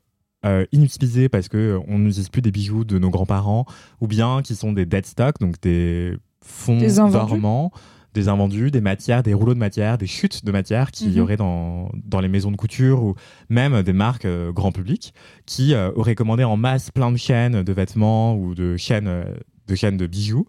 euh, 0.44 0.66
inutilisées 0.72 1.28
parce 1.28 1.48
que 1.48 1.56
euh, 1.56 1.80
on 1.86 2.00
n'utilise 2.00 2.28
plus 2.28 2.42
des 2.42 2.50
bijoux 2.50 2.84
de 2.84 2.98
nos 2.98 3.10
grands-parents, 3.10 3.64
ou 4.00 4.08
bien 4.08 4.42
qui 4.42 4.56
sont 4.56 4.72
des 4.72 4.86
dead 4.86 5.06
stock, 5.06 5.38
donc 5.38 5.60
des 5.60 6.16
fonds 6.42 6.78
Des 6.78 6.98
invendus. 7.00 7.32
dormants, 7.32 7.72
des 8.14 8.28
invendus, 8.28 8.70
des 8.70 8.80
matières, 8.82 9.22
des 9.22 9.32
rouleaux 9.32 9.54
de 9.54 9.58
matière, 9.58 9.96
des 9.96 10.06
chutes 10.06 10.44
de 10.44 10.52
matière 10.52 10.90
qu'il 10.90 11.12
y 11.12 11.16
Mhm. 11.16 11.22
aurait 11.22 11.36
dans, 11.38 11.90
dans 12.04 12.20
les 12.20 12.28
maisons 12.28 12.50
de 12.50 12.56
couture 12.56 13.02
ou 13.02 13.14
même 13.48 13.82
des 13.82 13.94
marques 13.94 14.26
euh, 14.26 14.52
grand 14.52 14.70
public 14.72 15.14
qui 15.46 15.72
euh, 15.74 15.90
auraient 15.94 16.14
commandé 16.14 16.44
en 16.44 16.56
masse 16.58 16.90
plein 16.90 17.10
de 17.10 17.16
chaînes 17.16 17.62
de 17.62 17.72
vêtements 17.72 18.34
ou 18.36 18.54
de 18.54 18.76
chaînes 18.76 19.06
euh, 19.08 19.24
de, 19.66 19.74
chaînes 19.74 19.96
de 19.96 20.06
bijoux. 20.06 20.46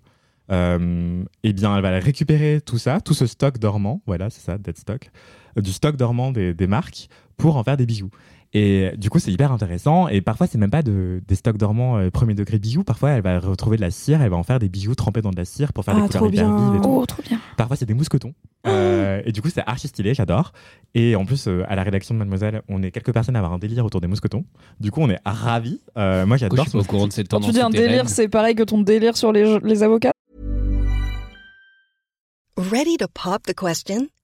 Euh, 0.52 1.24
eh 1.44 1.54
bien, 1.54 1.76
elle 1.76 1.82
va 1.82 1.92
récupérer 2.00 2.60
tout 2.64 2.78
ça, 2.78 3.00
tout 3.00 3.14
ce 3.14 3.26
stock 3.28 3.60
dormant, 3.60 4.02
voilà, 4.06 4.30
c'est 4.30 4.42
ça, 4.42 4.58
dead 4.58 4.78
stock, 4.78 5.10
du 5.56 5.72
stock 5.72 5.96
dormant 5.96 6.32
des, 6.32 6.54
des 6.54 6.68
marques 6.68 7.08
pour 7.38 7.56
en 7.56 7.64
faire 7.64 7.78
des 7.78 7.86
bijoux. 7.86 8.10
Et 8.56 8.92
du 8.98 9.10
coup, 9.10 9.18
c'est 9.18 9.32
hyper 9.32 9.52
intéressant. 9.52 10.08
Et 10.08 10.22
parfois, 10.22 10.46
c'est 10.46 10.60
même 10.60 10.70
pas 10.70 10.84
de, 10.84 11.22
des 11.28 11.34
stocks 11.36 11.58
dormants 11.58 11.98
euh, 11.98 12.12
premier 12.12 12.36
degré 12.36 12.58
de 12.58 12.62
bijoux. 12.62 12.84
Parfois, 12.84 13.10
elle 13.12 13.24
va 13.24 13.40
retrouver 13.40 13.78
de 13.78 13.82
la 13.82 13.90
cire, 13.90 14.22
elle 14.22 14.30
va 14.30 14.36
en 14.38 14.44
faire 14.44 14.60
des 14.60 14.70
bijoux 14.70 14.94
trempés 14.94 15.22
dans 15.24 15.32
de 15.32 15.38
la 15.38 15.46
cire 15.46 15.74
pour 15.74 15.84
faire 15.86 15.96
Ah, 15.98 16.08
des 16.08 16.18
couleurs 16.20 16.32
hyper 16.32 16.56
vives 16.58 16.76
et 16.80 16.82
tout. 16.82 16.90
Oh, 17.02 17.06
trop 17.08 17.24
bien. 17.24 17.40
Parfois, 17.58 17.76
c'est 17.78 17.88
des 17.88 17.96
mousquetons. 17.96 18.34
Euh, 18.68 19.22
et 19.26 19.32
du 19.32 19.42
coup, 19.42 19.50
c'est 19.50 19.64
archi 19.66 19.88
stylé, 19.88 20.14
j'adore. 20.14 20.54
Et 20.94 21.16
en 21.16 21.26
plus, 21.26 21.48
euh, 21.48 21.64
à 21.68 21.76
la 21.76 21.82
rédaction 21.82 22.14
de 22.14 22.20
Mademoiselle, 22.20 22.62
on 22.70 22.84
est 22.84 22.92
quelques 22.92 23.12
personnes 23.12 23.36
à 23.36 23.40
avoir 23.40 23.54
un 23.54 23.58
délire 23.60 23.86
autour 23.86 24.02
des 24.02 24.08
mousquetons. 24.08 24.46
Du 24.80 24.92
coup, 24.92 25.02
on 25.02 25.10
est 25.10 25.20
ravis. 25.26 25.82
Euh, 25.98 26.28
moi, 26.28 26.38
Je 26.38 26.42
j'adore 26.42 26.68
ce 26.68 26.78
au 26.78 26.84
courant 26.84 27.08
de 27.08 27.08
mousqueton. 27.08 27.16
cette 27.16 27.28
Quand 27.30 27.38
tendance. 27.38 27.48
tu 27.50 27.54
dis 27.56 27.62
un 27.62 27.70
délire, 27.72 28.08
c'est 28.08 28.28
pareil 28.30 28.54
que 28.54 28.64
ton 28.64 28.82
délire 28.82 29.18
sur 29.18 29.32
les, 29.32 29.58
les 29.64 29.82
avocats? 29.82 30.12
Ready 32.56 32.98
to 32.98 33.08
pop 33.08 33.42
the 33.48 33.54
question? 33.56 34.08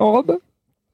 En 0.00 0.10
robe? 0.12 0.38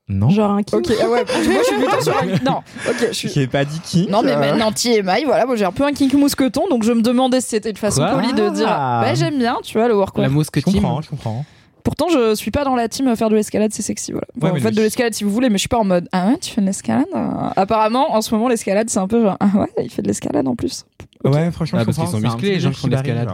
Non. 0.08 0.28
Genre 0.28 0.50
un 0.52 0.62
kiff. 0.62 0.74
Ok, 0.78 0.86
ah 1.02 1.08
ouais, 1.08 1.24
moi 1.24 1.24
je 1.58 1.64
suis 1.64 1.76
plutôt 1.76 2.00
sur 2.00 2.16
un... 2.16 2.26
Non, 2.44 2.58
ok, 2.88 3.06
je 3.08 3.12
suis... 3.12 3.28
J'ai 3.28 3.48
pas 3.48 3.64
dit 3.64 3.80
qui. 3.80 4.06
Non 4.08 4.22
mais 4.22 4.32
euh, 4.32 4.38
maintenant 4.38 4.70
TMI, 4.70 5.24
voilà, 5.24 5.46
moi 5.46 5.56
j'ai 5.56 5.64
un 5.64 5.72
peu 5.72 5.82
un 5.84 5.92
kink 5.92 6.12
mousqueton, 6.14 6.62
donc 6.70 6.84
je 6.84 6.92
me 6.92 7.02
demandais 7.02 7.40
si 7.40 7.48
c'était 7.48 7.70
une 7.70 7.76
façon 7.76 8.02
Quoi 8.02 8.12
polie 8.20 8.32
de 8.32 8.48
dire 8.50 8.68
Ah. 8.70 9.00
bah 9.02 9.14
j'aime 9.14 9.36
bien, 9.38 9.56
tu 9.64 9.76
vois, 9.78 9.88
le 9.88 9.96
workwear. 9.96 10.28
La 10.28 10.32
mousse 10.32 10.50
que 10.50 10.60
Je 10.60 10.64
comprends, 10.66 11.00
je 11.02 11.10
comprends. 11.10 11.44
Pourtant 11.82 12.06
je 12.08 12.36
suis 12.36 12.52
pas 12.52 12.62
dans 12.62 12.76
la 12.76 12.88
team 12.88 13.08
euh, 13.08 13.16
faire 13.16 13.30
de 13.30 13.34
l'escalade, 13.34 13.72
c'est 13.72 13.82
sexy, 13.82 14.12
voilà. 14.12 14.26
Bon, 14.36 14.46
Ouais, 14.46 14.52
mais 14.54 14.60
faites 14.60 14.70
le- 14.70 14.76
de 14.76 14.82
l'escalade 14.82 15.14
si 15.14 15.24
vous 15.24 15.30
voulez, 15.30 15.48
mais 15.48 15.56
je 15.56 15.60
suis 15.62 15.68
pas 15.68 15.78
en 15.78 15.84
mode 15.84 16.08
ah 16.12 16.28
ouais, 16.28 16.38
tu 16.38 16.52
fais 16.52 16.60
de 16.60 16.66
l'escalade? 16.66 17.06
Ah. 17.12 17.52
Apparemment, 17.56 18.14
en 18.14 18.22
ce 18.22 18.32
moment 18.32 18.46
l'escalade 18.48 18.88
c'est 18.88 18.98
un 19.00 19.08
peu 19.08 19.22
genre 19.22 19.36
ah 19.40 19.46
ouais, 19.58 19.84
il 19.84 19.90
fait 19.90 20.02
de 20.02 20.08
l'escalade 20.08 20.46
en 20.46 20.54
plus. 20.54 20.84
Ouais, 21.24 21.50
franchement, 21.50 21.78
Ah, 21.78 21.82
je 21.82 21.86
parce 21.86 21.98
qu'ils 21.98 22.08
sont 22.08 22.20
musclés, 22.20 22.50
les 22.54 22.60
gens 22.60 22.70
qui 22.70 22.80
font 22.80 22.88
de 22.88 22.92
l'escalade. 22.92 23.28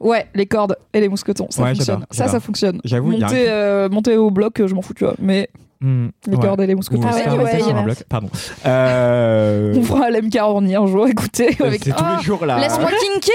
Ouais, 0.00 0.26
les 0.34 0.46
cordes 0.46 0.76
et 0.92 1.00
les 1.00 1.08
mousquetons, 1.08 1.46
ça 1.50 1.62
Ouais, 1.62 1.74
fonctionne. 1.74 2.06
Ça, 2.10 2.28
ça 2.28 2.40
fonctionne. 2.40 2.80
J'avoue, 2.84 3.12
monter, 3.12 3.46
euh, 3.48 3.88
monter 3.88 4.16
au 4.16 4.30
bloc, 4.30 4.60
euh, 4.60 4.66
je 4.68 4.74
m'en 4.74 4.82
fous, 4.82 4.94
tu 4.94 5.04
vois. 5.04 5.14
Mais 5.18 5.48
Hmm, 5.80 6.10
les 6.28 6.36
ouais. 6.36 6.40
cordes 6.40 6.60
et 6.60 6.66
les 6.68 6.76
mousquetons, 6.76 7.02
Ou 7.02 7.06
Ah 7.08 7.12
ça, 7.12 7.34
ouais, 7.36 7.42
ouais, 7.42 7.58
sur 7.60 7.76
un 7.76 7.82
bloc, 7.82 8.04
pardon. 8.08 8.28
Euh, 8.66 9.74
On 9.76 9.82
fera 9.82 10.10
l'MK 10.10 10.36
Orny 10.40 10.76
un 10.76 10.86
jour, 10.86 11.08
écoutez. 11.08 11.56
Avec... 11.60 11.82
C'est 11.84 11.90
tous 11.90 11.96
Ah, 12.04 12.16
les 12.18 12.24
jours 12.24 12.46
là. 12.46 12.58
Laisse-moi 12.60 12.88
kinker 12.88 13.32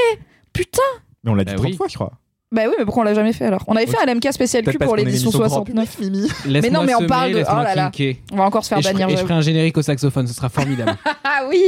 Putain 0.54 0.82
Mais 1.24 1.32
on 1.32 1.36
l'a 1.36 1.44
dit 1.44 1.52
Bah 1.54 1.58
30 1.58 1.70
oui. 1.72 1.76
fois, 1.78 1.88
je 1.90 1.96
crois. 1.96 2.12
Bah 2.54 2.62
oui, 2.68 2.74
mais 2.80 2.86
pourquoi 2.86 3.02
on 3.02 3.06
l'a 3.06 3.14
jamais 3.14 3.34
fait 3.34 3.44
alors? 3.46 3.62
On 3.68 3.76
avait 3.76 3.86
fait 3.86 3.98
un 4.02 4.06
LMK 4.06 4.32
spécial 4.32 4.64
cul 4.64 4.78
pour 4.78 4.96
l'édition 4.96 5.30
une 5.30 5.36
émission 5.36 5.40
grand 5.40 5.50
69. 5.50 5.96
public, 5.98 6.12
Mimi. 6.14 6.30
Laisse-moi 6.46 6.80
non, 6.80 6.86
mais 6.86 6.96
on 6.96 7.06
parle 7.06 7.34
de- 7.34 7.42
oh 7.46 7.56
là 7.64 7.76
là. 7.76 7.92
On 8.32 8.38
va 8.38 8.44
encore 8.46 8.64
se 8.64 8.70
faire 8.70 8.80
bannir. 8.82 9.10
et 9.10 9.18
je 9.18 9.22
ferai 9.24 9.34
un 9.34 9.42
générique 9.42 9.78
au 9.78 9.82
saxophone, 9.82 10.28
ce 10.28 10.34
sera 10.34 10.48
formidable. 10.48 10.96
Ah 11.26 11.42
oui 11.50 11.62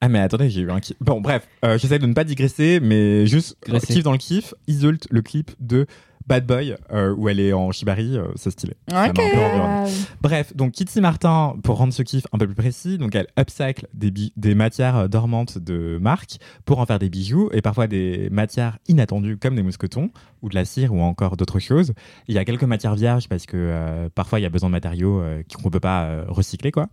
Ah 0.00 0.08
mais 0.08 0.20
attendez, 0.20 0.48
j'ai 0.48 0.60
eu 0.60 0.70
un 0.70 0.80
kiff. 0.80 0.96
Bon 1.00 1.20
bref, 1.20 1.48
euh, 1.64 1.76
j'essaie 1.76 1.98
de 1.98 2.06
ne 2.06 2.12
pas 2.14 2.24
digresser, 2.24 2.78
mais 2.80 3.26
juste 3.26 3.56
euh, 3.68 3.80
kiff 3.80 4.04
dans 4.04 4.12
le 4.12 4.18
kiff. 4.18 4.54
Isult, 4.68 5.08
le 5.10 5.22
clip 5.22 5.50
de 5.58 5.86
Bad 6.28 6.46
Boy 6.46 6.76
euh, 6.92 7.12
où 7.16 7.28
elle 7.28 7.40
est 7.40 7.52
en 7.52 7.72
shibari, 7.72 8.16
euh, 8.16 8.26
c'est 8.36 8.50
stylé. 8.50 8.74
Ça 8.88 8.94
m'a 8.96 9.22
un 9.22 9.26
Ok. 9.26 9.32
peu 9.32 9.40
environné. 9.40 9.90
Bref, 10.20 10.54
donc 10.54 10.72
Kitty 10.72 11.00
Martin, 11.00 11.54
pour 11.64 11.78
rendre 11.78 11.92
ce 11.92 12.02
kiff 12.02 12.26
un 12.32 12.38
peu 12.38 12.46
plus 12.46 12.54
précis, 12.54 12.96
donc 12.98 13.14
elle 13.16 13.26
upcycle 13.40 13.88
des, 13.94 14.10
bi- 14.12 14.32
des 14.36 14.54
matières 14.54 15.08
dormantes 15.08 15.58
de 15.58 15.98
marque 16.00 16.36
pour 16.64 16.78
en 16.80 16.86
faire 16.86 16.98
des 17.00 17.08
bijoux 17.08 17.48
et 17.52 17.60
parfois 17.62 17.86
des 17.88 18.28
matières 18.30 18.78
inattendues 18.88 19.36
comme 19.38 19.56
des 19.56 19.62
mousquetons 19.62 20.10
ou 20.42 20.48
de 20.50 20.54
la 20.54 20.64
cire 20.64 20.92
ou 20.92 21.00
encore 21.00 21.36
d'autres 21.36 21.58
choses. 21.60 21.92
Il 22.28 22.34
y 22.36 22.38
a 22.38 22.44
quelques 22.44 22.62
matières 22.64 22.94
vierges 22.94 23.26
parce 23.28 23.46
que 23.46 23.56
euh, 23.56 24.08
parfois 24.14 24.38
il 24.38 24.42
y 24.42 24.46
a 24.46 24.50
besoin 24.50 24.68
de 24.68 24.72
matériaux 24.72 25.20
euh, 25.22 25.42
qu'on 25.60 25.70
peut 25.70 25.80
pas 25.80 26.04
euh, 26.04 26.24
recycler 26.28 26.70
quoi. 26.70 26.88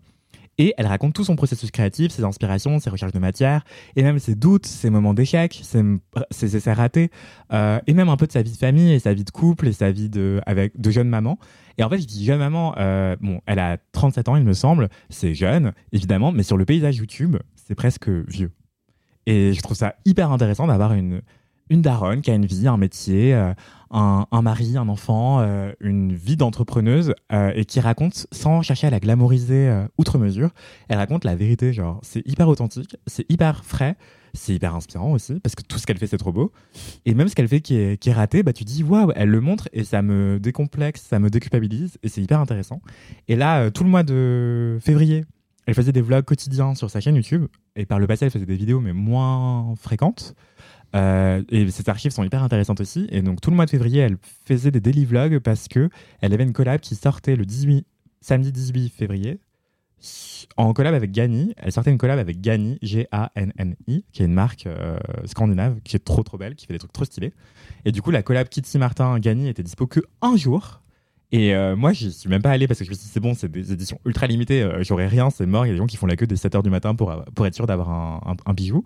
Et 0.58 0.74
elle 0.78 0.88
raconte 0.88 1.14
tout 1.14 1.24
son 1.24 1.36
processus 1.36 1.72
créatif, 1.72 2.12
ses 2.12 2.24
inspirations, 2.24 2.80
ses 2.80 2.90
recherches 2.90 3.12
de 3.12 3.20
matière, 3.20 3.66
et 3.96 4.04
même 4.04 4.20
ses 4.20 4.36
doutes, 4.36 4.66
ses 4.66 4.90
moments 4.90 5.14
d'échec, 5.14 5.62
ses, 5.64 6.56
essais 6.56 6.74
ratés, 6.74 7.12
euh, 7.52 7.80
et 7.88 7.94
même 7.94 8.10
un 8.10 8.18
peu 8.18 8.26
de 8.26 8.32
sa 8.32 8.42
vie 8.42 8.52
de 8.52 8.58
famille 8.58 8.94
et 8.94 9.00
sa 9.00 9.14
vie 9.14 9.26
de 9.26 9.32
couple 9.32 9.68
et 9.68 9.74
sa 9.74 9.92
vie 9.92 10.10
de, 10.10 10.42
avec, 10.46 10.80
de 10.80 10.92
jeune 10.92 11.10
maman. 11.10 11.38
Et 11.78 11.84
en 11.84 11.90
fait, 11.90 12.00
je 12.00 12.06
dis 12.06 12.24
jeune 12.24 12.40
maman, 12.40 12.74
euh, 12.78 13.18
bon, 13.20 13.42
elle 13.46 13.60
a 13.60 13.78
37 13.92 14.30
ans, 14.30 14.38
il 14.38 14.46
me 14.46 14.54
semble, 14.54 14.90
c'est 15.10 15.34
jeune, 15.34 15.74
évidemment, 15.92 16.32
mais 16.32 16.44
sur 16.44 16.56
le 16.56 16.64
paysage 16.64 16.98
YouTube, 16.98 17.36
c'est 17.56 17.76
presque 17.76 18.10
vieux. 18.10 18.52
Et 19.26 19.54
je 19.54 19.62
trouve 19.62 19.76
ça 19.76 19.96
hyper 20.06 20.32
intéressant 20.32 20.68
d'avoir 20.68 20.94
une, 20.94 21.22
une 21.70 21.82
daronne 21.82 22.22
qui 22.22 22.32
a 22.32 22.36
une 22.36 22.46
vie, 22.46 22.68
un 22.68 22.78
métier, 22.78 23.34
euh, 23.34 23.54
un, 23.92 24.42
mari, 24.42 24.78
un 24.78 24.88
enfant, 24.88 25.40
euh, 25.40 25.72
une 25.80 26.14
vie 26.14 26.38
d'entrepreneuse 26.38 27.14
euh, 27.32 27.52
et 27.56 27.66
qui 27.66 27.80
raconte, 27.80 28.28
sans 28.32 28.62
chercher 28.62 28.88
à 28.88 28.90
la 28.90 29.00
glamouriser 29.00 29.86
outre 29.98 30.18
mesure, 30.18 30.52
elle 30.90 30.98
raconte 30.98 31.24
la 31.24 31.36
vérité. 31.36 31.74
Genre, 31.74 32.00
c'est 32.04 32.28
hyper 32.28 32.48
authentique, 32.48 32.98
c'est 33.08 33.30
hyper 33.32 33.66
frais, 33.66 33.96
c'est 34.34 34.54
hyper 34.54 34.76
inspirant 34.76 35.12
aussi 35.14 35.40
parce 35.40 35.56
que 35.56 35.64
tout 35.64 35.80
ce 35.80 35.88
qu'elle 35.88 35.98
fait, 35.98 36.08
c'est 36.08 36.18
trop 36.18 36.34
beau. 36.34 36.52
Et 37.06 37.14
même 37.14 37.30
ce 37.30 37.36
qu'elle 37.36 37.48
fait 37.48 37.62
qui 37.62 37.78
est, 37.78 38.00
qui 38.00 38.10
est 38.10 38.14
raté, 38.14 38.44
bah, 38.44 38.54
tu 38.54 38.64
dis 38.64 38.84
waouh, 38.84 39.12
elle 39.16 39.30
le 39.30 39.42
montre 39.42 39.70
et 39.74 39.84
ça 39.84 40.02
me 40.02 40.40
décomplexe, 40.40 41.02
ça 41.02 41.20
me 41.20 41.30
déculpabilise 41.30 41.98
et 42.04 42.10
c'est 42.10 42.22
hyper 42.22 42.40
intéressant. 42.40 42.82
Et 43.28 43.36
là, 43.36 43.72
tout 43.72 43.84
le 43.84 43.90
mois 43.90 44.04
de 44.04 44.78
février, 44.82 45.26
elle 45.66 45.74
faisait 45.74 45.92
des 45.92 46.02
vlogs 46.02 46.26
quotidiens 46.26 46.76
sur 46.76 46.92
sa 46.92 47.00
chaîne 47.00 47.16
YouTube 47.16 47.48
et 47.76 47.86
par 47.86 47.98
le 47.98 48.06
passé, 48.06 48.26
elle 48.26 48.32
faisait 48.32 48.46
des 48.46 48.56
vidéos 48.56 48.82
mais 48.82 48.94
moins 48.94 49.74
fréquentes. 49.78 50.36
Euh, 50.96 51.44
et 51.50 51.70
ces 51.72 51.90
archives 51.90 52.12
sont 52.12 52.24
hyper 52.24 52.44
intéressantes 52.44 52.80
aussi. 52.82 53.08
Et 53.10 53.22
donc 53.22 53.42
tout 53.42 53.50
le 53.50 53.56
mois 53.56 53.66
de 53.66 53.72
février, 53.72 54.00
elle 54.00 54.18
faisait 54.46 54.72
des 54.72 54.80
daily 54.80 55.06
vlogs 55.06 55.40
parce 55.40 55.68
que 55.68 55.90
elle 56.22 56.34
avait 56.34 56.44
une 56.44 56.54
collab 56.54 56.80
qui 56.80 56.96
sortait 56.96 57.36
le 57.36 57.46
18, 57.46 57.86
samedi 58.22 58.52
18 58.52 58.90
février 58.90 59.40
en 60.58 60.74
collab 60.74 60.94
avec 60.94 61.12
Gani. 61.12 61.54
Elle 61.58 61.72
sortait 61.72 61.92
une 61.92 61.98
collab 61.98 62.20
avec 62.20 62.42
Gani, 62.42 62.78
G-A-N-N-I, 62.82 64.06
qui 64.12 64.22
est 64.22 64.26
une 64.26 64.34
marque 64.34 64.68
euh, 64.68 64.98
scandinave 65.26 65.80
qui 65.84 65.96
est 65.96 66.04
trop 66.04 66.24
trop 66.24 66.38
belle, 66.38 66.56
qui 66.56 66.66
fait 66.66 66.74
des 66.74 66.80
trucs 66.80 66.94
trop 66.94 67.06
stylés. 67.06 67.34
Et 67.86 67.92
du 67.92 68.02
coup, 68.02 68.12
la 68.12 68.24
collab 68.24 68.48
Kitty 68.48 68.78
Martin 68.78 69.20
Gani 69.20 69.50
était 69.50 69.64
dispo 69.64 69.88
que 69.88 70.02
un 70.22 70.36
jour. 70.36 70.82
Et 71.32 71.56
euh, 71.56 71.76
moi, 71.76 71.92
j'y 71.92 72.12
suis 72.12 72.30
même 72.30 72.42
pas 72.42 72.52
allé 72.52 72.68
parce 72.68 72.80
que 72.80 72.86
je 72.86 72.92
me 72.92 72.96
suis 72.96 73.06
dit, 73.06 73.12
c'est 73.12 73.20
bon, 73.20 73.34
c'est 73.34 73.52
des 73.52 73.74
éditions 73.74 74.00
ultra 74.06 74.28
limitées, 74.28 74.62
euh, 74.62 74.84
j'aurai 74.84 75.08
rien, 75.08 75.30
c'est 75.30 75.46
mort. 75.46 75.66
Il 75.66 75.70
y 75.70 75.72
a 75.72 75.74
des 75.74 75.80
gens 75.80 75.88
qui 75.88 75.98
font 75.98 76.06
la 76.06 76.16
queue 76.16 76.28
dès 76.28 76.36
7h 76.36 76.62
du 76.64 76.70
matin 76.70 76.96
pour, 76.96 77.14
pour 77.34 77.46
être 77.46 77.56
sûr 77.56 77.68
d'avoir 77.68 77.90
un 77.90 78.54
bijou. 78.54 78.86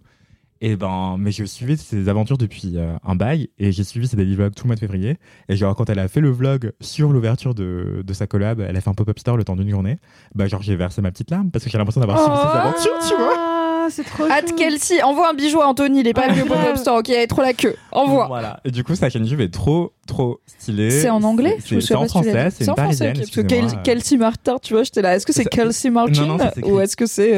Et 0.61 0.75
ben, 0.75 1.15
mais 1.17 1.31
je 1.31 1.45
suivais 1.45 1.77
ses 1.77 2.09
aventures 2.09 2.37
depuis 2.37 2.73
euh, 2.75 2.93
un 3.05 3.15
bail 3.15 3.49
et 3.59 3.71
j'ai 3.71 3.85
suivi 3.85 4.07
ses 4.07 4.17
daily 4.17 4.35
vlogs 4.35 4.53
tout 4.53 4.65
le 4.65 4.69
mois 4.69 4.75
de 4.75 4.79
février. 4.81 5.17
Et 5.47 5.55
genre, 5.55 5.73
quand 5.75 5.89
elle 5.89 5.99
a 5.99 6.07
fait 6.09 6.19
le 6.19 6.29
vlog 6.31 6.73
sur 6.81 7.11
l'ouverture 7.13 7.55
de, 7.55 8.01
de 8.05 8.13
sa 8.13 8.27
collab, 8.27 8.59
elle 8.59 8.75
a 8.75 8.81
fait 8.81 8.89
un 8.89 8.93
pop-up 8.93 9.17
store 9.19 9.37
le 9.37 9.45
temps 9.45 9.55
d'une 9.55 9.69
journée. 9.69 9.97
Bah, 10.35 10.47
genre, 10.47 10.61
j'ai 10.61 10.75
versé 10.75 11.01
ma 11.01 11.11
petite 11.11 11.31
larme 11.31 11.49
parce 11.49 11.63
que 11.63 11.69
j'ai 11.69 11.77
l'impression 11.77 12.01
d'avoir 12.01 12.19
suivi 12.21 12.37
ses 12.37 12.57
aventures, 12.57 13.07
tu 13.07 13.15
vois. 13.15 13.35
Ah, 13.37 13.87
c'est 13.89 14.03
trop 14.03 14.25
At. 14.25 14.41
Kelsey, 14.57 15.01
envoie 15.01 15.29
un 15.29 15.33
bijou 15.33 15.61
à 15.61 15.67
Anthony, 15.67 16.01
il 16.01 16.07
est 16.07 16.13
pas 16.13 16.27
venu 16.27 16.41
au 16.41 16.45
pop-up 16.47 16.75
store, 16.75 16.97
ok, 16.99 17.07
il 17.07 17.13
y 17.13 17.17
avait 17.17 17.27
trop 17.27 17.41
la 17.41 17.53
queue. 17.53 17.75
Envoie. 17.93 18.27
Voilà. 18.27 18.59
Et 18.65 18.71
du 18.71 18.83
coup, 18.83 18.93
sa 18.95 19.09
chaîne 19.09 19.23
YouTube 19.23 19.39
est 19.39 19.53
trop, 19.53 19.93
trop 20.07 20.41
stylée. 20.45 20.91
C'est 20.91 21.09
en 21.09 21.23
anglais 21.23 21.57
C'est- 21.59 21.95
en 21.95 22.05
français, 22.05 22.49
c'est 22.51 22.65
une 22.65 22.69
en 22.71 22.75
français, 22.75 22.75
parisienne. 22.75 23.13
Parce 23.15 23.29
que 23.31 23.77
Kelsey 23.81 24.17
Martin, 24.17 24.57
tu 24.61 24.73
vois, 24.73 24.83
j'étais 24.83 25.01
là. 25.01 25.15
Est-ce 25.15 25.25
que 25.25 25.31
c'est 25.33 25.45
Kelsey 25.45 25.89
Martin 25.89 26.21
Non, 26.23 26.27
non, 26.33 26.37
ça 26.37 26.51
s'écrit- 26.51 26.69
ou 26.69 26.79
est-ce 26.81 26.97
que 26.97 27.05
c'est 27.05 27.33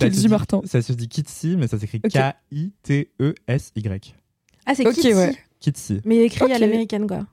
Ça 0.00 0.06
Kelsey 0.06 0.22
se 0.22 0.26
dit- 0.26 0.30
Martin 0.30 0.60
Ça 0.64 0.82
se 0.82 0.92
dit 0.92 1.08
Kitsy, 1.08 1.56
mais 1.56 1.68
ça 1.68 1.78
s'écrit. 1.78 2.00
K-I-T-E-S-Y. 2.00 4.14
Ah, 4.66 4.74
c'est 4.74 4.86
Ok, 4.86 4.94
Kitty. 4.94 5.14
ouais. 5.14 5.34
Kitsy. 5.60 6.00
Mais 6.04 6.18
écrit 6.24 6.52
à 6.52 6.58
l'américaine, 6.58 7.06
quoi. 7.06 7.26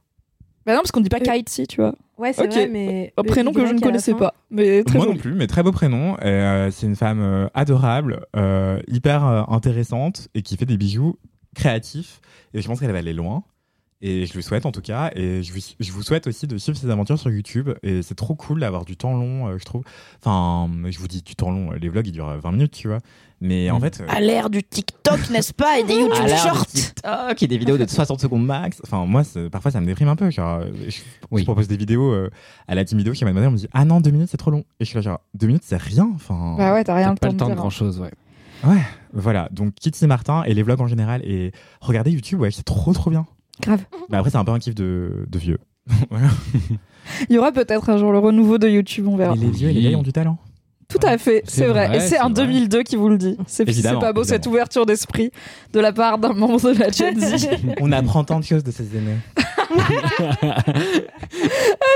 Bah 0.66 0.74
non, 0.74 0.80
parce 0.80 0.92
qu'on 0.92 1.02
dit 1.02 1.10
pas 1.10 1.18
Euh, 1.18 1.38
Kitesy, 1.38 1.68
tu 1.68 1.78
vois. 1.82 1.96
Ouais, 2.18 2.34
c'est 2.34 2.44
Ok. 2.46 2.52
vrai, 2.52 2.68
mais. 2.68 3.14
Un 3.18 3.24
prénom 3.24 3.54
que 3.54 3.66
je 3.66 3.74
ne 3.74 3.80
connaissais 3.80 4.14
pas, 4.14 4.34
mais 4.50 4.84
très 4.84 4.98
Moi 4.98 5.06
joli. 5.06 5.18
non 5.18 5.22
plus, 5.22 5.34
mais 5.34 5.48
très 5.48 5.64
beau 5.64 5.72
prénom. 5.72 6.18
Et, 6.18 6.26
euh, 6.26 6.72
c'est 6.72 6.88
une 6.88 6.96
femme 6.96 7.22
euh, 7.22 7.48
adorable, 7.54 8.26
euh, 8.36 8.80
hyper 8.88 9.26
euh, 9.26 9.44
intéressante 9.48 10.28
et 10.34 10.42
qui 10.42 10.58
fait 10.58 10.66
des 10.66 10.78
bijoux 10.78 11.18
créatifs. 11.56 12.20
Et 12.54 12.62
je 12.62 12.68
pense 12.68 12.80
qu'elle 12.80 12.92
va 12.92 12.98
aller 12.98 13.14
loin. 13.14 13.44
Et 14.02 14.28
je 14.28 14.34
lui 14.34 14.44
souhaite 14.44 14.66
en 14.68 14.72
tout 14.72 14.82
cas. 14.82 15.10
Et 15.16 15.42
je 15.42 15.52
vous, 15.52 15.60
je 15.80 15.92
vous 15.92 16.04
souhaite 16.04 16.28
aussi 16.28 16.46
de 16.46 16.58
suivre 16.60 16.78
ses 16.78 16.90
aventures 16.92 17.18
sur 17.18 17.32
YouTube. 17.32 17.72
Et 17.82 18.04
c'est 18.04 18.14
trop 18.16 18.36
cool 18.36 18.60
d'avoir 18.60 18.86
du 18.86 18.96
temps 18.96 19.14
long, 19.16 19.48
euh, 19.48 19.58
je 19.58 19.66
trouve. 19.66 19.84
Enfin, 20.24 20.70
je 20.88 21.00
vous 21.00 21.08
dis 21.08 21.24
du 21.24 21.36
temps 21.36 21.50
long. 21.50 21.72
Les 21.72 21.90
vlogs, 21.90 22.06
ils 22.06 22.12
durent 22.12 22.38
20 22.38 22.52
minutes, 22.52 22.74
tu 22.74 22.88
vois. 22.88 23.00
Mais 23.42 23.70
en 23.72 23.78
Mm. 23.80 23.82
fait. 23.82 24.02
euh, 24.02 24.06
À 24.10 24.20
l'ère 24.20 24.50
du 24.52 24.62
TikTok, 24.64 25.30
n'est-ce 25.32 25.54
pas 25.54 25.80
Et 25.80 25.84
des 25.84 25.94
YouTube 25.96 26.14
à 26.22 26.28
l'ère 26.28 26.44
de 26.44 26.48
Shorts 26.50 26.66
TikTok 26.68 27.42
et 27.44 27.48
des 27.48 27.58
vidéos 27.58 27.78
de 27.80 27.88
60 27.88 28.20
secondes 28.22 28.46
max. 28.46 28.80
Enfin, 28.84 29.06
moi, 29.08 29.24
parfois, 29.52 29.72
ça 29.72 29.82
me 29.82 29.88
déprime 29.88 30.10
un 30.10 30.16
peu. 30.16 30.30
Genre, 30.30 30.60
euh, 30.62 30.72
je, 30.88 31.00
Oui. 31.32 31.42
je 31.42 31.46
propose 31.46 31.68
des 31.68 31.78
vidéos 31.78 32.12
euh, 32.12 32.30
à 32.68 32.76
la 32.76 32.86
team 32.86 33.00
vidéo 33.00 33.16
chez 33.16 33.26
Mademoiselle. 33.26 33.50
On 33.50 33.54
me 33.54 33.58
dit 33.58 33.68
Ah 33.74 33.84
non, 33.86 34.00
deux 34.02 34.12
minutes, 34.12 34.30
c'est 34.30 34.38
trop 34.38 34.52
long. 34.52 34.64
Et 34.80 34.86
je 34.86 34.90
suis 34.90 34.96
là, 34.96 35.02
genre, 35.02 35.22
deux 35.34 35.48
minutes, 35.48 35.64
c'est 35.66 35.82
rien. 35.82 36.08
Enfin, 36.14 36.56
Bah 36.58 36.74
ouais, 36.74 36.84
t'as 36.84 36.94
rien 36.96 37.14
T'as 37.14 37.14
le 37.14 37.18
pas 37.20 37.28
temps 37.28 37.34
le 37.34 37.38
temps 37.40 37.48
de 37.48 37.52
hein. 37.54 37.56
grand 37.56 37.70
chose, 37.72 38.00
ouais. 38.00 38.12
voilà. 39.14 39.50
Donc, 39.52 39.74
Kitty 39.76 40.06
Martin 40.08 40.44
et 40.44 40.54
les 40.54 40.62
vlogs 40.64 40.82
en 40.82 40.88
général. 40.88 41.22
Et 41.24 41.52
regardez 41.82 42.12
YouTube, 42.12 42.42
ouais, 42.42 42.52
c'est 42.52 42.64
trop, 42.64 42.94
trop 42.94 43.10
bien. 43.10 43.26
Grave. 43.62 43.82
Mais 44.10 44.18
après, 44.18 44.30
c'est 44.30 44.38
un 44.38 44.46
peu 44.46 44.52
un 44.52 44.60
kiff 44.60 44.76
de, 44.76 45.26
de 45.28 45.40
vieux. 45.40 45.58
Voilà. 46.10 46.28
Il 47.30 47.36
y 47.36 47.40
aura 47.40 47.52
peut-être 47.54 47.90
un 47.90 47.98
jour 47.98 48.12
le 48.12 48.20
renouveau 48.20 48.58
de 48.58 48.68
YouTube, 48.68 49.08
on 49.08 49.16
verra. 49.16 49.34
Et 49.36 49.38
les 49.38 49.50
vieux 49.50 49.70
et 49.70 49.74
les 49.74 49.80
vieilles 49.80 49.96
ont 49.96 50.04
du 50.04 50.12
talent. 50.12 50.38
Tout 50.90 51.00
à 51.04 51.18
fait, 51.18 51.44
C'est 51.46 51.66
vrai. 51.68 51.88
vrai, 51.88 51.98
Et 51.98 52.00
c'est 52.00 52.18
un 52.18 52.30
vrai. 52.30 52.46
2002 52.46 52.84
qui 52.84 52.96
vous 52.96 53.10
le 53.10 53.18
dit. 53.18 53.38
C'est 53.46 53.66
pas 54.00 54.14
beau 54.14 54.24
cette 54.24 54.46
ouverture 54.48 54.86
d'esprit 54.86 55.32
de 55.74 55.80
la 55.82 55.92
part 55.92 56.18
d'un 56.18 56.34
membre 56.34 56.62
de 56.74 56.80
la 56.80 56.90
Gen 56.90 57.20
Z. 57.20 57.50
On 57.82 57.92
apprend 57.92 58.24
tant 58.24 58.40
de 58.40 58.46
choses 58.46 58.64
de 58.64 58.72
ces 58.72 58.86
aînés. 58.96 59.18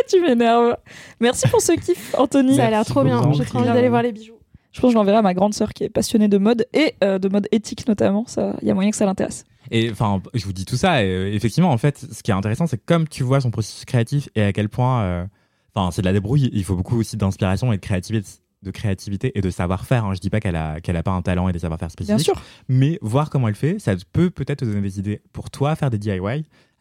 tu 0.09 0.21
m'énerves. 0.21 0.75
Merci 1.19 1.47
pour 1.47 1.61
ce 1.61 1.71
kiff, 1.73 2.15
Anthony. 2.17 2.55
Ça 2.57 2.65
a 2.67 2.69
l'air 2.69 2.85
trop 2.85 3.03
bien. 3.03 3.31
J'ai 3.33 3.45
trop 3.45 3.59
envie 3.59 3.67
d'aller 3.67 3.89
voir 3.89 4.03
les 4.03 4.11
bijoux. 4.11 4.33
Je 4.73 4.79
pense 4.79 4.89
que 4.89 4.93
je 4.93 4.97
l'enverrai 4.97 5.17
à 5.17 5.21
ma 5.21 5.33
grande 5.33 5.53
sœur 5.53 5.73
qui 5.73 5.83
est 5.83 5.89
passionnée 5.89 6.27
de 6.29 6.37
mode 6.37 6.65
et 6.73 6.95
euh, 7.03 7.19
de 7.19 7.27
mode 7.27 7.47
éthique 7.51 7.87
notamment. 7.87 8.23
Ça, 8.27 8.55
il 8.61 8.67
y 8.67 8.71
a 8.71 8.73
moyen 8.73 8.89
que 8.89 8.95
ça 8.95 9.05
l'intéresse. 9.05 9.43
Et 9.71 9.89
enfin, 9.89 10.21
je 10.33 10.45
vous 10.45 10.53
dis 10.53 10.65
tout 10.65 10.75
ça. 10.77 11.03
Et, 11.03 11.07
euh, 11.09 11.33
effectivement, 11.33 11.71
en 11.71 11.77
fait, 11.77 12.05
ce 12.11 12.21
qui 12.21 12.29
est 12.31 12.33
intéressant, 12.33 12.67
c'est 12.67 12.77
que 12.77 12.85
comme 12.85 13.07
tu 13.07 13.23
vois 13.23 13.41
son 13.41 13.51
processus 13.51 13.85
créatif 13.85 14.29
et 14.35 14.43
à 14.43 14.53
quel 14.53 14.69
point, 14.69 15.01
euh, 15.03 15.25
enfin, 15.73 15.89
c'est 15.91 16.01
de 16.01 16.07
la 16.07 16.13
débrouille. 16.13 16.49
Il 16.53 16.63
faut 16.63 16.75
beaucoup 16.75 16.99
aussi 16.99 17.15
d'inspiration 17.17 17.71
et 17.71 17.77
de 17.77 17.81
créativité, 17.81 18.29
de 18.61 18.71
créativité 18.71 19.31
et 19.37 19.41
de 19.41 19.49
savoir-faire. 19.49 20.05
hein. 20.05 20.13
Je 20.13 20.19
dis 20.19 20.29
pas 20.29 20.39
qu'elle 20.39 20.55
a 20.57 20.79
qu'elle 20.81 20.97
a 20.97 21.03
pas 21.03 21.11
un 21.11 21.21
talent 21.21 21.47
et 21.49 21.53
des 21.53 21.59
savoir-faire 21.59 21.89
spécifiques. 21.89 22.17
Bien 22.17 22.23
sûr. 22.23 22.41
Mais 22.67 22.99
voir 23.01 23.29
comment 23.29 23.47
elle 23.47 23.55
fait, 23.55 23.79
ça 23.79 23.95
peut 24.11 24.29
peut-être 24.29 24.59
te 24.59 24.65
donner 24.65 24.81
des 24.81 24.99
idées 24.99 25.21
pour 25.33 25.49
toi 25.49 25.75
faire 25.75 25.89
des 25.89 25.97
DIY 25.97 26.19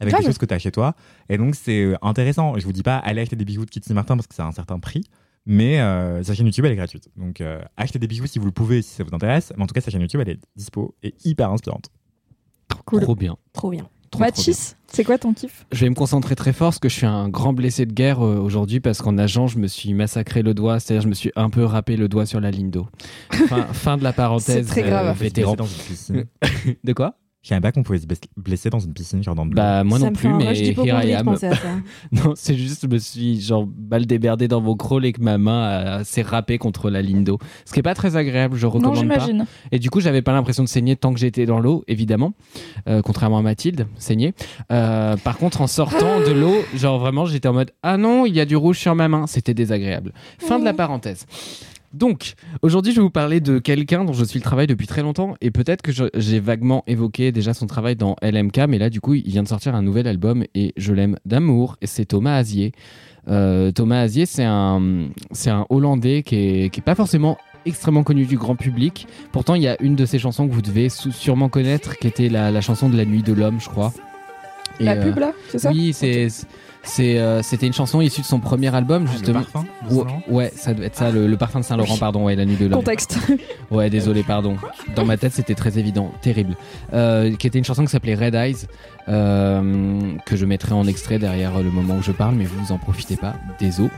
avec 0.00 0.16
des 0.16 0.24
choses 0.24 0.38
que 0.38 0.46
tu 0.46 0.54
as 0.54 0.58
chez 0.58 0.72
toi. 0.72 0.94
Et 1.28 1.38
donc 1.38 1.54
c'est 1.54 1.82
euh, 1.84 1.96
intéressant. 2.02 2.58
Je 2.58 2.64
vous 2.64 2.72
dis 2.72 2.82
pas 2.82 2.96
allez 2.96 3.20
acheter 3.22 3.36
des 3.36 3.44
bijoux 3.44 3.64
de 3.64 3.70
Kitty 3.70 3.92
Martin 3.94 4.16
parce 4.16 4.26
que 4.26 4.34
c'est 4.34 4.42
un 4.42 4.52
certain 4.52 4.78
prix. 4.78 5.04
Mais 5.46 5.80
euh, 5.80 6.22
sa 6.22 6.34
chaîne 6.34 6.46
YouTube 6.46 6.64
elle 6.66 6.72
est 6.72 6.76
gratuite. 6.76 7.08
Donc 7.16 7.40
euh, 7.40 7.60
achetez 7.76 7.98
des 7.98 8.06
bijoux 8.08 8.26
si 8.26 8.38
vous 8.38 8.46
le 8.46 8.52
pouvez, 8.52 8.82
si 8.82 8.94
ça 8.94 9.04
vous 9.04 9.14
intéresse. 9.14 9.52
Mais 9.56 9.62
en 9.62 9.66
tout 9.66 9.74
cas 9.74 9.80
sa 9.80 9.90
chaîne 9.90 10.00
YouTube 10.02 10.20
elle 10.20 10.30
est 10.30 10.40
dispo 10.56 10.96
et 11.02 11.14
hyper 11.24 11.50
inspirante. 11.50 11.90
Cool. 12.86 13.02
Trop 13.02 13.14
bien. 13.14 13.36
Trop 13.52 13.70
bien. 13.70 13.88
Trop. 14.10 14.20
Mathis, 14.20 14.76
c'est 14.88 15.04
quoi 15.04 15.18
ton 15.18 15.32
kiff? 15.32 15.64
Je 15.70 15.84
vais 15.84 15.88
me 15.90 15.94
concentrer 15.94 16.34
très 16.34 16.52
fort 16.52 16.70
parce 16.70 16.80
que 16.80 16.88
je 16.88 16.94
suis 16.96 17.06
un 17.06 17.28
grand 17.28 17.52
blessé 17.52 17.86
de 17.86 17.92
guerre 17.92 18.24
euh, 18.26 18.38
aujourd'hui 18.40 18.80
parce 18.80 19.00
qu'en 19.02 19.12
nageant, 19.12 19.46
je 19.46 19.58
me 19.58 19.68
suis 19.68 19.94
massacré 19.94 20.42
le 20.42 20.52
doigt, 20.52 20.80
c'est-à-dire 20.80 21.02
je 21.02 21.08
me 21.08 21.14
suis 21.14 21.30
un 21.36 21.48
peu 21.48 21.64
râpé 21.64 21.96
le 21.96 22.08
doigt 22.08 22.26
sur 22.26 22.40
la 22.40 22.50
ligne 22.50 22.70
d'eau. 22.70 22.88
Fin, 23.48 23.66
fin 23.72 23.96
de 23.96 24.02
la 24.02 24.12
parenthèse. 24.12 24.66
C'est 24.66 24.80
très 24.80 24.82
grave. 24.82 25.06
euh, 25.06 25.12
vétéran. 25.12 25.54
De 26.84 26.92
quoi? 26.92 27.14
Je 27.42 27.48
savais 27.48 27.60
pas 27.62 27.72
qu'on 27.72 27.82
pouvait 27.82 27.98
se 27.98 28.06
bless- 28.06 28.20
blesser 28.36 28.68
dans 28.68 28.80
une 28.80 28.92
piscine, 28.92 29.22
genre 29.22 29.34
dans 29.34 29.46
le 29.46 29.50
Bah 29.50 29.82
moi 29.82 29.98
Ça 29.98 30.06
non 30.06 30.12
plus, 30.12 30.28
mais 30.28 30.48
rush 30.48 30.58
here 30.60 31.02
I 31.02 31.14
am. 31.14 31.24
penser 31.24 31.46
à 31.46 31.54
ça. 31.56 31.68
Non, 32.12 32.34
c'est 32.36 32.54
juste, 32.54 32.82
je 32.82 32.86
me 32.86 32.98
suis 32.98 33.40
genre 33.40 33.66
mal 33.90 34.04
déberdé 34.04 34.46
dans 34.46 34.60
mon 34.60 34.76
crawl 34.76 35.06
et 35.06 35.12
que 35.12 35.22
ma 35.22 35.38
main 35.38 36.04
s'est 36.04 36.20
râpée 36.20 36.58
contre 36.58 36.90
la 36.90 37.00
ligne 37.00 37.24
d'eau. 37.24 37.38
Ce 37.64 37.72
qui 37.72 37.78
est 37.80 37.82
pas 37.82 37.94
très 37.94 38.16
agréable, 38.16 38.56
je 38.58 38.66
Non, 38.66 38.72
recommande 38.72 38.94
pas. 38.94 39.00
j'imagine. 39.00 39.46
Et 39.72 39.78
du 39.78 39.88
coup, 39.88 40.00
j'avais 40.00 40.20
pas 40.20 40.32
l'impression 40.32 40.62
de 40.64 40.68
saigner 40.68 40.96
tant 40.96 41.14
que 41.14 41.18
j'étais 41.18 41.46
dans 41.46 41.60
l'eau, 41.60 41.82
évidemment, 41.88 42.34
Euh, 42.88 43.00
contrairement 43.00 43.38
à 43.38 43.42
Mathilde, 43.42 43.86
saigner. 43.96 44.34
Euh, 44.70 45.16
par 45.16 45.38
contre, 45.38 45.62
en 45.62 45.66
sortant 45.66 46.20
de 46.20 46.32
l'eau, 46.32 46.56
genre 46.74 46.98
vraiment, 46.98 47.24
j'étais 47.24 47.48
en 47.48 47.54
mode 47.54 47.70
ah 47.82 47.96
non, 47.96 48.26
il 48.26 48.34
y 48.34 48.40
a 48.40 48.44
du 48.44 48.56
rouge 48.56 48.78
sur 48.78 48.94
ma 48.94 49.08
main. 49.08 49.26
C'était 49.26 49.54
désagréable. 49.54 50.12
Fin 50.38 50.58
de 50.58 50.64
la 50.64 50.74
parenthèse. 50.74 51.24
Donc, 51.92 52.34
aujourd'hui, 52.62 52.92
je 52.92 52.96
vais 52.98 53.02
vous 53.02 53.10
parler 53.10 53.40
de 53.40 53.58
quelqu'un 53.58 54.04
dont 54.04 54.12
je 54.12 54.24
suis 54.24 54.38
le 54.38 54.44
travail 54.44 54.66
depuis 54.66 54.86
très 54.86 55.02
longtemps 55.02 55.34
et 55.40 55.50
peut-être 55.50 55.82
que 55.82 55.90
j'ai 56.14 56.40
vaguement 56.40 56.84
évoqué 56.86 57.32
déjà 57.32 57.52
son 57.52 57.66
travail 57.66 57.96
dans 57.96 58.14
LMK, 58.22 58.58
mais 58.68 58.78
là, 58.78 58.90
du 58.90 59.00
coup, 59.00 59.14
il 59.14 59.26
vient 59.26 59.42
de 59.42 59.48
sortir 59.48 59.74
un 59.74 59.82
nouvel 59.82 60.06
album 60.06 60.44
et 60.54 60.72
je 60.76 60.92
l'aime 60.92 61.16
d'amour. 61.24 61.76
Et 61.80 61.86
c'est 61.86 62.04
Thomas 62.04 62.36
Azier. 62.36 62.72
Euh, 63.28 63.72
Thomas 63.72 64.00
Azier, 64.00 64.26
c'est 64.26 64.44
un, 64.44 65.00
Hollandais 65.68 66.22
qui 66.22 66.36
est, 66.36 66.80
pas 66.80 66.94
forcément 66.94 67.38
extrêmement 67.66 68.04
connu 68.04 68.24
du 68.24 68.36
grand 68.36 68.56
public. 68.56 69.08
Pourtant, 69.32 69.54
il 69.56 69.62
y 69.62 69.68
a 69.68 69.76
une 69.82 69.96
de 69.96 70.06
ses 70.06 70.18
chansons 70.18 70.48
que 70.48 70.52
vous 70.52 70.62
devez 70.62 70.88
sûrement 70.88 71.48
connaître, 71.48 71.96
qui 71.96 72.06
était 72.06 72.28
la 72.28 72.60
chanson 72.60 72.88
de 72.88 72.96
la 72.96 73.04
nuit 73.04 73.22
de 73.22 73.32
l'homme, 73.32 73.60
je 73.60 73.68
crois. 73.68 73.92
Et, 74.80 74.84
La 74.84 74.92
euh, 74.92 75.02
pub 75.02 75.18
là, 75.18 75.32
c'est 75.50 75.58
ça 75.58 75.70
Oui, 75.70 75.92
c'est, 75.92 76.28
c'est, 76.82 77.18
euh, 77.18 77.42
c'était 77.42 77.66
une 77.66 77.72
chanson 77.74 78.00
issue 78.00 78.22
de 78.22 78.26
son 78.26 78.40
premier 78.40 78.74
album, 78.74 79.04
Le 79.04 79.10
justement. 79.10 79.40
parfum 79.42 79.64
de 79.88 79.94
Ouais, 79.94 80.00
Saint-Laurent 80.00 80.22
ouais, 80.30 80.52
ça 80.56 80.74
doit 80.74 80.86
être 80.86 80.96
ça, 80.96 81.10
le, 81.10 81.26
le 81.26 81.36
parfum 81.36 81.60
de 81.60 81.64
Saint-Laurent, 81.64 81.98
pardon, 81.98 82.24
ouais, 82.24 82.34
la 82.36 82.46
nuit 82.46 82.56
de 82.56 82.66
l'homme. 82.66 82.78
Contexte. 82.80 83.18
Ouais, 83.70 83.88
désolé, 83.88 84.24
pardon. 84.24 84.56
Dans 84.96 85.04
ma 85.04 85.16
tête, 85.16 85.32
c'était 85.32 85.54
très 85.54 85.78
évident, 85.78 86.10
terrible. 86.22 86.56
Euh, 86.92 87.36
qui 87.36 87.46
était 87.46 87.58
une 87.58 87.64
chanson 87.64 87.84
qui 87.84 87.90
s'appelait 87.90 88.16
Red 88.16 88.34
Eyes, 88.34 88.66
euh, 89.08 90.00
que 90.26 90.34
je 90.36 90.44
mettrai 90.44 90.72
en 90.72 90.86
extrait 90.88 91.18
derrière 91.20 91.62
le 91.62 91.70
moment 91.70 91.94
où 91.98 92.02
je 92.02 92.10
parle, 92.12 92.34
mais 92.34 92.46
vous 92.46 92.72
en 92.72 92.78
profitez 92.78 93.16
pas, 93.16 93.34
désolé. 93.60 93.90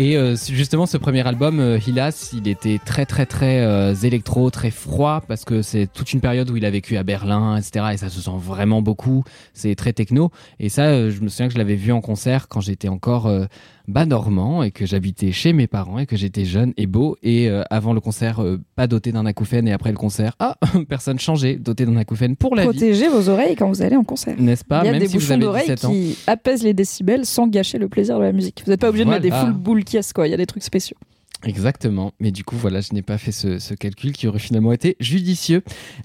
Et 0.00 0.16
euh, 0.16 0.36
justement, 0.36 0.86
ce 0.86 0.96
premier 0.96 1.26
album, 1.26 1.58
euh, 1.58 1.76
Hilas, 1.84 2.30
il 2.32 2.46
était 2.46 2.78
très 2.78 3.04
très 3.04 3.26
très 3.26 3.64
euh, 3.64 3.94
électro, 3.94 4.48
très 4.48 4.70
froid, 4.70 5.24
parce 5.26 5.44
que 5.44 5.60
c'est 5.60 5.88
toute 5.92 6.12
une 6.12 6.20
période 6.20 6.48
où 6.50 6.56
il 6.56 6.64
a 6.64 6.70
vécu 6.70 6.96
à 6.96 7.02
Berlin, 7.02 7.56
etc. 7.56 7.86
Et 7.94 7.96
ça 7.96 8.08
se 8.08 8.20
sent 8.20 8.30
vraiment 8.36 8.80
beaucoup. 8.80 9.24
C'est 9.54 9.74
très 9.74 9.92
techno. 9.92 10.30
Et 10.60 10.68
ça, 10.68 10.82
euh, 10.84 11.10
je 11.10 11.20
me 11.20 11.28
souviens 11.28 11.48
que 11.48 11.54
je 11.54 11.58
l'avais 11.58 11.74
vu 11.74 11.90
en 11.90 12.00
concert 12.00 12.46
quand 12.46 12.60
j'étais 12.60 12.86
encore 12.86 13.26
euh, 13.26 13.46
bas 13.88 14.06
normand 14.06 14.62
et 14.62 14.70
que 14.70 14.86
j'habitais 14.86 15.32
chez 15.32 15.52
mes 15.52 15.66
parents 15.66 15.98
et 15.98 16.06
que 16.06 16.16
j'étais 16.16 16.44
jeune 16.44 16.72
et 16.76 16.86
beau 16.86 17.16
et 17.22 17.48
euh, 17.48 17.62
avant 17.70 17.92
le 17.94 18.00
concert 18.00 18.40
euh, 18.42 18.60
pas 18.76 18.86
doté 18.86 19.10
d'un 19.12 19.26
acouphène 19.26 19.66
et 19.66 19.72
après 19.72 19.90
le 19.90 19.96
concert 19.96 20.34
ah 20.38 20.56
personne 20.88 21.18
changé 21.18 21.56
doté 21.56 21.86
d'un 21.86 21.96
acouphène 21.96 22.36
pour 22.36 22.54
la 22.54 22.62
vie 22.62 22.68
Protégez 22.68 23.08
vos 23.08 23.28
oreilles 23.28 23.56
quand 23.56 23.68
vous 23.68 23.82
allez 23.82 23.96
en 23.96 24.04
concert. 24.04 24.36
n'est-ce 24.38 24.64
pas? 24.64 24.82
Il 24.82 24.86
y 24.86 24.88
a 24.88 24.92
même 24.92 25.00
des 25.00 25.08
si 25.08 25.14
bouchons 25.14 25.38
d'oreilles 25.38 25.66
17 25.66 25.84
ans 25.86 25.90
qui 25.90 26.16
apaisent 26.26 26.62
les 26.62 26.74
décibels 26.74 27.24
sans 27.24 27.48
gâcher 27.48 27.78
le 27.78 27.88
plaisir 27.88 28.18
de 28.18 28.24
la 28.24 28.32
musique. 28.32 28.62
Vous 28.64 28.70
n'êtes 28.70 28.80
pas 28.80 28.90
obligé 28.90 29.04
de 29.04 29.10
mettre 29.10 29.22
des 29.22 29.30
Voilà. 29.30 29.44
full 29.46 29.54
boules 29.54 29.84
quoi. 30.14 30.28
Il 30.28 30.30
y 30.30 30.34
a 30.34 30.36
des 30.36 30.46
trucs 30.46 30.62
spéciaux. 30.62 30.96
Exactement, 31.44 32.12
mais 32.18 32.32
du 32.32 32.42
coup 32.42 32.56
voilà, 32.56 32.80
je 32.80 32.92
n'ai 32.92 33.02
pas 33.02 33.16
fait 33.16 33.30
ce, 33.30 33.60
ce 33.60 33.72
calcul 33.74 34.10
qui 34.12 34.26
aurait 34.26 34.40
finalement 34.40 34.72
été 34.72 34.96
judicieux. 34.98 35.62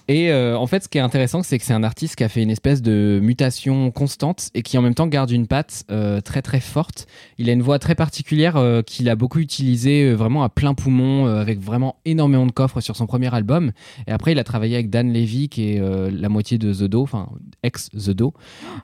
Et 0.07 0.31
euh, 0.31 0.55
en 0.55 0.67
fait, 0.67 0.83
ce 0.83 0.89
qui 0.89 0.99
est 0.99 1.01
intéressant, 1.01 1.41
c'est 1.41 1.57
que 1.57 1.65
c'est 1.65 1.73
un 1.73 1.83
artiste 1.83 2.15
qui 2.15 2.23
a 2.23 2.29
fait 2.29 2.43
une 2.43 2.51
espèce 2.51 2.83
de 2.83 3.19
mutation 3.21 3.89
constante 3.89 4.49
et 4.53 4.61
qui 4.61 4.77
en 4.77 4.83
même 4.83 4.93
temps 4.93 5.07
garde 5.07 5.31
une 5.31 5.47
patte 5.47 5.85
euh, 5.89 6.21
très 6.21 6.43
très 6.43 6.59
forte. 6.59 7.07
Il 7.39 7.49
a 7.49 7.53
une 7.53 7.63
voix 7.63 7.79
très 7.79 7.95
particulière 7.95 8.57
euh, 8.57 8.83
qu'il 8.83 9.09
a 9.09 9.15
beaucoup 9.15 9.39
utilisée 9.39 10.03
euh, 10.03 10.13
vraiment 10.13 10.43
à 10.43 10.49
plein 10.49 10.75
poumon, 10.75 11.25
euh, 11.25 11.41
avec 11.41 11.59
vraiment 11.59 11.95
énormément 12.05 12.45
de 12.45 12.51
coffres 12.51 12.79
sur 12.79 12.95
son 12.95 13.07
premier 13.07 13.33
album. 13.33 13.71
Et 14.05 14.11
après, 14.11 14.33
il 14.33 14.39
a 14.39 14.43
travaillé 14.43 14.75
avec 14.75 14.91
Dan 14.91 15.11
Levy, 15.11 15.49
qui 15.49 15.71
est 15.71 15.79
euh, 15.79 16.11
la 16.13 16.29
moitié 16.29 16.59
de 16.59 16.71
The 16.71 16.83
Do, 16.83 17.01
enfin 17.01 17.29
ex 17.63 17.89
The 17.89 18.11
Do. 18.11 18.33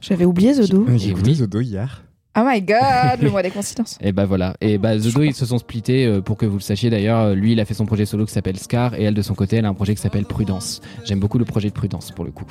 J'avais 0.02 0.26
oublié 0.26 0.54
The 0.54 0.70
Do. 0.70 0.88
J'ai 0.97 1.10
écouté 1.10 1.30
oui. 1.30 1.36
Zodo 1.36 1.62
hier. 1.62 2.04
Oh 2.38 2.41
my 2.45 2.61
god, 2.61 3.21
le 3.21 3.32
mois 3.32 3.41
des 3.41 3.49
coïncidences. 3.49 3.97
Et 4.01 4.11
bah 4.11 4.25
voilà. 4.25 4.55
Et 4.61 4.77
bah 4.77 4.95
The 4.97 5.05
ils 5.23 5.34
se 5.34 5.47
sont 5.47 5.57
splittés 5.57 6.05
euh, 6.05 6.21
pour 6.21 6.38
que 6.38 6.45
vous 6.45 6.57
le 6.57 6.61
sachiez 6.61 6.89
d'ailleurs. 6.91 7.19
euh, 7.19 7.34
Lui, 7.34 7.53
il 7.53 7.59
a 7.59 7.65
fait 7.65 7.73
son 7.73 7.88
projet 7.88 8.05
solo 8.05 8.25
qui 8.25 8.32
s'appelle 8.32 8.57
Scar 8.57 8.93
et 8.93 9.03
elle, 9.03 9.15
de 9.15 9.21
son 9.23 9.34
côté, 9.34 9.57
elle 9.57 9.65
a 9.65 9.69
un 9.69 9.73
projet 9.73 9.95
qui 9.95 10.01
s'appelle 10.01 10.25
Prudence. 10.25 10.80
J'aime 11.05 11.19
beaucoup 11.19 11.39
le 11.39 11.45
projet 11.45 11.69
de 11.69 11.73
Prudence 11.73 12.11
pour 12.11 12.23
le 12.25 12.32
coup. 12.32 12.45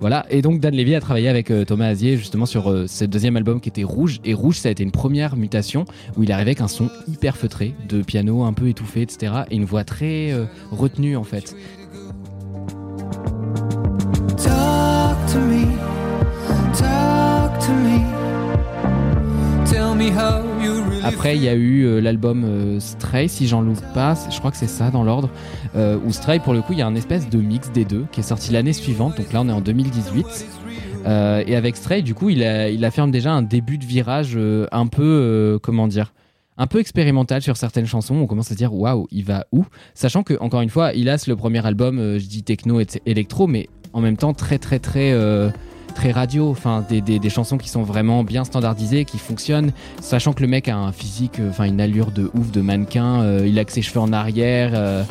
Voilà. 0.00 0.26
Et 0.28 0.42
donc 0.42 0.60
Dan 0.60 0.74
Levy 0.76 0.94
a 0.94 1.00
travaillé 1.00 1.28
avec 1.28 1.50
euh, 1.50 1.64
Thomas 1.64 1.86
Azier 1.86 2.18
justement 2.18 2.44
sur 2.46 2.70
euh, 2.70 2.86
ce 2.86 3.06
deuxième 3.06 3.36
album 3.36 3.60
qui 3.60 3.70
était 3.70 3.84
Rouge. 3.84 4.20
Et 4.24 4.34
Rouge, 4.34 4.58
ça 4.58 4.68
a 4.68 4.72
été 4.72 4.82
une 4.82 4.92
première 4.92 5.34
mutation 5.34 5.86
où 6.16 6.22
il 6.24 6.30
arrivait 6.30 6.50
avec 6.50 6.60
un 6.60 6.68
son 6.68 6.90
hyper 7.08 7.36
feutré, 7.38 7.74
de 7.88 8.02
piano 8.02 8.44
un 8.44 8.52
peu 8.52 8.68
étouffé, 8.68 9.00
etc. 9.00 9.32
Et 9.50 9.56
une 9.56 9.64
voix 9.64 9.84
très 9.84 10.32
retenue 10.70 11.16
en 11.16 11.24
fait. 11.24 11.56
Après, 21.04 21.36
il 21.36 21.42
y 21.42 21.48
a 21.48 21.54
eu 21.54 21.82
euh, 21.84 22.00
l'album 22.00 22.44
euh, 22.44 22.80
Stray, 22.80 23.28
si 23.28 23.46
j'en 23.46 23.60
loupe 23.60 23.82
pas, 23.94 24.14
je 24.30 24.38
crois 24.38 24.50
que 24.50 24.56
c'est 24.56 24.68
ça 24.68 24.90
dans 24.90 25.02
l'ordre, 25.04 25.28
euh, 25.76 25.98
où 26.04 26.12
Stray, 26.12 26.38
pour 26.38 26.52
le 26.54 26.62
coup, 26.62 26.72
il 26.72 26.78
y 26.78 26.82
a 26.82 26.86
un 26.86 26.94
espèce 26.94 27.28
de 27.28 27.38
mix 27.38 27.70
des 27.72 27.84
deux 27.84 28.04
qui 28.12 28.20
est 28.20 28.24
sorti 28.24 28.52
l'année 28.52 28.72
suivante, 28.72 29.16
donc 29.16 29.32
là 29.32 29.40
on 29.42 29.48
est 29.48 29.52
en 29.52 29.60
2018. 29.60 30.26
Euh, 31.04 31.42
et 31.46 31.56
avec 31.56 31.76
Stray, 31.76 32.02
du 32.02 32.14
coup, 32.14 32.30
il, 32.30 32.42
a, 32.44 32.68
il 32.68 32.84
affirme 32.84 33.10
déjà 33.10 33.32
un 33.32 33.42
début 33.42 33.78
de 33.78 33.84
virage 33.84 34.38
un 34.70 34.86
peu, 34.86 35.58
comment 35.62 35.88
dire, 35.88 36.12
un 36.56 36.66
peu 36.66 36.78
expérimental 36.78 37.42
sur 37.42 37.56
certaines 37.56 37.86
chansons. 37.86 38.14
On 38.14 38.26
commence 38.26 38.46
à 38.46 38.50
se 38.50 38.58
dire, 38.58 38.72
waouh, 38.72 39.08
il 39.10 39.24
va 39.24 39.46
où? 39.52 39.64
Sachant 39.94 40.22
que, 40.22 40.34
encore 40.40 40.60
une 40.60 40.70
fois, 40.70 40.92
il 40.94 41.08
a 41.08 41.16
le 41.26 41.36
premier 41.36 41.64
album, 41.66 42.18
je 42.18 42.26
dis 42.26 42.42
techno 42.44 42.80
et 42.80 42.86
électro, 43.06 43.46
mais 43.46 43.68
en 43.92 44.00
même 44.00 44.16
temps 44.16 44.34
très, 44.34 44.58
très, 44.58 44.78
très. 44.78 45.12
Très 45.92 46.10
radio, 46.12 46.50
enfin 46.50 46.84
des, 46.88 47.00
des, 47.00 47.18
des 47.18 47.30
chansons 47.30 47.58
qui 47.58 47.68
sont 47.68 47.82
vraiment 47.82 48.24
bien 48.24 48.44
standardisées, 48.44 49.04
qui 49.04 49.18
fonctionnent, 49.18 49.72
sachant 50.00 50.32
que 50.32 50.42
le 50.42 50.48
mec 50.48 50.68
a 50.68 50.76
un 50.76 50.92
physique, 50.92 51.38
euh, 51.40 51.50
enfin 51.50 51.64
une 51.64 51.80
allure 51.80 52.10
de 52.10 52.30
ouf 52.34 52.50
de 52.50 52.60
mannequin, 52.60 53.22
euh, 53.22 53.44
il 53.46 53.58
a 53.58 53.64
que 53.64 53.72
ses 53.72 53.82
cheveux 53.82 54.00
en 54.00 54.12
arrière. 54.12 54.72
euh, 54.74 55.02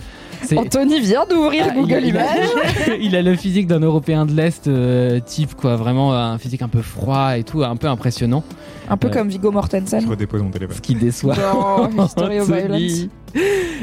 c'est- 0.43 0.57
Anthony 0.57 0.99
vient 1.01 1.25
d'ouvrir 1.29 1.65
Ah, 1.69 1.73
il 1.75 1.82
Google 1.82 2.01
il 2.05 2.17
a- 2.17 2.21
Images. 2.21 2.49
il 3.01 3.15
a 3.15 3.21
le 3.21 3.36
physique 3.36 3.67
d'un 3.67 3.79
Européen 3.79 4.25
de 4.25 4.34
l'Est 4.34 4.67
euh, 4.67 5.19
type 5.19 5.53
quoi, 5.55 5.75
vraiment 5.75 6.13
un 6.13 6.38
physique 6.38 6.61
un 6.63 6.67
peu 6.67 6.82
froid 6.82 7.38
et 7.38 7.43
tout, 7.43 7.63
un 7.63 7.75
peu 7.75 7.88
impressionnant, 7.88 8.43
Un 8.89 8.97
peu 8.97 9.09
comme 9.09 9.29
Viggo 9.29 9.49
Je 9.49 9.53
Mortensen. 9.53 10.09
redépose 10.09 10.41
mon 10.41 10.49
téléphone. 10.49 10.75
ce 10.75 10.82
qui 10.82 10.95
déçoit. 10.95 11.36
Anthony. 11.97 13.09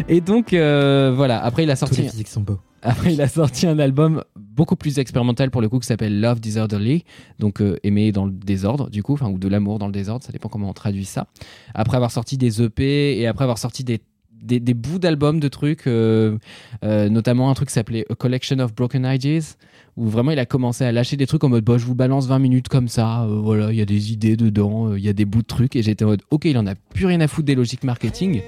Et 0.09 0.21
donc 0.21 0.53
euh, 0.53 1.13
voilà, 1.15 1.43
après 1.45 1.63
il 1.65 1.71
a 1.71 1.75
Tous 1.75 1.81
sorti 1.81 2.03
les 2.03 2.09
physiques 2.09 2.29
sont 2.29 2.41
beaux. 2.41 2.59
Après, 2.83 3.13
il 3.13 3.21
a 3.21 3.29
sorti 3.29 3.67
un 3.67 3.79
album 3.79 4.23
beaucoup 4.37 4.77
plus 4.77 4.99
expérimental 4.99 5.51
pour 5.51 5.61
le 5.61 5.69
coup 5.69 5.79
qui 5.79 5.87
s'appelle 5.87 6.21
Love 6.21 6.41
Disorderly, 6.41 7.05
donc 7.39 7.61
euh, 7.61 7.79
aimer 7.83 8.13
dans 8.13 8.25
le 8.25 8.33
désordre 8.33 8.91
du 8.91 9.03
coup, 9.03 9.19
ou 9.21 9.39
de 9.39 9.49
l'amour 9.49 9.79
dans 9.79 9.87
le 9.87 9.93
désordre, 9.93 10.25
ça 10.25 10.33
dépend 10.33 10.49
comment 10.49 10.71
on 10.71 10.75
traduit 10.75 11.05
ça. 11.05 11.27
Après 11.75 11.97
avoir 11.97 12.11
sorti 12.11 12.37
des 12.37 12.63
EP 12.63 13.19
et 13.19 13.27
après 13.27 13.45
avoir 13.45 13.59
sorti 13.59 13.85
des 13.85 14.01
des, 14.43 14.75
bouts 14.75 14.99
d'albums 14.99 15.41
de 15.41 15.49
trucs, 15.49 15.87
euh, 15.87 16.39
euh, 16.85 17.09
notamment 17.09 17.51
un 17.51 17.55
truc 17.55 17.69
qui 17.69 17.75
s'appelait 17.75 18.05
A 18.11 18.15
Collection 18.15 18.59
of 18.59 18.75
Broken 18.75 19.05
Ideas, 19.05 19.57
où 19.97 20.09
vraiment 20.09 20.31
il 20.31 20.39
a 20.39 20.47
commencé 20.47 20.85
à 20.85 20.93
lâcher 20.93 21.17
des 21.17 21.27
trucs 21.27 21.43
en 21.45 21.49
mode 21.49 21.65
bah, 21.65 21.77
je 21.77 21.85
vous 21.85 21.95
balance 21.95 22.27
20 22.27 22.39
minutes 22.39 22.69
comme 22.69 22.89
ça, 22.89 23.23
euh, 23.23 23.41
voilà, 23.41 23.73
il 23.73 23.79
y 23.79 23.83
a 23.83 23.85
des 23.85 24.13
idées 24.13 24.37
dedans, 24.37 24.95
il 24.95 25.05
y 25.05 25.09
a 25.09 25.13
des 25.13 25.25
bouts 25.25 25.43
de 25.43 25.47
trucs, 25.47 25.77
et 25.77 25.83
j'étais 25.83 26.05
en 26.05 26.09
mode 26.09 26.23
ok, 26.31 26.45
il 26.47 26.59
en 26.59 26.67
a 26.67 26.75
plus 26.75 27.07
rien 27.07 27.21
à 27.21 27.29
foutre 27.29 27.47
des 27.47 27.55
logiques 27.55 27.85
marketing. 27.85 28.43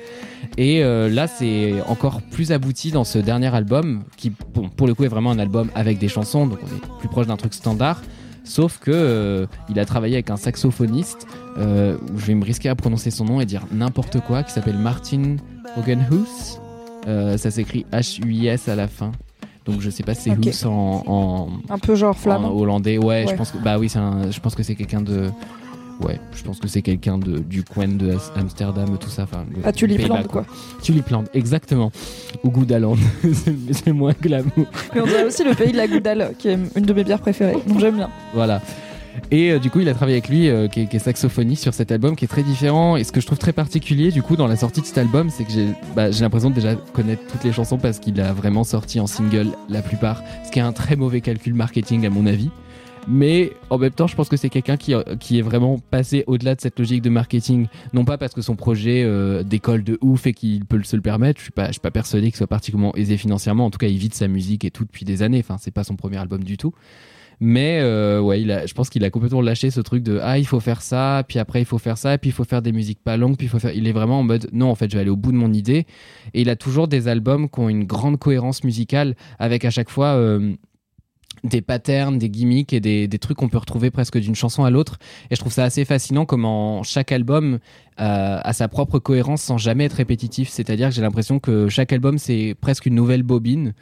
Et 0.56 0.82
là, 0.82 1.26
c'est 1.26 1.74
encore 1.86 2.22
plus 2.22 2.52
abouti 2.52 2.90
dans 2.90 3.04
ce 3.04 3.18
dernier 3.18 3.54
album, 3.54 4.04
qui, 4.16 4.32
bon, 4.54 4.68
pour 4.68 4.86
le 4.86 4.94
coup, 4.94 5.04
est 5.04 5.08
vraiment 5.08 5.30
un 5.30 5.38
album 5.38 5.70
avec 5.74 5.98
des 5.98 6.08
chansons, 6.08 6.46
donc 6.46 6.58
on 6.62 6.66
est 6.66 6.98
plus 6.98 7.08
proche 7.08 7.26
d'un 7.26 7.36
truc 7.36 7.54
standard. 7.54 8.02
Sauf 8.42 8.78
que 8.78 9.46
il 9.68 9.78
a 9.78 9.84
travaillé 9.84 10.14
avec 10.14 10.30
un 10.30 10.36
saxophoniste, 10.36 11.26
où 11.56 12.18
je 12.18 12.26
vais 12.26 12.34
me 12.34 12.44
risquer 12.44 12.68
à 12.68 12.74
prononcer 12.74 13.10
son 13.10 13.24
nom 13.24 13.40
et 13.40 13.46
dire 13.46 13.66
n'importe 13.70 14.20
quoi, 14.20 14.42
qui 14.42 14.52
s'appelle 14.52 14.78
Martin 14.78 15.36
Hogenhuis. 15.76 16.58
Euh, 17.08 17.36
ça 17.38 17.50
s'écrit 17.50 17.86
H-U-I-S 17.92 18.68
à 18.68 18.74
la 18.76 18.88
fin. 18.88 19.12
Donc 19.66 19.80
je 19.80 19.90
sais 19.90 20.02
pas 20.02 20.14
si 20.14 20.22
c'est 20.24 20.30
Ok. 20.32 20.46
Huss 20.46 20.64
en, 20.66 21.02
en, 21.06 21.48
Un 21.68 21.78
peu 21.78 21.94
genre 21.94 22.10
en 22.10 22.14
flamand. 22.14 22.52
hollandais. 22.56 22.98
Ouais, 22.98 23.26
je 23.28 23.34
pense 23.34 23.52
que 23.52 23.58
bah 23.58 23.78
oui, 23.78 23.88
c'est 23.88 23.98
un- 23.98 24.30
je 24.30 24.40
pense 24.40 24.54
que 24.54 24.62
c'est 24.62 24.74
quelqu'un 24.74 25.00
de 25.02 25.30
ouais, 26.00 26.18
je 26.34 26.42
pense 26.42 26.58
que 26.58 26.66
c'est 26.66 26.80
quelqu'un 26.82 27.18
de 27.18 27.38
du 27.38 27.62
coin 27.62 27.86
de 27.88 28.16
Amsterdam 28.36 28.96
tout 28.98 29.10
ça 29.10 29.24
enfin 29.24 29.44
Ah, 29.64 29.70
tu 29.72 29.86
du 29.86 29.92
l'y 29.92 29.96
Pays-Bas, 29.98 30.14
plantes 30.16 30.28
quoi. 30.28 30.44
Tulipland, 30.82 31.24
exactement. 31.34 31.90
Ou 32.42 32.50
Goudaland, 32.50 32.96
c'est 33.72 33.92
moins 33.92 34.14
glamour. 34.20 34.50
Mais 34.94 35.00
on 35.02 35.06
dirait 35.06 35.24
aussi 35.24 35.44
le 35.44 35.54
pays 35.54 35.72
de 35.72 35.76
la 35.76 35.86
Goudale, 35.88 36.32
qui 36.38 36.48
est 36.48 36.58
une 36.74 36.84
de 36.86 36.92
mes 36.94 37.04
bières 37.04 37.20
préférées. 37.20 37.58
Donc 37.66 37.78
j'aime 37.80 37.96
bien. 37.96 38.08
Voilà. 38.34 38.60
Et 39.30 39.52
euh, 39.52 39.58
du 39.58 39.70
coup, 39.70 39.80
il 39.80 39.88
a 39.88 39.94
travaillé 39.94 40.16
avec 40.16 40.28
lui, 40.28 40.48
euh, 40.48 40.68
qui, 40.68 40.80
est, 40.80 40.86
qui 40.86 40.96
est 40.96 41.00
saxophoniste 41.00 41.62
sur 41.62 41.74
cet 41.74 41.92
album, 41.92 42.16
qui 42.16 42.24
est 42.24 42.28
très 42.28 42.42
différent. 42.42 42.96
Et 42.96 43.04
ce 43.04 43.12
que 43.12 43.20
je 43.20 43.26
trouve 43.26 43.38
très 43.38 43.52
particulier, 43.52 44.10
du 44.10 44.22
coup, 44.22 44.36
dans 44.36 44.46
la 44.46 44.56
sortie 44.56 44.80
de 44.80 44.86
cet 44.86 44.98
album, 44.98 45.30
c'est 45.30 45.44
que 45.44 45.52
j'ai 45.52 45.68
bah, 45.94 46.08
l'impression 46.08 46.50
de 46.50 46.54
déjà 46.54 46.74
connaître 46.74 47.22
toutes 47.30 47.44
les 47.44 47.52
chansons 47.52 47.78
parce 47.78 47.98
qu'il 47.98 48.20
a 48.20 48.32
vraiment 48.32 48.64
sorti 48.64 49.00
en 49.00 49.06
single 49.06 49.48
la 49.68 49.82
plupart, 49.82 50.22
ce 50.44 50.50
qui 50.50 50.58
est 50.58 50.62
un 50.62 50.72
très 50.72 50.96
mauvais 50.96 51.20
calcul 51.20 51.54
marketing 51.54 52.06
à 52.06 52.10
mon 52.10 52.26
avis. 52.26 52.50
Mais 53.08 53.52
en 53.70 53.78
même 53.78 53.90
temps, 53.90 54.06
je 54.06 54.14
pense 54.14 54.28
que 54.28 54.36
c'est 54.36 54.50
quelqu'un 54.50 54.76
qui, 54.76 54.94
euh, 54.94 55.02
qui 55.18 55.38
est 55.38 55.42
vraiment 55.42 55.78
passé 55.78 56.24
au-delà 56.26 56.54
de 56.54 56.60
cette 56.60 56.78
logique 56.78 57.02
de 57.02 57.10
marketing. 57.10 57.66
Non 57.92 58.04
pas 58.04 58.18
parce 58.18 58.34
que 58.34 58.42
son 58.42 58.56
projet 58.56 59.02
euh, 59.04 59.42
décolle 59.42 59.84
de 59.84 59.98
ouf 60.00 60.26
et 60.26 60.32
qu'il 60.32 60.64
peut 60.64 60.82
se 60.82 60.96
le 60.96 61.02
permettre. 61.02 61.38
Je 61.38 61.44
suis 61.44 61.52
pas, 61.52 61.66
je 61.66 61.72
suis 61.72 61.80
pas 61.80 61.90
persuadé 61.90 62.26
qu'il 62.28 62.36
soit 62.36 62.46
particulièrement 62.46 62.94
aisé 62.96 63.16
financièrement. 63.16 63.66
En 63.66 63.70
tout 63.70 63.78
cas, 63.78 63.88
il 63.88 63.96
vit 63.96 64.08
de 64.08 64.14
sa 64.14 64.28
musique 64.28 64.64
et 64.64 64.70
tout 64.70 64.84
depuis 64.84 65.04
des 65.04 65.22
années. 65.22 65.40
Enfin, 65.40 65.56
c'est 65.58 65.70
pas 65.70 65.84
son 65.84 65.96
premier 65.96 66.18
album 66.18 66.44
du 66.44 66.56
tout. 66.56 66.74
Mais 67.40 67.80
euh, 67.80 68.20
ouais, 68.20 68.42
il 68.42 68.50
a, 68.52 68.66
je 68.66 68.74
pense 68.74 68.90
qu'il 68.90 69.02
a 69.02 69.10
complètement 69.10 69.40
lâché 69.40 69.70
ce 69.70 69.80
truc 69.80 70.02
de 70.02 70.20
ah 70.22 70.38
il 70.38 70.46
faut 70.46 70.60
faire 70.60 70.82
ça, 70.82 71.24
puis 71.26 71.38
après 71.38 71.62
il 71.62 71.64
faut 71.64 71.78
faire 71.78 71.96
ça, 71.96 72.18
puis 72.18 72.28
il 72.28 72.32
faut 72.34 72.44
faire 72.44 72.60
des 72.60 72.72
musiques 72.72 73.02
pas 73.02 73.16
longues, 73.16 73.36
puis 73.38 73.46
il 73.46 73.50
faut 73.50 73.58
faire. 73.58 73.72
Il 73.74 73.88
est 73.88 73.92
vraiment 73.92 74.20
en 74.20 74.22
mode 74.22 74.48
non 74.52 74.70
en 74.70 74.74
fait 74.74 74.90
je 74.90 74.96
vais 74.96 75.00
aller 75.00 75.10
au 75.10 75.16
bout 75.16 75.32
de 75.32 75.38
mon 75.38 75.52
idée. 75.52 75.86
Et 76.34 76.42
il 76.42 76.50
a 76.50 76.56
toujours 76.56 76.86
des 76.86 77.08
albums 77.08 77.48
qui 77.48 77.60
ont 77.60 77.70
une 77.70 77.84
grande 77.84 78.18
cohérence 78.18 78.62
musicale 78.62 79.16
avec 79.38 79.64
à 79.64 79.70
chaque 79.70 79.88
fois 79.88 80.08
euh, 80.08 80.52
des 81.44 81.62
patterns, 81.62 82.18
des 82.18 82.28
gimmicks 82.28 82.72
et 82.72 82.80
des, 82.80 83.08
des 83.08 83.18
trucs 83.18 83.38
qu'on 83.38 83.48
peut 83.48 83.58
retrouver 83.58 83.90
presque 83.90 84.18
d'une 84.18 84.34
chanson 84.34 84.64
à 84.64 84.70
l'autre. 84.70 84.98
Et 85.30 85.36
je 85.36 85.40
trouve 85.40 85.52
ça 85.52 85.64
assez 85.64 85.84
fascinant 85.84 86.24
comment 86.24 86.82
chaque 86.82 87.12
album 87.12 87.58
euh, 88.00 88.40
a 88.42 88.52
sa 88.54 88.66
propre 88.68 88.98
cohérence 88.98 89.42
sans 89.42 89.58
jamais 89.58 89.84
être 89.84 89.94
répétitif. 89.94 90.48
C'est-à-dire 90.48 90.88
que 90.88 90.94
j'ai 90.94 91.02
l'impression 91.02 91.38
que 91.38 91.68
chaque 91.68 91.92
album 91.92 92.16
c'est 92.16 92.56
presque 92.58 92.86
une 92.86 92.94
nouvelle 92.94 93.22
bobine 93.22 93.74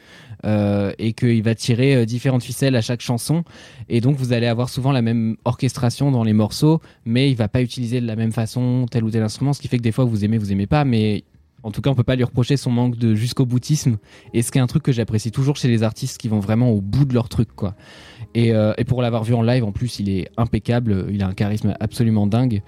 euh, 0.45 0.91
et 0.97 1.13
qu'il 1.13 1.41
va 1.41 1.55
tirer 1.55 1.95
euh, 1.95 2.05
différentes 2.05 2.43
ficelles 2.43 2.75
à 2.75 2.81
chaque 2.81 3.01
chanson. 3.01 3.43
Et 3.87 4.01
donc 4.01 4.17
vous 4.17 4.33
allez 4.33 4.47
avoir 4.47 4.67
souvent 4.67 4.91
la 4.91 5.01
même 5.01 5.37
orchestration 5.45 6.11
dans 6.11 6.23
les 6.23 6.33
morceaux, 6.33 6.81
mais 7.05 7.29
il 7.29 7.35
va 7.35 7.47
pas 7.47 7.61
utiliser 7.61 8.01
de 8.01 8.07
la 8.07 8.17
même 8.17 8.33
façon 8.33 8.87
tel 8.91 9.05
ou 9.05 9.11
tel 9.11 9.23
instrument, 9.23 9.53
ce 9.53 9.61
qui 9.61 9.69
fait 9.69 9.77
que 9.77 9.83
des 9.83 9.93
fois 9.93 10.03
vous 10.03 10.25
aimez, 10.25 10.37
vous 10.37 10.51
aimez 10.51 10.67
pas, 10.67 10.83
mais 10.83 11.23
en 11.63 11.71
tout 11.71 11.81
cas 11.81 11.89
on 11.89 11.95
peut 11.95 12.03
pas 12.03 12.15
lui 12.15 12.23
reprocher 12.23 12.57
son 12.57 12.71
manque 12.71 12.97
de 12.97 13.15
jusqu'au 13.15 13.45
boutisme. 13.45 13.97
Et 14.33 14.41
ce 14.41 14.51
qui 14.51 14.57
est 14.57 14.61
un 14.61 14.67
truc 14.67 14.83
que 14.83 14.91
j'apprécie 14.91 15.31
toujours 15.31 15.55
chez 15.55 15.67
les 15.67 15.83
artistes 15.83 16.17
qui 16.17 16.27
vont 16.27 16.39
vraiment 16.39 16.71
au 16.71 16.81
bout 16.81 17.05
de 17.05 17.13
leur 17.13 17.29
truc, 17.29 17.49
quoi. 17.55 17.75
Et, 18.35 18.53
euh, 18.53 18.73
pour 18.87 19.01
l'avoir 19.01 19.23
vu 19.23 19.33
en 19.33 19.41
live, 19.41 19.63
en 19.63 19.71
plus, 19.71 19.99
il 19.99 20.09
est 20.09 20.29
impeccable. 20.37 21.07
Il 21.11 21.23
a 21.23 21.27
un 21.27 21.33
charisme 21.33 21.75
absolument 21.79 22.27
dingue. 22.27 22.61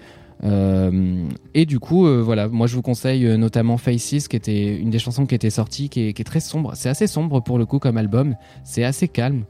Euh, 0.44 1.24
et 1.54 1.66
du 1.66 1.78
coup, 1.78 2.06
euh, 2.06 2.20
voilà, 2.20 2.48
moi 2.48 2.66
je 2.66 2.74
vous 2.74 2.82
conseille 2.82 3.38
notamment 3.38 3.76
Faces, 3.76 4.26
qui 4.26 4.34
était 4.34 4.76
une 4.76 4.90
des 4.90 4.98
chansons 4.98 5.24
qui 5.24 5.36
était 5.36 5.50
sortie, 5.50 5.88
qui 5.88 6.08
est 6.08 6.24
très 6.24 6.40
sombre. 6.40 6.72
C'est 6.74 6.88
assez 6.88 7.06
sombre 7.06 7.40
pour 7.40 7.58
le 7.58 7.66
coup 7.66 7.78
comme 7.78 7.96
album. 7.96 8.34
C'est 8.64 8.84
assez 8.84 9.08
calme. 9.08 9.44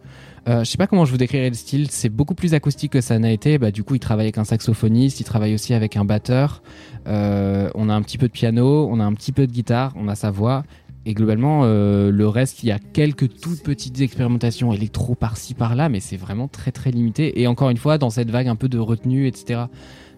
Euh, 0.49 0.65
je 0.65 0.71
sais 0.71 0.79
pas 0.79 0.87
comment 0.87 1.05
je 1.05 1.13
vous 1.13 1.19
décrirais 1.19 1.49
le 1.49 1.55
style. 1.55 1.91
C'est 1.91 2.09
beaucoup 2.09 2.35
plus 2.35 2.55
acoustique 2.55 2.93
que 2.93 3.01
ça 3.01 3.19
n'a 3.19 3.31
été. 3.31 3.59
Bah, 3.59 3.71
du 3.71 3.85
coup, 3.85 3.95
il 3.95 4.01
travaille 4.01 4.27
avec 4.27 4.39
un 4.39 4.45
saxophoniste, 4.45 5.21
il 5.21 5.25
travaille 5.25 5.55
aussi 5.55 5.75
avec 5.75 5.97
un 5.97 6.05
batteur. 6.05 6.63
Euh, 7.07 7.71
on 7.75 7.89
a 7.89 7.95
un 7.95 8.03
petit 8.03 8.19
peu 8.19 8.27
de 8.27 8.33
piano, 8.33 8.89
on 8.91 9.01
a 9.01 9.05
un 9.05 9.15
petit 9.15 9.33
peu 9.33 9.47
de 9.47 9.53
guitare, 9.53 9.93
on 9.97 10.09
a 10.09 10.15
sa 10.15 10.31
voix. 10.31 10.65
Et 11.05 11.15
globalement, 11.15 11.63
euh, 11.65 12.13
le 12.13 12.29
reste, 12.29 12.63
il 12.63 12.69
y 12.69 12.73
a 12.73 12.79
quelques 12.79 13.41
toutes 13.41 13.63
petites 13.63 14.01
expérimentations 14.01 14.73
électro 14.73 15.17
par-ci 15.17 15.55
par-là, 15.55 15.89
mais 15.89 15.99
c'est 15.99 16.17
vraiment 16.17 16.47
très 16.47 16.71
très 16.71 16.93
limité. 16.93 17.41
Et 17.41 17.49
encore 17.49 17.71
une 17.71 17.77
fois, 17.77 17.99
dans 17.99 18.11
cette 18.11 18.31
vague 18.31 18.47
un 18.47 18.55
peu 18.55 18.69
de 18.69 18.79
retenue, 18.79 19.27
etc. 19.27 19.63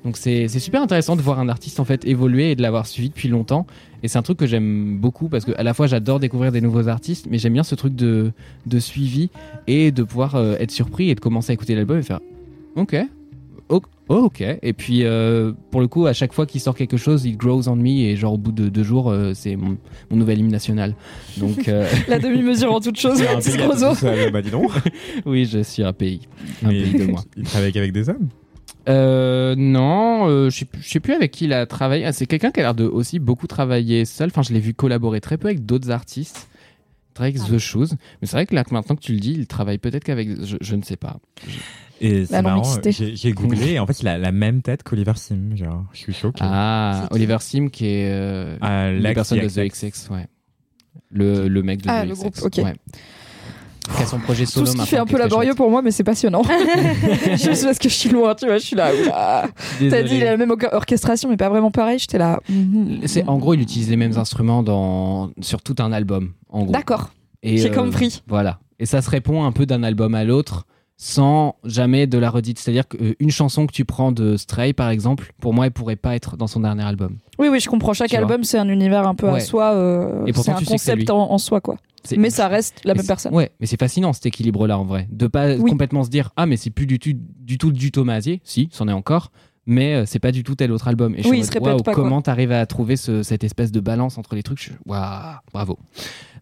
Donc 0.05 0.17
c'est 0.17 0.49
c'est 0.49 0.59
super 0.59 0.83
intéressant 0.83 1.17
de 1.17 1.23
voir 1.23 1.39
un 1.39 1.49
artiste 1.49 1.81
en 1.81 1.85
fait 1.85 2.05
évoluer 2.07 2.51
et 2.51 2.57
de 2.57 2.63
l'avoir 2.63 2.87
suivi 2.87 3.09
depuis 3.09 3.29
longtemps. 3.29 3.67
Et 4.03 4.09
c'est 4.09 4.19
un 4.19 4.23
truc 4.23 4.39
que 4.39 4.47
j'aime 4.47 4.99
beaucoup 4.99 5.29
parce 5.29 5.45
que 5.45 5.53
à 5.57 5.63
la 5.63 5.73
fois 5.73 5.87
j'adore 5.87 6.21
découvrir 6.21 6.53
des 6.53 6.61
nouveaux 6.61 6.89
artistes, 6.89 7.27
mais 7.31 7.39
j'aime 7.39 7.55
bien 7.55 7.63
ce 7.63 7.75
truc 7.75 7.95
de, 7.95 8.33
de 8.67 8.79
suivi 8.79 9.31
et 9.67 9.93
de 9.93 10.03
pouvoir 10.03 10.35
euh, 10.35 10.57
être 10.59 10.71
surpris 10.71 11.09
et 11.09 11.15
de 11.15 11.21
commencer 11.21 11.53
à 11.53 11.55
écouter 11.55 11.75
l'album 11.75 11.99
et 11.99 12.03
faire 12.03 12.21
ok. 12.77 12.97
Oh, 14.09 14.17
ok. 14.27 14.43
Et 14.63 14.73
puis 14.75 15.05
euh, 15.05 15.53
pour 15.71 15.81
le 15.81 15.89
coup, 15.89 16.07
à 16.07 16.13
chaque 16.13 16.35
fois 16.35 16.45
qu'il 16.45 16.61
sort 16.61 16.75
quelque 16.75 16.99
chose, 16.99 17.25
il 17.25 17.39
grows 17.39 17.69
on 17.69 17.77
me 17.77 17.89
et 17.89 18.17
genre 18.17 18.35
au 18.35 18.39
bout 18.39 18.53
de 18.53 18.69
deux 18.69 18.83
jours, 18.83 19.11
euh, 19.11 19.33
c'est 19.35 19.57
mon, 19.57 19.79
mon 20.11 20.17
nouvel 20.19 20.41
hymne 20.41 20.51
national. 20.51 20.95
Donc 21.39 21.69
euh, 21.69 21.89
La 22.09 22.19
demi-mesure 22.19 22.73
en 22.73 22.81
toute 22.81 22.99
chose, 22.99 23.23
C'est 23.41 23.53
seul, 23.95 24.31
bah 24.31 24.43
dis 24.43 24.51
donc. 24.51 24.71
oui, 25.25 25.47
je 25.47 25.63
suis 25.63 25.83
un 25.83 25.95
pays, 25.95 26.21
un 26.63 26.69
Mais 26.69 26.83
pays 26.83 26.99
de 26.99 27.05
moi. 27.05 27.23
Il 27.37 27.45
travaille 27.45 27.73
avec 27.79 27.93
des 27.93 28.09
hommes. 28.11 28.29
Euh, 28.89 29.55
non, 29.57 30.28
euh, 30.28 30.51
je 30.51 30.59
sais 30.59 30.64
plus- 30.66 30.82
je 30.82 30.89
sais 30.89 31.01
plus 31.01 31.12
avec 31.14 31.30
qui 31.30 31.45
il 31.45 31.53
a 31.53 31.66
travaillé. 31.66 32.05
Ah, 32.05 32.12
c'est 32.12 32.26
quelqu'un 32.26 32.51
qui 32.51 32.61
a 32.61 32.64
l'air 32.64 32.74
de 32.74 32.85
aussi 32.85 33.18
beaucoup 33.18 33.47
travailler 33.47 34.05
seul. 34.05 34.28
Enfin, 34.28 34.43
je 34.43 34.53
l'ai 34.53 34.61
vu 34.61 34.74
collaborer 34.74 35.20
très 35.20 35.39
peu 35.39 35.49
avec 35.49 35.64
d'autres 35.64 35.91
artistes. 35.91 36.49
Avec 37.16 37.37
The 37.37 37.59
Shoes. 37.59 37.87
Mais 38.20 38.26
c'est 38.26 38.32
vrai 38.37 38.45
que 38.45 38.55
là, 38.57 38.64
maintenant 38.72 38.97
que 38.97 39.01
tu 39.01 39.12
le 39.12 39.20
dis, 39.20 39.32
il 39.32 39.47
travaille 39.47 39.78
peut-être 39.78 40.03
qu'avec. 40.03 40.28
Je, 40.45 40.57
je 40.61 40.74
ne 40.74 40.82
sais 40.82 40.97
pas. 40.97 41.18
Et 42.01 42.26
c'est 42.26 42.32
La 42.32 42.43
marrant, 42.43 42.64
j'ai 42.85 43.32
googlé 43.32 43.74
et 43.74 43.78
en 43.78 43.87
fait 43.87 44.01
il 44.01 44.09
a 44.09 44.18
la 44.18 44.32
même 44.32 44.62
tête 44.62 44.82
qu'Oliver 44.82 45.12
Sim. 45.14 45.55
Genre, 45.55 45.85
je 45.93 45.99
suis 45.99 46.12
choqué. 46.12 46.41
Ah, 46.43 47.07
Oliver 47.12 47.37
Sim 47.39 47.68
qui 47.68 47.87
est 47.87 48.11
euh, 48.11 48.57
Ah, 48.61 48.91
l'ex 48.91 49.14
personne 49.14 49.39
de. 49.39 49.47
The 49.49 49.70
XX, 49.72 50.11
ouais. 50.11 50.26
Le, 51.11 51.47
le 51.47 51.62
mec 51.62 51.82
de 51.82 51.89
Ah, 51.89 52.03
The 52.03 52.09
le 52.09 52.14
XX. 52.14 52.20
groupe, 52.22 52.39
ok. 52.43 52.64
ouais. 52.64 52.74
Qui 53.97 54.03
a 54.03 54.07
son 54.07 54.18
projet 54.18 54.45
Tout 54.45 54.53
solo 54.53 54.66
ce 54.66 54.76
qui 54.76 54.87
fait 54.87 54.97
un 54.97 55.05
peu 55.07 55.18
laborieux 55.18 55.49
chouette. 55.49 55.57
pour 55.57 55.70
moi, 55.70 55.82
mais 55.82 55.91
c'est 55.91 56.05
passionnant. 56.05 56.43
Juste 57.37 57.64
parce 57.64 57.78
que 57.78 57.89
je 57.89 57.95
suis 57.95 58.09
loin, 58.09 58.35
tu 58.35 58.47
vois, 58.47 58.59
je 58.59 58.64
suis 58.64 58.76
là. 58.76 58.91
T'as 59.91 60.03
dit 60.03 60.20
la 60.20 60.37
même 60.37 60.51
or- 60.51 60.72
orchestration, 60.72 61.28
mais 61.28 61.37
pas 61.37 61.49
vraiment 61.49 61.70
pareil. 61.70 61.99
J'étais 61.99 62.18
là. 62.18 62.41
mhm. 62.49 63.01
C'est 63.07 63.24
en 63.28 63.39
gros, 63.39 63.55
il 63.55 63.61
utilise 63.61 63.91
les 63.91 63.97
mêmes 63.97 64.16
instruments 64.16 64.62
dans 64.62 65.30
sur 65.41 65.61
tout 65.62 65.76
un 65.80 65.93
album. 65.93 66.32
En 66.49 66.62
gros. 66.62 66.72
D'accord. 66.72 67.11
J'ai 67.43 67.70
euh, 67.70 67.74
compris. 67.74 68.22
Voilà. 68.26 68.59
Et 68.78 68.87
ça 68.87 69.03
se 69.03 69.11
répond 69.11 69.45
un 69.45 69.53
peu 69.53 69.66
d'un 69.66 69.82
album 69.82 70.14
à 70.14 70.24
l'autre 70.24 70.64
sans 70.97 71.57
jamais 71.64 72.07
de 72.07 72.16
la 72.18 72.30
redite. 72.30 72.59
C'est-à-dire 72.59 72.89
qu'une 72.89 73.30
chanson 73.30 73.66
que 73.66 73.72
tu 73.72 73.85
prends 73.85 74.12
de 74.12 74.37
Stray, 74.37 74.72
par 74.72 74.89
exemple, 74.91 75.32
pour 75.41 75.53
moi, 75.53 75.66
elle 75.66 75.72
pourrait 75.72 75.97
pas 75.97 76.14
être 76.14 76.37
dans 76.37 76.47
son 76.47 76.61
dernier 76.61 76.85
album. 76.85 77.18
Oui, 77.39 77.49
oui, 77.49 77.61
je 77.61 77.68
comprends. 77.68 77.93
Chaque 77.93 78.11
Tu 78.11 78.16
album, 78.16 78.45
c'est 78.45 78.59
un 78.59 78.68
univers 78.68 79.07
un 79.07 79.14
peu 79.14 79.28
à 79.28 79.41
soi. 79.41 79.74
euh, 79.74 80.24
Et 80.26 80.32
pourtant, 80.32 80.53
c'est 80.53 80.57
un 80.57 80.59
tu 80.59 80.64
sais 80.66 80.74
que 80.76 80.80
c'est 80.80 80.93
concept 80.93 81.11
en 81.11 81.39
soi, 81.39 81.61
quoi. 81.61 81.76
Mais 82.17 82.31
ça 82.31 82.49
reste 82.49 82.81
la 82.85 82.95
même 82.95 83.07
personne. 83.07 83.35
Ouais, 83.35 83.51
mais 83.61 83.67
c'est 83.67 83.79
fascinant 83.79 84.13
cet 84.13 84.27
équilibre-là 84.27 84.79
en 84.79 84.85
vrai. 84.85 85.09
De 85.11 85.27
pas 85.27 85.55
Oui. 85.57 85.71
complètement 85.71 86.05
se 86.05 86.11
dire 86.11 86.31
Ah, 86.37 86.47
mais 86.47 86.57
c'est 86.57 86.71
plus 86.71 86.87
du 86.87 86.99
tout 86.99 87.13
du, 87.15 87.59
tout 87.59 87.73
du 87.73 87.91
Thomas 87.93 88.15
Azier. 88.15 88.41
Si, 88.45 88.69
c'en 88.73 88.89
est 88.89 88.93
encore. 88.93 89.31
Mais 89.67 89.95
euh, 89.95 90.05
c'est 90.05 90.19
pas 90.19 90.31
du 90.31 90.43
tout 90.43 90.55
tel 90.55 90.71
autre 90.73 90.89
album. 90.89 91.15
Et 91.17 91.23
je 91.23 91.29
Oui, 91.29 91.41
répète 91.41 91.63
waouh, 91.63 91.83
pas. 91.83 91.95
Comment 91.95 92.21
t'arrives 92.21 92.53
à 92.53 92.67
trouver 92.67 92.97
ce- 92.97 93.23
cette 93.23 93.45
espèce 93.45 93.73
de 93.73 93.81
balance 93.81 94.19
entre 94.19 94.35
les 94.35 94.43
trucs? 94.43 94.63
Je- 94.63 94.73
Waouh, 94.85 95.37
bravo. 95.55 95.79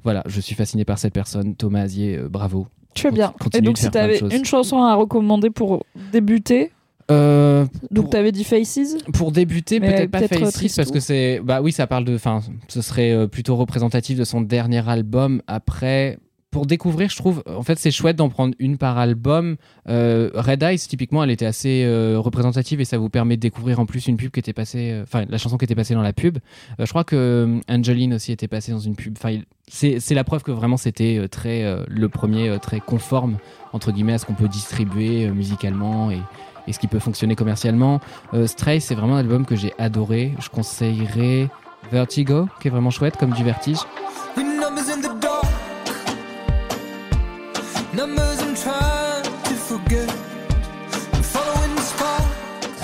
Voilà, 0.03 0.25
je 0.27 0.41
suis 0.41 0.57
fasciné 0.57 0.85
par 0.85 0.99
cette 0.99 1.15
personne. 1.15 1.55
Thomas 1.55 1.83
Azier, 1.83 2.17
euh, 2.19 2.29
bravo. 2.29 2.67
Tu 2.95 3.07
es 3.07 3.11
bien. 3.13 3.33
Continue 3.39 3.63
Et 3.63 3.67
donc, 3.67 3.79
si 3.79 3.89
t'avais 3.91 4.19
une 4.19 4.45
chanson 4.45 4.83
à 4.83 4.95
recommander 4.97 5.51
pour 5.51 5.87
débuter, 6.13 6.73
Euh, 7.13 7.65
donc 7.91 8.05
Pour- 8.05 8.11
t'avais 8.11 8.33
dit 8.33 8.45
Faces. 8.45 8.97
Pour 9.13 9.33
débuter, 9.33 9.81
peut-être 9.81 10.11
pas 10.11 10.23
euh, 10.23 10.29
Faces 10.29 10.53
Tristou. 10.55 10.77
parce 10.77 10.91
que 10.91 11.01
c'est 11.01 11.41
bah 11.43 11.61
oui, 11.63 11.73
ça 11.73 11.87
parle 11.87 12.05
de 12.05 12.15
enfin 12.15 12.41
ce 12.69 12.83
serait 12.83 13.13
euh, 13.13 13.27
plutôt 13.27 13.57
représentatif 13.57 14.19
de 14.19 14.25
son 14.25 14.41
dernier 14.41 14.89
album 14.89 15.43
après 15.47 16.19
pour 16.53 16.67
découvrir, 16.67 17.09
je 17.09 17.17
trouve 17.17 17.43
en 17.47 17.63
fait 17.63 17.79
c'est 17.79 17.91
chouette 17.91 18.17
d'en 18.17 18.29
prendre 18.29 18.55
une 18.59 18.77
par 18.77 18.99
album. 18.99 19.57
Euh, 19.89 20.29
Red 20.35 20.63
Eyes 20.63 20.79
typiquement, 20.79 21.25
elle 21.25 21.31
était 21.31 21.47
assez 21.47 21.83
euh, 21.85 22.19
représentative 22.19 22.79
et 22.79 22.85
ça 22.85 22.99
vous 22.99 23.09
permet 23.09 23.37
de 23.37 23.41
découvrir 23.41 23.81
en 23.81 23.87
plus 23.87 24.07
une 24.07 24.19
pub 24.19 24.31
qui 24.31 24.39
était 24.39 24.53
passée 24.53 24.91
euh, 24.93 25.03
enfin 25.03 25.25
la 25.31 25.39
chanson 25.39 25.57
qui 25.57 25.65
était 25.65 25.75
passée 25.75 25.95
dans 25.95 26.03
la 26.03 26.13
pub. 26.13 26.39
Je 26.79 26.89
crois 26.91 27.05
que 27.05 27.59
Angeline 27.71 28.13
aussi 28.13 28.33
était 28.33 28.49
passée 28.49 28.71
dans 28.71 28.81
une 28.81 28.95
pub. 28.95 29.17
Enfin 29.17 29.41
c'est 29.67 30.15
la 30.15 30.25
preuve 30.25 30.43
que 30.43 30.51
vraiment 30.53 30.77
c'était 30.77 31.27
très 31.31 31.65
le 31.89 32.09
premier 32.11 32.59
très 32.61 32.81
conforme 32.81 33.39
entre 33.73 33.91
guillemets 33.91 34.13
à 34.13 34.19
ce 34.19 34.27
qu'on 34.27 34.35
peut 34.35 34.49
distribuer 34.49 35.31
musicalement 35.31 36.11
et 36.11 36.19
et 36.67 36.73
ce 36.73 36.79
qui 36.79 36.87
peut 36.89 36.99
fonctionner 36.99 37.35
commercialement. 37.35 38.01
Euh, 38.35 38.47
Stray, 38.47 38.81
c'est 38.81 38.95
vraiment 38.95 39.17
un 39.17 39.21
album 39.21 39.45
que 39.47 39.57
j'ai 39.57 39.73
adoré. 39.79 40.33
Je 40.41 40.49
conseillerais 40.49 41.49
Vertigo, 41.91 42.47
qui 42.61 42.69
est 42.69 42.71
vraiment 42.71 42.91
chouette, 42.91 43.17
comme 43.17 43.33
du 43.33 43.43
vertige. 43.45 43.79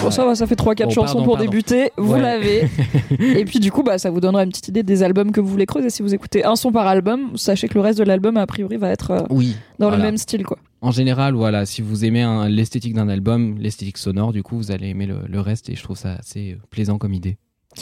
Bon, 0.00 0.12
ça 0.12 0.24
va, 0.24 0.34
ça 0.36 0.46
fait 0.46 0.54
3-4 0.54 0.84
Bon, 0.84 0.90
chansons 0.90 1.00
pardon, 1.06 1.24
pour 1.24 1.34
pardon. 1.36 1.50
débuter. 1.50 1.90
Vous 1.96 2.12
Ouais. 2.14 2.20
l'avez. 2.20 2.68
Et 3.20 3.44
puis, 3.44 3.58
du 3.58 3.72
coup, 3.72 3.82
bah, 3.82 3.98
ça 3.98 4.10
vous 4.10 4.20
donnera 4.20 4.44
une 4.44 4.50
petite 4.50 4.68
idée 4.68 4.82
des 4.84 5.02
albums 5.02 5.32
que 5.32 5.40
vous 5.40 5.48
voulez 5.48 5.66
creuser. 5.66 5.90
Si 5.90 6.02
vous 6.02 6.14
écoutez 6.14 6.44
un 6.44 6.54
son 6.54 6.70
par 6.70 6.86
album, 6.86 7.36
sachez 7.36 7.66
que 7.68 7.74
le 7.74 7.80
reste 7.80 7.98
de 7.98 8.04
l'album, 8.04 8.36
a 8.36 8.46
priori, 8.46 8.76
va 8.76 8.90
être 8.90 9.10
euh, 9.10 9.20
Oui. 9.30 9.56
dans 9.80 9.90
le 9.90 9.96
même 9.96 10.16
style, 10.16 10.44
quoi. 10.44 10.58
En 10.80 10.90
général, 10.92 11.34
voilà, 11.34 11.66
si 11.66 11.82
vous 11.82 12.04
aimez 12.04 12.24
l'esthétique 12.48 12.94
d'un 12.94 13.08
album, 13.08 13.58
l'esthétique 13.58 13.98
sonore, 13.98 14.32
du 14.32 14.42
coup, 14.42 14.56
vous 14.56 14.70
allez 14.70 14.88
aimer 14.88 15.06
le, 15.06 15.20
le 15.26 15.40
reste 15.40 15.68
et 15.70 15.74
je 15.74 15.82
trouve 15.82 15.96
ça 15.96 16.14
assez 16.14 16.52
euh, 16.52 16.58
plaisant 16.70 16.98
comme 16.98 17.14
idée. 17.14 17.36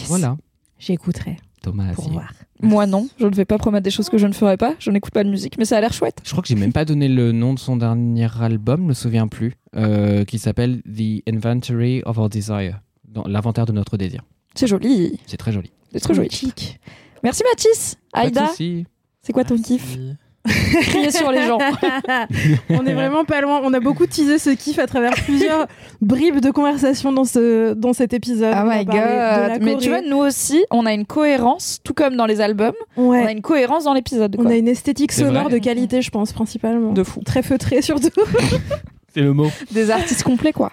Voilà, 0.07 0.37
J'écouterai 0.79 1.37
Thomas 1.63 1.95
pour 1.95 2.11
voir. 2.11 2.33
Moi, 2.61 2.87
non. 2.87 3.09
Je 3.19 3.27
ne 3.27 3.35
vais 3.35 3.45
pas 3.45 3.59
promettre 3.59 3.85
des 3.85 3.91
choses 3.91 4.09
que 4.09 4.19
je 4.19 4.27
ne 4.27 4.33
ferai 4.33 4.57
pas. 4.57 4.75
Je 4.79 4.91
n'écoute 4.91 5.13
pas 5.13 5.25
de 5.25 5.31
musique, 5.31 5.59
mais 5.59 5.65
ça 5.65 5.79
a 5.79 5.81
l'air 5.81 5.93
chouette. 5.93 6.19
Je 6.25 6.31
crois 6.31 6.43
que 6.43 6.49
j'ai 6.49 6.55
même 6.55 6.73
pas 6.73 6.85
donné 6.85 7.09
le 7.09 7.33
nom 7.33 7.55
de 7.55 7.59
son 7.59 7.77
dernier 7.77 8.29
album, 8.41 8.83
je 8.83 8.87
me 8.87 8.93
souviens 8.95 9.27
plus, 9.29 9.55
euh, 9.75 10.25
qui 10.25 10.39
s'appelle 10.39 10.83
The 10.83 11.23
Inventory 11.29 12.03
of 12.05 12.19
Our 12.19 12.29
Desire, 12.29 12.81
dans 13.09 13.25
l'inventaire 13.25 13.67
de 13.67 13.73
notre 13.73 13.97
désir. 13.97 14.23
C'est 14.55 14.67
joli. 14.67 15.19
C'est 15.27 15.37
très 15.37 15.53
joli. 15.53 15.71
C'est 15.93 16.01
très 16.01 16.15
joli. 16.15 16.31
Chic. 16.31 16.79
Merci, 17.23 17.43
Mathis. 17.51 17.97
Aïda, 18.13 18.51
c'est 18.57 19.33
quoi 19.33 19.45
ton 19.45 19.57
kiff? 19.57 19.99
Crier 20.47 21.11
sur 21.11 21.31
les 21.31 21.43
gens. 21.43 21.59
on 22.71 22.87
est 22.87 22.95
vraiment 22.95 23.25
pas 23.25 23.41
loin. 23.41 23.61
On 23.63 23.73
a 23.73 23.81
beaucoup 23.81 24.07
teasé 24.07 24.39
ce 24.39 24.51
kiff 24.51 24.79
à 24.79 24.87
travers 24.87 25.15
plusieurs 25.15 25.67
bribes 26.01 26.41
de 26.41 26.51
conversation 26.51 27.13
dans, 27.13 27.25
ce, 27.25 27.75
dans 27.75 27.93
cet 27.93 28.13
épisode. 28.15 28.55
Oh 28.57 28.69
my 28.69 28.85
god. 28.85 29.63
Mais 29.63 29.77
tu 29.77 29.89
vois, 29.89 30.03
nous 30.03 30.19
aussi, 30.19 30.65
on 30.71 30.87
a 30.87 30.93
une 30.93 31.07
cohérence, 31.07 31.81
tout 31.85 31.95
comme 31.95 32.17
dans 32.17 32.27
les 32.27 32.41
albums. 32.41 32.75
On 32.97 33.13
a 33.13 33.25
ouais. 33.25 33.33
une 33.33 33.43
cohérence 33.43 33.85
dans 33.85 33.95
l'épisode. 33.95 34.37
on 34.39 34.47
a 34.47 34.57
une 34.57 34.69
esthétique 34.69 35.13
sonore 35.13 35.49
de 35.49 35.59
qualité, 35.59 36.03
je 36.03 36.11
pense, 36.11 36.33
principalement. 36.33 36.93
De 36.93 37.05
fou. 37.05 37.21
Très 37.25 37.43
feutrée, 37.43 37.83
surtout. 37.83 38.11
C'est 39.15 39.23
le 39.23 39.33
mot. 39.33 39.51
Des 39.71 39.91
artistes 39.91 40.23
complets, 40.23 40.53
quoi. 40.53 40.71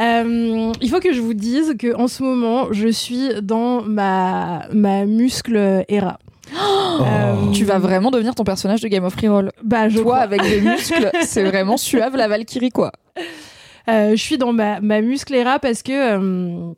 Euh, 0.00 0.72
il 0.80 0.88
faut 0.88 1.00
que 1.00 1.12
je 1.12 1.20
vous 1.20 1.34
dise 1.34 1.74
que 1.78 1.94
en 1.94 2.08
ce 2.08 2.22
moment, 2.22 2.72
je 2.72 2.88
suis 2.88 3.28
dans 3.42 3.82
ma, 3.82 4.66
ma 4.72 5.04
muscle 5.04 5.84
era. 5.88 6.18
Euh, 6.54 7.50
Tu 7.52 7.64
vas 7.64 7.78
vraiment 7.78 8.10
devenir 8.10 8.34
ton 8.34 8.44
personnage 8.44 8.80
de 8.80 8.88
Game 8.88 9.04
of 9.04 9.14
Reroll. 9.14 9.50
Bah, 9.62 9.88
je 9.88 9.96
Toi, 9.96 10.02
crois. 10.04 10.18
avec 10.18 10.42
des 10.42 10.60
muscles, 10.70 11.10
c'est 11.22 11.42
vraiment 11.44 11.76
suave 11.76 12.16
la 12.16 12.28
Valkyrie, 12.28 12.70
quoi. 12.70 12.92
Euh, 13.88 14.10
je 14.10 14.16
suis 14.22 14.38
dans 14.38 14.52
ma, 14.52 14.80
ma 14.80 15.00
musclera 15.00 15.58
parce 15.58 15.82
que 15.82 15.92
euh, 16.18 16.72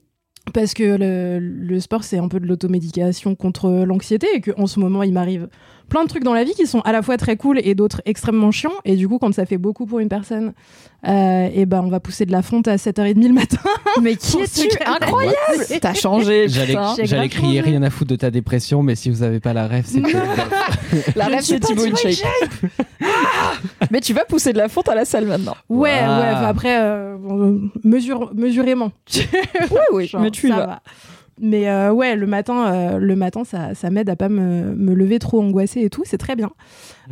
parce 0.55 0.73
que 0.75 0.83
le, 0.99 1.39
le 1.39 1.81
sport 1.81 2.03
c'est 2.05 2.19
un 2.19 2.29
peu 2.29 2.41
de 2.41 2.47
l'automédication 2.47 3.35
contre 3.35 3.69
l'anxiété 3.85 4.27
et 4.35 4.41
que 4.41 4.53
en 4.59 4.67
ce 4.67 4.81
moment 4.81 5.03
il 5.03 5.13
m'arrive 5.13 5.49
plein 5.89 6.05
de 6.05 6.09
trucs 6.09 6.25
dans 6.25 6.35
la 6.35 6.45
vie 6.45 6.55
qui 6.55 6.67
sont 6.67 6.81
à 6.81 6.93
la 6.93 7.03
fois 7.03 7.17
très 7.17 7.37
cool 7.37 7.61
et 7.63 7.75
d'autres 7.75 8.03
extrêmement 8.05 8.51
chiants 8.51 8.73
et 8.85 8.97
du 8.97 9.09
coup 9.09 9.19
quand 9.19 9.33
ça 9.35 9.47
fait 9.47 9.59
beaucoup 9.59 9.87
pour 9.87 10.01
une 10.01 10.09
personne 10.09 10.53
et 11.07 11.67
ben 11.67 11.83
on 11.85 11.89
va 11.91 12.01
pousser 12.01 12.25
de 12.25 12.33
la 12.33 12.41
fonte 12.43 12.67
à 12.67 12.77
7h30 12.77 13.27
le 13.29 13.35
matin 13.35 13.59
Mais 14.03 14.17
qui 14.17 14.39
es-tu. 14.39 14.69
Incroyable 14.87 15.35
T'as 15.81 15.93
changé, 15.95 16.47
J'allais 16.49 17.29
crier 17.29 17.59
changé. 17.59 17.61
rien 17.61 17.83
à 17.83 17.91
foutre 17.91 18.11
de 18.13 18.17
ta 18.17 18.31
dépression, 18.31 18.83
mais 18.83 18.95
si 18.95 19.11
vous 19.11 19.23
avez 19.23 19.39
pas 19.41 19.53
la 19.53 19.67
rêve, 19.67 19.85
c'est 19.87 20.01
que- 20.01 20.17
La 21.19 21.27
rêve, 21.27 21.41
c'est 21.43 21.61
Thibaut 21.61 21.85
InShape. 21.85 22.29
Mais 23.91 24.01
tu 24.01 24.13
vas 24.15 24.25
pousser 24.25 24.53
de 24.53 24.59
la 24.59 24.69
fonte 24.69 24.89
à 24.89 24.95
la 24.95 25.05
salle 25.05 25.27
maintenant. 25.27 25.57
ouais 25.69 25.91
ouais 25.91 26.45
après 26.47 26.81
euh, 26.81 27.17
mesure 27.85 28.31
mesurément 28.35 28.91
Oui, 29.71 29.79
oui, 29.93 30.07
Genre, 30.07 30.21
mais 30.21 30.31
tu 30.31 30.47
y 30.49 30.51
ça 30.51 30.57
vas. 30.57 30.67
va. 30.67 30.83
Mais 31.41 31.69
euh, 31.69 31.91
ouais, 31.93 32.15
le 32.15 32.27
matin, 32.27 32.67
euh, 32.73 32.99
le 32.99 33.17
matin, 33.17 33.43
ça, 33.45 33.75
ça 33.75 33.91
m'aide 33.91 34.09
à 34.09 34.15
pas 34.17 34.29
me, 34.29 34.75
me 34.75 34.95
lever 34.95 35.19
trop 35.19 35.43
angoissée 35.43 35.81
et 35.81 35.91
tout. 35.91 36.03
C'est 36.05 36.17
très 36.19 36.37
bien. 36.37 36.51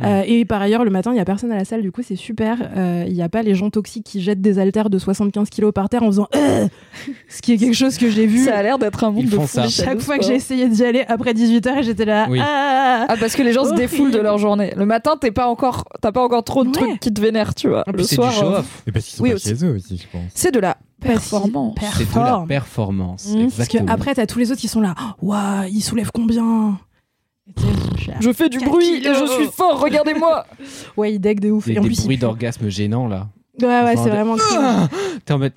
Euh, 0.01 0.23
et 0.25 0.45
par 0.45 0.61
ailleurs, 0.61 0.83
le 0.85 0.89
matin, 0.91 1.11
il 1.13 1.17
y 1.17 1.19
a 1.19 1.25
personne 1.25 1.51
à 1.51 1.57
la 1.57 1.65
salle. 1.65 1.81
Du 1.81 1.91
coup, 1.91 2.01
c'est 2.03 2.15
super. 2.15 2.57
Euh, 2.77 3.03
Il 3.07 3.13
y 3.13 3.21
a 3.21 3.29
pas 3.29 3.43
les 3.43 3.53
gens 3.53 3.69
toxiques 3.69 4.05
qui 4.05 4.21
jettent 4.21 4.41
des 4.41 4.59
haltères 4.59 4.89
de 4.89 4.97
75 4.97 5.49
kilos 5.49 5.71
par 5.73 5.89
terre 5.89 6.03
en 6.03 6.07
faisant 6.07 6.27
Euh 6.35 6.67
ce 7.27 7.41
qui 7.41 7.53
est 7.53 7.57
quelque 7.57 7.75
chose 7.75 7.97
que 7.97 8.09
j'ai 8.09 8.25
vu 8.25 8.45
Ça 8.45 8.55
a 8.57 8.63
l'air 8.63 8.79
d'être 8.79 9.03
un 9.03 9.11
monde 9.11 9.23
Ils 9.25 9.29
de 9.29 9.35
fou. 9.37 9.45
ça. 9.47 9.67
chaque 9.67 9.99
fois 9.99 10.17
que 10.17 10.23
j'ai 10.23 10.35
essayé 10.35 10.67
d'y 10.69 10.83
aller 10.85 11.03
après 11.07 11.33
18h 11.33 11.79
et 11.79 11.83
j'étais 11.83 12.05
là. 12.05 12.27
Oui. 12.29 12.39
Ah 12.41 13.05
Ah 13.09 13.15
parce 13.19 13.35
que 13.35 13.43
les 13.43 13.51
gens 13.53 13.65
se 13.65 13.73
défoulent 13.73 14.11
de 14.11 14.19
leur 14.19 14.37
journée. 14.37 14.73
Le 14.77 14.85
matin, 14.85 15.15
t'es 15.19 15.31
pas 15.31 15.47
encore, 15.47 15.83
t'as 16.01 16.11
pas 16.11 16.23
encore 16.23 16.43
trop 16.43 16.63
de 16.63 16.69
Ouais. 16.69 16.73
trucs 16.75 16.99
qui 16.99 17.13
te 17.13 17.19
vénèrent, 17.21 17.53
tu 17.53 17.67
vois. 17.67 17.83
Ah, 17.85 17.91
Le 17.91 18.03
soir, 18.03 18.31
du 18.31 18.37
euh, 18.37 18.39
show-off. 18.39 18.83
Et 18.87 18.91
parce 18.91 19.05
qu'ils 19.05 19.17
sont 19.17 19.23
Oui, 19.23 19.29
pas 19.31 19.35
aussi. 19.35 19.49
chez 19.49 19.65
eux 19.65 19.75
aussi, 19.75 19.97
je 19.97 20.07
pense. 20.11 20.31
c'est 20.33 20.51
de 20.53 20.59
la 20.59 20.77
performance. 21.03 21.75
per- 21.75 21.85
C'est 21.97 22.09
de 22.13 22.19
la 22.19 22.45
performance. 22.47 23.27
Mmh, 23.27 23.33
parce 23.33 23.55
que 23.55 23.61
exactement. 23.77 23.91
après, 23.93 24.15
t'as 24.15 24.25
tous 24.25 24.39
les 24.39 24.51
autres 24.51 24.61
qui 24.61 24.67
sont 24.67 24.81
là. 24.81 24.95
Waouh, 25.21 25.65
il 25.71 25.81
soulève 25.81 26.11
combien? 26.13 26.79
Je 28.19 28.31
fais 28.31 28.49
du 28.49 28.57
4 28.57 28.69
bruit 28.69 28.95
et 29.05 29.13
je 29.13 29.25
suis 29.35 29.47
fort, 29.51 29.79
regardez-moi. 29.81 30.45
Ouais, 30.97 31.13
il 31.13 31.19
deck 31.19 31.39
de 31.39 31.51
ouf. 31.51 31.65
des, 31.65 31.73
et 31.73 31.79
en 31.79 31.81
des 31.81 31.87
plus, 31.89 31.99
il- 31.99 32.03
bruits 32.05 32.17
d'orgasme 32.17 32.69
gênants 32.69 33.07
là. 33.07 33.27
Ouais, 33.61 33.67
ouais, 33.67 33.95
c'est 33.97 34.09
vraiment. 34.09 34.35
Ah 34.57 34.87
T'es 35.25 35.33
en 35.33 35.39
mode, 35.39 35.53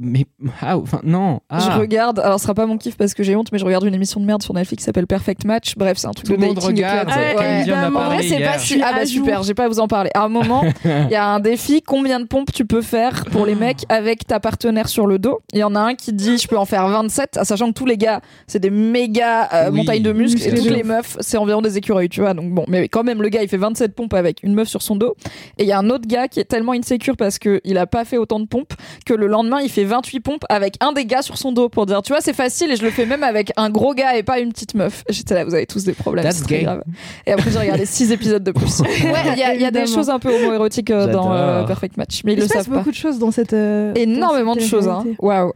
Mais 0.00 0.26
ah, 0.60 0.76
enfin 0.78 1.00
non. 1.04 1.40
Ah. 1.48 1.60
Je 1.60 1.78
regarde, 1.78 2.18
alors 2.20 2.38
ce 2.38 2.42
sera 2.44 2.54
pas 2.54 2.66
mon 2.66 2.78
kiff 2.78 2.96
parce 2.96 3.14
que 3.14 3.22
j'ai 3.22 3.36
honte, 3.36 3.52
mais 3.52 3.58
je 3.58 3.64
regarde 3.64 3.84
une 3.84 3.94
émission 3.94 4.20
de 4.20 4.26
merde 4.26 4.42
sur 4.42 4.54
Netflix 4.54 4.82
qui 4.82 4.84
s'appelle 4.84 5.06
Perfect 5.06 5.44
Match. 5.44 5.74
Bref, 5.76 5.98
c'est 5.98 6.06
un 6.06 6.12
truc 6.12 6.26
Tout 6.26 6.36
de 6.36 6.40
monde 6.44 6.54
dating 6.56 6.70
regarde. 6.76 7.08
Ouais, 7.08 7.34
Ouais. 7.36 7.72
En 7.72 7.90
vrai, 7.90 8.22
c'est 8.22 8.40
pas 8.42 8.58
si. 8.58 8.80
Ah 8.82 8.92
bah 8.94 9.06
super, 9.06 9.42
j'ai 9.42 9.54
pas 9.54 9.64
à 9.64 9.68
vous 9.68 9.80
en 9.80 9.88
parler. 9.88 10.10
À 10.14 10.24
un 10.24 10.28
moment, 10.28 10.64
il 10.84 11.08
y 11.10 11.14
a 11.14 11.26
un 11.26 11.40
défi 11.40 11.82
combien 11.82 12.20
de 12.20 12.26
pompes 12.26 12.52
tu 12.52 12.64
peux 12.64 12.82
faire 12.82 13.24
pour 13.30 13.46
les 13.46 13.54
mecs 13.54 13.84
avec 13.88 14.26
ta 14.26 14.40
partenaire 14.40 14.88
sur 14.88 15.06
le 15.06 15.18
dos? 15.18 15.40
Il 15.52 15.58
y 15.58 15.64
en 15.64 15.74
a 15.74 15.80
un 15.80 15.94
qui 15.94 16.12
dit 16.12 16.38
je 16.38 16.48
peux 16.48 16.58
en 16.58 16.64
faire 16.64 16.86
27, 16.88 17.40
sachant 17.42 17.68
que 17.68 17.72
tous 17.74 17.86
les 17.86 17.96
gars, 17.96 18.20
c'est 18.46 18.58
des 18.58 18.70
méga 18.70 19.48
euh, 19.52 19.70
Oui. 19.70 19.78
montagnes 19.78 20.02
de 20.02 20.12
muscles 20.12 20.42
et 20.46 20.54
toutes 20.54 20.70
les 20.70 20.82
meufs, 20.82 21.16
c'est 21.20 21.36
environ 21.36 21.62
des 21.62 21.76
écureuils, 21.78 22.08
tu 22.08 22.20
vois. 22.20 22.34
Donc 22.34 22.50
bon, 22.52 22.64
mais 22.68 22.88
quand 22.88 23.04
même, 23.04 23.22
le 23.22 23.28
gars, 23.28 23.42
il 23.42 23.48
fait 23.48 23.56
27 23.56 23.94
pompes 23.94 24.14
avec 24.14 24.42
une 24.42 24.54
meuf 24.54 24.68
sur 24.68 24.82
son 24.82 24.96
dos. 24.96 25.14
Et 25.58 25.62
il 25.64 25.68
y 25.68 25.72
a 25.72 25.78
un 25.78 25.90
autre 25.90 26.06
gars 26.06 26.28
qui 26.28 26.40
est 26.40 26.44
tellement 26.44 26.72
insécure 26.72 27.16
parce 27.16 27.38
que 27.38 27.60
il 27.64 27.78
a 27.78 27.86
pas 27.86 28.04
fait 28.04 28.16
autant 28.18 28.40
de 28.40 28.46
pompes 28.46 28.72
que 29.06 29.14
le 29.14 29.26
lendemain, 29.26 29.60
il 29.60 29.67
fait 29.68 29.84
28 29.84 30.20
pompes 30.20 30.44
avec 30.48 30.76
un 30.80 30.92
des 30.92 31.04
gars 31.04 31.22
sur 31.22 31.38
son 31.38 31.52
dos 31.52 31.68
pour 31.68 31.86
dire, 31.86 32.02
tu 32.02 32.12
vois, 32.12 32.20
c'est 32.20 32.32
facile 32.32 32.70
et 32.72 32.76
je 32.76 32.82
le 32.82 32.90
fais 32.90 33.06
même 33.06 33.22
avec 33.22 33.52
un 33.56 33.70
gros 33.70 33.94
gars 33.94 34.16
et 34.16 34.22
pas 34.22 34.38
une 34.38 34.52
petite 34.52 34.74
meuf. 34.74 35.04
J'étais 35.10 35.34
là, 35.34 35.44
vous 35.44 35.54
avez 35.54 35.66
tous 35.66 35.84
des 35.84 35.92
problèmes. 35.92 36.24
That's 36.24 36.36
c'est 36.38 36.44
très 36.44 36.58
gay. 36.58 36.64
grave. 36.64 36.82
Et 37.26 37.32
après, 37.32 37.50
j'ai 37.50 37.58
regardé 37.58 37.86
6 37.86 38.12
épisodes 38.12 38.42
de 38.44 38.52
plus. 38.52 38.80
Ouais, 39.08 39.32
il 39.32 39.38
y 39.38 39.42
a, 39.42 39.54
il 39.54 39.60
y 39.60 39.64
a 39.64 39.70
des 39.70 39.86
choses 39.86 40.10
un 40.10 40.18
peu 40.18 40.30
homo-érotiques 40.34 40.90
euh, 40.90 41.06
dans 41.12 41.32
euh. 41.32 41.64
Perfect 41.64 41.96
Match, 41.96 42.20
mais 42.24 42.32
ils 42.32 42.38
Il 42.38 42.42
le 42.42 42.48
se 42.48 42.52
passe 42.54 42.64
savent 42.64 42.72
pas. 42.72 42.78
beaucoup 42.78 42.90
de 42.90 42.96
choses 42.96 43.18
dans 43.18 43.30
cette. 43.30 43.52
euh, 43.52 43.92
Énormément 43.94 44.54
de 44.54 44.58
dans 44.60 44.64
cette 44.64 44.70
choses, 44.70 44.88
hein. 44.88 45.04
Waouh. 45.18 45.52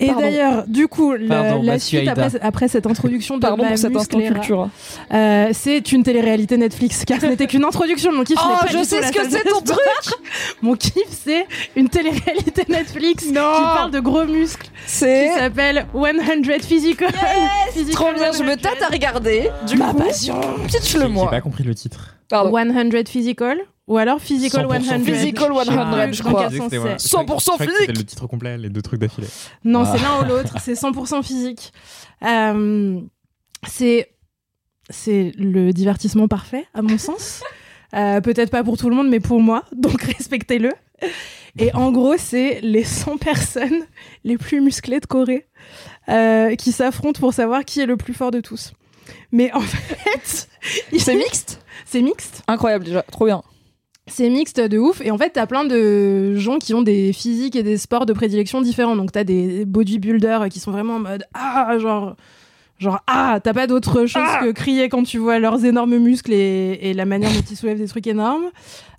Et 0.00 0.10
d'ailleurs, 0.12 0.64
du 0.66 0.86
coup, 0.88 1.12
la, 1.14 1.28
Pardon, 1.28 1.62
la 1.62 1.72
Mathieu 1.72 1.98
suite 1.98 2.08
après, 2.08 2.30
après 2.40 2.68
cette 2.68 2.86
introduction 2.86 3.36
de 3.36 3.40
Pardon 3.42 3.62
ma 3.64 3.70
pour 3.70 3.78
cet 3.78 3.96
instant 3.96 4.18
musclera, 4.18 4.40
culture. 4.40 4.68
euh, 5.12 5.48
c'est 5.52 5.92
une 5.92 6.02
télé-réalité 6.02 6.56
Netflix, 6.56 7.04
car 7.04 7.20
ce 7.20 7.26
n'était 7.26 7.46
qu'une 7.46 7.64
introduction. 7.64 8.12
Mon 8.12 8.22
kiff 8.24 8.38
Oh, 8.40 8.66
je 8.70 8.78
du 8.78 8.84
sais 8.84 9.02
ce 9.02 9.12
que 9.12 9.28
c'est 9.28 9.42
ton 9.44 9.58
sport. 9.58 9.78
Mon 10.62 10.74
kiff, 10.76 10.92
c'est 11.10 11.46
une 11.76 11.88
télé-réalité 11.88 12.64
Netflix 12.68 13.24
qui 13.24 13.32
parle 13.32 13.90
de 13.90 14.00
gros 14.00 14.24
muscles, 14.24 14.66
qui 14.66 14.70
C'est 14.86 15.28
s'appelle 15.34 15.86
100 15.92 16.60
Physical. 16.62 17.08
Physical 17.72 17.94
trop 17.94 18.12
bien, 18.14 18.32
je 18.32 18.42
me 18.44 18.52
100. 18.52 18.56
tâte 18.56 18.82
à 18.82 18.86
regarder. 18.92 19.50
Du 19.66 19.76
Ma 19.76 19.92
coup, 19.92 19.98
passion. 19.98 20.40
pitch-le 20.66 21.00
J'ai 21.02 21.08
moi. 21.08 21.30
pas 21.30 21.40
compris 21.40 21.64
le 21.64 21.74
titre. 21.74 22.14
Pardon. 22.28 22.52
100 22.56 23.08
Physical 23.08 23.58
ou 23.88 23.96
alors 23.98 24.20
Physical 24.20 24.66
100% 24.66 24.84
100. 24.84 25.00
Physical 25.04 25.52
100, 25.52 25.58
Ah, 25.78 26.12
je 26.12 26.22
crois. 26.22 26.48
quel 26.48 26.58
sens 26.58 26.64
C'était- 26.70 26.78
ouais. 26.78 26.94
c'est 26.98 27.08
100% 27.08 27.38
Je 27.38 27.44
croyais 27.54 27.58
que 27.58 27.64
physique. 27.64 27.80
C'était 27.80 27.92
le 27.98 28.04
titre 28.04 28.26
complet, 28.28 28.56
les 28.58 28.68
deux 28.68 28.82
trucs 28.82 29.00
d'affilée. 29.00 29.26
Non, 29.64 29.82
Ah. 29.84 29.92
c'est 29.96 30.02
l'un 30.02 30.22
ou 30.22 30.28
l'autre. 30.28 30.54
C'est 30.60 30.74
100% 30.74 31.22
physique. 31.22 31.72
Euh, 32.24 33.00
c'est 33.66 34.10
c'est 34.90 35.32
le 35.36 35.72
divertissement 35.72 36.28
parfait, 36.28 36.64
à 36.74 36.80
mon 36.82 36.96
sens. 36.96 37.42
Euh, 37.94 38.20
Peut-être 38.22 38.50
pas 38.50 38.62
pour 38.64 38.76
tout 38.78 38.88
le 38.88 38.94
monde, 38.96 39.08
mais 39.08 39.20
pour 39.20 39.40
moi. 39.40 39.64
Donc 39.76 40.00
respectez-le. 40.02 40.72
Et 41.58 41.74
en 41.74 41.90
gros, 41.92 42.16
c'est 42.16 42.60
les 42.62 42.84
100 42.84 43.16
personnes 43.18 43.84
les 44.24 44.36
plus 44.38 44.60
musclées 44.60 45.00
de 45.00 45.06
Corée 45.06 45.46
euh, 46.08 46.54
qui 46.56 46.72
s'affrontent 46.72 47.18
pour 47.20 47.32
savoir 47.34 47.64
qui 47.64 47.80
est 47.80 47.86
le 47.86 47.96
plus 47.96 48.14
fort 48.14 48.30
de 48.30 48.40
tous. 48.40 48.72
Mais 49.32 49.52
en 49.52 49.60
fait, 49.60 50.48
C'est 50.98 51.14
mixte? 51.16 51.60
C'est 51.84 52.00
mixte. 52.02 52.42
Incroyable 52.48 52.84
déjà, 52.84 53.02
trop 53.02 53.26
bien. 53.26 53.42
C'est 54.08 54.30
mixte 54.30 54.60
de 54.60 54.78
ouf. 54.78 55.00
Et 55.00 55.10
en 55.10 55.18
fait, 55.18 55.30
t'as 55.30 55.46
plein 55.46 55.64
de 55.64 56.34
gens 56.36 56.58
qui 56.58 56.74
ont 56.74 56.82
des 56.82 57.12
physiques 57.12 57.56
et 57.56 57.62
des 57.62 57.76
sports 57.76 58.06
de 58.06 58.12
prédilection 58.12 58.60
différents. 58.60 58.96
Donc, 58.96 59.12
t'as 59.12 59.24
des 59.24 59.64
bodybuilders 59.64 60.48
qui 60.48 60.60
sont 60.60 60.70
vraiment 60.70 60.96
en 60.96 61.00
mode 61.00 61.24
Ah, 61.34 61.76
genre. 61.78 62.16
Genre, 62.78 63.00
ah, 63.08 63.40
t'as 63.42 63.52
pas 63.52 63.66
d'autre 63.66 64.06
chose 64.06 64.22
que 64.40 64.52
crier 64.52 64.88
quand 64.88 65.02
tu 65.02 65.18
vois 65.18 65.40
leurs 65.40 65.64
énormes 65.64 65.98
muscles 65.98 66.32
et, 66.32 66.78
et 66.80 66.94
la 66.94 67.06
manière 67.06 67.30
dont 67.32 67.42
ils 67.50 67.56
soulèvent 67.56 67.78
des 67.78 67.88
trucs 67.88 68.06
énormes. 68.06 68.44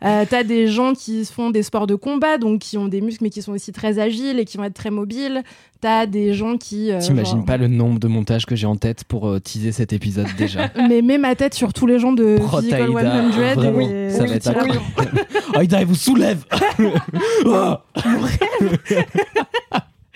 Euh, 0.03 0.25
t'as 0.29 0.43
des 0.43 0.67
gens 0.67 0.93
qui 0.93 1.23
font 1.25 1.49
des 1.49 1.63
sports 1.63 1.87
de 1.87 1.95
combat, 1.95 2.37
donc 2.37 2.59
qui 2.59 2.77
ont 2.77 2.87
des 2.89 2.99
muscles 2.99 3.23
mais 3.23 3.29
qui 3.29 3.41
sont 3.41 3.53
aussi 3.53 3.71
très 3.71 3.97
agiles 3.99 4.37
et 4.37 4.43
qui 4.45 4.57
vont 4.57 4.65
être 4.65 4.73
très 4.73 4.91
mobiles. 4.91 5.43
T'as 5.79 6.05
des 6.07 6.33
gens 6.33 6.57
qui. 6.57 6.91
euh, 6.91 6.99
T'imagines 6.99 7.37
genre- 7.37 7.45
pas 7.45 7.55
le 7.55 7.67
nombre 7.69 7.99
de 7.99 8.09
montages 8.09 8.45
que 8.45 8.55
j'ai 8.57 8.67
en 8.67 8.75
tête 8.75 9.05
pour 9.05 9.29
euh, 9.29 9.39
teaser 9.39 9.71
cet 9.71 9.93
épisode 9.93 10.27
déjà. 10.37 10.69
Mais 10.89 11.01
mets 11.01 11.17
ma 11.17 11.35
tête 11.35 11.53
sur 11.53 11.71
tous 11.71 11.87
les 11.87 11.99
gens 11.99 12.11
de 12.11 12.35
Prot 12.37 12.57
Physical 12.59 12.81
Aïda, 12.97 13.31
100. 13.53 13.53
vraiment, 13.61 13.79
et- 13.79 14.09
ça 14.11 14.25
va 14.25 14.33
être 14.35 14.47
incroyable. 14.47 14.81
Aïda, 15.55 15.79
elle 15.81 15.87
vous 15.87 15.95
soulève 15.95 16.43
Ah 17.45 17.81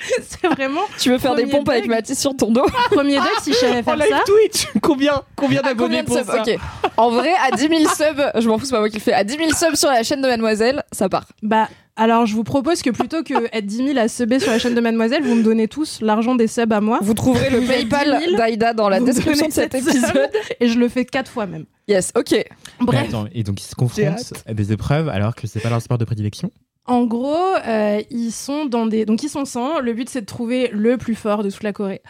C'est 0.21 0.47
vraiment 0.47 0.81
Tu 0.99 1.09
veux 1.09 1.17
faire 1.17 1.35
des 1.35 1.45
pompes 1.47 1.69
avec. 1.69 1.87
Mathis 1.87 2.19
sur 2.19 2.35
ton 2.35 2.51
dos 2.51 2.65
premier 2.91 3.15
deck 3.15 3.39
si 3.41 3.51
je 3.53 3.57
savais 3.57 3.83
faire 3.83 3.97
ça. 3.97 4.23
Twitch 4.25 4.67
Combien 4.81 5.21
Combien 5.35 5.61
d'abonnés 5.61 6.03
pour 6.03 6.17
ça 6.17 6.41
Ok. 6.41 6.57
En 6.97 7.09
vrai, 7.11 7.31
à 7.45 7.55
10 7.55 7.67
000 7.67 7.93
subs, 7.93 8.31
je 8.41 8.47
m'en 8.47 8.57
fous, 8.57 8.65
c'est 8.65 8.71
pas 8.71 8.79
moi 8.79 8.89
qui 8.89 8.97
le 8.97 9.01
fais. 9.01 9.13
À 9.13 9.23
10 9.23 9.37
000 9.37 9.49
subs 9.51 9.75
sur 9.75 9.89
la 9.89 10.03
chaîne 10.03 10.21
de 10.21 10.27
Mademoiselle, 10.27 10.83
ça 10.91 11.09
part. 11.09 11.25
Bah, 11.41 11.67
alors 11.95 12.25
je 12.25 12.33
vous 12.35 12.43
propose 12.43 12.81
que 12.81 12.89
plutôt 12.89 13.23
que 13.23 13.33
être 13.55 13.65
10 13.65 13.77
000 13.77 13.97
à 13.97 14.07
subber 14.07 14.39
sur 14.39 14.51
la 14.51 14.59
chaîne 14.59 14.73
de 14.75 14.81
Mademoiselle, 14.81 15.23
vous 15.23 15.35
me 15.35 15.43
donnez 15.43 15.67
tous 15.67 15.99
l'argent 16.01 16.35
des 16.35 16.47
subs 16.47 16.71
à 16.73 16.81
moi 16.81 16.99
Vous 17.01 17.13
trouverez 17.13 17.49
le 17.49 17.59
Vous 17.59 17.67
faites 17.67 17.83
10 17.83 17.89
PayPal 17.89 18.19
000, 18.23 18.35
d'Aïda 18.37 18.73
dans 18.73 18.89
la 18.89 18.99
description 18.99 19.47
de 19.47 19.53
cet 19.53 19.75
épisode. 19.75 20.29
et 20.59 20.67
je 20.67 20.79
le 20.79 20.89
fais 20.89 21.05
quatre 21.05 21.29
fois 21.29 21.45
même. 21.45 21.65
Yes, 21.87 22.11
ok. 22.15 22.31
Mais 22.31 22.45
Bref, 22.81 23.05
attends, 23.09 23.25
et 23.33 23.43
donc 23.43 23.61
ils 23.61 23.65
se 23.65 23.75
confrontent 23.75 24.33
à 24.47 24.53
des 24.53 24.71
épreuves 24.71 25.09
alors 25.09 25.35
que 25.35 25.47
c'est 25.47 25.59
pas 25.59 25.69
leur 25.69 25.81
sport 25.81 25.97
de 25.97 26.05
prédilection? 26.05 26.51
En 26.85 27.03
gros, 27.05 27.37
euh, 27.65 28.01
ils 28.11 28.31
sont 28.31 28.65
dans 28.65 28.85
des. 28.85 29.05
Donc 29.05 29.23
ils 29.23 29.29
sont 29.29 29.45
100. 29.45 29.79
Le 29.79 29.93
but 29.93 30.09
c'est 30.09 30.21
de 30.21 30.25
trouver 30.25 30.69
le 30.73 30.97
plus 30.97 31.15
fort 31.15 31.43
de 31.43 31.49
toute 31.49 31.63
la 31.63 31.73
Corée 31.73 32.01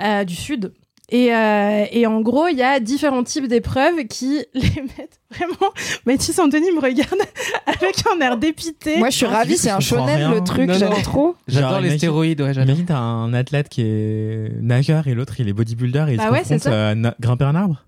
euh, 0.00 0.24
du 0.24 0.34
Sud. 0.34 0.72
Et, 1.08 1.32
euh, 1.32 1.84
et 1.92 2.04
en 2.08 2.20
gros, 2.20 2.48
il 2.48 2.56
y 2.56 2.64
a 2.64 2.80
différents 2.80 3.22
types 3.22 3.46
d'épreuves 3.46 4.06
qui 4.10 4.44
les 4.54 4.82
mettent 4.82 5.20
vraiment. 5.30 5.72
Mathis 6.04 6.36
Anthony 6.40 6.72
me 6.72 6.80
regarde 6.80 7.20
avec 7.66 7.94
un 8.12 8.20
air 8.20 8.36
dépité. 8.36 8.98
Moi, 8.98 9.10
je 9.10 9.18
suis 9.18 9.26
Ah, 9.26 9.36
ravie, 9.36 9.56
c'est 9.56 9.70
un 9.70 9.78
shonen 9.78 10.32
le 10.34 10.42
truc, 10.42 10.68
j'aime 10.72 10.90
trop. 11.04 11.36
J'adore 11.46 11.80
les 11.80 11.96
stéroïdes, 11.96 12.40
ouais, 12.40 12.52
j'adore. 12.52 12.70
Imagine 12.70 12.86
t'as 12.86 12.98
un 12.98 13.32
athlète 13.34 13.68
qui 13.68 13.82
est 13.82 14.50
nageur 14.60 15.06
et 15.06 15.14
l'autre 15.14 15.38
il 15.38 15.48
est 15.48 15.52
bodybuilder 15.52 16.06
et 16.08 16.12
ils 16.14 16.16
Bah 16.16 16.26
se 16.26 16.32
ouais, 16.32 16.42
confrontent 16.42 16.66
à 17.06 17.14
grimper 17.20 17.44
un 17.44 17.54
arbre 17.54 17.84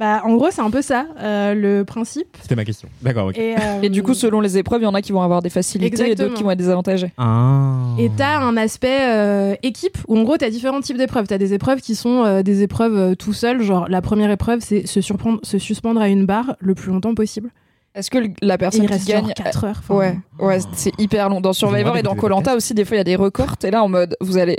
Bah, 0.00 0.22
en 0.24 0.34
gros, 0.36 0.50
c'est 0.50 0.62
un 0.62 0.70
peu 0.70 0.80
ça, 0.80 1.04
euh, 1.18 1.54
le 1.54 1.84
principe. 1.84 2.34
C'était 2.40 2.56
ma 2.56 2.64
question. 2.64 2.88
D'accord, 3.02 3.26
ok. 3.26 3.36
Et, 3.36 3.54
euh, 3.54 3.82
Et 3.82 3.90
du 3.90 4.02
coup, 4.02 4.14
selon 4.14 4.40
les 4.40 4.56
épreuves, 4.56 4.80
il 4.80 4.84
y 4.84 4.88
en 4.88 4.94
a 4.94 5.02
qui 5.02 5.12
vont 5.12 5.20
avoir 5.20 5.42
des 5.42 5.50
facilités 5.50 6.10
et 6.10 6.14
d'autres 6.14 6.32
qui 6.32 6.42
vont 6.42 6.50
être 6.50 6.58
désavantagés. 6.58 7.12
Ah. 7.18 7.80
Et 7.98 8.10
t'as 8.16 8.38
un 8.38 8.56
aspect 8.56 8.98
euh, 9.02 9.54
équipe 9.62 9.98
où 10.08 10.16
en 10.16 10.22
gros 10.22 10.38
t'as 10.38 10.48
différents 10.48 10.80
types 10.80 10.96
d'épreuves. 10.96 11.26
T'as 11.26 11.36
des 11.36 11.52
épreuves 11.52 11.82
qui 11.82 11.94
sont 11.94 12.24
euh, 12.24 12.42
des 12.42 12.62
épreuves 12.62 12.96
euh, 12.96 13.14
tout 13.14 13.34
seul, 13.34 13.62
genre 13.62 13.88
la 13.90 14.00
première 14.00 14.30
épreuve 14.30 14.60
c'est 14.60 14.86
se 14.86 15.58
suspendre 15.58 16.00
à 16.00 16.08
une 16.08 16.24
barre 16.24 16.56
le 16.60 16.74
plus 16.74 16.90
longtemps 16.90 17.14
possible. 17.14 17.50
Est-ce 17.94 18.08
que 18.08 18.18
le- 18.18 18.28
la 18.40 18.54
Et 18.54 18.58
personne 18.58 18.84
il 18.84 18.86
qui 18.86 18.92
reste 18.92 19.08
gagne. 19.08 19.24
genre 19.24 19.34
4 19.34 19.64
heures. 19.64 19.76
enfin, 19.80 19.94
Ouais, 19.96 20.18
ouais, 20.38 20.58
c'est 20.74 20.92
hyper 20.98 21.28
long. 21.28 21.40
Dans 21.40 21.52
Survivor 21.52 21.96
et 21.96 22.02
dans 22.02 22.14
Colanta 22.14 22.54
aussi, 22.54 22.72
des 22.72 22.84
fois, 22.84 22.94
il 22.96 22.98
y 22.98 23.00
a 23.00 23.04
des 23.04 23.16
records. 23.16 23.56
T'es 23.56 23.72
là 23.72 23.82
en 23.82 23.88
mode, 23.88 24.16
vous 24.20 24.38
allez. 24.38 24.58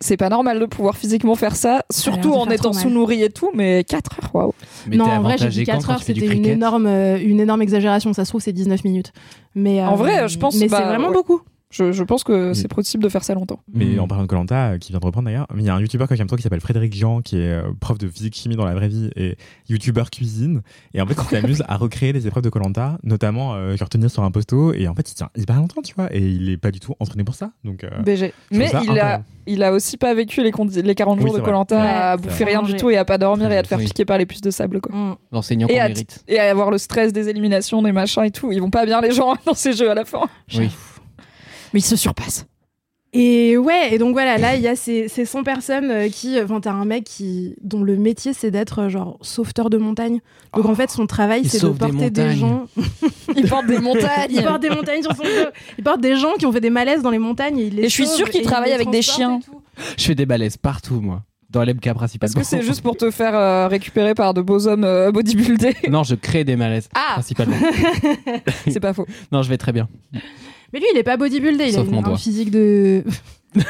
C'est 0.00 0.16
pas 0.16 0.30
normal 0.30 0.58
de 0.58 0.64
pouvoir 0.64 0.96
physiquement 0.96 1.34
faire 1.34 1.56
ça, 1.56 1.82
surtout 1.92 2.30
de 2.30 2.34
en 2.34 2.48
étant 2.48 2.72
sous-nourri 2.72 3.22
et 3.22 3.28
tout, 3.28 3.50
mais 3.54 3.84
4 3.84 4.12
heures, 4.22 4.30
waouh. 4.34 4.54
Mais 4.86 4.96
non, 4.96 5.04
en 5.04 5.20
vrai 5.20 5.36
j'ai 5.36 5.48
dit 5.50 5.64
quand 5.66 5.72
4 5.72 5.86
quand 5.88 5.92
heures, 5.92 6.02
c'était 6.02 6.26
une 6.26 6.46
énorme, 6.46 6.86
euh, 6.86 7.18
une 7.22 7.38
énorme 7.40 7.60
exagération. 7.60 8.14
Ça 8.14 8.24
se 8.24 8.30
trouve 8.30 8.40
c'est 8.40 8.52
19 8.54 8.82
minutes. 8.84 9.12
Mais, 9.54 9.82
euh, 9.82 9.86
En 9.86 9.96
vrai, 9.96 10.26
je 10.28 10.38
pense, 10.38 10.54
Mais 10.58 10.68
bah, 10.68 10.78
c'est 10.78 10.84
vraiment 10.86 11.08
ouais. 11.08 11.14
beaucoup. 11.14 11.42
Je, 11.70 11.92
je 11.92 12.02
pense 12.02 12.24
que 12.24 12.48
Oui. 12.48 12.54
c'est 12.56 12.66
possible 12.68 13.02
de 13.04 13.08
faire 13.08 13.22
ça 13.22 13.32
longtemps. 13.34 13.60
Mais 13.72 13.84
Mm. 13.84 14.00
en 14.00 14.08
parlant 14.08 14.24
de 14.24 14.28
Colanta, 14.28 14.76
qui 14.78 14.90
vient 14.90 14.98
de 14.98 15.04
reprendre 15.06 15.26
d'ailleurs, 15.26 15.46
il 15.56 15.62
y 15.62 15.68
a 15.68 15.74
un 15.74 15.80
youtubeur 15.80 16.08
que 16.08 16.16
j'aime 16.16 16.26
trop 16.26 16.36
qui 16.36 16.42
s'appelle 16.42 16.60
Frédéric 16.60 16.92
Jean, 16.96 17.20
qui 17.20 17.36
est 17.36 17.48
euh, 17.48 17.62
prof 17.78 17.96
de 17.96 18.08
physique 18.08 18.34
chimie 18.34 18.56
dans 18.56 18.64
la 18.64 18.74
vraie 18.74 18.88
vie 18.88 19.10
et 19.14 19.36
youtubeur 19.68 20.10
cuisine. 20.10 20.62
Et 20.94 21.00
en 21.00 21.06
fait, 21.06 21.14
il 21.14 21.24
s'amuse 21.58 21.62
à 21.68 21.76
recréer 21.76 22.12
des 22.12 22.26
épreuves 22.26 22.42
de 22.42 22.48
Colanta, 22.48 22.98
notamment 23.04 23.54
euh, 23.54 23.76
genre 23.76 23.88
tenir 23.88 24.10
sur 24.10 24.24
un 24.24 24.30
poteau. 24.32 24.72
Et 24.72 24.88
en 24.88 24.94
fait, 24.96 25.10
il 25.10 25.14
tient 25.14 25.30
hyper 25.36 25.56
longtemps, 25.56 25.80
tu 25.82 25.94
vois. 25.94 26.08
Et 26.14 26.20
il 26.20 26.50
est 26.50 26.56
pas 26.56 26.72
du 26.72 26.80
tout 26.80 26.94
entraîné 26.98 27.22
pour 27.22 27.36
ça. 27.36 27.52
Donc, 27.62 27.84
euh, 27.84 27.90
BG. 28.02 28.32
Mais 28.50 28.68
il 28.68 28.74
a, 28.74 28.80
incroyable. 28.80 29.24
il 29.46 29.62
a 29.62 29.72
aussi 29.72 29.96
pas 29.96 30.12
vécu 30.12 30.42
les, 30.42 30.50
condi- 30.50 30.82
les 30.82 30.94
40 30.96 31.18
Oui, 31.20 31.26
jours 31.26 31.36
de. 31.36 31.40
Colanta 31.40 31.76
Ouais, 31.80 31.86
à 31.88 32.16
bouffer 32.16 32.42
vrai. 32.44 32.52
rien 32.56 32.62
du 32.62 32.74
tout 32.74 32.90
et 32.90 32.96
à 32.96 33.04
pas 33.04 33.16
dormir 33.18 33.50
et 33.52 33.56
à 33.58 33.62
te 33.62 33.68
faire 33.68 33.78
Oui. 33.78 33.84
piquer 33.84 34.04
par 34.04 34.18
les 34.18 34.26
puces 34.26 34.40
de 34.40 34.50
sable, 34.50 34.80
quoi. 34.80 34.92
Mm. 34.96 35.16
L'enseignant 35.30 35.68
Et 35.68 35.74
qu'on 35.74 35.80
à- 35.82 35.88
mérite. 35.88 36.24
Et 36.26 36.40
à 36.40 36.50
avoir 36.50 36.72
le 36.72 36.78
stress 36.78 37.12
des 37.12 37.28
éliminations, 37.28 37.80
des 37.80 37.92
machins 37.92 38.24
et 38.24 38.32
tout. 38.32 38.50
Ils 38.50 38.60
vont 38.60 38.70
pas 38.70 38.84
bien, 38.86 39.00
les 39.00 39.12
gens, 39.12 39.34
dans 39.46 39.54
ces 39.54 39.72
jeux 39.72 39.88
à 39.90 39.94
la 39.94 40.04
fin. 40.04 40.28
Oui. 40.58 40.68
Mais 41.72 41.80
ils 41.80 41.84
se 41.84 41.96
surpassent. 41.96 42.46
Et 43.12 43.56
ouais, 43.56 43.92
et 43.92 43.98
donc 43.98 44.12
voilà, 44.12 44.38
là, 44.38 44.54
il 44.54 44.62
y 44.62 44.68
a 44.68 44.76
ces, 44.76 45.08
ces 45.08 45.24
100 45.24 45.42
personnes 45.42 45.90
euh, 45.90 46.08
qui. 46.08 46.40
Enfin, 46.40 46.60
t'as 46.60 46.70
un 46.70 46.84
mec 46.84 47.02
qui, 47.02 47.56
dont 47.60 47.82
le 47.82 47.96
métier, 47.96 48.32
c'est 48.32 48.52
d'être 48.52 48.82
euh, 48.82 48.88
genre 48.88 49.18
sauveteur 49.20 49.68
de 49.68 49.78
montagne. 49.78 50.20
Donc 50.54 50.66
en 50.66 50.76
fait, 50.76 50.90
son 50.90 51.08
travail, 51.08 51.40
il 51.42 51.50
c'est 51.50 51.60
de 51.60 51.68
des 51.70 51.78
porter 51.78 52.10
des, 52.10 52.36
gens. 52.36 52.66
Ils 53.36 53.48
portent 53.48 53.66
des 53.66 53.78
montagnes. 53.80 54.30
Il 54.30 54.44
porte 54.44 54.62
des 54.62 54.70
montagnes 54.70 55.02
sur 55.02 55.16
son 55.16 55.24
dos. 55.24 55.50
Il 55.76 55.82
porte 55.82 56.00
des 56.00 56.16
gens 56.16 56.34
qui 56.38 56.46
ont 56.46 56.52
fait 56.52 56.60
des 56.60 56.70
malaises 56.70 57.02
dans 57.02 57.10
les 57.10 57.18
montagnes. 57.18 57.58
Et, 57.58 57.66
il 57.66 57.74
les 57.74 57.84
Et 57.84 57.88
je 57.88 57.94
suis 57.94 58.06
sûre 58.06 58.30
qu'il 58.30 58.42
il 58.42 58.46
travaille 58.46 58.72
avec 58.72 58.90
des 58.90 59.02
chiens. 59.02 59.40
Je 59.98 60.04
fais 60.04 60.14
des 60.14 60.26
balaises 60.26 60.56
partout, 60.56 61.00
moi. 61.00 61.22
Dans 61.50 61.64
l'MK 61.64 61.84
Est-ce 61.84 61.94
principalement. 61.94 62.40
que 62.40 62.46
c'est 62.46 62.62
juste 62.62 62.80
pour 62.80 62.96
te 62.96 63.10
faire 63.10 63.34
euh, 63.34 63.66
récupérer 63.66 64.14
par 64.14 64.34
de 64.34 64.40
beaux 64.40 64.68
hommes 64.68 64.84
euh, 64.84 65.10
bodybuildés 65.10 65.74
Non, 65.88 66.04
je 66.04 66.14
crée 66.14 66.44
des 66.44 66.54
malaises. 66.54 66.88
Ah 66.94 67.14
Principalement. 67.14 67.56
C'est 68.68 68.78
pas 68.78 68.92
faux. 68.92 69.06
Non, 69.32 69.42
je 69.42 69.48
vais 69.48 69.58
très 69.58 69.72
bien. 69.72 69.88
Mais 70.72 70.78
lui, 70.80 70.86
il 70.94 70.98
est 70.98 71.02
pas 71.02 71.16
bodybuildé. 71.16 71.64
Il 71.66 71.72
Sauf 71.74 71.88
a 71.88 71.90
mon 71.90 72.00
une- 72.00 72.06
un 72.12 72.16
physique 72.16 72.50
de. 72.50 73.04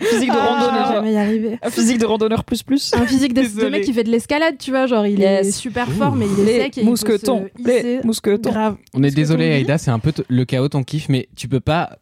Physique 0.00 0.30
de 0.30 0.36
Ah, 0.38 0.46
randonneur. 0.46 0.94
on 0.96 1.02
va 1.02 1.10
y 1.10 1.16
arriver. 1.18 1.58
Un 1.62 1.68
physique 1.70 1.98
de 1.98 2.06
randonneur 2.06 2.44
plus 2.44 2.62
plus. 2.62 2.94
Un 2.94 3.06
physique 3.06 3.34
de, 3.34 3.68
mec 3.68 3.84
qui 3.84 3.92
fait 3.92 4.04
de 4.04 4.10
l'escalade, 4.10 4.56
tu 4.58 4.70
vois. 4.70 4.86
Genre, 4.86 5.06
il 5.06 5.22
est 5.22 5.44
Yes. 5.44 5.54
super 5.54 5.86
fort, 5.92 6.16
mais 6.16 6.24
il 6.26 6.40
est 6.40 6.44
Les 6.46 6.60
sec 6.64 6.78
et 6.78 6.80
il 6.80 6.84
peut 6.84 6.90
mousquetons. 6.90 7.46
se 7.58 7.60
hisser. 7.62 7.82
Les 7.82 8.00
mousquetons. 8.02 8.50
Grave. 8.50 8.76
On 8.94 9.02
est 9.02 9.10
que 9.10 9.14
désolé, 9.16 9.48
ton 9.50 9.54
Aïda, 9.56 9.76
c'est 9.78 9.90
un 9.90 9.98
peu 9.98 10.12
t- 10.12 10.22
le 10.26 10.44
chaos 10.46 10.68
ton 10.70 10.82
kiff, 10.82 11.10
mais 11.10 11.28
tu 11.36 11.46
peux 11.46 11.60
pas 11.60 11.98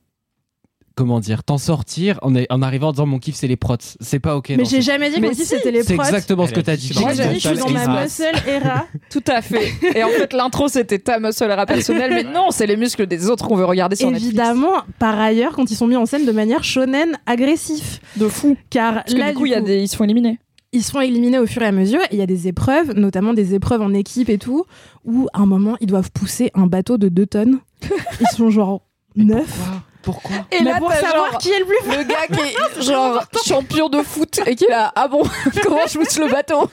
comment 0.95 1.21
dire, 1.21 1.43
t'en 1.45 1.59
sortir 1.59 2.19
en, 2.23 2.35
est- 2.35 2.47
en 2.51 2.63
arrivant 2.63 2.89
en 2.89 2.93
disant 2.93 3.07
mon 3.07 3.19
kiff 3.19 3.35
c'est 3.35 3.47
les 3.49 3.57
prots. 3.57 3.77
C'est 4.01 4.21
pas 4.21 4.37
ok. 4.37 4.51
Mais 4.51 4.65
j'ai 4.65 4.81
ce- 4.81 4.87
jamais 4.87 5.11
dit 5.11 5.17
que 5.17 5.23
mon 5.23 5.29
kiff 5.31 5.39
si, 5.41 5.47
c'était 5.47 5.71
les 5.71 5.83
C'est 5.83 5.95
prods. 5.95 6.05
exactement 6.05 6.47
ce 6.47 6.53
que 6.53 6.61
t'as 6.61 6.77
dit. 6.77 6.93
Moi, 7.01 7.13
j'ai 7.15 7.29
dit, 7.29 7.41
je 7.41 7.49
suis 7.49 7.57
dans 7.59 7.71
ma 7.71 8.03
muscle 8.03 8.25
era. 8.47 8.87
Tout 9.11 9.23
à 9.27 9.43
fait. 9.43 9.73
Et 9.95 10.05
en 10.05 10.09
fait, 10.09 10.33
l'intro, 10.33 10.69
c'était 10.69 10.99
ta 10.99 11.19
muscle 11.19 11.45
rap 11.51 11.67
personnelle, 11.69 12.11
mais 12.13 12.23
non, 12.25 12.51
c'est 12.51 12.67
les 12.67 12.77
muscles 12.77 13.07
des 13.07 13.29
autres 13.29 13.47
qu'on 13.49 13.57
veut 13.57 13.65
regarder 13.65 13.97
sur 13.97 14.11
Netflix. 14.11 14.29
Évidemment, 14.29 14.73
par 14.99 15.19
ailleurs, 15.19 15.53
quand 15.55 15.71
ils 15.71 15.77
sont 15.77 15.87
mis 15.87 15.97
en 15.97 16.07
scène 16.07 16.27
de 16.27 16.33
manière 16.33 16.63
shonen 16.65 17.17
agressif. 17.27 18.01
De 18.17 18.29
fou. 18.29 18.57
Car 18.71 18.95
Parce 18.95 19.15
que 19.15 19.19
là, 19.19 19.31
du 19.33 19.37
coup, 19.39 19.47
il 19.47 19.53
y 19.53 19.55
a 19.55 19.61
des... 19.61 19.79
ils 19.83 19.89
se 19.89 19.97
font 19.97 20.05
éliminer. 20.05 20.39
ils 20.73 20.83
sont 20.85 21.01
éliminés 21.01 21.39
au 21.39 21.47
fur 21.47 21.63
et 21.63 21.67
à 21.67 21.73
mesure. 21.73 22.01
Et 22.11 22.15
il 22.15 22.19
y 22.19 22.23
a 22.23 22.27
des 22.27 22.47
épreuves, 22.49 22.93
notamment 22.95 23.35
des 23.35 23.55
épreuves 23.55 23.81
en 23.83 23.93
équipe 23.95 24.29
et 24.29 24.39
tout, 24.39 24.65
où 25.05 25.27
à 25.33 25.41
un 25.41 25.47
moment, 25.47 25.77
ils 25.81 25.87
doivent 25.87 26.11
pousser 26.13 26.51
un 26.55 26.67
bateau 26.67 26.99
de 26.99 27.09
2 27.09 27.27
tonnes. 27.27 27.59
Ils 28.21 28.27
sont 28.37 28.49
genre 28.51 28.83
neuf. 29.17 29.69
Pourquoi 30.05 30.37
Et 30.53 30.63
Mais 30.63 30.71
là, 30.73 30.79
pour 30.79 30.93
savoir 30.93 31.31
genre 31.33 31.39
qui 31.39 31.51
est 31.51 31.59
le 31.59 31.65
plus 31.65 31.77
fort. 31.85 31.97
le 31.97 32.05
gars 32.05 32.27
qui 32.27 32.41
est 32.41 32.83
genre 32.83 33.25
champion 33.47 33.89
de 33.89 34.03
foot 34.03 34.41
et 34.47 34.55
qui 34.55 34.65
est 34.65 34.69
là, 34.71 34.93
ah 34.95 35.09
bon, 35.09 35.23
comment 35.63 35.87
je 35.87 35.99
pousse 35.99 36.19
le 36.19 36.29
bateau 36.31 36.71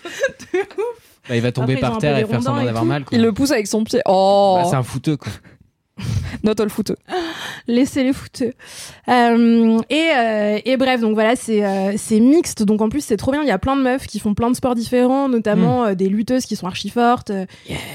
Bah, 1.29 1.35
Il 1.35 1.41
va 1.41 1.51
tomber 1.51 1.73
Après, 1.75 1.87
par 1.89 1.97
terre 1.99 2.17
et 2.17 2.25
faire 2.25 2.41
semblant 2.41 2.63
d'avoir 2.65 2.85
mal. 2.85 3.05
quoi. 3.05 3.17
Il 3.17 3.23
le 3.23 3.31
pousse 3.31 3.51
avec 3.51 3.67
son 3.67 3.83
pied. 3.83 4.01
Oh, 4.05 4.59
Bah, 4.61 4.67
c'est 4.69 4.75
un 4.75 4.83
fouteux 4.83 5.17
quoi. 5.17 5.31
not 6.43 6.59
all 6.59 6.69
foot. 6.69 6.93
Laissez 7.67 8.03
les 8.03 8.11
fouteux. 8.13 8.53
Euh, 9.07 9.79
et, 9.89 10.09
euh, 10.15 10.59
et 10.65 10.77
bref, 10.77 10.99
donc 10.99 11.13
voilà, 11.13 11.35
c'est 11.35 11.63
euh, 11.63 11.93
c'est 11.97 12.19
mixte. 12.19 12.63
Donc 12.63 12.81
en 12.81 12.89
plus, 12.89 13.01
c'est 13.01 13.17
trop 13.17 13.31
bien. 13.31 13.43
Il 13.43 13.47
y 13.47 13.51
a 13.51 13.59
plein 13.59 13.75
de 13.75 13.81
meufs 13.83 14.07
qui 14.07 14.19
font 14.19 14.33
plein 14.33 14.49
de 14.49 14.55
sports 14.55 14.73
différents, 14.75 15.29
notamment 15.29 15.85
euh, 15.85 15.93
des 15.93 16.09
lutteuses 16.09 16.45
qui 16.47 16.55
sont 16.55 16.65
archi 16.67 16.89
fortes. 16.89 17.29
euh. 17.29 17.45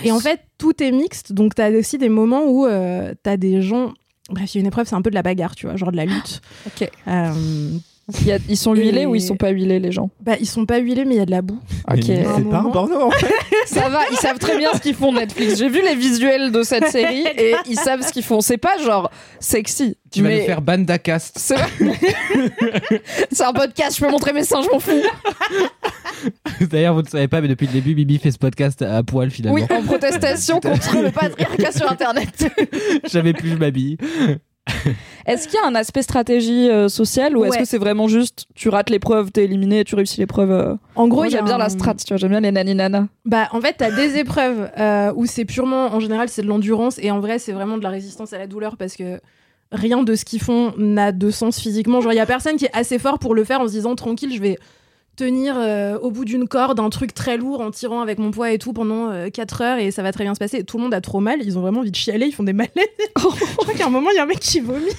Et 0.05 0.13
en 0.13 0.21
fait, 0.21 0.41
tout 0.59 0.81
est 0.83 0.93
mixte. 0.93 1.33
Donc 1.33 1.57
t'as 1.57 1.71
aussi 1.73 1.99
des 1.99 2.09
moments 2.09 2.45
où 2.45 2.65
euh, 2.67 3.13
t'as 3.25 3.37
des 3.37 3.61
gens. 3.61 3.93
Bref, 4.29 4.55
il 4.55 4.59
y 4.59 4.59
a 4.59 4.63
une 4.63 4.67
épreuve, 4.67 4.87
c'est 4.89 4.95
un 4.95 5.03
peu 5.03 5.11
de 5.11 5.15
la 5.15 5.23
bagarre, 5.23 5.55
tu 5.55 5.67
vois, 5.67 5.77
genre 5.77 5.93
de 5.93 5.97
la 5.97 6.05
lutte. 6.05 6.41
Ok. 6.67 6.91
Euh, 7.07 7.79
y 8.25 8.33
a- 8.33 8.39
ils 8.49 8.57
sont 8.57 8.73
huilés 8.75 9.03
Et- 9.03 9.07
ou 9.07 9.15
ils 9.15 9.21
sont 9.21 9.37
pas 9.37 9.51
huilés, 9.51 9.81
les 9.81 9.91
gens? 9.93 10.11
Bah, 10.21 10.35
ils 10.41 10.47
sont 10.47 10.65
pas 10.67 10.79
huilés, 10.79 11.05
mais 11.05 11.15
il 11.17 11.19
y 11.19 11.21
a 11.21 11.27
de 11.27 11.31
la 11.33 11.43
boue. 11.43 11.59
Ok. 11.91 11.97
À 11.97 11.97
un 11.97 12.37
C'est 12.37 12.49
pas 12.51 12.59
un 12.59 12.71
porno 12.71 13.03
en 13.03 13.11
fait. 13.11 13.33
Ça 13.67 13.89
va, 13.89 14.01
ils 14.13 14.17
savent 14.17 14.39
très 14.39 14.57
bien 14.59 14.71
ce 14.75 14.81
qu'ils 14.81 14.95
font 14.95 15.13
Netflix. 15.13 15.59
J'ai 15.59 15.69
vu 15.69 15.83
les 15.83 15.95
visuels 15.97 16.53
de 16.53 16.63
cette 16.63 16.87
série 16.89 17.25
et 17.37 17.55
ils 17.69 17.77
savent 17.79 18.03
ce 18.03 18.13
qu'ils 18.13 18.23
font. 18.23 18.41
C'est 18.41 18.59
pas 18.59 18.79
genre 18.79 19.11
sexy. 19.41 19.97
Tu 20.13 20.23
vas 20.23 20.31
nous 20.31 20.43
faire 20.43 20.63
Bandacast. 20.63 21.37
C'est 21.39 21.57
C'est 23.33 23.45
un 23.45 23.53
podcast, 23.53 23.97
je 23.99 24.05
peux 24.05 24.11
montrer 24.11 24.33
mes 24.33 24.45
seins, 24.45 24.63
je 24.63 24.69
m'en 24.71 24.79
fous. 24.79 24.93
D'ailleurs, 26.71 26.95
vous 26.95 27.03
ne 27.03 27.09
savez 27.09 27.29
pas, 27.29 27.41
mais 27.41 27.49
depuis 27.49 27.67
le 27.67 27.73
début, 27.73 27.95
Bibi 27.95 28.19
fait 28.19 28.31
ce 28.31 28.39
podcast 28.39 28.81
à 28.83 29.03
poil 29.03 29.31
finalement. 29.31 29.55
Oui, 29.57 29.65
en 29.71 29.83
protestation 29.83 30.61
contre 30.61 30.97
le 31.03 31.11
patriarcat 31.11 31.73
sur 31.73 31.91
Internet. 31.91 32.47
Jamais 33.11 33.33
plus 33.33 33.51
je 33.51 33.57
m'habille. 33.57 33.99
Est-ce 35.27 35.49
qu'il 35.49 35.59
y 35.61 35.63
a 35.63 35.67
un 35.67 35.75
aspect 35.75 36.03
stratégie 36.03 36.71
euh, 36.71 36.89
sociale 36.89 37.37
ou 37.37 37.45
est-ce 37.45 37.59
que 37.59 37.65
c'est 37.65 37.79
vraiment 37.79 38.07
juste 38.07 38.47
tu 38.55 38.69
rates 38.69 38.91
l'épreuve, 38.91 39.33
t'es 39.33 39.45
éliminé, 39.45 39.83
tu 39.83 39.97
réussis 39.97 40.21
l'épreuve 40.21 40.51
euh 40.53 40.75
En 40.95 41.09
gros, 41.09 41.29
j'aime 41.29 41.45
bien 41.45 41.57
un- 41.57 41.59
la 41.59 41.69
strat, 41.69 41.95
tu 41.97 42.05
vois, 42.09 42.17
j'aime 42.17 42.31
bien 42.31 42.41
les 42.41 42.53
naninana. 42.53 43.09
Bah, 43.25 43.49
en 43.53 43.61
fait, 43.61 43.75
t'as 43.79 43.91
des 43.91 44.19
épreuves 44.19 44.71
euh, 44.79 45.13
où 45.17 45.27
c'est 45.27 45.45
purement, 45.45 45.87
en 45.87 45.99
général, 45.99 46.29
c'est 46.29 46.43
de 46.43 46.47
l'endurance 46.47 46.99
et 47.03 47.11
en 47.11 47.19
vrai, 47.19 47.39
c'est 47.41 47.53
vraiment 47.53 47.77
de 47.77 47.83
la 47.83 47.91
résistance 47.91 48.33
à 48.33 48.39
la 48.39 48.47
douleur 48.47 48.77
parce 48.77 48.95
que 48.95 49.21
rien 49.73 50.05
de 50.05 50.15
ce 50.15 50.25
qu'ils 50.25 50.41
font 50.41 50.73
n'a 50.79 51.11
de 51.11 51.31
sens 51.33 51.59
physiquement. 51.59 52.01
Genre, 52.01 52.13
il 52.13 52.17
y 52.17 52.21
a 52.21 52.27
personne 52.27 52.57
qui 52.57 52.67
est 52.67 52.77
assez 52.77 53.01
fort 53.01 53.19
pour 53.19 53.35
le 53.35 53.43
faire 53.43 53.61
en 53.61 53.67
se 53.67 53.73
disant 53.73 53.97
tranquille, 53.97 54.33
je 54.33 54.41
vais 54.41 54.59
tenir 55.17 55.57
euh, 55.59 55.99
au 55.99 56.11
bout 56.11 56.25
d'une 56.25 56.47
corde 56.47 56.79
un 56.79 56.91
truc 56.91 57.15
très 57.15 57.37
lourd 57.37 57.61
en 57.61 57.71
tirant 57.71 58.01
avec 58.01 58.19
mon 58.19 58.31
poids 58.31 58.53
et 58.53 58.59
tout 58.59 58.73
pendant 58.73 59.29
4 59.31 59.61
heures 59.63 59.79
et 59.79 59.91
ça 59.91 60.03
va 60.03 60.13
très 60.13 60.25
bien 60.25 60.35
se 60.35 60.39
passer. 60.39 60.63
Tout 60.65 60.77
le 60.77 60.85
monde 60.85 60.95
a 60.95 61.01
trop 61.01 61.21
mal, 61.21 61.41
ils 61.43 61.59
ont 61.59 61.63
vraiment 61.63 61.81
envie 61.81 61.91
de 61.91 61.97
chialer, 61.97 62.27
ils 62.27 62.33
font 62.33 62.43
des 62.43 62.53
malaises. 62.53 62.71
je 63.17 63.57
crois 63.57 63.75
qu'à 63.75 63.87
un 63.87 63.91
moment, 63.91 64.11
il 64.11 64.17
y 64.17 64.19
a 64.19 64.23
un 64.23 64.27
mec 64.27 64.41
qui 64.41 64.61
vomit. 64.61 64.93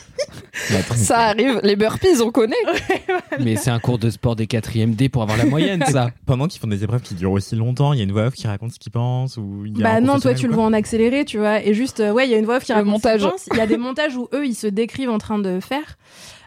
Ça 0.95 1.19
arrive, 1.19 1.59
les 1.63 1.75
burpees, 1.75 2.21
on 2.21 2.31
connaît. 2.31 2.55
Mais 3.39 3.55
c'est 3.55 3.69
un 3.69 3.79
cours 3.79 3.99
de 3.99 4.09
sport 4.09 4.35
des 4.35 4.47
4 4.47 4.71
D 4.95 5.09
pour 5.09 5.21
avoir 5.21 5.37
la 5.37 5.45
moyenne, 5.45 5.83
ça. 5.87 6.11
Pendant 6.25 6.47
qu'ils 6.47 6.59
font 6.59 6.67
des 6.67 6.83
épreuves 6.83 7.01
qui 7.01 7.13
durent 7.15 7.31
aussi 7.31 7.55
longtemps, 7.55 7.93
il 7.93 7.99
y 7.99 8.01
a 8.01 8.03
une 8.03 8.11
voix 8.11 8.27
off 8.27 8.33
qui 8.33 8.47
raconte 8.47 8.73
ce 8.73 8.79
qu'il 8.79 8.91
pense 8.91 9.37
ou 9.37 9.63
il 9.65 9.77
y 9.77 9.83
a 9.83 9.83
Bah 9.83 10.01
non, 10.01 10.19
toi 10.19 10.33
tu 10.33 10.45
ou 10.45 10.49
le 10.49 10.55
vois 10.55 10.63
en 10.65 10.73
accéléré, 10.73 11.25
tu 11.25 11.37
vois. 11.37 11.63
Et 11.63 11.73
juste, 11.73 11.99
euh, 11.99 12.11
ouais, 12.11 12.27
il 12.27 12.31
y 12.31 12.35
a 12.35 12.37
une 12.37 12.45
voix 12.45 12.57
off 12.57 12.63
qui 12.63 12.71
Le 12.71 12.79
raconte 12.79 13.01
ce 13.01 13.07
montage. 13.07 13.21
qu'ils 13.21 13.29
pensent. 13.29 13.47
Il 13.51 13.57
y 13.57 13.61
a 13.61 13.67
des 13.67 13.77
montages 13.77 14.15
où 14.15 14.27
eux, 14.33 14.45
ils 14.45 14.55
se 14.55 14.67
décrivent 14.67 15.09
en 15.09 15.19
train 15.19 15.39
de 15.39 15.59
faire. 15.59 15.97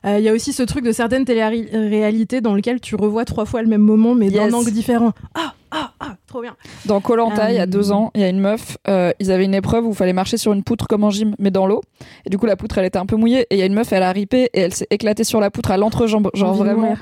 Euh, 0.07 0.19
Il 0.19 0.25
y 0.25 0.29
a 0.29 0.33
aussi 0.33 0.53
ce 0.53 0.63
truc 0.63 0.85
de 0.85 0.93
certaines 0.93 1.25
téléréalités 1.25 2.41
dans 2.41 2.55
lequel 2.55 2.81
tu 2.81 2.95
revois 2.95 3.25
trois 3.25 3.45
fois 3.45 3.63
le 3.63 3.69
même 3.69 3.81
moment, 3.83 4.15
mais 4.15 4.29
Yes. 4.29 4.51
d'un 4.51 4.53
angle 4.59 4.71
différent. 4.71 5.13
Ah, 5.35 5.55
ah, 5.71 5.93
ah, 6.01 6.17
trop 6.27 6.41
bien. 6.43 6.57
Dans 6.87 7.01
Colanta, 7.01 7.51
il 7.51 7.57
y 7.57 7.59
a 7.59 7.63
Euh. 7.63 7.67
deux 7.67 7.93
ans, 7.93 8.11
il 8.15 8.21
y 8.23 8.25
a 8.25 8.29
une 8.29 8.41
meuf, 8.41 8.77
euh, 8.89 9.13
ils 9.21 9.31
avaient 9.31 9.45
une 9.45 9.55
épreuve 9.55 9.87
où 9.87 9.91
il 9.91 9.95
fallait 9.95 10.13
marcher 10.13 10.37
sur 10.37 10.53
une 10.53 10.63
poutre 10.65 10.87
comme 10.89 11.05
en 11.05 11.11
gym, 11.11 11.35
mais 11.39 11.51
dans 11.51 11.67
l'eau. 11.67 11.83
Et 12.25 12.31
du 12.31 12.39
coup, 12.39 12.47
la 12.47 12.57
poutre, 12.57 12.79
elle 12.79 12.87
était 12.87 12.99
un 12.99 13.07
peu 13.07 13.17
mouillée. 13.17 13.43
Et 13.51 13.57
il 13.57 13.59
y 13.59 13.63
a 13.63 13.67
une 13.67 13.75
meuf, 13.75 13.93
elle 13.93 14.03
a 14.03 14.11
ripé 14.13 14.49
et 14.55 14.61
elle 14.61 14.75
s'est 14.75 14.87
éclatée 14.91 15.25
sur 15.25 15.39
la 15.41 15.51
poutre 15.51 15.71
à 15.71 15.77
l'entrejambe. 15.77 16.31
Genre 16.35 16.55
vraiment, 16.55 16.97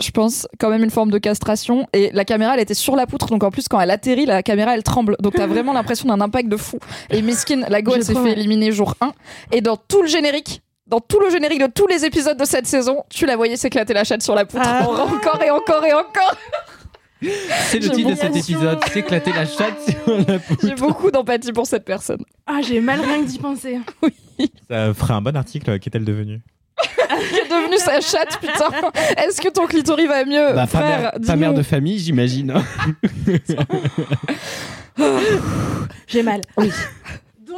je 0.00 0.10
pense, 0.10 0.48
quand 0.58 0.70
même 0.70 0.82
une 0.82 0.90
forme 0.90 1.10
de 1.10 1.18
castration. 1.18 1.86
Et 1.92 2.10
la 2.12 2.24
caméra, 2.24 2.54
elle 2.54 2.60
était 2.60 2.74
sur 2.74 2.96
la 2.96 3.06
poutre. 3.06 3.26
Donc 3.26 3.44
en 3.44 3.50
plus, 3.50 3.68
quand 3.68 3.80
elle 3.80 3.90
atterrit, 3.90 4.26
la 4.26 4.42
caméra, 4.42 4.74
elle 4.74 4.82
tremble. 4.82 5.16
Donc 5.20 5.34
t'as 5.34 5.46
vraiment 5.46 5.72
l'impression 5.72 6.08
d'un 6.08 6.20
impact 6.20 6.48
de 6.48 6.56
fou. 6.56 6.78
Et 7.10 7.22
Miskin, 7.22 7.62
la 7.68 7.82
go, 7.82 7.92
elle 7.94 8.04
s'est 8.04 8.14
fait 8.14 8.32
éliminer 8.32 8.72
jour 8.72 8.94
1. 9.00 9.12
Et 9.52 9.60
dans 9.60 9.76
tout 9.76 10.02
le 10.02 10.08
générique, 10.08 10.62
dans 10.90 11.00
tout 11.00 11.20
le 11.20 11.30
générique 11.30 11.60
de 11.60 11.68
tous 11.68 11.86
les 11.86 12.04
épisodes 12.04 12.36
de 12.36 12.44
cette 12.44 12.66
saison, 12.66 13.04
tu 13.08 13.24
la 13.24 13.36
voyais 13.36 13.56
s'éclater 13.56 13.94
la 13.94 14.04
chatte 14.04 14.22
sur 14.22 14.34
la 14.34 14.44
poutre. 14.44 14.64
Ah. 14.66 14.86
Encore 14.86 15.40
et 15.42 15.50
encore 15.50 15.84
et 15.84 15.92
encore. 15.92 16.36
C'est 17.22 17.78
le 17.78 17.90
titre 17.90 18.10
de 18.10 18.14
cet 18.16 18.34
épisode. 18.34 18.78
S'éclater 18.88 19.32
la 19.32 19.46
chatte 19.46 19.80
sur 20.04 20.16
la 20.26 20.38
poutre. 20.38 20.66
J'ai 20.66 20.74
beaucoup 20.74 21.10
d'empathie 21.10 21.52
pour 21.52 21.66
cette 21.66 21.84
personne. 21.84 22.22
Ah, 22.46 22.60
j'ai 22.66 22.80
mal 22.80 23.00
rien 23.00 23.22
que 23.22 23.28
d'y 23.28 23.38
penser. 23.38 23.78
Ça 24.70 24.92
ferait 24.94 25.14
un 25.14 25.22
bon 25.22 25.36
article. 25.36 25.78
Qu'est-elle 25.78 26.04
devenue 26.04 26.40
Qui 27.30 27.36
est 27.36 27.48
devenue 27.48 27.76
sa 27.78 28.00
chatte, 28.00 28.38
putain 28.40 28.70
Est-ce 29.18 29.40
que 29.40 29.48
ton 29.48 29.66
clitoris 29.66 30.08
va 30.08 30.24
mieux 30.24 30.54
Bah, 30.54 30.62
pas, 30.62 30.66
frère? 30.66 31.00
mère, 31.00 31.12
pas 31.26 31.36
mère 31.36 31.54
de 31.54 31.62
famille, 31.62 31.98
j'imagine. 31.98 32.54
J'ai 36.06 36.22
mal. 36.22 36.40
Oui. 36.56 36.70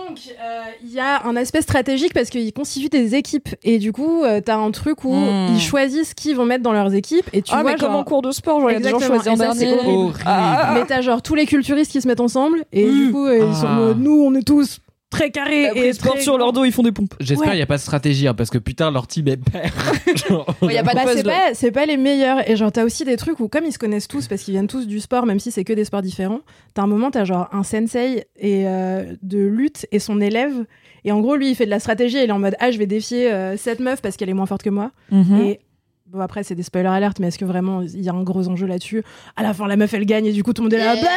Donc, 0.09 0.19
euh, 0.29 0.61
il 0.83 0.93
y 0.93 1.01
a 1.01 1.25
un 1.27 1.37
aspect 1.37 1.63
stratégique 1.63 2.13
parce 2.15 2.29
qu'ils 2.31 2.53
constituent 2.53 2.89
des 2.89 3.15
équipes. 3.15 3.49
Et 3.63 3.79
du 3.79 3.93
coup, 3.93 4.23
euh, 4.25 4.41
t'as 4.45 4.57
un 4.57 4.71
truc 4.71 5.05
où 5.05 5.13
Hmm. 5.15 5.49
ils 5.55 5.61
choisissent 5.61 6.15
qui 6.15 6.31
ils 6.31 6.37
vont 6.37 6.45
mettre 6.45 6.63
dans 6.63 6.73
leurs 6.73 6.93
équipes. 6.95 7.29
Et 7.33 7.43
tu 7.43 7.53
ah, 7.55 7.63
vois, 7.63 7.73
mais 7.73 7.79
comme 7.79 7.95
en 7.95 8.05
cours 8.05 8.23
de 8.23 8.31
sport, 8.33 8.61
genre, 8.61 8.71
il 8.71 8.75
y 8.75 8.77
a 8.77 8.81
des 8.81 8.91
gens 8.91 8.99
choisis 9.01 9.29
en 9.29 9.37
c'est 9.37 9.67
dernier. 9.67 9.73
horrible. 9.79 10.19
Ah. 10.27 10.73
Mais 10.75 10.85
t'as 10.87 11.01
genre 11.01 11.23
tous 11.23 11.35
les 11.35 11.47
culturistes 11.47 11.93
qui 11.93 12.01
se 12.01 12.09
mettent 12.09 12.21
ensemble 12.21 12.65
et 12.73 12.85
du 12.91 13.11
coup 13.13 13.27
euh, 13.27 13.47
ils 13.49 13.55
sont 13.55 13.67
en 13.67 13.71
Ah. 13.71 13.75
mode, 13.77 14.01
nous 14.01 14.23
on 14.23 14.35
est 14.35 14.43
tous 14.47 14.79
très 15.13 15.31
carrés 15.31 15.71
Et 15.77 15.89
ils 15.89 15.95
se 15.95 16.01
portent 16.01 16.17
très 16.17 16.23
sur 16.25 16.37
leur 16.39 16.53
dos, 16.53 16.65
ils 16.65 16.73
font 16.73 16.83
des 16.83 16.91
pompes. 16.93 17.15
J'espère 17.21 17.41
Ouais. 17.47 17.49
qu'il 17.53 17.57
n'y 17.59 17.63
a 17.63 17.67
pas 17.67 17.77
de 17.77 17.81
stratégie, 17.83 18.27
hein, 18.27 18.35
parce 18.35 18.51
que 18.51 18.59
putain, 18.59 18.91
leur 18.91 19.07
team 19.07 19.29
est 19.29 19.37
père. 19.37 19.73
Genre, 20.29 20.47
Il 20.63 20.73
y 20.73 20.79
a 20.79 20.83
pas 20.83 20.95
de 20.95 20.97
Bah, 20.97 21.13
c'est 21.15 21.23
pas, 21.23 21.55
c'est 21.55 21.71
pas 21.71 21.87
les 21.87 21.97
meilleurs. 21.97 22.49
Et 22.51 22.57
genre, 22.57 22.73
t'as 22.73 22.85
aussi 22.85 23.05
des 23.05 23.17
trucs 23.17 23.39
où, 23.41 23.49
comme 23.49 23.65
ils 23.65 23.73
se 23.73 23.79
connaissent 23.79 24.09
tous, 24.09 24.27
parce 24.27 24.43
qu'ils 24.43 24.53
viennent 24.53 24.67
tous 24.67 24.87
du 24.87 24.99
sport, 25.01 25.25
même 25.27 25.39
si 25.39 25.51
c'est 25.53 25.65
que 25.65 25.73
des 25.73 25.85
sports 25.85 26.03
différents, 26.03 26.41
t'as 26.75 26.83
un 26.83 26.87
moment, 26.87 27.11
t'as 27.11 27.25
genre 27.25 27.49
un 27.53 27.63
sensei 27.63 28.25
et, 28.39 28.67
euh, 28.67 29.15
de 29.23 29.39
lutte 29.39 29.87
et 29.93 29.99
son 29.99 30.21
élève. 30.21 30.65
Et 31.05 31.13
en 31.13 31.21
gros, 31.21 31.37
lui, 31.37 31.51
il 31.51 31.55
fait 31.55 31.65
de 31.67 31.71
la 31.71 31.81
stratégie 31.81 32.19
et 32.19 32.25
il 32.25 32.29
est 32.29 32.33
en 32.33 32.39
mode 32.39 32.57
Ah, 32.61 32.71
je 32.71 32.79
vais 32.79 32.87
défier 32.87 33.31
euh, 33.33 33.57
cette 33.57 33.81
meuf 33.81 34.01
parce 34.03 34.17
qu'elle 34.17 34.29
est 34.31 34.35
moins 34.35 34.47
forte 34.47 34.63
que 34.63 34.71
moi. 34.71 34.91
Mhm. 35.11 35.41
Et 35.43 35.61
bon, 36.13 36.21
après, 36.21 36.45
c'est 36.45 36.55
des 36.55 36.63
spoilers 36.63 36.89
alert, 36.89 37.19
mais 37.19 37.29
est-ce 37.29 37.39
que 37.39 37.45
vraiment 37.45 37.83
il 37.83 38.01
y 38.03 38.09
a 38.09 38.13
un 38.13 38.23
gros 38.23 38.49
enjeu 38.49 38.67
là-dessus? 38.67 39.03
À 39.37 39.43
la 39.43 39.55
fin, 39.55 39.67
la 39.67 39.77
meuf, 39.77 39.93
elle 39.95 40.05
gagne 40.07 40.27
et 40.27 40.33
du 40.33 40.43
coup, 40.43 40.53
tout 40.53 40.63
le 40.63 40.67
monde 40.67 40.75
est 40.75 40.79
là. 40.85 40.95
Bah 40.97 41.09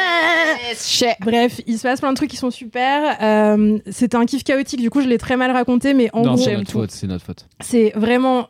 Bref, 1.20 1.60
il 1.66 1.78
se 1.78 1.82
passe 1.82 2.00
plein 2.00 2.10
de 2.10 2.16
trucs 2.16 2.30
qui 2.30 2.36
sont 2.36 2.50
super. 2.50 3.16
Euh, 3.22 3.78
C'était 3.90 4.16
un 4.16 4.24
kiff 4.26 4.42
chaotique, 4.44 4.80
du 4.80 4.90
coup, 4.90 5.00
je 5.02 5.06
l'ai 5.08 5.18
très 5.18 5.36
mal 5.36 5.50
raconté, 5.50 5.94
mais 5.94 6.10
en 6.12 6.22
non, 6.22 6.34
gros, 6.34 6.42
c'est 6.44 6.56
notre 6.56 6.70
faute, 6.70 6.90
c'est 6.90 7.06
notre 7.06 7.24
faute. 7.24 7.46
c'est 7.60 7.92
vraiment 7.94 8.48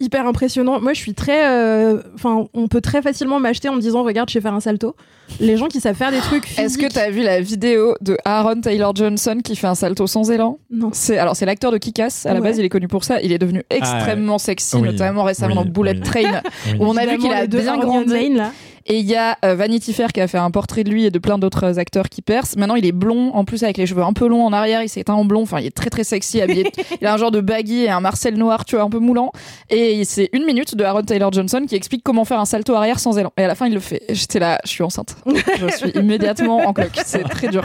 hyper 0.00 0.26
impressionnant. 0.26 0.80
Moi, 0.80 0.92
je 0.92 1.00
suis 1.00 1.14
très. 1.14 1.46
euh, 1.48 2.02
Enfin, 2.14 2.46
on 2.54 2.68
peut 2.68 2.80
très 2.80 3.02
facilement 3.02 3.40
m'acheter 3.40 3.68
en 3.68 3.74
me 3.76 3.80
disant 3.80 4.02
Regarde, 4.02 4.28
je 4.28 4.34
sais 4.34 4.40
faire 4.40 4.54
un 4.54 4.60
salto. 4.60 4.94
Les 5.40 5.56
gens 5.56 5.66
qui 5.66 5.80
savent 5.80 5.96
faire 5.96 6.10
des 6.12 6.18
trucs 6.18 6.44
physiques. 6.46 6.64
Est-ce 6.64 6.78
que 6.78 6.86
t'as 6.92 7.10
vu 7.10 7.22
la 7.22 7.40
vidéo 7.40 7.94
de 8.00 8.16
Aaron 8.24 8.60
Taylor 8.60 8.94
Johnson 8.94 9.38
qui 9.42 9.56
fait 9.56 9.66
un 9.66 9.74
salto 9.74 10.06
sans 10.06 10.30
élan 10.30 10.58
Non. 10.70 10.90
C'est 10.92 11.18
alors 11.18 11.34
c'est 11.34 11.46
l'acteur 11.46 11.72
de 11.72 11.78
Kick-Ass. 11.78 12.26
À 12.26 12.34
la 12.34 12.40
Ouais. 12.40 12.48
base, 12.48 12.58
il 12.58 12.64
est 12.64 12.68
connu 12.68 12.86
pour 12.88 13.02
ça. 13.04 13.20
Il 13.22 13.32
est 13.32 13.38
devenu 13.38 13.62
extrêmement 13.70 14.38
sexy, 14.38 14.76
Oui. 14.76 14.82
notamment 14.82 15.24
récemment 15.24 15.62
Oui, 15.62 15.64
dans 15.64 15.70
Bullet 15.70 15.92
oui. 15.94 16.00
Train. 16.00 16.40
Oui. 16.66 16.72
où 16.78 16.84
on 16.86 16.96
a 16.96 17.06
vu 17.06 17.18
qu'il 17.18 17.32
a 17.32 17.46
bien 17.46 17.78
grandi. 17.78 18.12
Main, 18.12 18.34
là. 18.36 18.52
Et 18.88 19.00
il 19.00 19.06
y 19.06 19.16
a 19.16 19.36
euh, 19.44 19.56
Vanity 19.56 19.92
Fair 19.92 20.12
qui 20.12 20.20
a 20.20 20.28
fait 20.28 20.38
un 20.38 20.50
portrait 20.50 20.84
de 20.84 20.90
lui 20.90 21.04
et 21.04 21.10
de 21.10 21.18
plein 21.18 21.38
d'autres 21.38 21.78
acteurs 21.78 22.08
qui 22.08 22.22
percent. 22.22 22.56
Maintenant, 22.56 22.76
il 22.76 22.86
est 22.86 22.92
blond, 22.92 23.32
en 23.34 23.44
plus 23.44 23.64
avec 23.64 23.78
les 23.78 23.86
cheveux 23.86 24.02
un 24.02 24.12
peu 24.12 24.28
longs 24.28 24.44
en 24.44 24.52
arrière, 24.52 24.82
il 24.82 24.88
s'est 24.88 25.02
teint 25.02 25.14
en 25.14 25.24
blond. 25.24 25.42
Enfin, 25.42 25.58
il 25.60 25.66
est 25.66 25.76
très 25.76 25.90
très 25.90 26.04
sexy, 26.04 26.40
habillé. 26.40 26.70
il 27.00 27.06
a 27.06 27.12
un 27.12 27.16
genre 27.16 27.32
de 27.32 27.40
baggy 27.40 27.82
et 27.82 27.90
un 27.90 28.00
Marcel 28.00 28.36
noir, 28.36 28.64
tu 28.64 28.76
vois, 28.76 28.84
un 28.84 28.90
peu 28.90 29.00
moulant. 29.00 29.32
Et 29.70 30.04
c'est 30.04 30.30
une 30.32 30.44
minute 30.44 30.76
de 30.76 30.84
Aaron 30.84 31.02
Taylor 31.02 31.32
Johnson 31.32 31.64
qui 31.68 31.74
explique 31.74 32.02
comment 32.04 32.24
faire 32.24 32.38
un 32.38 32.44
salto 32.44 32.74
arrière 32.74 33.00
sans 33.00 33.18
élan. 33.18 33.32
Et 33.36 33.42
à 33.42 33.48
la 33.48 33.56
fin, 33.56 33.66
il 33.66 33.74
le 33.74 33.80
fait. 33.80 34.02
J'étais 34.08 34.38
là, 34.38 34.60
je 34.64 34.70
suis 34.70 34.84
enceinte. 34.84 35.16
je 35.58 35.76
suis 35.76 35.90
immédiatement 35.90 36.58
en 36.58 36.72
cloque. 36.72 37.00
C'est 37.04 37.24
très 37.24 37.48
dur. 37.48 37.64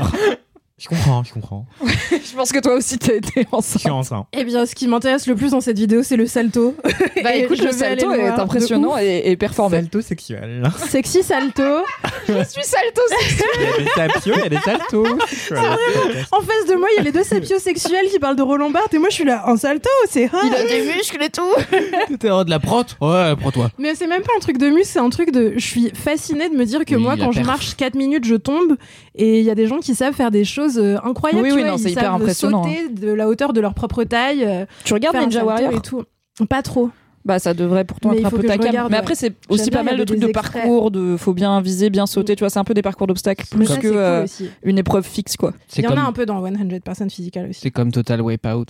Je 0.81 0.87
comprends, 0.89 1.23
je 1.23 1.31
comprends. 1.33 1.65
Je 2.11 2.35
pense 2.35 2.51
que 2.51 2.57
toi 2.57 2.73
aussi 2.73 2.97
t'as 2.97 3.13
été 3.13 3.41
Je 3.43 3.55
enceinte. 3.55 3.81
suis 3.81 3.89
enceinte. 3.91 4.25
Eh 4.33 4.43
bien, 4.43 4.65
ce 4.65 4.73
qui 4.73 4.87
m'intéresse 4.87 5.27
le 5.27 5.35
plus 5.35 5.51
dans 5.51 5.61
cette 5.61 5.77
vidéo, 5.77 6.01
c'est 6.01 6.17
le 6.17 6.25
salto. 6.25 6.75
Bah 7.23 7.35
écoute, 7.35 7.57
je 7.57 7.65
le 7.65 7.71
salto 7.71 8.11
est 8.13 8.27
impressionnant 8.29 8.97
et, 8.97 9.21
et 9.25 9.37
performant. 9.37 9.75
Salto 9.77 10.01
sexuel. 10.01 10.63
Sexy 10.89 11.21
salto. 11.21 11.61
Je 12.27 12.33
suis 12.45 12.63
salto 12.63 13.01
Il 13.59 13.63
y 13.63 13.67
a 13.67 13.77
des 13.77 13.89
sapios, 14.13 14.33
il 14.37 14.41
y 14.41 14.45
a 14.45 14.49
des 14.49 14.57
saltos. 14.57 15.05
En 16.31 16.41
face 16.41 16.65
de 16.67 16.75
moi, 16.75 16.87
il 16.93 16.97
y 16.97 16.99
a 16.99 17.03
les 17.03 17.11
deux 17.11 17.23
sapiosexuels 17.23 18.07
qui 18.11 18.17
parlent 18.17 18.35
de 18.35 18.41
Roland 18.41 18.71
Barthes 18.71 18.93
et 18.95 18.97
moi 18.97 19.09
je 19.09 19.15
suis 19.15 19.23
là 19.25 19.43
en 19.47 19.57
salto, 19.57 19.89
c'est 20.09 20.25
hot. 20.25 20.37
Il 20.45 20.55
a 20.55 20.63
des 20.65 20.81
muscles 20.95 21.21
et 21.21 21.29
tout. 21.29 22.17
T'es 22.19 22.29
en 22.31 22.43
de 22.43 22.49
la 22.49 22.59
prote 22.59 22.97
Ouais, 23.01 23.35
prends-toi. 23.39 23.69
Mais 23.77 23.93
c'est 23.93 24.07
même 24.07 24.23
pas 24.23 24.33
un 24.35 24.39
truc 24.39 24.57
de 24.57 24.67
muscle, 24.69 24.85
c'est 24.93 24.99
un 24.99 25.09
truc 25.11 25.31
de. 25.31 25.53
Je 25.57 25.65
suis 25.65 25.91
fascinée 25.93 26.49
de 26.49 26.55
me 26.55 26.65
dire 26.65 26.85
que 26.85 26.95
Oui, 26.95 27.01
moi, 27.01 27.17
quand 27.17 27.31
je 27.31 27.37
perf. 27.37 27.47
marche 27.47 27.75
4 27.75 27.93
minutes, 27.95 28.25
je 28.25 28.35
tombe. 28.35 28.77
Et 29.13 29.39
il 29.39 29.45
y 29.45 29.51
a 29.51 29.55
des 29.55 29.67
gens 29.67 29.79
qui 29.79 29.93
savent 29.93 30.13
faire 30.13 30.31
des 30.31 30.45
choses 30.45 30.70
euh, 30.77 30.98
incroyables. 31.03 31.41
Oui, 31.41 31.49
tu 31.49 31.56
oui, 31.56 31.61
vois, 31.61 31.72
non, 31.72 31.77
ils 31.77 31.84
c'est 31.84 31.91
hyper 31.91 32.03
savent 32.03 32.22
impressionnant, 32.22 32.64
Sauter 32.64 32.89
de 32.89 33.11
la 33.11 33.27
hauteur 33.27 33.53
de 33.53 33.61
leur 33.61 33.73
propre 33.73 34.03
taille. 34.03 34.43
euh, 34.45 34.65
Tu 34.84 34.93
regardes 34.93 35.18
Ninja 35.18 35.43
Warrior 35.45 35.73
et 35.73 35.81
tout. 35.81 36.03
Pas 36.49 36.61
trop. 36.61 36.89
Bah 37.23 37.38
ça 37.38 37.53
devrait 37.53 37.84
pourtant 37.85 38.10
Mais 38.10 38.18
être 38.18 38.26
un 38.26 38.30
peu 38.31 38.41
ta 38.41 38.57
cam. 38.57 38.88
Mais 38.89 38.98
après 38.98 39.14
c'est 39.14 39.35
aussi 39.48 39.69
pas 39.69 39.84
mal 39.84 39.95
de 39.98 40.03
trucs 40.03 40.19
de 40.19 40.27
extraits. 40.27 40.53
parcours, 40.53 40.89
de 40.89 41.18
faut 41.18 41.34
bien 41.34 41.61
viser, 41.61 41.91
bien 41.91 42.07
sauter, 42.07 42.35
tu 42.35 42.39
vois, 42.39 42.49
c'est 42.49 42.57
un 42.57 42.64
peu 42.64 42.73
des 42.73 42.81
parcours 42.81 43.06
d'obstacles 43.06 43.45
plus 43.48 43.68
que 43.77 43.88
cool 43.89 43.98
euh, 43.98 44.26
une 44.64 44.80
épreuve 44.80 45.06
fixe 45.06 45.38
quoi. 45.38 45.53
C'est 45.68 45.84
Il 45.84 45.85
y 45.85 45.88
en 45.88 45.98
a 45.98 46.02
un 46.02 46.14
peu 46.14 46.26
dans 46.26 46.41
100% 46.41 47.10
Physical 47.11 47.49
aussi. 47.49 47.60
c'est 47.61 47.69
comme 47.72 47.91
Total 47.91 48.22
Wipeout. 48.22 48.65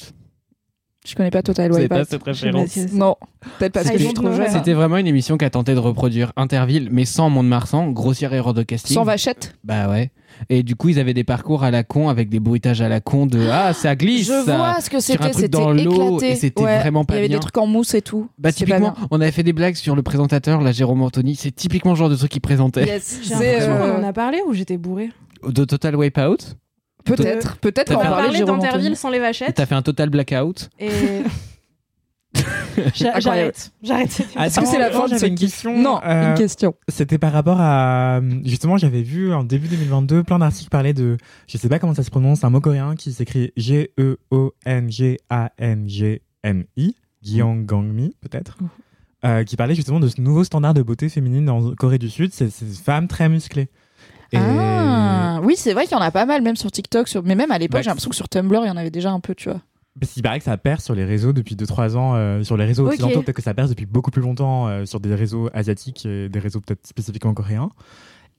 Je 1.07 1.15
connais 1.15 1.31
pas 1.31 1.41
Total 1.41 1.73
C'est 1.73 1.79
Wipeout. 1.81 1.95
pas 1.97 2.05
cette 2.05 2.23
référence. 2.23 2.77
Non, 2.93 3.15
peut-être 3.57 3.73
parce 3.73 3.87
Ah, 3.89 3.93
que 3.93 3.97
je 3.97 4.13
de 4.13 4.19
mauvais. 4.21 4.49
C'était 4.51 4.73
vraiment 4.73 4.97
une 4.97 5.07
émission 5.07 5.35
qui 5.37 5.45
a 5.45 5.49
tenté 5.49 5.73
de 5.73 5.79
reproduire 5.79 6.31
Interville, 6.35 6.89
mais 6.91 7.05
sans 7.05 7.29
Mont-de-Marsan. 7.31 7.89
Grossière 7.89 8.33
erreur 8.33 8.53
de 8.53 8.61
casting. 8.61 8.93
Sans 8.95 9.03
vachette. 9.03 9.55
Bah 9.63 9.89
ouais. 9.89 10.11
Et 10.49 10.61
du 10.61 10.75
coup, 10.75 10.89
ils 10.89 10.99
avaient 10.99 11.15
des 11.15 11.23
parcours 11.23 11.63
à 11.63 11.71
la 11.71 11.83
con 11.83 12.07
avec 12.09 12.29
des 12.29 12.39
bruitages 12.39 12.81
à 12.81 12.87
la 12.89 12.99
con 13.01 13.25
de 13.25 13.47
Ah, 13.51 13.73
ça 13.73 13.95
glisse 13.95 14.27
Je 14.27 14.45
ça. 14.45 14.57
vois 14.57 14.79
ce 14.79 14.89
que 14.91 14.99
c'était, 14.99 15.33
c'était 15.33 15.47
dans 15.49 15.71
l'eau, 15.71 16.17
éclaté. 16.19 16.33
et 16.33 16.35
c'était 16.35 16.61
Ouais, 16.63 16.79
vraiment 16.79 17.03
pas 17.03 17.15
Il 17.15 17.17
y 17.17 17.19
avait 17.21 17.27
bien. 17.29 17.37
des 17.37 17.41
trucs 17.41 17.57
en 17.57 17.65
mousse 17.67 17.95
et 17.95 18.01
tout. 18.03 18.29
Bah 18.37 18.51
typiquement, 18.51 18.91
bien. 18.91 19.07
on 19.09 19.19
avait 19.21 19.31
fait 19.31 19.43
des 19.43 19.53
blagues 19.53 19.75
sur 19.75 19.95
le 19.95 20.03
présentateur, 20.03 20.61
la 20.61 20.71
Jérôme 20.71 21.01
Anthony. 21.01 21.35
C'est 21.35 21.51
typiquement 21.51 21.91
le 21.91 21.97
genre 21.97 22.09
de 22.09 22.15
truc 22.15 22.29
qu'il 22.31 22.41
présentait. 22.41 22.85
Yes, 22.85 23.21
c'est, 23.23 23.61
euh, 23.63 23.95
qu'on 23.95 24.03
en 24.03 24.07
a 24.07 24.13
parlé 24.13 24.39
ou 24.47 24.53
j'étais 24.53 24.77
bourrée 24.77 25.09
De 25.47 25.65
Total 25.65 25.95
Wipeout. 25.95 26.37
Peut-être, 27.03 27.57
peut-être 27.57 27.93
On 27.95 27.99
a 27.99 28.03
va 28.03 28.09
parler 28.09 28.43
Anthony. 28.43 28.95
sans 28.95 29.09
les 29.09 29.19
vachettes. 29.19 29.55
T'as 29.55 29.65
fait 29.65 29.75
un 29.75 29.81
Total 29.81 30.09
Blackout. 30.09 30.69
Et. 30.79 30.89
J'arrête. 32.95 33.71
J'arrête. 33.83 34.21
Ah, 34.37 34.47
Est-ce 34.47 34.59
que 34.61 34.65
c'est 34.65 34.79
la 34.79 34.89
fin 34.89 35.03
de 35.03 35.09
j'avais 35.09 35.19
ce 35.19 35.25
une 35.25 35.35
kiff 35.35 35.49
question 35.49 35.77
Non, 35.77 35.99
euh, 36.05 36.31
une 36.31 36.37
question. 36.37 36.75
C'était 36.87 37.17
par 37.17 37.33
rapport 37.33 37.57
à. 37.59 38.21
Justement, 38.45 38.77
j'avais 38.77 39.01
vu 39.01 39.33
en 39.33 39.43
début 39.43 39.67
2022 39.67 40.23
plein 40.23 40.39
d'articles 40.39 40.69
parler 40.69 40.93
de. 40.93 41.17
Je 41.47 41.57
sais 41.57 41.67
pas 41.67 41.79
comment 41.79 41.93
ça 41.93 42.03
se 42.03 42.09
prononce, 42.09 42.43
un 42.45 42.49
mot 42.49 42.61
coréen 42.61 42.95
qui 42.95 43.11
s'écrit 43.11 43.47
E 43.47 43.51
G-E-O-N-G-A-N-G-M-I, 45.71 46.95
Gyeonggangmi, 47.21 48.15
peut-être. 48.21 48.57
euh, 49.25 49.43
qui 49.43 49.55
parlait 49.57 49.75
justement 49.75 49.99
de 49.99 50.07
ce 50.07 50.19
nouveau 50.21 50.43
standard 50.43 50.73
de 50.73 50.81
beauté 50.81 51.09
féminine 51.09 51.49
en 51.49 51.75
Corée 51.75 51.99
du 51.99 52.09
Sud, 52.09 52.33
c'est 52.33 52.49
ces 52.49 52.65
femmes 52.65 53.07
très 53.07 53.29
musclées. 53.29 53.69
Et- 54.31 54.37
Ah, 54.39 55.39
oui, 55.43 55.55
c'est 55.57 55.73
vrai 55.73 55.83
qu'il 55.85 55.93
y 55.93 55.99
en 55.99 56.03
a 56.03 56.11
pas 56.11 56.25
mal, 56.25 56.41
même 56.41 56.55
sur 56.55 56.71
TikTok, 56.71 57.07
sur... 57.07 57.23
mais 57.23 57.35
même 57.35 57.51
à 57.51 57.57
l'époque, 57.57 57.79
Bah, 57.79 57.81
j'ai 57.81 57.89
l'impression 57.89 58.09
que 58.09 58.15
sur 58.15 58.29
Tumblr, 58.29 58.61
il 58.63 58.67
y 58.67 58.71
en 58.71 58.77
avait 58.77 58.91
déjà 58.91 59.11
un 59.11 59.19
peu, 59.19 59.35
tu 59.35 59.49
vois. 59.49 59.61
Parce 59.99 60.13
qu'il 60.13 60.23
paraît 60.23 60.39
que 60.39 60.45
ça 60.45 60.57
perce 60.57 60.85
sur 60.85 60.95
les 60.95 61.03
réseaux 61.03 61.33
depuis 61.33 61.55
2-3 61.55 61.97
ans, 61.97 62.15
euh, 62.15 62.43
sur 62.43 62.55
les 62.55 62.63
réseaux 62.65 62.85
Ok. 62.85 62.91
occidentaux, 62.93 63.21
peut-être 63.23 63.35
que 63.35 63.41
ça 63.41 63.53
perce 63.53 63.69
depuis 63.69 63.85
beaucoup 63.85 64.09
plus 64.11 64.21
longtemps 64.21 64.67
euh, 64.67 64.85
sur 64.85 64.99
des 65.01 65.13
réseaux 65.15 65.49
asiatiques 65.53 66.05
et 66.05 66.29
des 66.29 66.39
réseaux 66.39 66.61
peut-être 66.61 66.87
spécifiquement 66.87 67.33
coréens. 67.33 67.69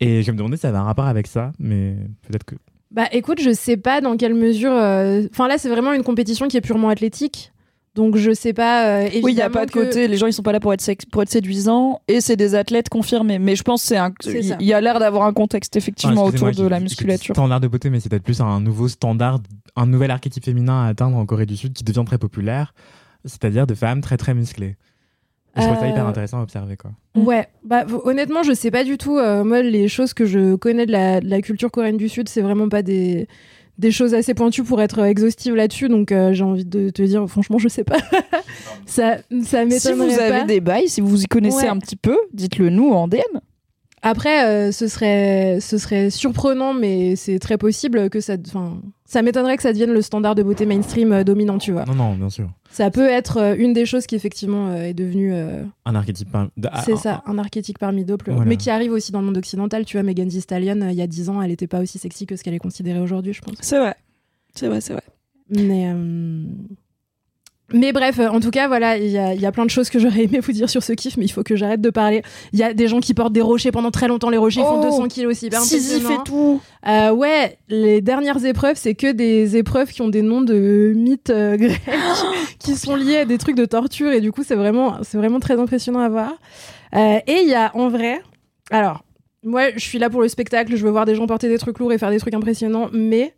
Et 0.01 0.23
je 0.23 0.33
me 0.33 0.37
demandais 0.39 0.57
si 0.57 0.63
ça 0.63 0.69
avait 0.71 0.79
un 0.79 0.83
rapport 0.85 1.05
avec 1.07 1.27
ça, 1.27 1.53
mais 1.59 1.95
peut-être 2.27 2.45
que. 2.45 2.55
Bah 2.91 3.05
écoute, 3.13 3.41
je 3.41 3.53
sais 3.53 3.77
pas 3.77 4.01
dans 4.01 4.17
quelle 4.17 4.35
mesure. 4.35 4.73
euh, 4.73 5.23
Enfin 5.31 5.47
là, 5.47 5.59
c'est 5.59 5.69
vraiment 5.69 5.93
une 5.93 6.03
compétition 6.03 6.49
qui 6.49 6.57
est 6.57 6.61
purement 6.63 6.89
athlétique. 6.89 7.53
Donc 7.95 8.17
je 8.17 8.33
sais 8.33 8.55
pas. 8.55 8.87
euh, 9.03 9.09
Oui, 9.23 9.33
il 9.33 9.35
n'y 9.35 9.43
a 9.43 9.51
pas 9.51 9.67
de 9.67 9.71
que- 9.71 9.81
côté, 9.81 10.09
les 10.09 10.17
gens 10.17 10.27
ils 10.27 10.33
sont 10.33 10.43
pas 10.43 10.53
là 10.53 10.61
pour 10.61 10.73
être, 10.73 10.81
sex- 10.81 11.05
pour 11.05 11.23
être 11.23 11.29
séduisants 11.29 12.01
et 12.09 12.21
c'est 12.23 12.37
des 12.37 12.55
athlètes 12.55 12.89
confirmés. 12.89 13.39
Mais 13.39 13.55
je 13.55 13.63
pense 13.63 13.83
c'est 13.83 13.99
un, 13.99 14.13
C'est 14.21 14.39
il 14.39 14.45
ça. 14.45 14.57
il 14.61 14.67
y 14.67 14.73
a 14.73 14.81
l'air 14.81 14.99
d'avoir 14.99 15.25
un 15.27 15.33
contexte 15.35 15.77
effectivement 15.77 16.23
Ah, 16.25 16.29
autour 16.29 16.51
de 16.53 16.67
la 16.67 16.81
musculature. 16.81 17.35
Standard 17.35 17.61
de 17.61 17.69
beauté, 17.69 17.91
mais 17.91 18.01
c'est 18.01 18.09
peut-être 18.09 18.23
plus 18.23 18.41
un 18.41 18.61
nouveau 18.61 18.89
standard, 18.89 19.41
un 19.77 19.87
nouvel 19.87 20.11
archétype 20.11 20.45
féminin 20.45 20.85
à 20.85 20.89
atteindre 20.89 21.17
en 21.19 21.27
Corée 21.27 21.45
du 21.47 21.57
Sud 21.57 21.75
qui 21.75 21.85
devient 21.85 22.05
très 22.07 22.19
populaire, 22.19 22.73
c'est-à-dire 23.27 23.67
de 23.67 23.75
femmes 23.75 24.01
très 24.01 24.17
très 24.17 24.33
musclées. 24.33 24.77
Et 25.55 25.61
je 25.61 25.67
trouve 25.67 25.79
ça 25.79 25.85
Euh, 25.85 25.89
hyper 25.91 26.07
intéressant 26.07 26.39
à 26.41 26.43
observer 26.45 26.79
quoi. 26.79 26.93
Ouais, 27.15 27.47
bah 27.63 27.85
honnêtement, 28.05 28.43
je 28.43 28.55
sais 28.55 28.71
pas 28.71 28.85
du 28.85 28.97
tout. 28.97 29.19
euh, 29.19 29.45
moi, 29.45 29.61
les 29.61 29.87
choses 29.87 30.15
que 30.15 30.25
je 30.25 30.55
connais 30.55 30.87
de 30.87 30.93
la, 30.93 31.21
de 31.21 31.29
la 31.29 31.43
culture 31.43 31.71
coréenne 31.71 31.99
du 31.99 32.09
Sud, 32.09 32.31
c'est 32.31 32.41
vraiment 32.41 32.71
pas 32.71 32.81
des 32.81 33.29
des 33.79 33.91
choses 33.91 34.15
assez 34.15 34.35
pointues 34.35 34.63
pour 34.65 34.81
être 34.83 35.01
euh, 35.01 35.05
exhaustive 35.07 35.55
là-dessus. 35.55 35.89
Donc 35.89 36.13
euh, 36.13 36.33
j'ai 36.33 36.45
envie 36.45 36.65
de 36.65 36.91
te 36.91 37.03
dire, 37.03 37.27
franchement, 37.29 37.59
je 37.59 37.69
sais 37.69 37.85
pas. 37.85 37.97
ça, 38.87 39.19
ça 39.45 39.69
Si 39.71 39.93
vous 39.93 40.03
avez 40.03 40.41
pas. 40.41 40.45
des 40.45 40.61
bails, 40.61 40.89
si 40.89 41.01
vous 41.01 41.23
y 41.23 41.27
connaissez 41.27 41.65
Ouais. 41.65 41.69
un 41.69 41.79
petit 41.79 41.97
peu, 41.97 42.17
dites-le 42.33 42.69
nous 42.71 42.91
en 42.91 43.09
DM. 43.09 43.19
Après, 44.05 44.45
euh, 44.47 44.73
ce 44.73 44.89
serait 44.89 45.59
ce 45.61 45.79
serait 45.79 46.11
surprenant, 46.11 46.75
mais 46.75 47.15
c'est 47.15 47.39
très 47.39 47.57
possible 47.57 48.11
que 48.11 48.21
ça. 48.21 48.35
Enfin, 48.49 48.81
ça 49.05 49.23
m'étonnerait 49.23 49.57
que 49.57 49.63
ça 49.63 49.73
devienne 49.73 49.93
le 49.93 50.03
standard 50.03 50.35
de 50.35 50.43
beauté 50.43 50.67
mainstream 50.67 51.13
euh, 51.13 51.23
dominant, 51.23 51.59
tu 51.59 51.71
vois. 51.71 51.85
Non, 51.85 51.95
non, 51.95 52.15
bien 52.17 52.29
sûr. 52.29 52.51
Ça 52.71 52.91
peut 52.91 53.07
être 53.09 53.37
euh, 53.37 53.55
une 53.57 53.73
des 53.75 53.87
choses 53.87 54.07
qui 54.07 54.17
effectivement 54.17 54.69
euh, 54.71 54.85
est 54.87 54.95
devenue. 54.95 55.33
euh, 55.33 55.63
Un 55.85 55.95
archétype. 55.95 56.33
par- 56.33 56.49
de- 56.57 56.69
ah, 56.73 56.83
c'est 56.85 56.95
un- 56.95 56.97
ça, 56.97 57.23
un 57.27 57.39
archétype 57.39 57.79
parmi 57.79 58.05
d'autres, 58.05 58.25
Voilà. 58.27 58.45
mais 58.45 58.57
qui 58.57 58.71
arrive 58.71 58.91
aussi 58.91 59.13
dans 59.13 59.21
le 59.21 59.27
monde 59.27 59.37
occidental. 59.37 59.85
Tu 59.85 59.97
vois, 59.97 60.03
Megan 60.03 60.27
Thee 60.29 60.41
Stallion, 60.41 60.81
euh, 60.83 60.91
il 60.91 60.97
y 60.97 61.03
a 61.03 61.07
10 61.07 61.29
ans, 61.29 61.41
elle 61.41 61.53
était 61.53 61.69
pas 61.69 61.81
aussi 61.81 61.99
sexy 61.99 62.27
que 62.27 62.35
ce 62.35 62.43
qu'elle 62.43 62.55
est 62.55 62.59
considérée 62.59 62.99
aujourd'hui, 63.01 63.33
je 63.35 63.41
pense. 63.41 63.55
C'est 63.61 63.79
vrai. 63.79 63.95
C'est 64.55 64.67
vrai, 64.67 64.81
c'est 64.81 64.95
vrai. 64.95 65.03
Mais, 65.51 65.93
euh, 65.95 66.43
mais 67.73 67.93
bref, 67.93 68.19
euh, 68.19 68.29
en 68.29 68.41
tout 68.41 68.51
cas, 68.51 68.69
voilà, 68.69 68.97
il 68.97 69.09
y 69.09 69.19
a, 69.19 69.35
il 69.35 69.41
y 69.41 69.47
a 69.47 69.53
plein 69.53 69.65
de 69.65 69.71
choses 69.71 69.91
que 69.91 69.99
j'aurais 69.99 70.25
aimé 70.25 70.41
vous 70.41 70.53
dire 70.53 70.69
sur 70.69 70.83
ce 70.83 70.93
kiff, 70.93 71.17
mais 71.17 71.25
il 71.25 71.31
faut 71.31 71.43
que 71.43 71.57
j'arrête 71.57 71.81
de 71.81 71.91
parler. 71.91 72.23
Il 72.53 72.59
y 72.59 72.63
a 72.63 72.75
des 72.75 72.89
gens 72.89 73.01
qui 73.01 73.15
portent 73.15 73.33
des 73.33 73.41
rochers 73.43 73.73
pendant 73.73 73.91
très 73.91 74.09
longtemps. 74.09 74.31
Les 74.31 74.37
rochers 74.39 74.61
font 74.63 74.81
Oh, 74.81 74.85
200 74.85 75.09
kilos 75.09 75.31
aussi. 75.33 75.51
Sisyphe 75.51 76.05
impressionnant. 76.05 76.21
et 76.21 76.25
tout. 76.25 76.61
Euh, 76.87 77.13
ouais, 77.13 77.59
les 77.69 78.01
dernières 78.01 78.45
épreuves, 78.45 78.77
c'est 78.77 78.95
que 78.95 79.13
des 79.13 79.57
épreuves 79.57 79.91
qui 79.91 80.03
ont 80.03 80.09
des 80.09 80.23
noms 80.23 80.43
de 80.43 80.93
mythes 80.97 81.31
euh, 81.31 81.57
grecs 81.59 81.81
qui 82.59 82.77
sont 82.77 82.97
liés 82.97 83.19
à 83.19 83.25
des 83.25 83.39
trucs 83.39 83.57
de 83.57 83.65
torture 83.65 84.11
et 84.11 84.21
du 84.21 84.33
coup, 84.33 84.43
c'est 84.45 84.57
vraiment, 84.57 84.99
c'est 85.03 85.19
vraiment 85.19 85.41
très 85.41 85.59
impressionnant 85.59 86.01
à 86.01 86.09
voir. 86.09 86.33
Euh, 86.95 87.19
et 87.27 87.41
il 87.43 87.49
y 87.49 87.55
a 87.55 87.71
en 87.75 87.89
vrai, 87.89 88.21
alors, 88.71 89.05
moi, 89.45 89.71
je 89.75 89.81
suis 89.81 89.99
là 89.99 90.09
pour 90.11 90.23
le 90.23 90.29
spectacle, 90.29 90.77
je 90.77 90.85
veux 90.85 90.91
voir 90.91 91.05
des 91.05 91.15
gens 91.15 91.27
porter 91.27 91.49
des 91.49 91.59
trucs 91.59 91.79
lourds 91.79 91.93
et 91.93 91.99
faire 91.99 92.11
des 92.11 92.19
trucs 92.19 92.35
impressionnants, 92.35 92.89
mais 92.93 93.35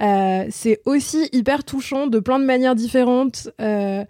euh, 0.00 0.46
c'est 0.50 0.80
aussi 0.86 1.28
hyper 1.32 1.64
touchant 1.64 2.06
de 2.06 2.18
plein 2.18 2.38
de 2.38 2.44
manières 2.44 2.74
différentes. 2.74 3.50
Euh, 3.60 4.04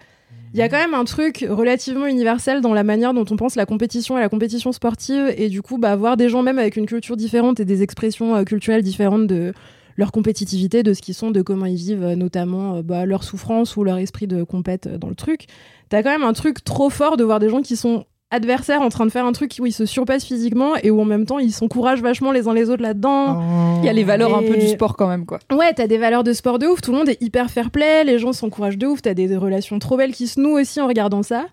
il 0.52 0.58
y 0.58 0.62
a 0.62 0.68
quand 0.68 0.78
même 0.78 0.94
un 0.94 1.04
truc 1.04 1.46
relativement 1.48 2.06
universel 2.06 2.60
dans 2.60 2.74
la 2.74 2.82
manière 2.82 3.14
dont 3.14 3.24
on 3.30 3.36
pense 3.36 3.54
la 3.54 3.66
compétition 3.66 4.18
et 4.18 4.20
la 4.20 4.28
compétition 4.28 4.72
sportive, 4.72 5.32
et 5.36 5.48
du 5.48 5.62
coup, 5.62 5.78
bah, 5.78 5.94
voir 5.96 6.16
des 6.16 6.28
gens 6.28 6.42
même 6.42 6.58
avec 6.58 6.76
une 6.76 6.86
culture 6.86 7.16
différente 7.16 7.60
et 7.60 7.64
des 7.64 7.82
expressions 7.82 8.34
euh, 8.34 8.44
culturelles 8.44 8.82
différentes 8.82 9.26
de 9.26 9.52
leur 9.96 10.12
compétitivité, 10.12 10.82
de 10.82 10.94
ce 10.94 11.02
qu'ils 11.02 11.14
sont, 11.14 11.30
de 11.30 11.42
comment 11.42 11.66
ils 11.66 11.76
vivent, 11.76 12.14
notamment 12.16 12.82
bah, 12.82 13.04
leur 13.04 13.22
souffrance 13.22 13.76
ou 13.76 13.84
leur 13.84 13.98
esprit 13.98 14.26
de 14.26 14.44
compète 14.44 14.88
dans 14.88 15.08
le 15.08 15.14
truc. 15.14 15.46
T'as 15.90 16.02
quand 16.02 16.10
même 16.10 16.22
un 16.22 16.32
truc 16.32 16.64
trop 16.64 16.88
fort 16.88 17.16
de 17.16 17.24
voir 17.24 17.38
des 17.38 17.50
gens 17.50 17.60
qui 17.60 17.76
sont 17.76 18.06
adversaires 18.31 18.82
en 18.82 18.89
train 18.89 19.07
de 19.07 19.11
faire 19.11 19.27
un 19.27 19.32
truc 19.32 19.57
où 19.61 19.66
ils 19.66 19.73
se 19.73 19.86
surpassent 19.86 20.24
physiquement 20.24 20.77
et 20.82 20.90
où 20.90 21.01
en 21.01 21.05
même 21.05 21.27
temps 21.27 21.39
ils 21.39 21.52
s'encouragent 21.52 22.02
vachement 22.02 22.32
les 22.32 22.48
uns 22.48 22.55
les 22.55 22.70
autres 22.70 22.82
là-dedans. 22.82 23.40
Il 23.81 23.86
y 23.86 23.89
a 23.89 23.93
les 23.93 24.05
valeurs 24.05 24.36
un 24.36 24.43
peu 24.43 24.57
du 24.57 24.69
sport 24.69 24.97
quand 24.97 25.09
même, 25.09 25.27
quoi. 25.27 25.39
Ouais, 25.52 25.73
t'as 25.74 25.86
des 25.86 25.98
valeurs 25.98 26.24
de 26.24 26.32
sport 26.32 26.59
de 26.59 26.66
ouf, 26.66 26.81
tout 26.81 26.93
le 26.93 26.98
monde 26.98 27.09
est 27.09 27.20
hyper 27.23 27.51
fair 27.51 27.70
play, 27.70 28.05
les 28.05 28.19
gens 28.19 28.32
s'encouragent 28.32 28.78
de 28.78 28.86
ouf, 28.86 29.02
t'as 29.02 29.15
des 29.15 29.36
relations 29.36 29.78
trop 29.78 29.97
belles 29.97 30.12
qui 30.12 30.27
se 30.27 30.40
nouent 30.40 30.59
aussi 30.61 30.81
en 30.81 30.86
regardant 30.86 31.23
ça. 31.23 31.47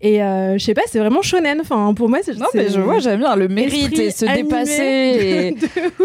Et 0.00 0.22
euh, 0.22 0.56
je 0.58 0.64
sais 0.64 0.74
pas, 0.74 0.82
c'est 0.86 1.00
vraiment 1.00 1.22
shonen. 1.22 1.58
Enfin, 1.60 1.92
pour 1.94 2.08
moi, 2.08 2.18
c'est. 2.22 2.36
Non, 2.38 2.46
mais 2.54 2.68
je 2.68 2.80
vois, 2.80 3.00
j'aime 3.00 3.18
bien 3.18 3.34
le 3.34 3.48
mérite 3.48 3.98
et 3.98 4.10
se 4.12 4.24
dépasser. 4.26 5.56
Et... 5.56 5.56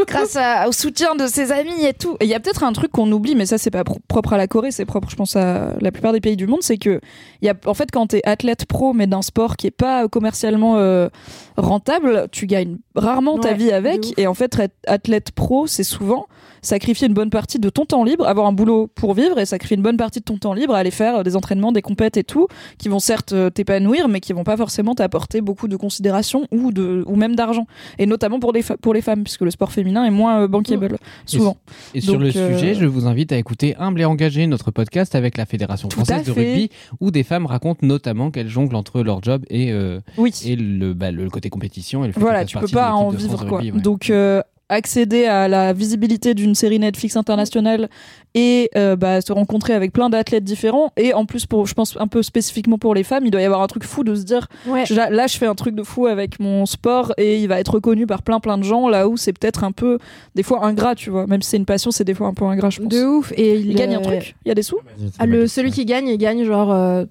grâce 0.08 0.36
à- 0.36 0.68
au 0.68 0.72
soutien 0.72 1.14
de 1.16 1.28
ses 1.28 1.52
amis 1.52 1.86
et 1.86 1.94
tout. 1.94 2.18
Et 2.20 2.26
il 2.26 2.30
y 2.30 2.34
a 2.34 2.40
peut-être 2.40 2.64
un 2.64 2.74
truc 2.74 2.92
qu'on 2.92 3.12
oublie, 3.12 3.36
mais 3.36 3.46
ça 3.46 3.58
c'est 3.60 3.70
pas 3.70 3.84
pro- 3.84 4.00
propre 4.08 4.34
à 4.34 4.38
la 4.38 4.48
Corée, 4.48 4.72
c'est 4.72 4.86
propre, 4.86 5.10
je 5.12 5.16
pense, 5.16 5.36
à 5.36 5.74
la 5.80 5.92
plupart 5.92 6.12
des 6.12 6.22
pays 6.22 6.36
du 6.36 6.48
monde, 6.48 6.64
c'est 6.64 6.78
que 6.78 7.00
il 7.42 7.46
y 7.46 7.50
a, 7.50 7.54
en 7.68 7.74
fait, 7.76 7.90
quand 7.92 8.08
t'es 8.08 8.22
athlète 8.26 8.66
pro, 8.66 8.94
mais 8.94 9.06
d'un 9.06 9.22
sport 9.22 9.58
qui 9.58 9.68
est 9.68 9.72
pas 9.72 10.08
commercialement 10.08 10.78
euh, 10.78 11.10
rentable, 11.58 12.28
tu 12.32 12.48
gagnes 12.48 12.78
rarement 12.96 13.38
ta 13.38 13.54
vie 13.54 13.72
avec. 13.72 14.14
Et 14.18 14.26
en 14.28 14.34
fait, 14.34 14.58
être 14.60 14.74
athlète 14.88 15.32
pro, 15.32 15.68
c'est 15.68 15.84
souvent 15.84 16.28
sacrifier 16.64 17.08
une 17.08 17.14
bonne 17.14 17.30
partie 17.30 17.60
de 17.60 17.70
ton 17.70 17.86
temps 17.86 18.04
libre, 18.04 18.28
avoir 18.28 18.48
un 18.48 18.52
boulot 18.54 18.88
pour 18.96 19.14
vivre 19.14 19.38
et 19.40 19.46
sacrifier 19.46 19.78
une 19.78 19.84
bonne 19.84 19.98
partie 19.98 20.20
de 20.20 20.26
ton 20.26 20.38
temps 20.38 20.54
libre 20.54 20.74
à 20.74 20.80
aller 20.80 20.90
faire 20.90 21.18
euh, 21.18 21.24
des 21.24 21.36
entraînements, 21.36 21.72
des 21.72 21.84
compètes 21.84 22.18
et 22.18 22.24
tout, 22.24 22.48
qui 22.80 22.90
vont 22.90 23.00
certes 23.00 23.34
euh, 23.34 23.50
t'épanouir, 23.52 24.08
mais 24.08 24.20
qui 24.20 24.34
vont 24.34 24.44
pas 24.44 24.58
forcément 24.58 24.96
t'apporter 24.96 25.42
beaucoup 25.42 25.68
de 25.68 25.76
considération 25.76 26.48
ou 26.52 26.72
de 26.72 27.04
ou 27.06 27.16
même 27.16 27.36
d'argent. 27.36 27.68
Et 28.00 28.06
notamment 28.08 28.40
pour 28.40 28.52
les 28.54 28.64
pour 28.82 28.94
les 28.96 29.02
femmes, 29.02 29.24
puisque 29.24 29.42
le 29.42 29.52
sport 29.52 29.72
féminin 29.72 30.06
est 30.06 30.10
moins 30.10 30.42
euh, 30.44 30.48
bankable 30.48 30.98
souvent. 31.26 31.58
Et 31.94 32.02
sur 32.02 32.18
le 32.18 32.28
euh, 32.36 32.54
sujet, 32.58 32.74
je 32.74 32.86
vous 32.86 33.06
invite 33.06 33.32
à 33.32 33.38
écouter 33.38 33.76
Humble 33.78 34.02
et 34.02 34.06
Engagé, 34.06 34.48
notre 34.48 34.72
podcast 34.72 35.16
avec 35.16 35.38
la 35.38 35.46
Fédération 35.46 35.90
Tout 35.90 35.98
française 35.98 36.26
de 36.26 36.32
rugby, 36.32 36.70
où 37.00 37.12
des 37.12 37.24
femmes 37.24 37.46
racontent 37.46 37.86
notamment 37.86 38.32
qu'elles 38.32 38.48
jonglent 38.50 38.76
entre 38.76 39.02
leur 39.04 39.22
job 39.22 39.44
et, 39.50 39.72
euh, 39.72 40.00
Oui. 40.18 40.34
et 40.46 40.56
le, 40.56 40.94
bah, 40.94 41.12
le 41.12 41.30
côté 41.30 41.50
compétition. 41.50 42.04
Et 42.04 42.08
le 42.08 42.14
fait 42.14 42.20
Voilà, 42.20 42.46
tu 42.46 42.58
peux 42.58 42.68
pas 42.68 42.94
en 42.94 43.10
vivre 43.10 43.46
quoi. 43.46 43.58
rugby, 43.58 43.72
ouais. 43.72 43.82
Donc 43.82 44.10
euh, 44.10 44.42
accéder 44.70 45.26
à 45.26 45.48
la 45.48 45.74
visibilité 45.74 46.34
d'une 46.34 46.56
série 46.56 46.80
Netflix 46.80 47.16
internationale 47.16 47.90
et 48.34 48.70
euh, 48.76 48.96
bah, 48.96 49.22
se 49.22 49.32
rencontrer 49.32 49.74
avec 49.74 49.92
plein 49.94 50.10
d'athlètes 50.10 50.44
différents. 50.44 50.92
Et 50.98 51.14
en 51.14 51.26
plus, 51.26 51.46
pour, 51.46 51.68
je 51.68 51.74
pense 51.74 51.96
un 52.00 52.08
peu 52.08 52.24
spécifiquement 52.24 52.78
pour 52.78 52.96
les 52.96 53.04
femmes, 53.04 53.26
il 53.26 53.32
doit 53.32 53.42
y 53.42 53.46
avoir 53.46 53.62
un 53.62 53.68
truc 53.68 53.84
fou 53.84 54.04
de 54.04 54.16
se 54.16 54.24
dire 54.24 54.48
Ouais. 54.68 54.86
Là 54.90 55.28
je 55.28 55.38
fais 55.38 55.46
un 55.46 55.56
truc 55.56 55.76
de 55.76 55.84
fou 55.84 56.08
avec 56.08 56.40
mon 56.40 56.66
sport 56.66 57.14
et 57.18 57.40
il 57.40 57.48
va 57.48 57.60
être 57.60 57.76
reconnu 57.76 58.08
par 58.08 58.24
plein 58.24 58.40
plein 58.40 58.58
de 58.58 58.64
gens 58.64 58.88
là 58.88 59.08
où 59.08 59.18
c'est 59.18 59.34
peut-être 59.34 59.64
un 59.64 59.72
peu 59.72 60.00
des 60.36 60.44
fois 60.44 60.66
ingrat 60.66 60.96
tu 60.96 61.10
vois 61.10 61.28
même 61.28 61.42
si 61.42 61.50
c'est 61.52 61.58
une 61.58 61.66
passion 61.66 61.92
c'est 61.92 62.04
des 62.06 62.14
fois 62.14 62.28
un 62.28 62.34
peu 62.34 62.46
ingrat 62.46 62.70
je 62.70 62.80
pense 62.82 62.88
De 62.90 63.04
ouf. 63.06 63.32
Et 63.36 63.56
il, 63.56 63.70
il 63.72 63.76
gagne 63.76 63.96
un 63.96 64.02
truc 64.02 64.36
il 64.46 64.48
y 64.48 64.52
a 64.52 64.56
des 64.56 64.64
sous 64.64 64.80
ah, 65.20 65.26
le, 65.26 65.46
celui 65.48 65.72
qui 65.72 65.86
gagne, 65.86 66.08
il 66.08 66.18
gagne 66.18 66.44
genre 66.46 66.72
euh, 66.72 67.06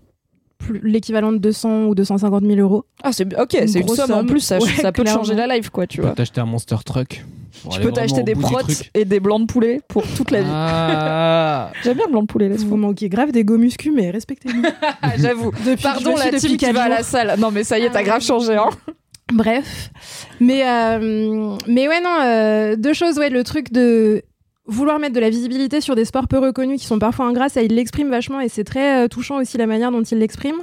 l'équivalent 0.82 1.32
de 1.32 1.38
200 1.38 1.84
ou 1.86 1.94
250 1.94 2.44
000 2.44 2.58
euros. 2.60 2.84
ah 3.02 3.12
c'est 3.12 3.26
ok 3.38 3.50
c'est 3.66 3.80
une 3.80 3.84
grosse 3.86 3.98
somme 3.98 4.12
en 4.12 4.24
plus 4.24 4.40
ça, 4.40 4.58
Ouais, 4.58 4.68
ça 4.80 4.90
peut 4.92 5.04
te 5.04 5.10
changer 5.10 5.34
clairement. 5.34 5.48
la 5.52 5.56
life 5.58 5.70
quoi 5.70 5.86
tu 5.86 6.00
vois 6.00 6.12
t'acheter 6.12 6.40
un 6.40 6.46
monster 6.46 6.76
truck. 6.84 7.24
Tu 7.70 7.80
peux 7.80 7.92
t'acheter 7.92 8.22
des 8.22 8.34
truc. 8.34 8.90
et 8.94 9.04
des 9.04 9.20
blancs 9.20 9.42
de 9.42 9.46
poulet 9.46 9.80
pour 9.88 10.04
toute 10.16 10.30
la 10.30 10.42
vie 10.42 10.50
Ah. 10.50 11.70
j'aime 11.82 11.96
bien 11.96 12.06
le 12.06 12.12
blanc 12.12 12.22
de 12.22 12.26
poulet 12.26 12.48
Vous 12.48 12.76
manquez 12.76 13.08
grave 13.08 13.32
des 13.32 13.44
go 13.44 13.58
muscu, 13.58 13.90
mais 13.90 14.10
respectez-nous. 14.10 14.62
J'avoue 15.18 15.52
pardon 15.82 16.16
la 16.16 16.30
team 16.38 16.56
qui 16.56 16.70
va 16.72 16.82
à 16.84 16.88
la 16.88 17.02
salle 17.02 17.34
non 17.38 17.50
mais 17.50 17.64
ça 17.64 17.78
y 17.78 17.84
est 17.84 17.90
t'as 17.90 18.02
grave 18.02 18.22
changé 18.22 18.56
hein 18.56 18.70
Bref. 19.32 19.90
Mais, 20.40 20.62
euh, 20.68 21.56
mais 21.66 21.88
ouais, 21.88 22.00
non, 22.02 22.18
euh, 22.20 22.76
deux 22.76 22.92
choses. 22.92 23.16
Ouais, 23.18 23.30
le 23.30 23.44
truc 23.44 23.72
de 23.72 24.22
vouloir 24.66 24.98
mettre 25.00 25.14
de 25.14 25.20
la 25.20 25.28
visibilité 25.30 25.80
sur 25.80 25.96
des 25.96 26.04
sports 26.04 26.28
peu 26.28 26.38
reconnus 26.38 26.80
qui 26.80 26.86
sont 26.86 26.98
parfois 26.98 27.26
ingrats, 27.26 27.48
ça 27.48 27.62
il 27.62 27.74
l'exprime 27.74 28.08
vachement 28.10 28.40
et 28.40 28.48
c'est 28.48 28.62
très 28.64 29.04
euh, 29.04 29.08
touchant 29.08 29.40
aussi 29.40 29.58
la 29.58 29.66
manière 29.66 29.90
dont 29.90 30.02
il 30.02 30.18
l'exprime. 30.18 30.54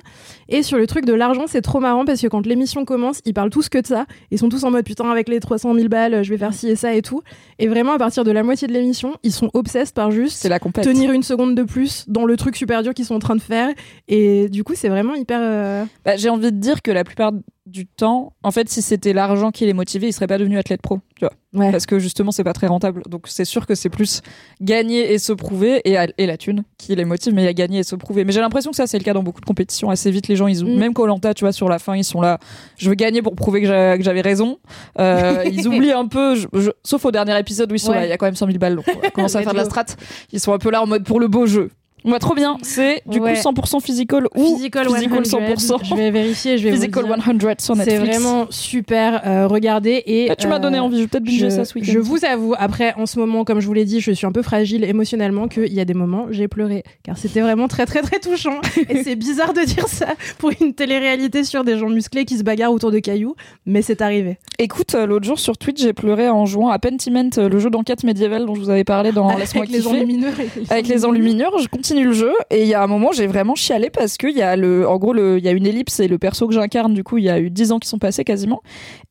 Et 0.48 0.64
sur 0.64 0.78
le 0.78 0.88
truc 0.88 1.06
de 1.06 1.14
l'argent, 1.14 1.44
c'est 1.48 1.62
trop 1.62 1.80
marrant 1.80 2.06
parce 2.06 2.22
que 2.22 2.28
quand 2.28 2.46
l'émission 2.46 2.86
commence, 2.86 3.20
ils 3.26 3.34
parlent 3.34 3.50
tous 3.50 3.68
que 3.68 3.78
de 3.78 3.86
ça. 3.86 4.06
Ils 4.32 4.40
sont 4.40 4.48
tous 4.50 4.64
en 4.64 4.72
mode 4.72 4.86
putain, 4.86 5.10
avec 5.12 5.28
les 5.28 5.40
300 5.40 5.76
000 5.76 5.88
balles, 5.90 6.24
je 6.24 6.30
vais 6.30 6.38
faire 6.38 6.54
ci 6.54 6.70
et 6.70 6.76
ça 6.78 6.94
et 6.96 7.02
tout. 7.02 7.22
Et 7.60 7.68
vraiment, 7.68 7.92
à 7.92 7.98
partir 7.98 8.24
de 8.24 8.32
la 8.32 8.42
moitié 8.42 8.68
de 8.68 8.74
l'émission, 8.74 9.18
ils 9.24 9.34
sont 9.34 9.50
obsessed 9.54 9.94
par 9.94 10.12
juste 10.12 10.42
la 10.50 10.60
tenir 10.86 11.12
une 11.12 11.24
seconde 11.24 11.56
de 11.56 11.64
plus 11.64 12.06
dans 12.08 12.26
le 12.26 12.38
truc 12.38 12.56
super 12.56 12.84
dur 12.84 12.94
qu'ils 12.94 13.06
sont 13.06 13.16
en 13.16 13.20
train 13.20 13.36
de 13.36 13.42
faire. 13.42 13.70
Et 14.08 14.48
du 14.50 14.64
coup, 14.64 14.74
c'est 14.76 14.90
vraiment 14.90 15.14
hyper. 15.14 15.40
euh, 15.42 15.84
Bah, 16.06 16.16
j'ai 16.16 16.30
envie 16.30 16.52
de 16.52 16.58
dire 16.58 16.82
que 16.82 16.92
la 16.92 17.04
plupart 17.04 17.32
du 17.70 17.86
temps 17.86 18.34
en 18.44 18.52
fait 18.52 18.68
si 18.70 18.82
c'était 18.82 19.14
l'argent 19.14 19.52
qui 19.52 19.66
les 19.66 19.74
motivait 19.74 20.08
ils 20.10 20.14
seraient 20.14 20.28
pas 20.28 20.38
devenus 20.38 20.58
athlètes 20.60 20.82
pro 20.82 21.00
tu 21.16 21.26
vois. 21.26 21.34
Ouais. 21.54 21.72
parce 21.72 21.86
que 21.86 22.00
justement 22.00 22.32
c'est 22.32 22.44
pas 22.44 22.54
très 22.54 22.68
rentable. 22.68 23.02
Donc 23.10 23.28
c'est 23.28 23.46
sûr 23.46 23.66
que 23.66 23.76
c'est 23.76 23.90
plus 23.90 24.22
gagner 24.62 25.14
et 25.14 25.20
se 25.20 25.34
prouver 25.34 25.82
et, 25.86 25.98
et 26.18 26.26
la 26.26 26.38
thune 26.38 26.64
qui 26.78 26.96
les 26.96 27.06
motive 27.06 27.34
mais 27.34 27.42
il 27.44 27.46
y 27.46 27.50
a 27.50 27.54
gagner 27.54 27.80
et 27.80 27.84
se 27.84 27.96
prouver. 27.96 28.24
Mais 28.26 28.32
j'ai 28.32 28.42
l'impression 28.42 28.72
que 28.72 28.78
ça 28.78 28.88
c'est 28.88 28.98
le 28.98 29.04
cas 29.04 29.14
dans 29.14 29.24
beaucoup 29.24 29.42
de 29.42 29.46
compétitions. 29.46 29.90
Assez 29.90 30.12
vite 30.12 30.28
les 30.28 30.36
gens 30.36 30.48
ils 30.48 30.64
Mm. 30.64 30.78
même 30.78 30.94
Colanta 30.94 31.34
tu 31.34 31.44
vois 31.46 31.52
sur 31.54 31.70
la 31.70 31.80
fin 31.80 31.96
ils 31.96 32.04
sont 32.04 32.22
là. 32.22 32.40
Je 32.78 32.90
veux 32.90 32.96
gagner 32.96 33.22
pour 33.22 33.36
prouver 33.36 33.62
que 33.62 33.68
j'a- 33.68 33.98
que 33.98 34.04
j'avais 34.04 34.22
raison. 34.22 34.60
Euh, 35.00 35.44
ils 35.52 35.68
oublient 35.68 35.92
un 35.94 36.08
peu 36.08 36.36
je- 36.36 36.48
je- 36.54 36.72
sauf 36.84 37.06
au 37.06 37.12
dernier 37.12 37.38
épisode 37.40 37.72
où 37.72 37.76
ils 37.76 37.80
sont 37.80 37.92
Ouais. 37.92 38.00
là 38.00 38.06
il 38.06 38.10
y 38.10 38.14
a 38.14 38.18
quand 38.18 38.26
même 38.26 38.36
100 38.36 38.46
000 38.48 38.58
balles 38.58 38.76
donc 38.76 38.86
on 38.88 39.10
commencer 39.12 39.38
à 39.38 39.44
faire 39.44 39.54
de 39.54 39.58
la 39.58 39.66
strat. 39.66 39.86
Ils 40.32 40.40
sont 40.40 40.54
un 40.54 40.58
peu 40.60 40.70
là 40.72 40.82
en 40.84 40.88
mode 40.88 41.04
pour 41.06 41.20
le 41.20 41.28
beau 41.28 41.46
jeu 41.46 41.70
Ouais, 42.06 42.20
trop 42.20 42.34
bien. 42.36 42.58
C'est 42.62 43.02
du 43.06 43.20
Ouais. 43.20 43.34
coup 43.34 43.40
100% 43.40 43.80
physical 43.82 44.28
ou 44.36 44.56
Physical, 44.56 44.88
physical 44.88 45.26
100. 45.26 45.40
100%. 45.40 45.78
Je 45.84 45.96
vais 45.96 46.12
vérifier, 46.12 46.58
je 46.58 46.64
vais 46.64 46.70
vous 46.70 46.76
Physical 46.78 47.04
dire. 47.06 47.16
100 47.60 47.60
sur 47.60 47.76
Netflix. 47.76 48.00
C'est 48.02 48.20
vraiment 48.20 48.48
super. 48.50 49.22
euh, 49.26 49.48
regardez 49.48 50.02
et 50.06 50.30
Ah, 50.30 50.36
tu 50.36 50.48
m'as 50.48 50.60
donné 50.60 50.78
euh, 50.78 50.84
envie, 50.84 50.98
je 50.98 51.02
vais 51.04 51.08
peut-être 51.08 51.24
binger 51.24 51.50
ça 51.50 51.66
ce 51.66 51.74
week-end. 51.76 51.92
je 51.92 52.00
vous 52.00 52.24
avoue, 52.26 52.56
après, 52.58 52.94
en 52.98 53.06
ce 53.06 53.20
moment, 53.20 53.44
comme 53.44 53.60
je 53.60 53.68
vous 53.68 53.74
l'ai 53.74 53.86
dit, 53.86 54.00
je 54.00 54.12
suis 54.12 54.26
un 54.26 54.32
peu 54.32 54.42
fragile 54.42 54.84
émotionnellement, 54.84 55.48
qu'il 55.48 55.74
y 55.74 55.80
a 55.80 55.86
des 55.86 55.94
moments, 55.94 56.28
j'ai 56.32 56.48
pleuré. 56.48 56.84
Car 57.04 57.18
c'était 57.18 57.42
vraiment 57.42 57.68
très, 57.68 57.86
très, 57.86 58.02
très 58.02 58.20
touchant. 58.20 58.60
Et 58.90 59.04
c'est 59.04 59.16
bizarre 59.30 59.54
de 59.54 59.62
dire 59.62 59.88
ça 59.88 60.08
pour 60.38 60.52
une 60.62 60.74
télé-réalité 60.74 61.44
sur 61.44 61.64
des 61.64 61.78
gens 61.78 61.90
musclés 61.90 62.26
qui 62.26 62.38
se 62.38 62.44
bagarrent 62.44 62.72
autour 62.74 62.92
de 62.92 63.00
cailloux, 63.00 63.36
mais 63.66 63.82
c'est 63.82 64.02
arrivé. 64.02 64.38
Écoute, 64.58 64.96
euh, 64.96 65.06
l'autre 65.06 65.26
jour 65.26 65.40
sur 65.40 65.58
Twitch, 65.58 65.82
j'ai 65.82 65.94
pleuré 65.94 66.30
en 66.30 66.46
jouant 66.46 66.70
à 66.70 66.80
Pentiment, 66.80 67.30
euh, 67.38 67.50
le 67.50 67.60
jeu 67.60 67.70
d'enquête 67.70 68.04
médiévale 68.04 68.46
dont 68.46 68.56
je 68.56 68.62
vous 68.62 68.70
avais 68.70 68.84
parlé 68.84 69.12
dans 69.12 69.36
Laisse-moi 69.38 69.64
Avec 69.64 69.76
les 69.76 69.88
enlumineurs. 69.88 70.34
Avec 70.70 70.88
les 70.88 71.06
enluminures, 71.06 71.58
je 71.60 71.68
continue 71.68 71.89
le 71.96 72.12
jeu 72.12 72.34
et 72.50 72.64
il 72.64 72.68
y 72.68 72.74
a 72.74 72.82
un 72.82 72.88
moment 72.88 73.12
j'ai 73.12 73.28
vraiment 73.28 73.56
chialé 73.56 73.90
parce 73.90 74.18
que 74.18 74.28
il 74.28 74.38
y 74.38 74.42
a 74.42 74.56
le, 74.56 74.88
en 74.88 74.98
gros 74.98 75.16
il 75.16 75.44
y 75.44 75.48
a 75.48 75.52
une 75.52 75.66
ellipse 75.66 76.00
et 76.00 76.08
le 76.08 76.18
perso 76.18 76.48
que 76.48 76.54
j'incarne 76.54 76.94
du 76.94 77.04
coup 77.04 77.18
il 77.18 77.26
y 77.26 77.30
a 77.30 77.40
eu 77.40 77.50
10 77.50 77.72
ans 77.72 77.80
qui 77.80 77.88
sont 77.88 78.00
passés 78.00 78.24
quasiment. 78.24 78.62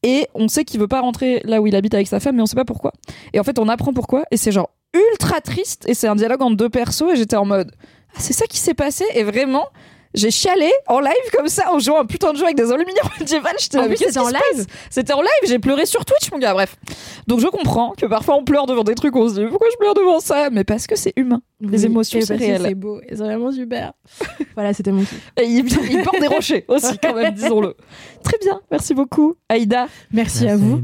Et 0.03 0.27
on 0.35 0.49
sait 0.49 0.65
qu'il 0.65 0.81
veut 0.81 0.89
pas 0.89 1.01
rentrer 1.01 1.41
là 1.45 1.61
où 1.61 1.67
il 1.67 1.77
habite 1.77 1.95
avec 1.95 2.07
sa 2.07 2.21
femme 2.21 2.37
mais 2.37 2.43
on 2.43 2.47
sait 2.47 2.57
pas 2.57 2.65
pourquoi. 2.65 2.93
Et 3.33 3.41
en 3.41 3.45
fait 3.45 3.59
on 3.59 3.69
apprend 3.69 3.93
pourquoi 3.93 4.25
et 4.31 4.37
c'est 4.37 4.53
genre 4.53 4.71
ultra 4.95 5.41
triste 5.41 5.85
et 5.89 5.95
c'est 5.95 6.09
un 6.09 6.17
dialogue 6.17 6.43
entre 6.43 6.57
deux 6.57 6.71
persos 6.71 7.13
et 7.13 7.17
j'étais 7.17 7.37
en 7.37 7.45
mode 7.45 7.73
ah, 8.15 8.19
c'est 8.21 8.33
ça 8.33 8.47
qui 8.47 8.59
s'est 8.59 8.75
passé 8.75 9.05
et 9.15 9.23
vraiment 9.23 9.67
j'ai 10.15 10.31
chialé 10.31 10.71
en 10.87 11.01
live 11.01 11.13
comme 11.33 11.49
ça 11.49 11.73
en 11.73 11.79
jouant 11.79 12.01
un 12.01 12.07
putain 12.07 12.33
de 12.33 12.39
jeu 12.39 12.45
avec 12.45 12.57
des 12.57 12.73
enluminures 12.73 13.11
médiévales 13.21 13.57
j'étais 13.59 13.79
En 13.79 13.87
plus, 13.87 13.97
qu'est-ce 13.97 14.13
c'était 14.13 14.19
en 14.19 14.29
live 14.29 14.67
C'était 14.91 15.13
en 15.13 15.21
live, 15.21 15.31
j'ai 15.47 15.59
pleuré 15.59 15.87
sur 15.87 16.05
Twitch, 16.05 16.31
mon 16.33 16.39
gars. 16.39 16.55
Bref. 16.55 16.77
Donc 17.27 17.41
je 17.41 17.47
comprends 17.47 17.93
que 17.97 18.07
parfois 18.07 18.37
on 18.37 18.45
pleure 18.45 18.67
devant 18.67 18.85
des 18.85 18.95
trucs, 18.95 19.15
on 19.17 19.29
se 19.29 19.35
dit 19.35 19.47
pourquoi 19.49 19.69
je 19.73 19.77
pleure 19.77 19.95
devant 19.95 20.21
ça? 20.21 20.51
Mais 20.51 20.65
parce 20.65 20.87
que 20.87 20.97
c'est 20.97 21.13
humain. 21.17 21.43
Les 21.61 21.87
émotions, 21.87 22.21
c'est 22.21 22.37
réel. 22.37 22.63
C'est 22.65 22.75
beau, 22.75 23.01
et 23.01 23.17
c'est 23.17 23.23
vraiment 23.23 23.51
super. 23.51 23.93
voilà, 24.55 24.73
c'était 24.73 24.93
mon 24.93 25.01
kiff. 25.01 25.33
Et 25.41 25.45
il, 25.45 25.67
il 25.91 26.03
porte 26.03 26.21
des 26.21 26.29
rochers 26.29 26.65
aussi, 26.69 26.99
quand 26.99 27.15
même, 27.15 27.35
disons-le. 27.35 27.75
Très 28.23 28.39
bien, 28.39 28.61
merci 28.71 28.95
beaucoup, 28.95 29.35
Aïda. 29.49 29.89
Merci, 30.13 30.49
à 30.49 30.57
vous. 30.57 30.81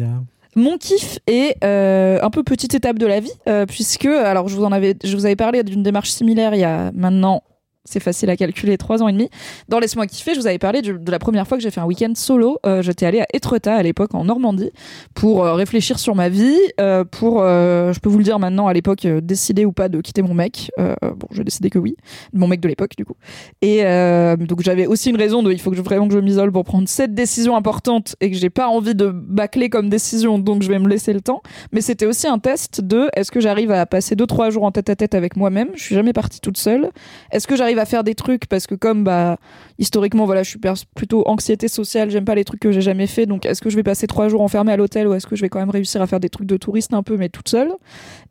Mon 0.56 0.78
kiff 0.78 1.18
est 1.26 1.56
euh, 1.64 2.20
un 2.22 2.30
peu 2.30 2.44
petite 2.44 2.74
étape 2.74 2.98
de 2.98 3.06
la 3.06 3.20
vie, 3.20 3.32
euh, 3.48 3.66
puisque, 3.66 4.06
alors 4.06 4.48
je 4.48 4.54
vous 4.54 4.64
en 4.64 4.70
avais, 4.72 4.94
je 5.02 5.16
vous 5.16 5.26
avais 5.26 5.36
parlé 5.36 5.62
d'une 5.64 5.82
démarche 5.82 6.10
similaire 6.10 6.54
il 6.54 6.60
y 6.60 6.64
a 6.64 6.92
maintenant. 6.92 7.42
C'est 7.86 8.00
facile 8.00 8.30
à 8.30 8.36
calculer, 8.36 8.78
trois 8.78 9.02
ans 9.02 9.08
et 9.08 9.12
demi. 9.12 9.28
Dans 9.68 9.78
Laisse-moi 9.78 10.06
kiffer, 10.06 10.32
je 10.34 10.40
vous 10.40 10.46
avais 10.46 10.58
parlé 10.58 10.80
de 10.80 11.10
la 11.10 11.18
première 11.18 11.46
fois 11.46 11.58
que 11.58 11.62
j'ai 11.62 11.70
fait 11.70 11.80
un 11.80 11.84
week-end 11.84 12.12
solo. 12.14 12.58
Euh, 12.64 12.80
J'étais 12.80 13.04
allée 13.04 13.20
à 13.20 13.26
Étretat 13.34 13.74
à 13.74 13.82
l'époque 13.82 14.14
en 14.14 14.24
Normandie 14.24 14.70
pour 15.12 15.44
euh, 15.44 15.52
réfléchir 15.52 15.98
sur 15.98 16.14
ma 16.14 16.30
vie, 16.30 16.56
euh, 16.80 17.04
pour, 17.04 17.42
euh, 17.42 17.92
je 17.92 18.00
peux 18.00 18.08
vous 18.08 18.16
le 18.16 18.24
dire 18.24 18.38
maintenant, 18.38 18.68
à 18.68 18.72
l'époque, 18.72 19.06
décider 19.06 19.66
ou 19.66 19.72
pas 19.72 19.90
de 19.90 20.00
quitter 20.00 20.22
mon 20.22 20.32
mec. 20.32 20.70
Bon, 20.78 21.28
j'ai 21.30 21.44
décidé 21.44 21.68
que 21.68 21.78
oui, 21.78 21.96
mon 22.32 22.48
mec 22.48 22.60
de 22.60 22.68
l'époque 22.68 22.92
du 22.96 23.04
coup. 23.04 23.16
Et 23.60 23.82
donc 23.82 24.62
j'avais 24.62 24.86
aussi 24.86 25.10
une 25.10 25.16
raison 25.16 25.42
de, 25.42 25.52
il 25.52 25.60
faut 25.60 25.70
que 25.70 25.76
je, 25.76 25.82
vraiment 25.82 26.08
que 26.08 26.14
je 26.14 26.18
m'isole 26.20 26.50
pour 26.52 26.64
prendre 26.64 26.88
cette 26.88 27.14
décision 27.14 27.54
importante 27.54 28.16
et 28.20 28.30
que 28.30 28.36
j'ai 28.36 28.50
pas 28.50 28.68
envie 28.68 28.94
de 28.94 29.10
bâcler 29.10 29.68
comme 29.68 29.90
décision, 29.90 30.38
donc 30.38 30.62
je 30.62 30.68
vais 30.68 30.78
me 30.78 30.88
laisser 30.88 31.12
le 31.12 31.20
temps. 31.20 31.42
Mais 31.72 31.82
c'était 31.82 32.06
aussi 32.06 32.26
un 32.26 32.38
test 32.38 32.80
de, 32.80 33.08
est-ce 33.14 33.30
que 33.30 33.40
j'arrive 33.40 33.70
à 33.70 33.84
passer 33.84 34.16
deux 34.16 34.26
trois 34.26 34.48
jours 34.48 34.64
en 34.64 34.72
tête 34.72 34.88
à 34.88 34.96
tête 34.96 35.14
avec 35.14 35.36
moi-même? 35.36 35.68
Je 35.74 35.82
suis 35.82 35.94
jamais 35.94 36.14
partie 36.14 36.40
toute 36.40 36.56
seule. 36.56 36.90
Est-ce 37.30 37.46
que 37.46 37.56
j'arrive 37.56 37.73
à 37.78 37.84
faire 37.84 38.04
des 38.04 38.14
trucs 38.14 38.46
parce 38.46 38.66
que 38.66 38.74
comme 38.74 39.04
bah 39.04 39.36
historiquement 39.78 40.24
voilà 40.24 40.42
je 40.42 40.50
suis 40.50 40.60
plutôt 40.94 41.26
anxiété 41.26 41.68
sociale 41.68 42.10
j'aime 42.10 42.24
pas 42.24 42.34
les 42.34 42.44
trucs 42.44 42.60
que 42.60 42.72
j'ai 42.72 42.80
jamais 42.80 43.06
fait 43.06 43.26
donc 43.26 43.46
est-ce 43.46 43.60
que 43.60 43.70
je 43.70 43.76
vais 43.76 43.82
passer 43.82 44.06
trois 44.06 44.28
jours 44.28 44.40
enfermée 44.40 44.72
à 44.72 44.76
l'hôtel 44.76 45.08
ou 45.08 45.14
est-ce 45.14 45.26
que 45.26 45.36
je 45.36 45.42
vais 45.42 45.48
quand 45.48 45.58
même 45.58 45.70
réussir 45.70 46.02
à 46.02 46.06
faire 46.06 46.20
des 46.20 46.28
trucs 46.28 46.46
de 46.46 46.56
touriste 46.56 46.94
un 46.94 47.02
peu 47.02 47.16
mais 47.16 47.28
toute 47.28 47.48
seule? 47.48 47.72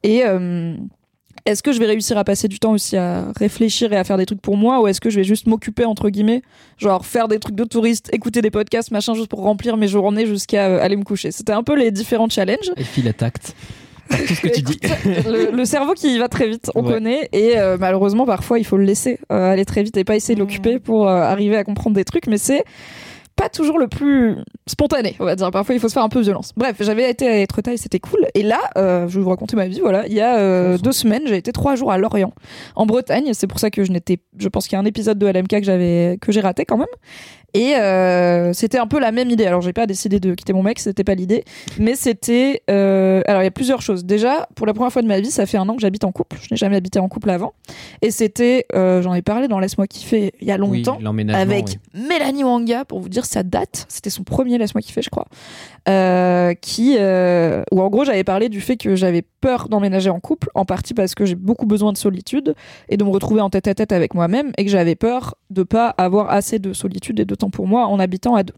Et 0.03 0.23
euh, 0.25 0.75
est-ce 1.45 1.61
que 1.61 1.71
je 1.73 1.79
vais 1.79 1.85
réussir 1.85 2.17
à 2.17 2.23
passer 2.23 2.47
du 2.47 2.59
temps 2.59 2.71
aussi 2.71 2.95
à 2.95 3.31
réfléchir 3.35 3.91
et 3.91 3.97
à 3.97 4.03
faire 4.03 4.17
des 4.17 4.25
trucs 4.25 4.41
pour 4.41 4.55
moi 4.55 4.81
ou 4.81 4.87
est-ce 4.87 5.01
que 5.01 5.09
je 5.09 5.17
vais 5.17 5.23
juste 5.23 5.47
m'occuper 5.47 5.85
entre 5.85 6.09
guillemets 6.09 6.41
genre 6.77 7.05
faire 7.05 7.27
des 7.27 7.39
trucs 7.39 7.55
de 7.55 7.65
touriste 7.65 8.09
écouter 8.13 8.41
des 8.41 8.51
podcasts 8.51 8.91
machin 8.91 9.13
juste 9.13 9.27
pour 9.27 9.41
remplir 9.41 9.75
mes 9.75 9.87
journées 9.87 10.25
jusqu'à 10.25 10.67
euh, 10.67 10.81
aller 10.81 10.95
me 10.95 11.03
coucher? 11.03 11.31
C'était 11.31 11.53
un 11.53 11.63
peu 11.63 11.75
les 11.75 11.91
différents 11.91 12.29
challenges. 12.29 12.71
Et 12.77 12.83
fil 12.83 13.07
à 13.07 13.13
tact. 13.13 13.55
Tout 14.09 14.33
ce 14.35 14.41
que 14.41 14.47
tu 14.49 14.61
dis. 14.61 14.79
le, 15.05 15.55
le 15.55 15.65
cerveau 15.65 15.93
qui 15.93 16.17
va 16.19 16.27
très 16.27 16.47
vite, 16.47 16.69
on 16.75 16.83
Ouais. 16.85 16.93
connaît, 16.93 17.29
et 17.31 17.57
euh, 17.57 17.77
malheureusement 17.79 18.25
parfois 18.25 18.59
il 18.59 18.65
faut 18.65 18.77
le 18.77 18.83
laisser 18.83 19.19
euh, 19.31 19.51
aller 19.51 19.65
très 19.65 19.83
vite 19.83 19.95
et 19.97 20.03
pas 20.03 20.15
essayer 20.15 20.35
de 20.35 20.39
l'occuper 20.39 20.79
pour 20.79 21.07
euh, 21.07 21.21
arriver 21.21 21.55
à 21.57 21.63
comprendre 21.63 21.95
des 21.95 22.03
trucs, 22.03 22.27
mais 22.27 22.37
c'est 22.37 22.63
pas 23.35 23.49
toujours 23.49 23.79
le 23.79 23.87
plus 23.87 24.35
spontané, 24.67 25.15
on 25.19 25.25
va 25.25 25.35
dire. 25.35 25.49
Parfois 25.49 25.73
il 25.73 25.81
faut 25.81 25.87
se 25.89 25.93
faire 25.93 26.03
un 26.03 26.09
peu 26.09 26.19
violence. 26.19 26.51
Bref, 26.55 26.75
j'avais 26.81 27.09
été 27.09 27.27
à 27.27 27.39
Etretat 27.39 27.73
et 27.73 27.77
c'était 27.77 27.99
cool. 27.99 28.27
Et 28.35 28.43
là, 28.43 28.59
euh, 28.77 29.07
je 29.07 29.17
vais 29.17 29.23
vous 29.23 29.29
raconter 29.31 29.55
ma 29.55 29.65
vie. 29.67 29.79
Voilà, 29.79 30.05
il 30.05 30.13
y 30.13 30.21
a 30.21 30.37
euh, 30.37 30.77
deux 30.77 30.91
semaines, 30.91 31.23
j'ai 31.25 31.37
été 31.37 31.51
trois 31.51 31.75
jours 31.75 31.91
à 31.91 31.97
Lorient, 31.97 32.31
en 32.75 32.85
Bretagne. 32.85 33.31
C'est 33.33 33.47
pour 33.47 33.59
ça 33.59 33.71
que 33.71 33.83
je 33.85 33.91
n'étais, 33.91 34.19
je 34.37 34.47
pense 34.49 34.67
qu'il 34.67 34.75
y 34.75 34.77
a 34.77 34.81
un 34.81 34.85
épisode 34.85 35.17
de 35.17 35.25
LMK 35.25 35.47
que 35.49 35.63
j'avais 35.63 36.19
que 36.21 36.31
j'ai 36.31 36.41
raté 36.41 36.65
quand 36.65 36.77
même. 36.77 36.85
Et 37.53 37.75
euh, 37.75 38.51
c'était 38.53 38.79
un 38.79 38.87
peu 38.87 38.99
la 38.99 39.11
même 39.11 39.29
idée. 39.29 39.45
Alors 39.45 39.61
j'ai 39.61 39.73
pas 39.73 39.85
décidé 39.85 40.19
de 40.19 40.33
quitter 40.33 40.53
mon 40.53 40.63
mec, 40.63 40.79
c'était 40.79 41.03
pas 41.03 41.13
l'idée, 41.15 41.43
mais 41.77 41.95
c'était. 41.95 42.63
euh, 42.69 43.21
alors 43.27 43.41
il 43.41 43.45
y 43.45 43.47
a 43.47 43.51
plusieurs 43.51 43.81
choses. 43.81 44.05
Déjà, 44.05 44.47
pour 44.55 44.65
la 44.65 44.73
première 44.73 44.91
fois 44.91 45.01
de 45.03 45.07
ma 45.07 45.19
vie, 45.19 45.29
ça 45.29 45.45
fait 45.45 45.57
un 45.57 45.69
an 45.69 45.75
que 45.75 45.81
j'habite 45.81 46.03
en 46.03 46.11
couple. 46.11 46.37
Je 46.41 46.47
n'ai 46.51 46.57
jamais 46.57 46.77
habité 46.77 46.97
en 46.99 47.07
couple 47.07 47.29
avant, 47.29 47.53
et 48.01 48.09
c'était, 48.09 48.65
euh, 48.73 49.01
j'en 49.03 49.13
ai 49.13 49.21
parlé 49.21 49.47
dans 49.47 49.59
Laisse-moi 49.59 49.85
kiffer 49.87 50.33
il 50.41 50.47
y 50.47 50.51
a 50.51 50.57
longtemps. 50.57 50.97
avec 51.33 51.65
oui. 51.67 52.01
Mélanie 52.09 52.43
Wanga 52.43 52.85
pour 52.85 52.99
vous 52.99 53.09
dire 53.09 53.25
sa 53.25 53.43
date. 53.43 53.85
C'était 53.87 54.09
son 54.09 54.23
premier 54.23 54.57
Laisse-moi 54.57 54.81
kiffer, 54.81 55.01
je 55.03 55.09
crois. 55.09 55.27
Euh, 55.89 56.53
qui, 56.53 56.95
euh, 56.97 57.61
où 57.73 57.81
en 57.81 57.89
gros 57.89 58.05
j'avais 58.05 58.23
parlé 58.23 58.47
du 58.47 58.61
fait 58.61 58.77
que 58.77 58.95
j'avais 58.95 59.21
peur 59.21 59.67
d'emménager 59.67 60.09
en 60.09 60.21
couple, 60.21 60.49
en 60.55 60.63
partie 60.63 60.93
parce 60.93 61.13
que 61.13 61.25
j'ai 61.25 61.35
beaucoup 61.35 61.65
besoin 61.65 61.91
de 61.91 61.97
solitude 61.97 62.55
et 62.87 62.95
de 62.95 63.03
me 63.03 63.09
retrouver 63.09 63.41
en 63.41 63.49
tête 63.49 63.67
à 63.67 63.75
tête 63.75 63.91
avec 63.91 64.13
moi-même 64.13 64.53
et 64.57 64.63
que 64.63 64.71
j'avais 64.71 64.95
peur 64.95 65.35
de 65.49 65.63
pas 65.63 65.89
avoir 65.97 66.29
assez 66.29 66.57
de 66.57 66.71
solitude 66.71 67.19
et 67.19 67.25
de 67.25 67.35
temps 67.35 67.49
pour 67.49 67.67
moi 67.67 67.87
en 67.87 67.99
habitant 67.99 68.35
à 68.35 68.43
deux. 68.43 68.53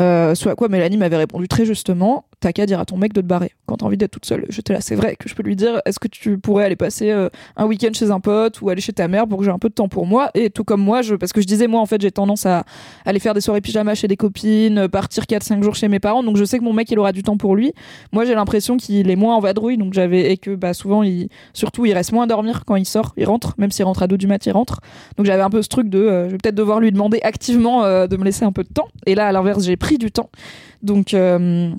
Euh, 0.00 0.34
ce 0.34 0.48
à 0.48 0.54
quoi 0.54 0.68
Mélanie 0.68 0.96
m'avait 0.96 1.16
répondu 1.16 1.48
très 1.48 1.64
justement 1.64 2.24
T'as 2.40 2.52
qu'à 2.52 2.66
dire 2.66 2.78
à 2.78 2.84
ton 2.84 2.96
mec 2.96 3.12
de 3.12 3.20
te 3.20 3.26
barrer 3.26 3.50
quand 3.66 3.78
t'as 3.78 3.86
envie 3.86 3.96
d'être 3.96 4.12
toute 4.12 4.24
seule. 4.24 4.46
J'étais 4.48 4.72
là, 4.72 4.80
c'est 4.80 4.94
vrai 4.94 5.16
que 5.16 5.28
je 5.28 5.34
peux 5.34 5.42
lui 5.42 5.56
dire 5.56 5.82
Est-ce 5.84 5.98
que 5.98 6.06
tu 6.06 6.38
pourrais 6.38 6.64
aller 6.64 6.76
passer 6.76 7.10
euh, 7.10 7.28
un 7.56 7.66
week-end 7.66 7.90
chez 7.92 8.12
un 8.12 8.20
pote 8.20 8.60
ou 8.60 8.70
aller 8.70 8.80
chez 8.80 8.92
ta 8.92 9.08
mère 9.08 9.26
pour 9.26 9.40
que 9.40 9.44
j'ai 9.44 9.50
un 9.50 9.58
peu 9.58 9.68
de 9.68 9.74
temps 9.74 9.88
pour 9.88 10.06
moi? 10.06 10.30
Et 10.34 10.50
tout 10.50 10.62
comme 10.62 10.80
moi, 10.80 11.02
je, 11.02 11.16
parce 11.16 11.32
que 11.32 11.40
je 11.40 11.46
disais, 11.46 11.66
moi 11.66 11.80
en 11.80 11.86
fait, 11.86 12.00
j'ai 12.00 12.12
tendance 12.12 12.46
à 12.46 12.64
aller 13.04 13.18
faire 13.18 13.34
des 13.34 13.40
soirées 13.40 13.60
pyjama 13.60 13.96
chez 13.96 14.06
des 14.06 14.16
copines, 14.16 14.86
partir 14.86 15.24
4-5 15.24 15.64
jours 15.64 15.74
chez 15.74 15.88
mes 15.88 15.98
parents. 15.98 16.22
Donc 16.22 16.36
je 16.36 16.44
sais 16.44 16.60
que 16.60 16.64
mon 16.64 16.72
mec, 16.72 16.88
il 16.92 16.98
aura 17.00 17.10
du 17.10 17.24
temps 17.24 17.36
pour 17.36 17.56
lui. 17.56 17.72
Moi, 18.12 18.24
j'ai 18.24 18.36
l'impression 18.36 18.76
qu'il 18.76 19.10
est 19.10 19.16
moins 19.16 19.34
en 19.34 19.40
vadrouille. 19.40 19.78
Donc 19.78 19.94
j'avais, 19.94 20.30
et 20.30 20.36
que 20.36 20.54
bah, 20.54 20.74
souvent, 20.74 21.02
il, 21.02 21.28
surtout, 21.54 21.86
il 21.86 21.92
reste 21.92 22.12
moins 22.12 22.22
à 22.24 22.28
dormir 22.28 22.62
quand 22.64 22.76
il 22.76 22.86
sort. 22.86 23.14
Il 23.16 23.26
rentre, 23.26 23.54
même 23.58 23.72
s'il 23.72 23.84
rentre 23.84 24.04
à 24.04 24.06
2 24.06 24.16
du 24.16 24.28
mat, 24.28 24.46
il 24.46 24.52
rentre. 24.52 24.78
Donc 25.16 25.26
j'avais 25.26 25.42
un 25.42 25.50
peu 25.50 25.60
ce 25.60 25.68
truc 25.68 25.88
de 25.88 25.98
euh, 25.98 26.26
je 26.26 26.32
vais 26.32 26.38
peut-être 26.38 26.54
devoir 26.54 26.78
lui 26.78 26.92
demander 26.92 27.18
activement 27.22 27.82
euh, 27.82 28.06
de 28.06 28.16
me 28.16 28.22
laisser 28.22 28.44
un 28.44 28.52
peu 28.52 28.62
de 28.62 28.72
temps. 28.72 28.86
Et 29.06 29.16
là, 29.16 29.26
à 29.26 29.32
l'inverse, 29.32 29.64
j'ai 29.64 29.76
pris 29.76 29.87
du 29.96 30.10
temps. 30.10 30.28
Donc. 30.82 31.14
euh, 31.14 31.70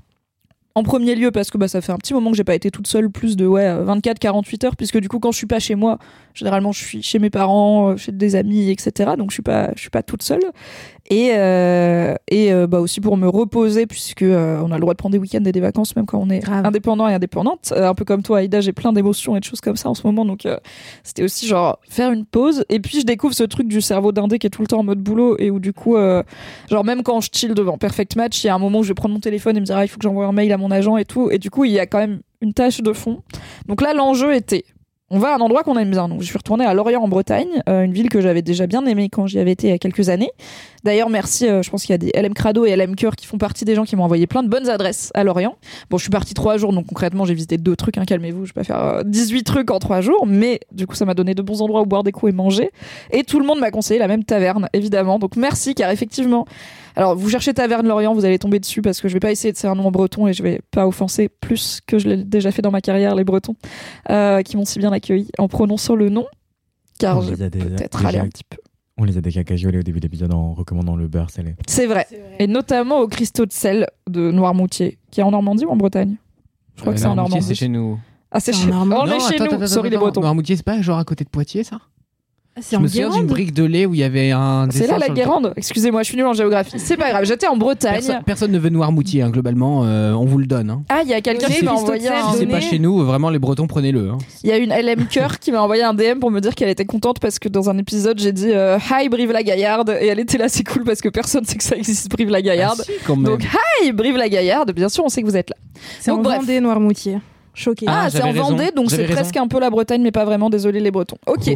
en 0.75 0.83
premier 0.83 1.15
lieu 1.15 1.31
parce 1.31 1.49
que 1.51 1.57
bah, 1.57 1.67
ça 1.67 1.81
fait 1.81 1.91
un 1.91 1.97
petit 1.97 2.13
moment 2.13 2.31
que 2.31 2.37
j'ai 2.37 2.43
pas 2.43 2.55
été 2.55 2.71
toute 2.71 2.87
seule 2.87 3.09
plus 3.09 3.35
de 3.35 3.45
ouais 3.45 3.65
24-48 3.65 4.65
heures 4.65 4.75
puisque 4.77 4.99
du 4.99 5.09
coup 5.09 5.19
quand 5.19 5.31
je 5.31 5.37
suis 5.37 5.47
pas 5.47 5.59
chez 5.59 5.75
moi 5.75 5.97
généralement 6.33 6.71
je 6.71 6.81
suis 6.81 7.01
chez 7.03 7.19
mes 7.19 7.29
parents 7.29 7.89
euh, 7.89 7.97
chez 7.97 8.11
des 8.11 8.35
amis 8.35 8.69
etc 8.69 9.11
donc 9.17 9.31
je 9.31 9.33
suis 9.33 9.43
pas 9.43 9.71
je 9.75 9.81
suis 9.81 9.89
pas 9.89 10.03
toute 10.03 10.23
seule 10.23 10.39
et 11.11 11.31
euh, 11.33 12.13
et 12.27 12.53
euh, 12.53 12.67
bah 12.67 12.79
aussi 12.79 13.01
pour 13.01 13.17
me 13.17 13.27
reposer 13.27 13.87
puisque 13.87 14.21
euh, 14.21 14.61
on 14.63 14.71
a 14.71 14.75
le 14.75 14.81
droit 14.81 14.93
de 14.93 14.97
prendre 14.97 15.13
des 15.13 15.17
week-ends 15.17 15.43
et 15.43 15.51
des 15.51 15.59
vacances 15.59 15.95
même 15.95 16.05
quand 16.05 16.19
on 16.19 16.29
est 16.29 16.39
Grave. 16.39 16.63
indépendant 16.65 17.07
et 17.07 17.15
indépendante. 17.15 17.73
Un 17.75 17.95
peu 17.95 18.05
comme 18.05 18.21
toi 18.21 18.39
Aïda 18.39 18.61
j'ai 18.61 18.73
plein 18.73 18.93
d'émotions 18.93 19.35
et 19.35 19.39
de 19.39 19.43
choses 19.43 19.59
comme 19.59 19.75
ça 19.75 19.89
en 19.89 19.95
ce 19.95 20.05
moment 20.05 20.23
donc 20.23 20.47
c'était 21.03 21.23
aussi 21.23 21.47
genre 21.47 21.79
faire 21.89 22.11
une 22.11 22.25
pause. 22.25 22.63
Et 22.69 22.79
puis 22.79 22.99
je 22.99 23.05
découvre 23.05 23.33
ce 23.33 23.43
truc 23.43 23.67
du 23.67 23.81
cerveau 23.81 24.11
d'indé 24.11 24.37
qui 24.37 24.45
est 24.45 24.51
tout 24.51 24.61
le 24.61 24.67
temps 24.67 24.79
en 24.79 24.83
mode 24.83 24.99
boulot 24.99 25.35
et 25.39 25.49
où 25.49 25.59
du 25.59 25.73
coup 25.73 25.97
genre 26.69 26.83
même 26.83 27.01
quand 27.01 27.21
je 27.21 27.29
chill 27.33 27.55
devant 27.55 27.79
Perfect 27.79 28.15
Match 28.15 28.43
il 28.43 28.47
y 28.47 28.49
a 28.51 28.55
un 28.55 28.59
moment 28.59 28.79
où 28.79 28.83
je 28.83 28.89
vais 28.89 28.93
prendre 28.93 29.15
mon 29.15 29.19
téléphone 29.19 29.57
et 29.57 29.59
me 29.59 29.65
dire 29.65 29.77
ah, 29.77 29.85
il 29.85 29.87
faut 29.87 29.97
que 29.97 30.03
j'envoie 30.03 30.27
un 30.27 30.31
mail 30.31 30.51
à 30.53 30.57
mon 30.57 30.69
agent 30.69 30.97
et 30.97 31.05
tout. 31.05 31.31
Et 31.31 31.39
du 31.39 31.49
coup 31.49 31.65
il 31.65 31.71
y 31.71 31.79
a 31.79 31.87
quand 31.87 31.99
même 31.99 32.21
une 32.41 32.53
tâche 32.53 32.81
de 32.81 32.93
fond. 32.93 33.23
Donc 33.67 33.81
là 33.81 33.95
l'enjeu 33.95 34.35
était 34.35 34.63
on 35.11 35.19
va 35.19 35.29
à 35.29 35.35
un 35.35 35.39
endroit 35.39 35.63
qu'on 35.63 35.77
aime 35.77 35.91
bien. 35.91 36.07
Donc, 36.07 36.21
je 36.21 36.27
suis 36.27 36.37
retournée 36.37 36.65
à 36.65 36.73
Lorient 36.73 37.01
en 37.01 37.07
Bretagne, 37.07 37.63
euh, 37.67 37.83
une 37.83 37.93
ville 37.93 38.09
que 38.09 38.21
j'avais 38.21 38.41
déjà 38.41 38.67
bien 38.67 38.85
aimée 38.85 39.09
quand 39.09 39.27
j'y 39.27 39.39
avais 39.39 39.51
été 39.51 39.67
il 39.67 39.69
y 39.71 39.73
a 39.73 39.77
quelques 39.79 40.09
années. 40.09 40.31
D'ailleurs, 40.83 41.09
merci. 41.09 41.47
euh, 41.47 41.61
je 41.61 41.69
pense 41.69 41.83
qu'il 41.83 41.91
y 41.91 41.95
a 41.95 41.97
des 41.97 42.11
LM 42.15 42.33
Crado 42.33 42.65
et 42.65 42.75
LM 42.75 42.95
Cœur 42.95 43.15
qui 43.15 43.25
font 43.25 43.37
partie 43.37 43.65
des 43.65 43.75
gens 43.75 43.83
qui 43.85 43.95
m'ont 43.95 44.03
envoyé 44.03 44.27
plein 44.27 44.43
de 44.43 44.49
bonnes 44.49 44.69
adresses 44.69 45.11
à 45.15 45.23
Lorient. 45.23 45.55
Bon, 45.89 45.97
je 45.97 46.03
suis 46.03 46.11
partie 46.11 46.33
trois 46.33 46.57
jours, 46.57 46.73
donc 46.73 46.85
concrètement, 46.85 47.25
j'ai 47.25 47.33
visité 47.33 47.57
deux 47.57 47.75
trucs. 47.75 47.97
Hein, 47.97 48.05
Calmez-vous, 48.05 48.45
je 48.45 48.53
vais 48.53 48.61
pas 48.61 48.63
faire 48.63 48.83
euh, 48.83 49.03
18 49.03 49.43
trucs 49.43 49.71
en 49.71 49.79
trois 49.79 50.01
jours, 50.01 50.25
mais 50.27 50.59
du 50.71 50.85
coup, 50.85 50.95
ça 50.95 51.05
m'a 51.05 51.13
donné 51.15 51.33
de 51.33 51.41
bons 51.41 51.61
endroits 51.61 51.81
où 51.81 51.85
boire 51.85 52.03
des 52.03 52.11
coups 52.11 52.31
et 52.31 52.35
manger. 52.35 52.71
Et 53.11 53.23
tout 53.23 53.39
le 53.39 53.45
monde 53.45 53.59
m'a 53.59 53.71
conseillé 53.71 53.99
la 53.99 54.07
même 54.07 54.23
taverne, 54.23 54.69
évidemment. 54.73 55.17
Donc, 55.19 55.35
merci, 55.35 55.73
car 55.75 55.89
effectivement. 55.91 56.45
Alors, 56.99 57.15
vous 57.15 57.29
cherchez 57.29 57.53
Taverne 57.53 57.87
Lorient, 57.87 58.13
vous 58.13 58.25
allez 58.25 58.37
tomber 58.39 58.59
dessus 58.59 58.81
parce 58.81 58.99
que 58.99 59.07
je 59.07 59.13
vais 59.13 59.21
pas 59.21 59.31
essayer 59.31 59.53
de 59.53 59.57
faire 59.57 59.71
un 59.71 59.75
nom 59.75 59.85
en 59.87 59.91
breton 59.91 60.27
et 60.27 60.33
je 60.33 60.43
vais 60.43 60.59
pas 60.69 60.85
offenser 60.85 61.29
plus 61.29 61.79
que 61.87 61.97
je 61.97 62.09
l'ai 62.09 62.17
déjà 62.25 62.51
fait 62.51 62.61
dans 62.61 62.71
ma 62.71 62.81
carrière, 62.81 63.15
les 63.15 63.23
Bretons, 63.23 63.55
euh, 64.09 64.41
qui 64.41 64.57
m'ont 64.57 64.65
si 64.65 64.79
bien 64.79 64.91
accueilli 64.91 65.29
en 65.37 65.47
prononçant 65.47 65.95
le 65.95 66.09
nom. 66.09 66.25
Car 66.99 67.19
On 67.19 67.21
j'ai 67.21 67.35
les 67.35 67.41
a 67.43 67.49
des- 67.49 67.59
peut-être 67.59 67.97
déjà- 67.99 68.05
râlé 68.05 68.17
un 68.19 68.27
petit 68.27 68.43
peu. 68.43 68.57
On 68.97 69.05
les 69.05 69.17
a 69.17 69.21
décacagiolés 69.21 69.79
au 69.79 69.83
début 69.83 70.01
de 70.01 70.05
l'épisode 70.07 70.33
en 70.33 70.53
recommandant 70.53 70.97
le 70.97 71.07
beurre 71.07 71.29
salé. 71.29 71.55
C'est 71.69 71.85
vrai. 71.85 72.05
Et 72.37 72.47
notamment 72.47 72.99
au 72.99 73.07
cristaux 73.07 73.45
de 73.45 73.53
sel 73.53 73.87
de 74.09 74.29
Noirmoutier, 74.31 74.97
qui 75.09 75.21
est 75.21 75.23
en 75.23 75.31
Normandie 75.31 75.63
ou 75.63 75.69
en 75.69 75.77
Bretagne? 75.77 76.17
Je 76.75 76.81
crois 76.81 76.91
que 76.93 76.99
c'est 76.99 77.05
en 77.05 77.15
Normandie. 77.15 77.41
c'est 77.45 77.55
chez 77.55 77.69
nous. 77.69 77.97
Ah, 78.29 78.41
c'est 78.41 78.51
chez, 78.51 78.65
Normandie. 78.67 79.01
on 79.03 79.05
est 79.15 79.17
Non, 79.19 79.25
chez 79.49 79.57
nous. 79.57 79.67
Sorry 79.67 79.89
les. 79.89 79.95
Bretons. 79.95 80.19
Noirmoutier, 80.19 80.57
c'est 80.57 80.63
pas 80.65 80.81
genre 80.81 80.99
à 80.99 81.05
côté 81.05 81.23
de 81.23 81.29
Poitiers, 81.29 81.63
ça? 81.63 81.79
Je 82.71 82.75
en 82.77 82.79
me 82.81 82.87
souviens 82.87 83.05
d'une 83.05 83.13
Guérande 83.13 83.27
brique 83.27 83.53
de 83.53 83.63
lait 83.63 83.85
où 83.85 83.93
il 83.93 83.99
y 83.99 84.03
avait 84.03 84.31
un. 84.31 84.67
C'est 84.71 84.87
là 84.87 84.97
la 84.97 85.09
Guérande. 85.09 85.53
Excusez-moi, 85.55 86.01
je 86.03 86.07
suis 86.07 86.17
nulle 86.17 86.25
en 86.27 86.33
géographie. 86.33 86.73
C'est 86.77 86.97
pas 86.97 87.09
grave. 87.09 87.25
J'étais 87.25 87.47
en 87.47 87.57
Bretagne. 87.57 87.93
Personne, 87.93 88.21
personne 88.25 88.51
ne 88.51 88.59
veut 88.59 88.69
Noirmoutier, 88.69 89.21
hein, 89.21 89.29
globalement, 89.29 89.83
euh, 89.85 90.13
on 90.13 90.25
vous 90.25 90.37
le 90.37 90.45
donne. 90.45 90.69
hein. 90.69 90.83
Ah, 90.89 91.01
il 91.03 91.09
y 91.09 91.13
a 91.13 91.21
quelqu'un 91.21 91.47
qui 91.47 91.63
m'a 91.63 91.71
envoyé 91.73 92.01
si 92.03 92.07
un. 92.09 92.31
Si 92.33 92.37
c'est 92.39 92.45
pas 92.47 92.61
chez 92.61 92.79
nous, 92.79 92.99
vraiment, 93.05 93.29
les 93.29 93.39
Bretons, 93.39 93.67
prenez-le. 93.67 94.09
hein. 94.09 94.17
Il 94.43 94.49
y 94.49 94.53
a 94.53 94.57
une 94.57 94.71
LM 94.73 95.05
Cœur 95.07 95.39
qui 95.39 95.51
m'a 95.51 95.61
envoyé 95.61 95.83
un 95.83 95.93
DM 95.93 96.19
pour 96.19 96.31
me 96.31 96.39
dire 96.41 96.55
qu'elle 96.55 96.69
était 96.69 96.85
contente 96.85 97.19
parce 97.19 97.39
que 97.39 97.49
dans 97.49 97.69
un 97.69 97.77
épisode 97.77 98.19
j'ai 98.19 98.31
dit 98.31 98.51
euh, 98.51 98.77
Hi 98.91 99.09
Brive-la-Gaillarde 99.09 99.97
et 100.01 100.07
elle 100.07 100.19
était 100.19 100.37
là, 100.37 100.49
c'est 100.49 100.63
cool 100.63 100.83
parce 100.83 101.01
que 101.01 101.09
personne 101.09 101.45
sait 101.45 101.57
que 101.57 101.63
ça 101.63 101.75
existe 101.75 102.09
Brive-la-Gaillarde. 102.11 102.81
Ah, 102.87 102.91
si. 103.07 103.23
Donc 103.23 103.43
Hi 103.83 103.91
Brive-la-Gaillarde, 103.91 104.71
bien 104.73 104.89
sûr 104.89 105.03
on 105.05 105.09
sait 105.09 105.21
que 105.21 105.27
vous 105.27 105.37
êtes 105.37 105.49
là. 105.49 105.55
C'est 105.99 106.11
en 106.11 106.15
Donc, 106.15 106.25
bref. 106.25 106.39
Vendée, 106.39 106.59
Noirmoutier. 106.59 107.17
Choqué. 107.53 107.85
Ah, 107.89 108.03
Ah, 108.05 108.09
c'est 108.09 108.21
en 108.21 108.31
raison. 108.31 108.43
Vendée, 108.51 108.71
donc 108.75 108.89
c'est 108.91 109.05
presque 109.05 109.35
un 109.37 109.47
peu 109.47 109.59
la 109.59 109.69
Bretagne, 109.69 110.01
mais 110.01 110.11
pas 110.11 110.25
vraiment. 110.25 110.49
Désolé 110.49 110.79
les 110.79 110.91
Bretons. 110.91 111.17
Ok. 111.27 111.49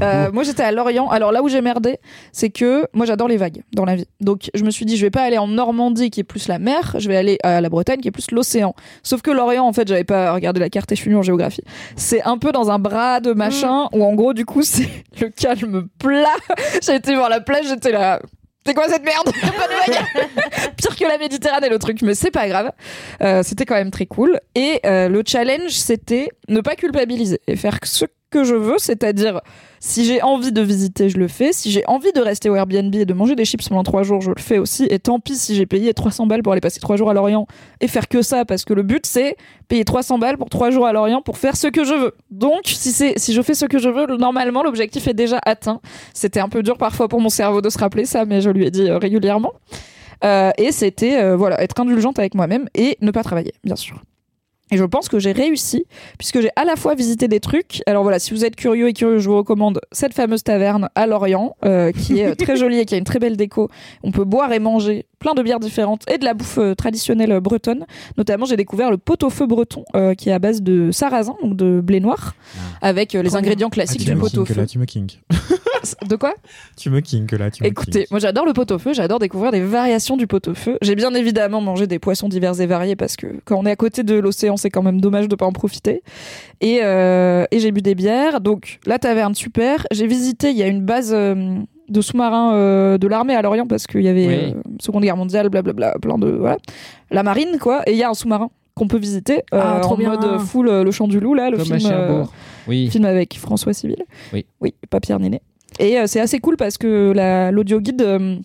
Euh, 0.00 0.30
moi 0.32 0.42
j'étais 0.44 0.62
à 0.62 0.70
Lorient. 0.72 1.08
Alors 1.08 1.32
là 1.32 1.42
où 1.42 1.48
j'ai 1.48 1.60
merdé, 1.60 1.98
c'est 2.32 2.50
que 2.50 2.86
moi 2.92 3.06
j'adore 3.06 3.28
les 3.28 3.36
vagues 3.36 3.62
dans 3.72 3.84
la 3.84 3.96
vie. 3.96 4.06
Donc 4.20 4.50
je 4.54 4.62
me 4.64 4.70
suis 4.70 4.84
dit 4.84 4.96
je 4.96 5.02
vais 5.04 5.10
pas 5.10 5.22
aller 5.22 5.38
en 5.38 5.48
Normandie 5.48 6.10
qui 6.10 6.20
est 6.20 6.24
plus 6.24 6.48
la 6.48 6.58
mer, 6.58 6.94
je 6.98 7.08
vais 7.08 7.16
aller 7.16 7.38
à 7.42 7.60
la 7.60 7.68
Bretagne 7.68 8.00
qui 8.00 8.08
est 8.08 8.12
plus 8.12 8.30
l'océan. 8.30 8.74
Sauf 9.02 9.22
que 9.22 9.30
Lorient 9.30 9.64
en 9.66 9.72
fait 9.72 9.88
j'avais 9.88 10.04
pas 10.04 10.32
regardé 10.32 10.60
la 10.60 10.68
carte 10.70 10.92
et 10.92 10.96
je 10.96 11.00
suis 11.00 11.10
nulle 11.10 11.18
en 11.18 11.22
géographie. 11.22 11.62
C'est 11.96 12.22
un 12.22 12.38
peu 12.38 12.52
dans 12.52 12.70
un 12.70 12.78
bras 12.78 13.20
de 13.20 13.32
machin 13.32 13.88
où 13.92 14.04
en 14.04 14.14
gros 14.14 14.34
du 14.34 14.44
coup 14.44 14.62
c'est 14.62 14.88
le 15.20 15.28
calme 15.30 15.88
plat. 15.98 16.26
j'ai 16.82 16.94
été 16.94 17.14
voir 17.16 17.28
la 17.28 17.40
plage, 17.40 17.66
j'étais 17.68 17.92
là. 17.92 18.20
C'est 18.68 18.74
quoi 18.74 18.86
cette 18.86 19.02
merde 19.02 19.32
Pire 20.76 20.94
que 20.94 21.04
la 21.08 21.16
Méditerranée 21.16 21.70
le 21.70 21.78
truc, 21.78 22.02
mais 22.02 22.14
c'est 22.14 22.30
pas 22.30 22.46
grave. 22.48 22.70
Euh, 23.22 23.42
c'était 23.42 23.64
quand 23.64 23.76
même 23.76 23.90
très 23.90 24.04
cool. 24.04 24.38
Et 24.54 24.80
euh, 24.84 25.08
le 25.08 25.22
challenge, 25.26 25.70
c'était 25.70 26.28
ne 26.48 26.60
pas 26.60 26.76
culpabiliser 26.76 27.40
et 27.46 27.56
faire 27.56 27.78
ce 27.84 28.04
que 28.30 28.44
je 28.44 28.54
veux, 28.54 28.78
c'est-à-dire 28.78 29.40
si 29.80 30.04
j'ai 30.04 30.22
envie 30.22 30.52
de 30.52 30.60
visiter, 30.60 31.08
je 31.08 31.18
le 31.18 31.28
fais. 31.28 31.52
Si 31.52 31.70
j'ai 31.70 31.86
envie 31.86 32.12
de 32.12 32.20
rester 32.20 32.50
au 32.50 32.56
Airbnb 32.56 32.94
et 32.94 33.04
de 33.04 33.14
manger 33.14 33.34
des 33.36 33.44
chips 33.44 33.68
pendant 33.68 33.82
trois 33.82 34.02
jours, 34.02 34.20
je 34.20 34.30
le 34.30 34.40
fais 34.40 34.58
aussi. 34.58 34.86
Et 34.90 34.98
tant 34.98 35.20
pis 35.20 35.36
si 35.36 35.54
j'ai 35.54 35.66
payé 35.66 35.94
300 35.94 36.26
balles 36.26 36.42
pour 36.42 36.52
aller 36.52 36.60
passer 36.60 36.80
trois 36.80 36.96
jours 36.96 37.10
à 37.10 37.14
Lorient 37.14 37.46
et 37.80 37.88
faire 37.88 38.08
que 38.08 38.22
ça, 38.22 38.44
parce 38.44 38.64
que 38.64 38.74
le 38.74 38.82
but 38.82 39.06
c'est 39.06 39.36
payer 39.68 39.84
300 39.84 40.18
balles 40.18 40.36
pour 40.36 40.50
trois 40.50 40.70
jours 40.70 40.86
à 40.86 40.92
Lorient 40.92 41.22
pour 41.22 41.38
faire 41.38 41.56
ce 41.56 41.68
que 41.68 41.84
je 41.84 41.94
veux. 41.94 42.14
Donc 42.30 42.62
si 42.64 42.92
c'est 42.92 43.18
si 43.18 43.32
je 43.32 43.42
fais 43.42 43.54
ce 43.54 43.66
que 43.66 43.78
je 43.78 43.88
veux, 43.88 44.06
normalement 44.16 44.62
l'objectif 44.62 45.06
est 45.08 45.14
déjà 45.14 45.38
atteint. 45.44 45.80
C'était 46.14 46.40
un 46.40 46.48
peu 46.48 46.62
dur 46.62 46.76
parfois 46.76 47.08
pour 47.08 47.20
mon 47.20 47.30
cerveau 47.30 47.60
de 47.60 47.70
se 47.70 47.78
rappeler 47.78 48.04
ça, 48.04 48.24
mais 48.24 48.40
je 48.40 48.50
lui 48.50 48.66
ai 48.66 48.70
dit 48.70 48.88
euh, 48.88 48.98
régulièrement. 48.98 49.52
Euh, 50.24 50.50
et 50.58 50.72
c'était 50.72 51.20
euh, 51.20 51.36
voilà 51.36 51.62
être 51.62 51.80
indulgente 51.80 52.18
avec 52.18 52.34
moi-même 52.34 52.68
et 52.74 52.98
ne 53.00 53.10
pas 53.10 53.22
travailler, 53.22 53.52
bien 53.64 53.76
sûr. 53.76 54.02
Et 54.70 54.76
je 54.76 54.84
pense 54.84 55.08
que 55.08 55.18
j'ai 55.18 55.32
réussi, 55.32 55.84
puisque 56.18 56.40
j'ai 56.40 56.50
à 56.56 56.64
la 56.64 56.76
fois 56.76 56.94
visité 56.94 57.28
des 57.28 57.40
trucs. 57.40 57.82
Alors 57.86 58.02
voilà, 58.02 58.18
si 58.18 58.32
vous 58.32 58.44
êtes 58.44 58.56
curieux 58.56 58.88
et 58.88 58.92
curieux, 58.92 59.18
je 59.18 59.28
vous 59.28 59.36
recommande 59.36 59.80
cette 59.92 60.14
fameuse 60.14 60.42
taverne 60.42 60.88
à 60.94 61.06
Lorient, 61.06 61.56
euh, 61.64 61.92
qui 61.92 62.20
est 62.20 62.26
euh, 62.32 62.34
très 62.34 62.56
jolie 62.62 62.78
et 62.78 62.84
qui 62.84 62.94
a 62.94 62.98
une 62.98 63.04
très 63.04 63.18
belle 63.18 63.36
déco. 63.36 63.68
On 64.02 64.10
peut 64.10 64.24
boire 64.24 64.52
et 64.52 64.58
manger 64.58 65.06
plein 65.18 65.34
de 65.34 65.42
bières 65.42 65.60
différentes 65.60 66.02
et 66.10 66.18
de 66.18 66.24
la 66.24 66.34
bouffe 66.34 66.58
euh, 66.58 66.74
traditionnelle 66.74 67.32
euh, 67.32 67.40
bretonne. 67.40 67.86
Notamment, 68.16 68.46
j'ai 68.46 68.56
découvert 68.56 68.90
le 68.90 68.98
pot-au-feu 68.98 69.46
breton, 69.46 69.84
euh, 69.96 70.14
qui 70.14 70.28
est 70.28 70.32
à 70.32 70.38
base 70.38 70.62
de 70.62 70.90
sarrasin, 70.92 71.34
donc 71.42 71.56
de 71.56 71.80
blé 71.80 72.00
noir, 72.00 72.34
avec 72.80 73.14
euh, 73.14 73.22
les 73.22 73.36
ingrédients 73.36 73.68
Ah, 73.70 73.74
classiques 73.74 74.04
du 74.04 74.14
que 74.14 74.18
pot-au-feu. 74.18 74.54
De 76.08 76.16
quoi 76.16 76.34
Tu 76.76 76.90
me 76.90 77.00
king 77.00 77.26
que 77.26 77.36
là, 77.36 77.50
tu 77.50 77.64
Écoutez, 77.64 78.06
moi 78.10 78.18
j'adore 78.20 78.44
le 78.46 78.52
pot-au-feu, 78.52 78.92
j'adore 78.92 79.18
découvrir 79.18 79.52
des 79.52 79.60
variations 79.60 80.16
du 80.16 80.26
pot-au-feu. 80.26 80.78
J'ai 80.82 80.94
bien 80.94 81.12
évidemment 81.14 81.60
mangé 81.60 81.86
des 81.86 81.98
poissons 81.98 82.28
divers 82.28 82.60
et 82.60 82.66
variés 82.66 82.96
parce 82.96 83.16
que 83.16 83.26
quand 83.44 83.56
on 83.58 83.64
est 83.66 83.70
à 83.70 83.76
côté 83.76 84.02
de 84.02 84.14
l'océan, 84.14 84.56
c'est 84.56 84.70
quand 84.70 84.82
même 84.82 85.00
dommage 85.00 85.28
de 85.28 85.36
pas 85.36 85.46
en 85.46 85.52
profiter. 85.52 86.02
Et, 86.60 86.80
euh, 86.82 87.44
et 87.50 87.58
j'ai 87.60 87.70
bu 87.72 87.82
des 87.82 87.94
bières. 87.94 88.40
Donc 88.40 88.80
la 88.86 88.98
taverne 88.98 89.34
super. 89.34 89.86
J'ai 89.92 90.06
visité, 90.06 90.50
il 90.50 90.56
y 90.56 90.62
a 90.62 90.66
une 90.68 90.82
base 90.84 91.12
euh, 91.14 91.56
de 91.88 92.00
sous-marins 92.00 92.54
euh, 92.54 92.98
de 92.98 93.06
l'armée 93.06 93.34
à 93.34 93.42
Lorient 93.42 93.66
parce 93.66 93.86
qu'il 93.86 94.02
y 94.02 94.08
avait 94.08 94.26
Oui. 94.26 94.34
euh, 94.56 94.62
Seconde 94.80 95.02
Guerre 95.04 95.16
mondiale, 95.16 95.48
blablabla, 95.48 95.94
plein 96.02 96.18
de 96.18 96.28
voilà, 96.30 96.56
la 97.10 97.22
marine 97.22 97.58
quoi. 97.60 97.82
Et 97.86 97.92
il 97.92 97.98
y 97.98 98.02
a 98.02 98.10
un 98.10 98.14
sous-marin 98.14 98.50
qu'on 98.74 98.86
peut 98.88 98.98
visiter 98.98 99.38
euh, 99.54 99.60
Ah, 99.76 99.80
trop 99.80 99.94
en 99.94 99.98
bien. 99.98 100.10
mode 100.10 100.38
full 100.40 100.68
euh, 100.68 100.84
le 100.84 100.90
chant 100.92 101.08
du 101.08 101.18
loup 101.18 101.34
là, 101.34 101.50
le 101.50 101.56
Comme 101.56 101.66
film. 101.66 101.90
euh, 101.92 102.24
Oui. 102.68 102.88
film 102.90 103.04
avec 103.06 103.36
François 103.38 103.72
Civil. 103.72 103.96
Oui. 104.32 104.46
Oui, 104.60 104.74
pas 104.90 105.00
Pierre 105.00 105.18
Néné. 105.18 105.40
Et 105.78 105.98
euh, 105.98 106.06
c'est 106.06 106.20
assez 106.20 106.38
cool 106.40 106.56
parce 106.56 106.78
que 106.78 107.12
la- 107.14 107.50
l'audio 107.50 107.80
guide 107.80 108.02
euh, 108.02 108.36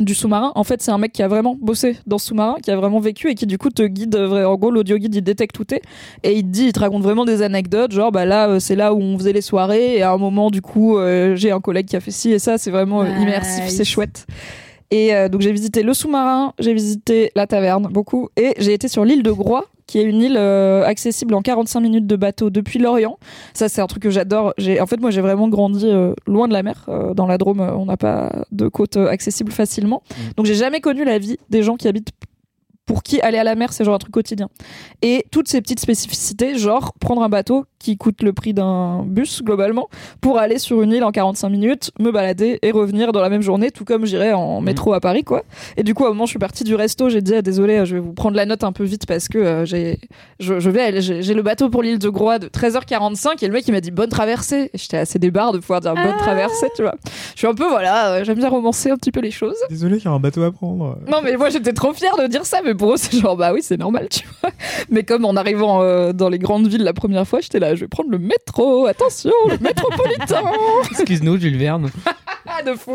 du 0.00 0.14
sous-marin, 0.14 0.52
en 0.54 0.64
fait, 0.64 0.80
c'est 0.82 0.90
un 0.90 0.98
mec 0.98 1.12
qui 1.12 1.22
a 1.22 1.28
vraiment 1.28 1.56
bossé 1.60 1.96
dans 2.06 2.18
ce 2.18 2.28
sous-marin, 2.28 2.56
qui 2.62 2.70
a 2.70 2.76
vraiment 2.76 2.98
vécu 2.98 3.28
et 3.30 3.34
qui 3.34 3.46
du 3.46 3.58
coup 3.58 3.70
te 3.70 3.82
guide. 3.82 4.14
euh, 4.16 4.44
En 4.46 4.56
gros, 4.56 4.70
l'audio 4.70 4.96
guide 4.98 5.14
il 5.14 5.22
détecte 5.22 5.54
tout 5.54 5.72
est 5.74 5.82
et 6.22 6.32
il 6.32 6.42
te 6.42 6.48
dit, 6.48 6.64
il 6.66 6.72
te 6.72 6.80
raconte 6.80 7.02
vraiment 7.02 7.24
des 7.24 7.42
anecdotes. 7.42 7.92
Genre, 7.92 8.10
bah 8.10 8.24
là, 8.24 8.58
c'est 8.60 8.74
là 8.76 8.94
où 8.94 9.00
on 9.00 9.18
faisait 9.18 9.32
les 9.34 9.42
soirées 9.42 9.96
et 9.96 10.02
à 10.02 10.12
un 10.12 10.16
moment, 10.18 10.50
du 10.50 10.62
coup, 10.62 10.96
euh, 10.98 11.36
j'ai 11.36 11.50
un 11.50 11.60
collègue 11.60 11.86
qui 11.86 11.96
a 11.96 12.00
fait 12.00 12.10
ci 12.10 12.32
et 12.32 12.38
ça. 12.38 12.58
C'est 12.58 12.70
vraiment 12.70 13.04
Nice. 13.04 13.12
immersif, 13.20 13.68
c'est 13.68 13.84
chouette. 13.84 14.26
Et 14.90 15.14
euh, 15.14 15.28
donc 15.30 15.40
j'ai 15.40 15.52
visité 15.52 15.82
le 15.82 15.94
sous-marin, 15.94 16.52
j'ai 16.58 16.74
visité 16.74 17.30
la 17.34 17.46
taverne 17.46 17.88
beaucoup 17.90 18.28
et 18.36 18.52
j'ai 18.58 18.74
été 18.74 18.88
sur 18.88 19.04
l'île 19.06 19.22
de 19.22 19.30
Groix 19.32 19.64
qui 19.92 19.98
est 19.98 20.04
une 20.04 20.22
île 20.22 20.38
euh, 20.38 20.86
accessible 20.86 21.34
en 21.34 21.42
45 21.42 21.80
minutes 21.80 22.06
de 22.06 22.16
bateau 22.16 22.48
depuis 22.48 22.78
l'Orient. 22.78 23.18
Ça 23.52 23.68
c'est 23.68 23.82
un 23.82 23.86
truc 23.86 24.02
que 24.02 24.08
j'adore. 24.08 24.54
J'ai 24.56 24.80
en 24.80 24.86
fait 24.86 24.98
moi 24.98 25.10
j'ai 25.10 25.20
vraiment 25.20 25.48
grandi 25.50 25.86
euh, 25.86 26.14
loin 26.26 26.48
de 26.48 26.54
la 26.54 26.62
mer 26.62 26.86
Euh, 26.88 27.12
dans 27.12 27.26
la 27.26 27.36
Drôme, 27.36 27.60
on 27.60 27.84
n'a 27.84 27.98
pas 27.98 28.32
de 28.52 28.68
côte 28.68 28.96
accessible 28.96 29.52
facilement. 29.52 30.02
Donc 30.38 30.46
j'ai 30.46 30.54
jamais 30.54 30.80
connu 30.80 31.04
la 31.04 31.18
vie 31.18 31.36
des 31.50 31.62
gens 31.62 31.76
qui 31.76 31.88
habitent 31.88 32.08
pour 32.86 33.02
qui 33.02 33.20
aller 33.20 33.36
à 33.36 33.44
la 33.44 33.54
mer 33.54 33.74
c'est 33.74 33.84
genre 33.84 33.94
un 33.94 33.98
truc 33.98 34.14
quotidien. 34.14 34.48
Et 35.02 35.26
toutes 35.30 35.48
ces 35.48 35.60
petites 35.60 35.80
spécificités, 35.80 36.56
genre 36.56 36.94
prendre 36.98 37.22
un 37.22 37.28
bateau 37.28 37.66
qui 37.82 37.96
coûte 37.96 38.22
le 38.22 38.32
prix 38.32 38.54
d'un 38.54 39.02
bus 39.04 39.42
globalement 39.42 39.88
pour 40.20 40.38
aller 40.38 40.58
sur 40.58 40.80
une 40.82 40.92
île 40.92 41.04
en 41.04 41.10
45 41.12 41.48
minutes, 41.50 41.90
me 42.00 42.10
balader 42.10 42.58
et 42.62 42.70
revenir 42.70 43.12
dans 43.12 43.20
la 43.20 43.28
même 43.28 43.42
journée, 43.42 43.70
tout 43.70 43.84
comme 43.84 44.06
j'irais 44.06 44.32
en 44.32 44.60
Mhm. 44.60 44.66
métro 44.66 44.92
à 44.94 45.00
Paris 45.00 45.24
quoi. 45.24 45.42
Et 45.76 45.82
du 45.82 45.94
coup, 45.94 46.04
à 46.04 46.08
un 46.08 46.10
moment, 46.10 46.26
je 46.26 46.30
suis 46.30 46.38
partie 46.38 46.64
du 46.64 46.74
resto, 46.74 47.08
j'ai 47.08 47.20
dit 47.20 47.34
ah, 47.34 47.42
désolé, 47.42 47.84
je 47.84 47.94
vais 47.96 48.00
vous 48.00 48.12
prendre 48.12 48.36
la 48.36 48.46
note 48.46 48.64
un 48.64 48.72
peu 48.72 48.84
vite 48.84 49.06
parce 49.06 49.28
que 49.28 49.38
euh, 49.38 49.64
j'ai, 49.66 49.98
je, 50.40 50.60
je 50.60 50.70
vais, 50.70 50.80
aller- 50.82 51.00
j'ai 51.02 51.22
j'ai 51.22 51.34
le 51.34 51.42
bateau 51.42 51.68
pour 51.70 51.82
l'île 51.82 51.98
de 51.98 52.08
Groix 52.08 52.38
de 52.38 52.48
13h45 52.48 53.42
et 53.42 53.46
le 53.48 53.52
mec 53.52 53.66
il 53.68 53.72
m'a 53.72 53.80
dit 53.80 53.90
bonne 53.90 54.08
traversée. 54.10 54.70
Et 54.72 54.78
j'étais 54.78 54.98
assez 54.98 55.18
débarre 55.18 55.52
de 55.52 55.58
pouvoir 55.58 55.80
dire 55.80 55.94
bonne 55.94 56.16
traversée, 56.18 56.66
tu 56.76 56.82
vois. 56.82 56.94
Je 57.34 57.38
suis 57.38 57.46
un 57.46 57.54
peu 57.54 57.66
voilà, 57.68 58.12
euh, 58.14 58.24
j'aime 58.24 58.38
bien 58.38 58.48
romancer 58.48 58.90
un 58.90 58.96
petit 58.96 59.12
peu 59.12 59.20
les 59.20 59.30
choses. 59.30 59.56
Désolé, 59.68 59.98
il 59.98 60.04
y 60.04 60.08
a 60.08 60.10
un 60.10 60.20
bateau 60.20 60.42
à 60.42 60.52
prendre. 60.52 60.98
Non 61.08 61.18
mais 61.22 61.36
moi 61.36 61.50
j'étais 61.50 61.72
trop 61.72 61.92
fière 61.92 62.16
de 62.16 62.26
dire 62.26 62.46
ça, 62.46 62.60
mais 62.64 62.74
pour 62.74 62.92
eux 62.92 62.96
c'est 62.96 63.16
genre 63.18 63.36
bah 63.36 63.52
oui 63.52 63.60
c'est 63.62 63.76
normal, 63.78 64.08
tu 64.10 64.24
vois. 64.40 64.50
Mais 64.90 65.02
comme 65.04 65.24
en 65.24 65.34
arrivant 65.36 65.82
euh, 65.82 66.12
dans 66.12 66.28
les 66.28 66.38
grandes 66.38 66.66
villes 66.68 66.82
la 66.84 66.92
première 66.92 67.26
fois, 67.26 67.40
j'étais 67.40 67.58
là, 67.58 67.71
je 67.74 67.80
vais 67.80 67.88
prendre 67.88 68.10
le 68.10 68.18
métro, 68.18 68.86
attention, 68.86 69.32
le 69.48 69.58
métropolitain. 69.58 70.42
Excuse-nous, 70.90 71.38
Jules 71.38 71.56
Verne. 71.58 71.90
Ah, 72.44 72.60
de 72.62 72.74
fou. 72.74 72.94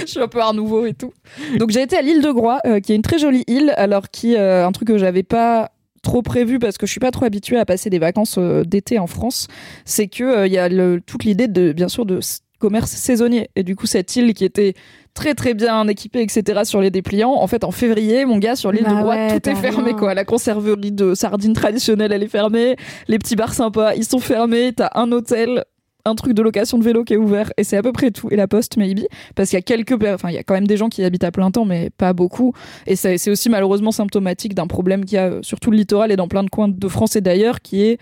je 0.00 0.06
suis 0.06 0.20
un 0.20 0.28
peu 0.28 0.40
art 0.40 0.54
nouveau 0.54 0.86
et 0.86 0.94
tout. 0.94 1.12
Donc 1.58 1.70
j'ai 1.70 1.82
été 1.82 1.96
à 1.96 2.02
l'île 2.02 2.22
de 2.22 2.30
Groix, 2.30 2.60
euh, 2.66 2.78
qui 2.78 2.92
est 2.92 2.96
une 2.96 3.02
très 3.02 3.18
jolie 3.18 3.42
île, 3.48 3.74
alors 3.76 4.08
qui 4.10 4.36
euh, 4.36 4.64
un 4.64 4.70
truc 4.72 4.86
que 4.88 4.96
j'avais 4.96 5.24
pas 5.24 5.72
trop 6.02 6.22
prévu 6.22 6.60
parce 6.60 6.78
que 6.78 6.86
je 6.86 6.92
suis 6.92 7.00
pas 7.00 7.10
trop 7.10 7.24
habituée 7.24 7.58
à 7.58 7.64
passer 7.66 7.90
des 7.90 7.98
vacances 7.98 8.36
euh, 8.38 8.62
d'été 8.64 9.00
en 9.00 9.08
France, 9.08 9.48
c'est 9.84 10.06
que 10.06 10.46
il 10.46 10.52
y 10.52 10.56
a 10.56 10.68
le- 10.68 11.00
toute 11.04 11.24
l'idée 11.24 11.48
de 11.48 11.72
bien 11.72 11.88
sûr 11.88 12.06
de 12.06 12.20
commerce 12.58 12.90
saisonnier. 12.90 13.48
Et 13.56 13.62
du 13.62 13.76
coup 13.76 13.86
cette 13.86 14.14
île 14.16 14.34
qui 14.34 14.44
était 14.44 14.74
très 15.14 15.34
très 15.34 15.54
bien 15.54 15.86
équipée 15.88 16.20
etc 16.22 16.60
sur 16.64 16.80
les 16.80 16.90
dépliants 16.90 17.32
en 17.32 17.46
fait 17.46 17.64
en 17.64 17.70
février 17.70 18.24
mon 18.26 18.38
gars 18.38 18.56
sur 18.56 18.70
l'île 18.72 18.84
Bah 18.84 19.02
de 19.02 19.06
ouais, 19.08 19.40
tout 19.40 19.48
est 19.48 19.54
fermé 19.54 19.90
rien. 19.90 19.96
quoi. 19.98 20.14
La 20.14 20.24
conserverie 20.24 20.92
de 20.92 21.14
sardines 21.14 21.54
traditionnelle 21.54 22.12
elle 22.12 22.22
est 22.22 22.28
fermée. 22.28 22.76
Les 23.08 23.18
petits 23.18 23.36
bars 23.36 23.54
sympas 23.54 23.94
ils 23.94 24.04
sont 24.04 24.18
fermés. 24.18 24.72
T'as 24.74 24.90
un 24.94 25.10
hôtel 25.12 25.64
un 26.08 26.14
truc 26.14 26.34
de 26.34 26.42
location 26.42 26.78
de 26.78 26.84
vélo 26.84 27.02
qui 27.02 27.14
est 27.14 27.16
ouvert 27.16 27.52
et 27.56 27.64
c'est 27.64 27.76
à 27.76 27.82
peu 27.82 27.90
près 27.90 28.12
tout. 28.12 28.28
Et 28.30 28.36
la 28.36 28.46
poste 28.46 28.76
maybe. 28.76 29.00
Parce 29.34 29.50
qu'il 29.50 29.56
y 29.56 29.58
a 29.58 29.62
quelques 29.62 30.00
enfin 30.04 30.28
il 30.28 30.34
y 30.34 30.38
a 30.38 30.44
quand 30.44 30.54
même 30.54 30.66
des 30.68 30.76
gens 30.76 30.88
qui 30.88 31.02
y 31.02 31.04
habitent 31.04 31.24
à 31.24 31.32
plein 31.32 31.50
temps 31.50 31.64
mais 31.64 31.90
pas 31.98 32.12
beaucoup. 32.12 32.52
Et 32.86 32.94
c'est 32.94 33.28
aussi 33.30 33.48
malheureusement 33.48 33.90
symptomatique 33.90 34.54
d'un 34.54 34.68
problème 34.68 35.04
qu'il 35.04 35.16
y 35.16 35.18
a 35.18 35.26
euh, 35.26 35.38
sur 35.42 35.58
tout 35.58 35.70
le 35.72 35.76
littoral 35.78 36.12
et 36.12 36.16
dans 36.16 36.28
plein 36.28 36.44
de 36.44 36.50
coins 36.50 36.68
de 36.68 36.88
France 36.88 37.16
et 37.16 37.20
d'ailleurs 37.20 37.60
qui 37.60 37.82
est 37.82 37.98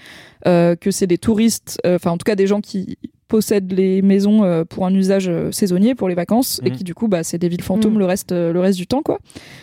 euh, 0.46 0.76
que 0.76 0.90
c'est 0.90 1.06
des 1.06 1.16
touristes 1.16 1.80
euh, 1.86 1.96
enfin 1.96 2.10
en 2.10 2.18
tout 2.18 2.24
cas 2.24 2.34
des 2.34 2.46
gens 2.46 2.60
qui 2.60 2.98
possèdent 3.28 3.72
les 3.72 4.02
maisons 4.02 4.44
euh, 4.44 4.64
pour 4.64 4.86
un 4.86 4.94
usage 4.94 5.28
euh, 5.28 5.50
saisonnier 5.52 5.94
pour 5.94 6.08
les 6.08 6.14
vacances 6.14 6.60
et 6.64 6.70
Mhm. 6.70 6.76
qui 6.76 6.84
du 6.84 6.94
coup 6.94 7.08
bah 7.08 7.22
c'est 7.24 7.38
des 7.38 7.48
villes 7.48 7.62
fantômes 7.62 7.94
Mhm. 7.94 7.98
le 7.98 8.04
reste 8.04 8.32
euh, 8.32 8.52
le 8.52 8.60
reste 8.60 8.78
du 8.78 8.86
temps 8.86 9.02
quoi 9.02 9.18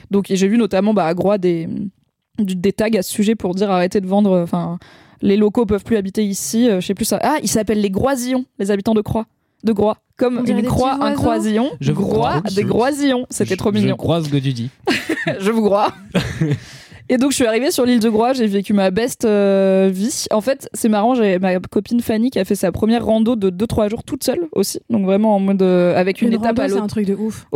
donc 0.09 0.25
j'ai 0.29 0.47
vu 0.47 0.57
notamment 0.57 0.93
bah, 0.93 1.05
à 1.05 1.13
Groix 1.13 1.37
des 1.37 1.67
du- 2.39 2.55
des 2.55 2.73
tags 2.73 2.87
à 2.97 3.01
ce 3.01 3.11
sujet 3.11 3.35
pour 3.35 3.53
dire 3.55 3.69
arrêtez 3.71 4.01
de 4.01 4.07
vendre 4.07 4.39
enfin 4.41 4.79
les 5.21 5.37
locaux 5.37 5.65
peuvent 5.65 5.83
plus 5.83 5.97
habiter 5.97 6.23
ici 6.25 6.67
euh, 6.69 6.81
je 6.81 6.87
sais 6.87 6.95
plus 6.95 7.05
ça 7.05 7.19
ah 7.21 7.37
ils 7.43 7.47
s'appellent 7.49 7.81
les 7.81 7.91
Groisillons 7.91 8.45
les 8.59 8.71
habitants 8.71 8.93
de 8.95 9.01
Croix 9.01 9.27
de 9.63 9.73
Groix 9.73 9.97
comme 10.17 10.43
une 10.47 10.55
des 10.61 10.63
croix 10.63 10.97
un 11.03 11.13
croisillon 11.13 11.69
Je 11.79 11.91
crois. 11.91 12.41
des 12.55 12.63
Groisillons 12.63 13.25
c'était 13.29 13.51
Je- 13.51 13.57
trop 13.59 13.71
Je 13.73 13.79
mignon 13.79 13.95
crois 13.95 14.23
ce 14.23 14.29
que 14.29 14.37
tu 14.37 14.53
dis. 14.53 14.69
je 15.39 15.51
vous 15.51 15.63
crois. 15.63 15.93
Et 17.11 17.17
donc 17.17 17.31
je 17.31 17.35
suis 17.35 17.45
arrivée 17.45 17.71
sur 17.71 17.85
l'île 17.85 17.99
de 17.99 18.07
Groix, 18.07 18.31
j'ai 18.31 18.47
vécu 18.47 18.71
ma 18.71 18.89
best 18.89 19.25
euh, 19.25 19.89
vie. 19.91 20.27
En 20.31 20.39
fait, 20.39 20.69
c'est 20.73 20.87
marrant, 20.87 21.13
j'ai 21.13 21.39
ma 21.39 21.59
copine 21.59 21.99
Fanny 21.99 22.29
qui 22.31 22.39
a 22.39 22.45
fait 22.45 22.55
sa 22.55 22.71
première 22.71 23.05
rando 23.05 23.35
de 23.35 23.49
2-3 23.49 23.89
jours 23.89 24.05
toute 24.05 24.23
seule 24.23 24.47
aussi, 24.53 24.79
donc 24.89 25.03
vraiment 25.03 25.35
en 25.35 25.41
mode 25.41 25.61
euh, 25.61 25.93
avec 25.93 26.21
une, 26.21 26.29
Une 26.29 26.35
étape 26.35 26.57
rando, 26.57 26.61
à 26.61 26.67
c'est 26.69 26.75
l'hôtel. 26.75 26.83
un 26.85 26.87
truc 26.87 27.05
de 27.05 27.15
ouf. 27.15 27.47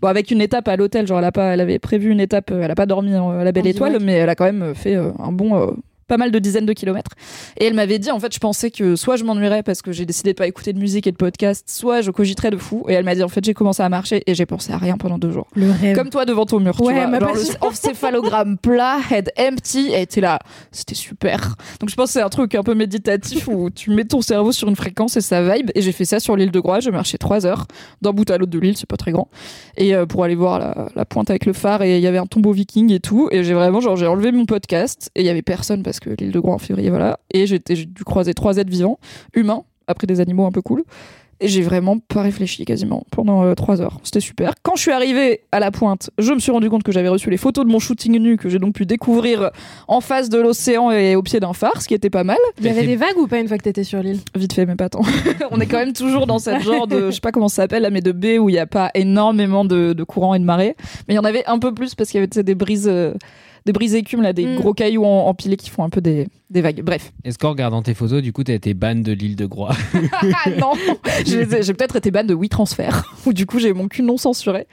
Bon, 0.00 0.08
avec 0.08 0.30
une 0.30 0.40
étape 0.40 0.68
à 0.68 0.76
l'hôtel, 0.76 1.06
genre 1.06 1.18
elle 1.18 1.26
a 1.26 1.32
pas, 1.32 1.52
elle 1.52 1.60
avait 1.60 1.78
prévu 1.78 2.12
une 2.12 2.20
étape, 2.20 2.50
euh, 2.50 2.62
elle 2.62 2.70
a 2.70 2.74
pas 2.74 2.86
dormi 2.86 3.12
à 3.12 3.44
la 3.44 3.52
Belle 3.52 3.66
En 3.66 3.68
Étoile, 3.68 3.98
mais 4.00 4.14
elle 4.14 4.30
a 4.30 4.34
quand 4.34 4.50
même 4.50 4.74
fait 4.74 4.94
un 4.94 5.32
bon. 5.32 5.76
Pas 6.06 6.16
mal 6.16 6.30
de 6.30 6.38
dizaines 6.38 6.66
de 6.66 6.72
kilomètres. 6.72 7.10
Et 7.58 7.64
elle 7.66 7.74
m'avait 7.74 7.98
dit, 7.98 8.10
en 8.10 8.18
fait, 8.20 8.32
je 8.32 8.38
pensais 8.38 8.70
que 8.70 8.96
soit 8.96 9.16
je 9.16 9.24
m'ennuierais 9.24 9.62
parce 9.62 9.82
que 9.82 9.92
j'ai 9.92 10.06
décidé 10.06 10.32
de 10.32 10.36
pas 10.36 10.46
écouter 10.46 10.72
de 10.72 10.78
musique 10.78 11.06
et 11.06 11.12
de 11.12 11.16
podcast, 11.16 11.64
soit 11.68 12.00
je 12.00 12.10
cogiterais 12.10 12.50
de 12.50 12.56
fou. 12.56 12.84
Et 12.88 12.92
elle 12.94 13.04
m'a 13.04 13.14
dit, 13.14 13.22
en 13.22 13.28
fait, 13.28 13.44
j'ai 13.44 13.54
commencé 13.54 13.82
à 13.82 13.88
marcher 13.88 14.22
et 14.26 14.34
j'ai 14.34 14.46
pensé 14.46 14.72
à 14.72 14.78
rien 14.78 14.96
pendant 14.96 15.18
deux 15.18 15.30
jours. 15.30 15.46
Le 15.54 15.70
rêve. 15.70 15.96
Comme 15.96 16.10
toi 16.10 16.24
devant 16.24 16.46
ton 16.46 16.60
mur, 16.60 16.80
Ouais, 16.80 16.92
tu 16.94 16.98
vois. 17.00 17.06
ma 17.08 17.20
Genre 17.20 17.34
le 17.34 17.40
encéphalogramme 17.66 18.58
plat, 18.58 18.98
head 19.10 19.30
empty, 19.38 19.92
et 19.92 20.06
t'es 20.06 20.20
là. 20.20 20.38
C'était 20.72 20.94
super. 20.94 21.54
Donc 21.80 21.90
je 21.90 21.94
pense 21.94 22.06
que 22.08 22.12
c'est 22.14 22.22
un 22.22 22.28
truc 22.28 22.54
un 22.54 22.62
peu 22.62 22.74
méditatif 22.74 23.48
où 23.48 23.70
tu 23.70 23.90
mets 23.90 24.04
ton 24.04 24.20
cerveau 24.20 24.52
sur 24.52 24.68
une 24.68 24.76
fréquence 24.76 25.16
et 25.16 25.20
ça 25.20 25.42
vibe. 25.42 25.70
Et 25.74 25.82
j'ai 25.82 25.92
fait 25.92 26.04
ça 26.04 26.20
sur 26.20 26.36
l'île 26.36 26.50
de 26.50 26.60
Groix. 26.60 26.80
J'ai 26.80 26.90
marché 26.90 27.18
trois 27.18 27.46
heures 27.46 27.66
d'un 28.02 28.12
bout 28.12 28.28
à 28.30 28.38
l'autre 28.38 28.50
de 28.52 28.58
l'île, 28.58 28.76
c'est 28.76 28.88
pas 28.88 28.96
très 28.96 29.12
grand. 29.12 29.28
Et 29.76 29.94
euh, 29.94 30.06
pour 30.06 30.24
aller 30.24 30.34
voir 30.34 30.58
la, 30.58 30.88
la 30.94 31.04
pointe 31.04 31.30
avec 31.30 31.46
le 31.46 31.52
phare, 31.52 31.82
et 31.82 31.96
il 31.96 32.02
y 32.02 32.06
avait 32.06 32.18
un 32.18 32.26
tombeau 32.26 32.52
viking 32.52 32.92
et 32.92 33.00
tout. 33.00 33.28
Et 33.30 33.44
j'ai 33.44 33.54
vraiment, 33.54 33.80
genre, 33.80 33.96
j'ai 33.96 34.06
enlevé 34.06 34.32
mon 34.32 34.46
podcast 34.46 35.10
et 35.14 35.20
il 35.20 35.26
y 35.26 35.30
avait 35.30 35.42
personne 35.42 35.82
parce 35.82 36.00
que 36.00 36.03
l'île 36.06 36.32
de 36.32 36.40
Groix 36.40 36.54
en 36.54 36.58
février, 36.58 36.90
voilà. 36.90 37.18
Et 37.32 37.46
j'ai 37.46 37.58
dû 37.58 38.04
croiser 38.04 38.34
trois 38.34 38.56
êtres 38.56 38.70
vivants, 38.70 38.98
humains, 39.34 39.64
après 39.86 40.06
des 40.06 40.20
animaux 40.20 40.46
un 40.46 40.52
peu 40.52 40.62
cool. 40.62 40.84
Et 41.40 41.48
j'ai 41.48 41.62
vraiment 41.62 41.98
pas 41.98 42.22
réfléchi 42.22 42.64
quasiment 42.64 43.04
pendant 43.10 43.42
euh, 43.44 43.54
trois 43.54 43.80
heures. 43.80 43.98
C'était 44.02 44.20
super. 44.20 44.54
Quand 44.62 44.76
je 44.76 44.82
suis 44.82 44.92
arrivée 44.92 45.40
à 45.52 45.58
la 45.58 45.70
pointe, 45.70 46.10
je 46.18 46.32
me 46.32 46.38
suis 46.38 46.52
rendu 46.52 46.70
compte 46.70 46.84
que 46.84 46.92
j'avais 46.92 47.08
reçu 47.08 47.28
les 47.28 47.36
photos 47.36 47.64
de 47.66 47.70
mon 47.70 47.80
shooting 47.80 48.18
nu 48.18 48.36
que 48.36 48.48
j'ai 48.48 48.58
donc 48.58 48.74
pu 48.74 48.86
découvrir 48.86 49.50
en 49.88 50.00
face 50.00 50.28
de 50.28 50.38
l'océan 50.38 50.90
et 50.90 51.16
au 51.16 51.22
pied 51.22 51.40
d'un 51.40 51.52
phare, 51.52 51.82
ce 51.82 51.88
qui 51.88 51.94
était 51.94 52.10
pas 52.10 52.24
mal. 52.24 52.38
Il 52.60 52.66
y 52.66 52.68
avait 52.68 52.86
des 52.86 52.96
vagues 52.96 53.18
ou 53.18 53.26
pas 53.26 53.40
une 53.40 53.48
fois 53.48 53.58
que 53.58 53.64
t'étais 53.64 53.84
sur 53.84 54.00
l'île? 54.00 54.20
Vite 54.34 54.52
fait, 54.52 54.64
mais 54.64 54.76
pas 54.76 54.88
tant. 54.88 55.02
On 55.50 55.60
est 55.60 55.66
quand 55.66 55.78
même 55.78 55.92
toujours 55.92 56.26
dans 56.26 56.38
cette 56.38 56.62
genre 56.62 56.86
de, 56.86 57.06
je 57.06 57.16
sais 57.16 57.20
pas 57.20 57.32
comment 57.32 57.48
ça 57.48 57.62
s'appelle, 57.62 57.82
là, 57.82 57.90
mais 57.90 58.00
de 58.00 58.12
baie 58.12 58.38
où 58.38 58.48
il 58.48 58.54
y 58.54 58.58
a 58.58 58.66
pas 58.66 58.90
énormément 58.94 59.64
de, 59.64 59.92
de 59.92 60.04
courant 60.04 60.34
et 60.34 60.38
de 60.38 60.44
marée. 60.44 60.76
Mais 61.08 61.14
il 61.14 61.16
y 61.16 61.20
en 61.20 61.24
avait 61.24 61.44
un 61.46 61.58
peu 61.58 61.74
plus 61.74 61.94
parce 61.94 62.10
qu'il 62.10 62.20
y 62.20 62.24
avait 62.24 62.42
des 62.42 62.54
brises, 62.54 62.88
euh, 62.88 63.12
des 63.66 63.72
brises 63.72 63.94
écumes, 63.94 64.22
là, 64.22 64.32
des 64.32 64.46
Mm. 64.46 64.56
gros 64.56 64.74
cailloux 64.74 65.04
en- 65.04 65.26
empilés 65.26 65.56
qui 65.56 65.70
font 65.70 65.84
un 65.84 65.90
peu 65.90 66.00
des, 66.00 66.28
des 66.50 66.60
vagues. 66.60 66.82
Bref. 66.82 67.12
Est-ce 67.24 67.38
qu'en 67.38 67.50
regardant 67.50 67.82
tes 67.82 67.94
photos, 67.94 68.22
du 68.22 68.32
coup, 68.32 68.44
t'as 68.44 68.54
été 68.54 68.74
ban 68.74 68.94
de 68.96 69.12
l'île 69.12 69.36
de 69.36 69.46
Groix 69.46 69.74
non, 70.60 70.72
j'ai 71.24 71.44
peut-être 71.46 71.96
été 71.96 72.10
ban 72.10 72.24
de 72.24 72.34
WeTransfer, 72.34 72.90
où 73.26 73.32
du 73.32 73.46
coup 73.46 73.58
j'ai 73.58 73.72
mon 73.72 73.88
cul 73.88 74.02
non 74.02 74.16
censuré. 74.16 74.66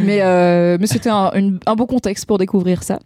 Mais, 0.00 0.20
euh, 0.22 0.76
mais 0.78 0.86
c'était 0.86 1.10
un, 1.10 1.30
beau 1.76 1.86
contexte 1.86 2.26
pour 2.26 2.38
découvrir 2.38 2.82
ça. 2.82 2.98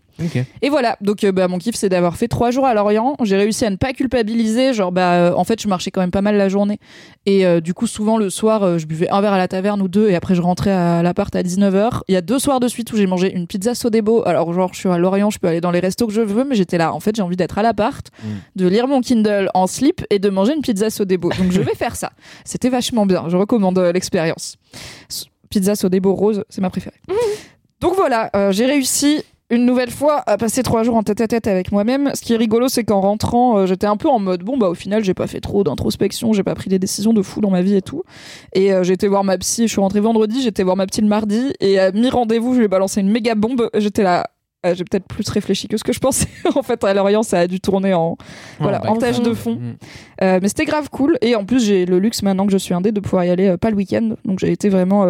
Et 0.62 0.68
voilà, 0.68 0.96
donc 1.00 1.22
euh, 1.22 1.32
bah, 1.32 1.46
mon 1.48 1.58
kiff 1.58 1.76
c'est 1.76 1.88
d'avoir 1.88 2.16
fait 2.16 2.28
trois 2.28 2.50
jours 2.50 2.66
à 2.66 2.74
Lorient. 2.74 3.16
J'ai 3.22 3.36
réussi 3.36 3.64
à 3.64 3.70
ne 3.70 3.76
pas 3.76 3.92
culpabiliser, 3.92 4.72
genre 4.72 4.90
bah 4.90 5.12
euh, 5.12 5.32
en 5.34 5.44
fait 5.44 5.62
je 5.62 5.68
marchais 5.68 5.90
quand 5.90 6.00
même 6.00 6.10
pas 6.10 6.22
mal 6.22 6.36
la 6.36 6.48
journée. 6.48 6.78
Et 7.26 7.46
euh, 7.46 7.60
du 7.60 7.72
coup 7.74 7.86
souvent 7.86 8.18
le 8.18 8.30
soir 8.30 8.78
je 8.78 8.86
buvais 8.86 9.08
un 9.10 9.20
verre 9.20 9.32
à 9.32 9.38
la 9.38 9.48
taverne 9.48 9.80
ou 9.80 9.88
deux 9.88 10.08
et 10.08 10.16
après 10.16 10.34
je 10.34 10.42
rentrais 10.42 10.72
à 10.72 11.02
l'appart 11.02 11.34
à 11.36 11.42
19h. 11.42 12.00
Il 12.08 12.14
y 12.14 12.16
a 12.16 12.20
deux 12.20 12.38
soirs 12.38 12.58
de 12.58 12.68
suite 12.68 12.92
où 12.92 12.96
j'ai 12.96 13.06
mangé 13.06 13.32
une 13.32 13.46
pizza 13.46 13.74
Sodebo. 13.74 14.26
Alors 14.26 14.52
genre 14.52 14.70
je 14.72 14.80
suis 14.80 14.88
à 14.88 14.98
Lorient, 14.98 15.30
je 15.30 15.38
peux 15.38 15.46
aller 15.46 15.60
dans 15.60 15.70
les 15.70 15.80
restos 15.80 16.06
que 16.06 16.12
je 16.12 16.20
veux, 16.20 16.44
mais 16.44 16.56
j'étais 16.56 16.78
là 16.78 16.92
en 16.92 17.00
fait 17.00 17.14
j'ai 17.14 17.22
envie 17.22 17.36
d'être 17.36 17.58
à 17.58 17.62
l'appart, 17.62 18.07
de 18.56 18.66
lire 18.66 18.88
mon 18.88 19.00
Kindle 19.00 19.50
en 19.54 19.66
slip 19.66 20.04
et 20.10 20.18
de 20.18 20.28
manger 20.28 20.54
une 20.54 20.62
pizza 20.62 20.90
Sodebo. 20.90 21.30
Donc 21.30 21.50
je 21.50 21.60
vais 21.60 21.74
faire 21.76 21.96
ça. 21.96 22.12
C'était 22.44 22.68
vachement 22.68 23.06
bien, 23.06 23.28
je 23.28 23.36
recommande 23.36 23.78
euh, 23.78 23.92
l'expérience. 23.92 24.56
Pizza 25.50 25.74
Sodebo 25.74 26.14
rose, 26.14 26.44
c'est 26.48 26.60
ma 26.60 26.70
préférée. 26.70 27.00
Donc 27.80 27.94
voilà, 27.94 28.30
euh, 28.34 28.52
j'ai 28.52 28.66
réussi 28.66 29.22
une 29.50 29.64
nouvelle 29.64 29.90
fois 29.90 30.22
à 30.26 30.36
passer 30.36 30.62
trois 30.62 30.82
jours 30.82 30.96
en 30.96 31.02
tête 31.02 31.20
à 31.20 31.26
tête 31.26 31.46
avec 31.46 31.72
moi-même. 31.72 32.10
Ce 32.14 32.20
qui 32.20 32.34
est 32.34 32.36
rigolo, 32.36 32.68
c'est 32.68 32.84
qu'en 32.84 33.00
rentrant, 33.00 33.58
euh, 33.58 33.66
j'étais 33.66 33.86
un 33.86 33.96
peu 33.96 34.08
en 34.08 34.18
mode 34.18 34.42
bon 34.42 34.58
bah 34.58 34.68
au 34.68 34.74
final 34.74 35.02
j'ai 35.02 35.14
pas 35.14 35.26
fait 35.26 35.40
trop 35.40 35.64
d'introspection, 35.64 36.32
j'ai 36.32 36.42
pas 36.42 36.54
pris 36.54 36.68
des 36.68 36.78
décisions 36.78 37.12
de 37.12 37.22
fou 37.22 37.40
dans 37.40 37.50
ma 37.50 37.62
vie 37.62 37.74
et 37.76 37.82
tout. 37.82 38.02
Et 38.52 38.72
euh, 38.72 38.82
j'ai 38.82 38.92
été 38.92 39.08
voir 39.08 39.24
ma 39.24 39.38
psy. 39.38 39.62
Je 39.62 39.72
suis 39.72 39.80
rentrée 39.80 40.00
vendredi, 40.00 40.42
j'étais 40.42 40.62
voir 40.62 40.76
ma 40.76 40.86
psy 40.86 41.00
le 41.00 41.08
mardi 41.08 41.52
et 41.60 41.78
à 41.78 41.92
mi 41.92 42.10
rendez-vous, 42.10 42.52
je 42.54 42.58
lui 42.58 42.64
ai 42.66 42.68
balancé 42.68 43.00
une 43.00 43.10
méga 43.10 43.34
bombe. 43.34 43.70
J'étais 43.74 44.02
là. 44.02 44.28
Euh, 44.66 44.74
j'ai 44.74 44.84
peut-être 44.84 45.06
plus 45.06 45.28
réfléchi 45.28 45.68
que 45.68 45.76
ce 45.76 45.84
que 45.84 45.92
je 45.92 46.00
pensais. 46.00 46.26
en 46.56 46.62
fait, 46.62 46.82
à 46.82 46.92
Lorient, 46.92 47.22
ça 47.22 47.40
a 47.40 47.46
dû 47.46 47.60
tourner 47.60 47.94
en, 47.94 48.16
voilà, 48.58 48.80
bah, 48.80 48.90
en 48.90 48.96
tâche 48.96 49.20
de 49.20 49.32
fond. 49.32 49.54
Mm. 49.54 49.76
Euh, 50.22 50.38
mais 50.42 50.48
c'était 50.48 50.64
grave 50.64 50.90
cool. 50.90 51.16
Et 51.20 51.36
en 51.36 51.44
plus, 51.44 51.64
j'ai 51.64 51.86
le 51.86 51.98
luxe 52.00 52.22
maintenant 52.22 52.44
que 52.46 52.52
je 52.52 52.58
suis 52.58 52.74
indé 52.74 52.90
de 52.90 52.98
pouvoir 52.98 53.24
y 53.24 53.30
aller 53.30 53.48
euh, 53.48 53.56
pas 53.56 53.70
le 53.70 53.76
week-end. 53.76 54.16
Donc 54.24 54.40
j'ai 54.40 54.50
été 54.50 54.68
vraiment 54.68 55.04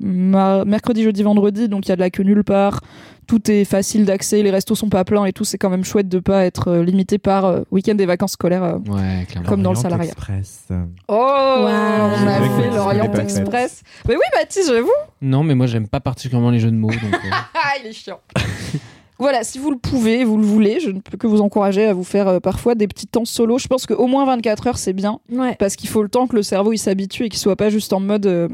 mercredi, 0.00 1.02
jeudi, 1.02 1.22
vendredi. 1.22 1.68
Donc 1.68 1.86
il 1.86 1.90
y 1.90 1.92
a 1.92 1.96
de 1.96 2.00
la 2.00 2.10
queue 2.10 2.22
nulle 2.22 2.44
part. 2.44 2.80
Tout 3.26 3.50
est 3.50 3.64
facile 3.64 4.04
d'accès. 4.04 4.42
Les 4.44 4.50
restos 4.52 4.76
sont 4.76 4.88
pas 4.88 5.04
pleins 5.04 5.24
et 5.24 5.32
tout. 5.32 5.42
C'est 5.44 5.58
quand 5.58 5.68
même 5.70 5.82
chouette 5.84 6.08
de 6.08 6.20
pas 6.20 6.44
être 6.44 6.68
euh, 6.68 6.84
limité 6.84 7.18
par 7.18 7.44
euh, 7.44 7.62
week-end 7.72 7.96
et 7.98 8.06
vacances 8.06 8.32
scolaires. 8.32 8.62
euh. 8.62 8.78
Ouais. 8.88 9.26
Comme 9.48 9.62
dans 9.62 9.70
le 9.72 9.76
salariat. 9.76 10.12
Express. 10.12 10.68
Oh, 11.08 11.14
on 11.18 11.66
a 11.66 12.40
fait 12.40 12.68
vous 12.68 12.76
l'Orient 12.76 13.12
Express. 13.14 13.82
Mais 14.06 14.14
oui, 14.14 14.22
Baptiste, 14.32 14.68
j'avoue. 14.70 14.88
Non, 15.22 15.42
mais 15.42 15.56
moi, 15.56 15.66
j'aime 15.66 15.88
pas 15.88 15.98
particulièrement 15.98 16.50
les 16.50 16.60
jeux 16.60 16.70
de 16.70 16.76
mots. 16.76 16.90
Donc, 16.90 17.02
euh, 17.14 17.30
Ah, 17.54 17.72
il 17.82 17.88
est 17.88 17.92
chiant. 17.92 18.20
Voilà, 19.18 19.44
si 19.44 19.58
vous 19.58 19.70
le 19.70 19.78
pouvez, 19.78 20.24
vous 20.24 20.36
le 20.36 20.44
voulez, 20.44 20.78
je 20.80 20.90
ne 20.90 21.00
peux 21.00 21.16
que 21.16 21.26
vous 21.26 21.40
encourager 21.40 21.86
à 21.86 21.94
vous 21.94 22.04
faire 22.04 22.28
euh, 22.28 22.40
parfois 22.40 22.74
des 22.74 22.86
petits 22.86 23.06
temps 23.06 23.24
solo. 23.24 23.58
Je 23.58 23.66
pense 23.66 23.86
qu'au 23.86 24.06
moins 24.06 24.26
24 24.26 24.66
heures, 24.66 24.78
c'est 24.78 24.92
bien. 24.92 25.20
Ouais. 25.32 25.54
parce 25.58 25.76
qu'il 25.76 25.88
faut 25.88 26.02
le 26.02 26.08
temps 26.08 26.26
que 26.26 26.36
le 26.36 26.42
cerveau 26.42 26.72
il 26.72 26.78
s'habitue 26.78 27.24
et 27.24 27.28
qu'il 27.28 27.38
soit 27.38 27.56
pas 27.56 27.70
juste 27.70 27.92
en 27.92 28.00
mode 28.00 28.26
euh, 28.26 28.48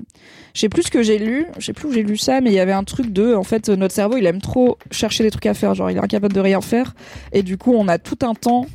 je 0.55 0.60
sais 0.60 0.68
plus 0.68 0.84
ce 0.84 0.90
que 0.90 1.02
j'ai 1.02 1.18
lu 1.18 1.47
je 1.59 1.66
sais 1.66 1.72
plus 1.72 1.89
où 1.89 1.93
j'ai 1.93 2.02
lu 2.02 2.16
ça 2.16 2.40
mais 2.40 2.51
il 2.51 2.55
y 2.55 2.60
avait 2.60 2.72
un 2.72 2.84
truc 2.84 3.12
de 3.12 3.34
en 3.34 3.43
fait 3.43 3.68
notre 3.68 3.94
cerveau 3.94 4.16
il 4.16 4.26
aime 4.26 4.40
trop 4.40 4.78
chercher 4.90 5.24
des 5.24 5.30
trucs 5.30 5.47
à 5.47 5.55
faire 5.55 5.74
genre 5.74 5.90
il 5.90 5.97
est 5.97 6.01
incapable 6.01 6.34
de 6.34 6.40
rien 6.40 6.60
faire 6.60 6.94
et 7.32 7.43
du 7.43 7.59
coup 7.59 7.72
on 7.74 7.89
a 7.89 7.98
tout 7.98 8.18
un 8.22 8.34
temps 8.34 8.66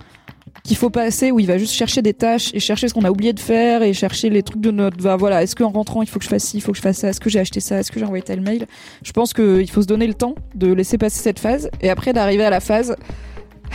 qu'il 0.64 0.78
faut 0.78 0.90
passer 0.90 1.32
où 1.32 1.40
il 1.40 1.48
va 1.48 1.58
juste 1.58 1.74
chercher 1.74 2.02
des 2.02 2.14
tâches 2.14 2.54
et 2.54 2.60
chercher 2.60 2.88
ce 2.88 2.94
qu'on 2.94 3.04
a 3.04 3.12
oublié 3.12 3.34
de 3.34 3.40
faire 3.40 3.84
et 3.84 3.94
chercher 3.94 4.30
les 4.30 4.44
trucs 4.44 4.62
de 4.62 4.72
notre 4.72 4.98
bah 4.98 5.16
voilà 5.16 5.44
est-ce 5.44 5.56
qu'en 5.56 5.70
rentrant 5.70 6.02
il 6.02 6.10
faut 6.10 6.20
que 6.20 6.26
je 6.26 6.30
fasse 6.30 6.44
ci 6.44 6.58
il 6.58 6.62
faut 6.62 6.72
que 6.72 6.78
je 6.78 6.82
fasse 6.82 6.98
ça 6.98 7.10
est-ce 7.10 7.20
que 7.20 7.30
j'ai 7.30 7.40
acheté 7.40 7.60
ça 7.60 7.80
est-ce 7.80 7.92
que 7.92 8.00
j'ai 8.00 8.06
envoyé 8.06 8.24
tel 8.24 8.42
mail? 8.42 8.68
Je 9.04 9.12
pense 9.12 9.34
qu'il 9.34 9.70
faut 9.70 9.82
se 9.82 9.88
donner 9.88 10.08
le 10.08 10.14
temps 10.14 10.36
de 10.56 10.72
laisser 10.72 10.98
passer 10.98 11.20
cette 11.22 11.40
phase 11.40 11.70
et 11.82 11.90
après 11.90 12.14
d'arriver 12.14 12.44
à 12.44 12.50
la 12.50 12.60
phase 12.60 12.96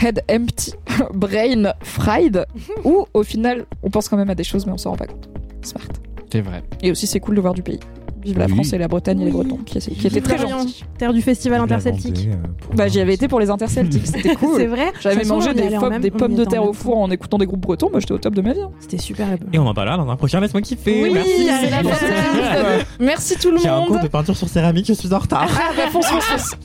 head 0.01 0.23
empty 0.29 0.73
brain 1.13 1.73
fried 1.81 2.45
où 2.83 3.05
au 3.13 3.23
final 3.23 3.65
on 3.83 3.89
pense 3.89 4.09
quand 4.09 4.17
même 4.17 4.29
à 4.29 4.35
des 4.35 4.43
choses 4.43 4.65
mais 4.65 4.71
on 4.73 4.77
s'en 4.77 4.91
rend 4.91 4.97
pas 4.97 5.07
compte. 5.07 5.29
Smart. 5.61 5.87
C'est 6.31 6.41
vrai. 6.41 6.63
et 6.81 6.91
aussi 6.91 7.07
c'est 7.07 7.19
cool 7.19 7.35
de 7.35 7.41
voir 7.41 7.53
du 7.53 7.61
pays 7.61 7.79
vive 8.23 8.37
la 8.39 8.45
Oui. 8.45 8.53
France 8.53 8.73
et 8.73 8.77
la 8.77 8.87
Bretagne 8.87 9.21
et 9.21 9.25
les 9.25 9.31
Bretons 9.31 9.57
qui, 9.65 9.79
qui 9.79 10.07
étaient 10.07 10.21
très 10.21 10.37
gentils 10.37 10.83
Terre 10.97 11.13
du 11.13 11.21
festival 11.21 11.61
interceltique. 11.61 12.29
Euh, 12.31 12.35
bah 12.75 12.87
j'y 12.87 12.99
avais 12.99 13.13
été 13.13 13.27
pour 13.27 13.39
les 13.39 13.49
interceltiques 13.49 14.05
c'était 14.07 14.35
cool 14.35 14.55
C'est 14.57 14.67
vrai. 14.67 14.91
j'avais 15.01 15.23
mangé 15.25 15.53
des, 15.53 15.69
pommes- 15.69 15.89
même- 15.89 16.01
des 16.01 16.11
pommes 16.11 16.35
de 16.35 16.45
terre 16.45 16.63
au 16.63 16.73
four 16.73 16.97
en 16.99 17.09
écoutant 17.11 17.37
des 17.37 17.45
groupes 17.45 17.61
bretons 17.61 17.89
moi 17.91 17.99
j'étais 17.99 18.13
au 18.13 18.17
top 18.17 18.33
de 18.35 18.41
ma 18.41 18.53
vie 18.53 18.61
hein. 18.61 18.71
C'était 18.79 18.97
super. 18.97 19.27
Et 19.51 19.59
on 19.59 19.65
en 19.67 19.73
parlera 19.73 19.97
dans 19.97 20.09
un 20.09 20.15
prochain 20.15 20.39
Laisse-moi 20.39 20.61
kiffer. 20.61 21.03
Oui, 21.03 21.11
Merci. 21.13 21.31
c'est 21.61 21.69
la 21.69 21.83
fête. 21.83 22.87
Merci 22.99 23.35
tout 23.37 23.51
le 23.51 23.57
J'ai 23.59 23.67
un 23.69 23.81
cours 23.83 23.93
monde. 23.95 24.03
de 24.03 24.07
peinture 24.07 24.35
sur 24.37 24.47
céramique, 24.49 24.85
je 24.87 24.93
suis 24.93 25.13
en 25.13 25.19
retard. 25.19 25.47
Ah 25.51 25.71
bah. 25.75 25.99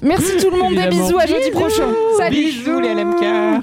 Merci 0.03 0.33
tout 0.41 0.51
le 0.51 0.63
monde, 0.63 0.75
des 0.75 0.89
bisous 0.89 1.19
à 1.19 1.27
jeudi 1.27 1.51
prochain. 1.53 1.89
Salut. 2.19 2.37
Bisous 2.37 2.81
les 2.81 2.95
LMK. 2.95 3.63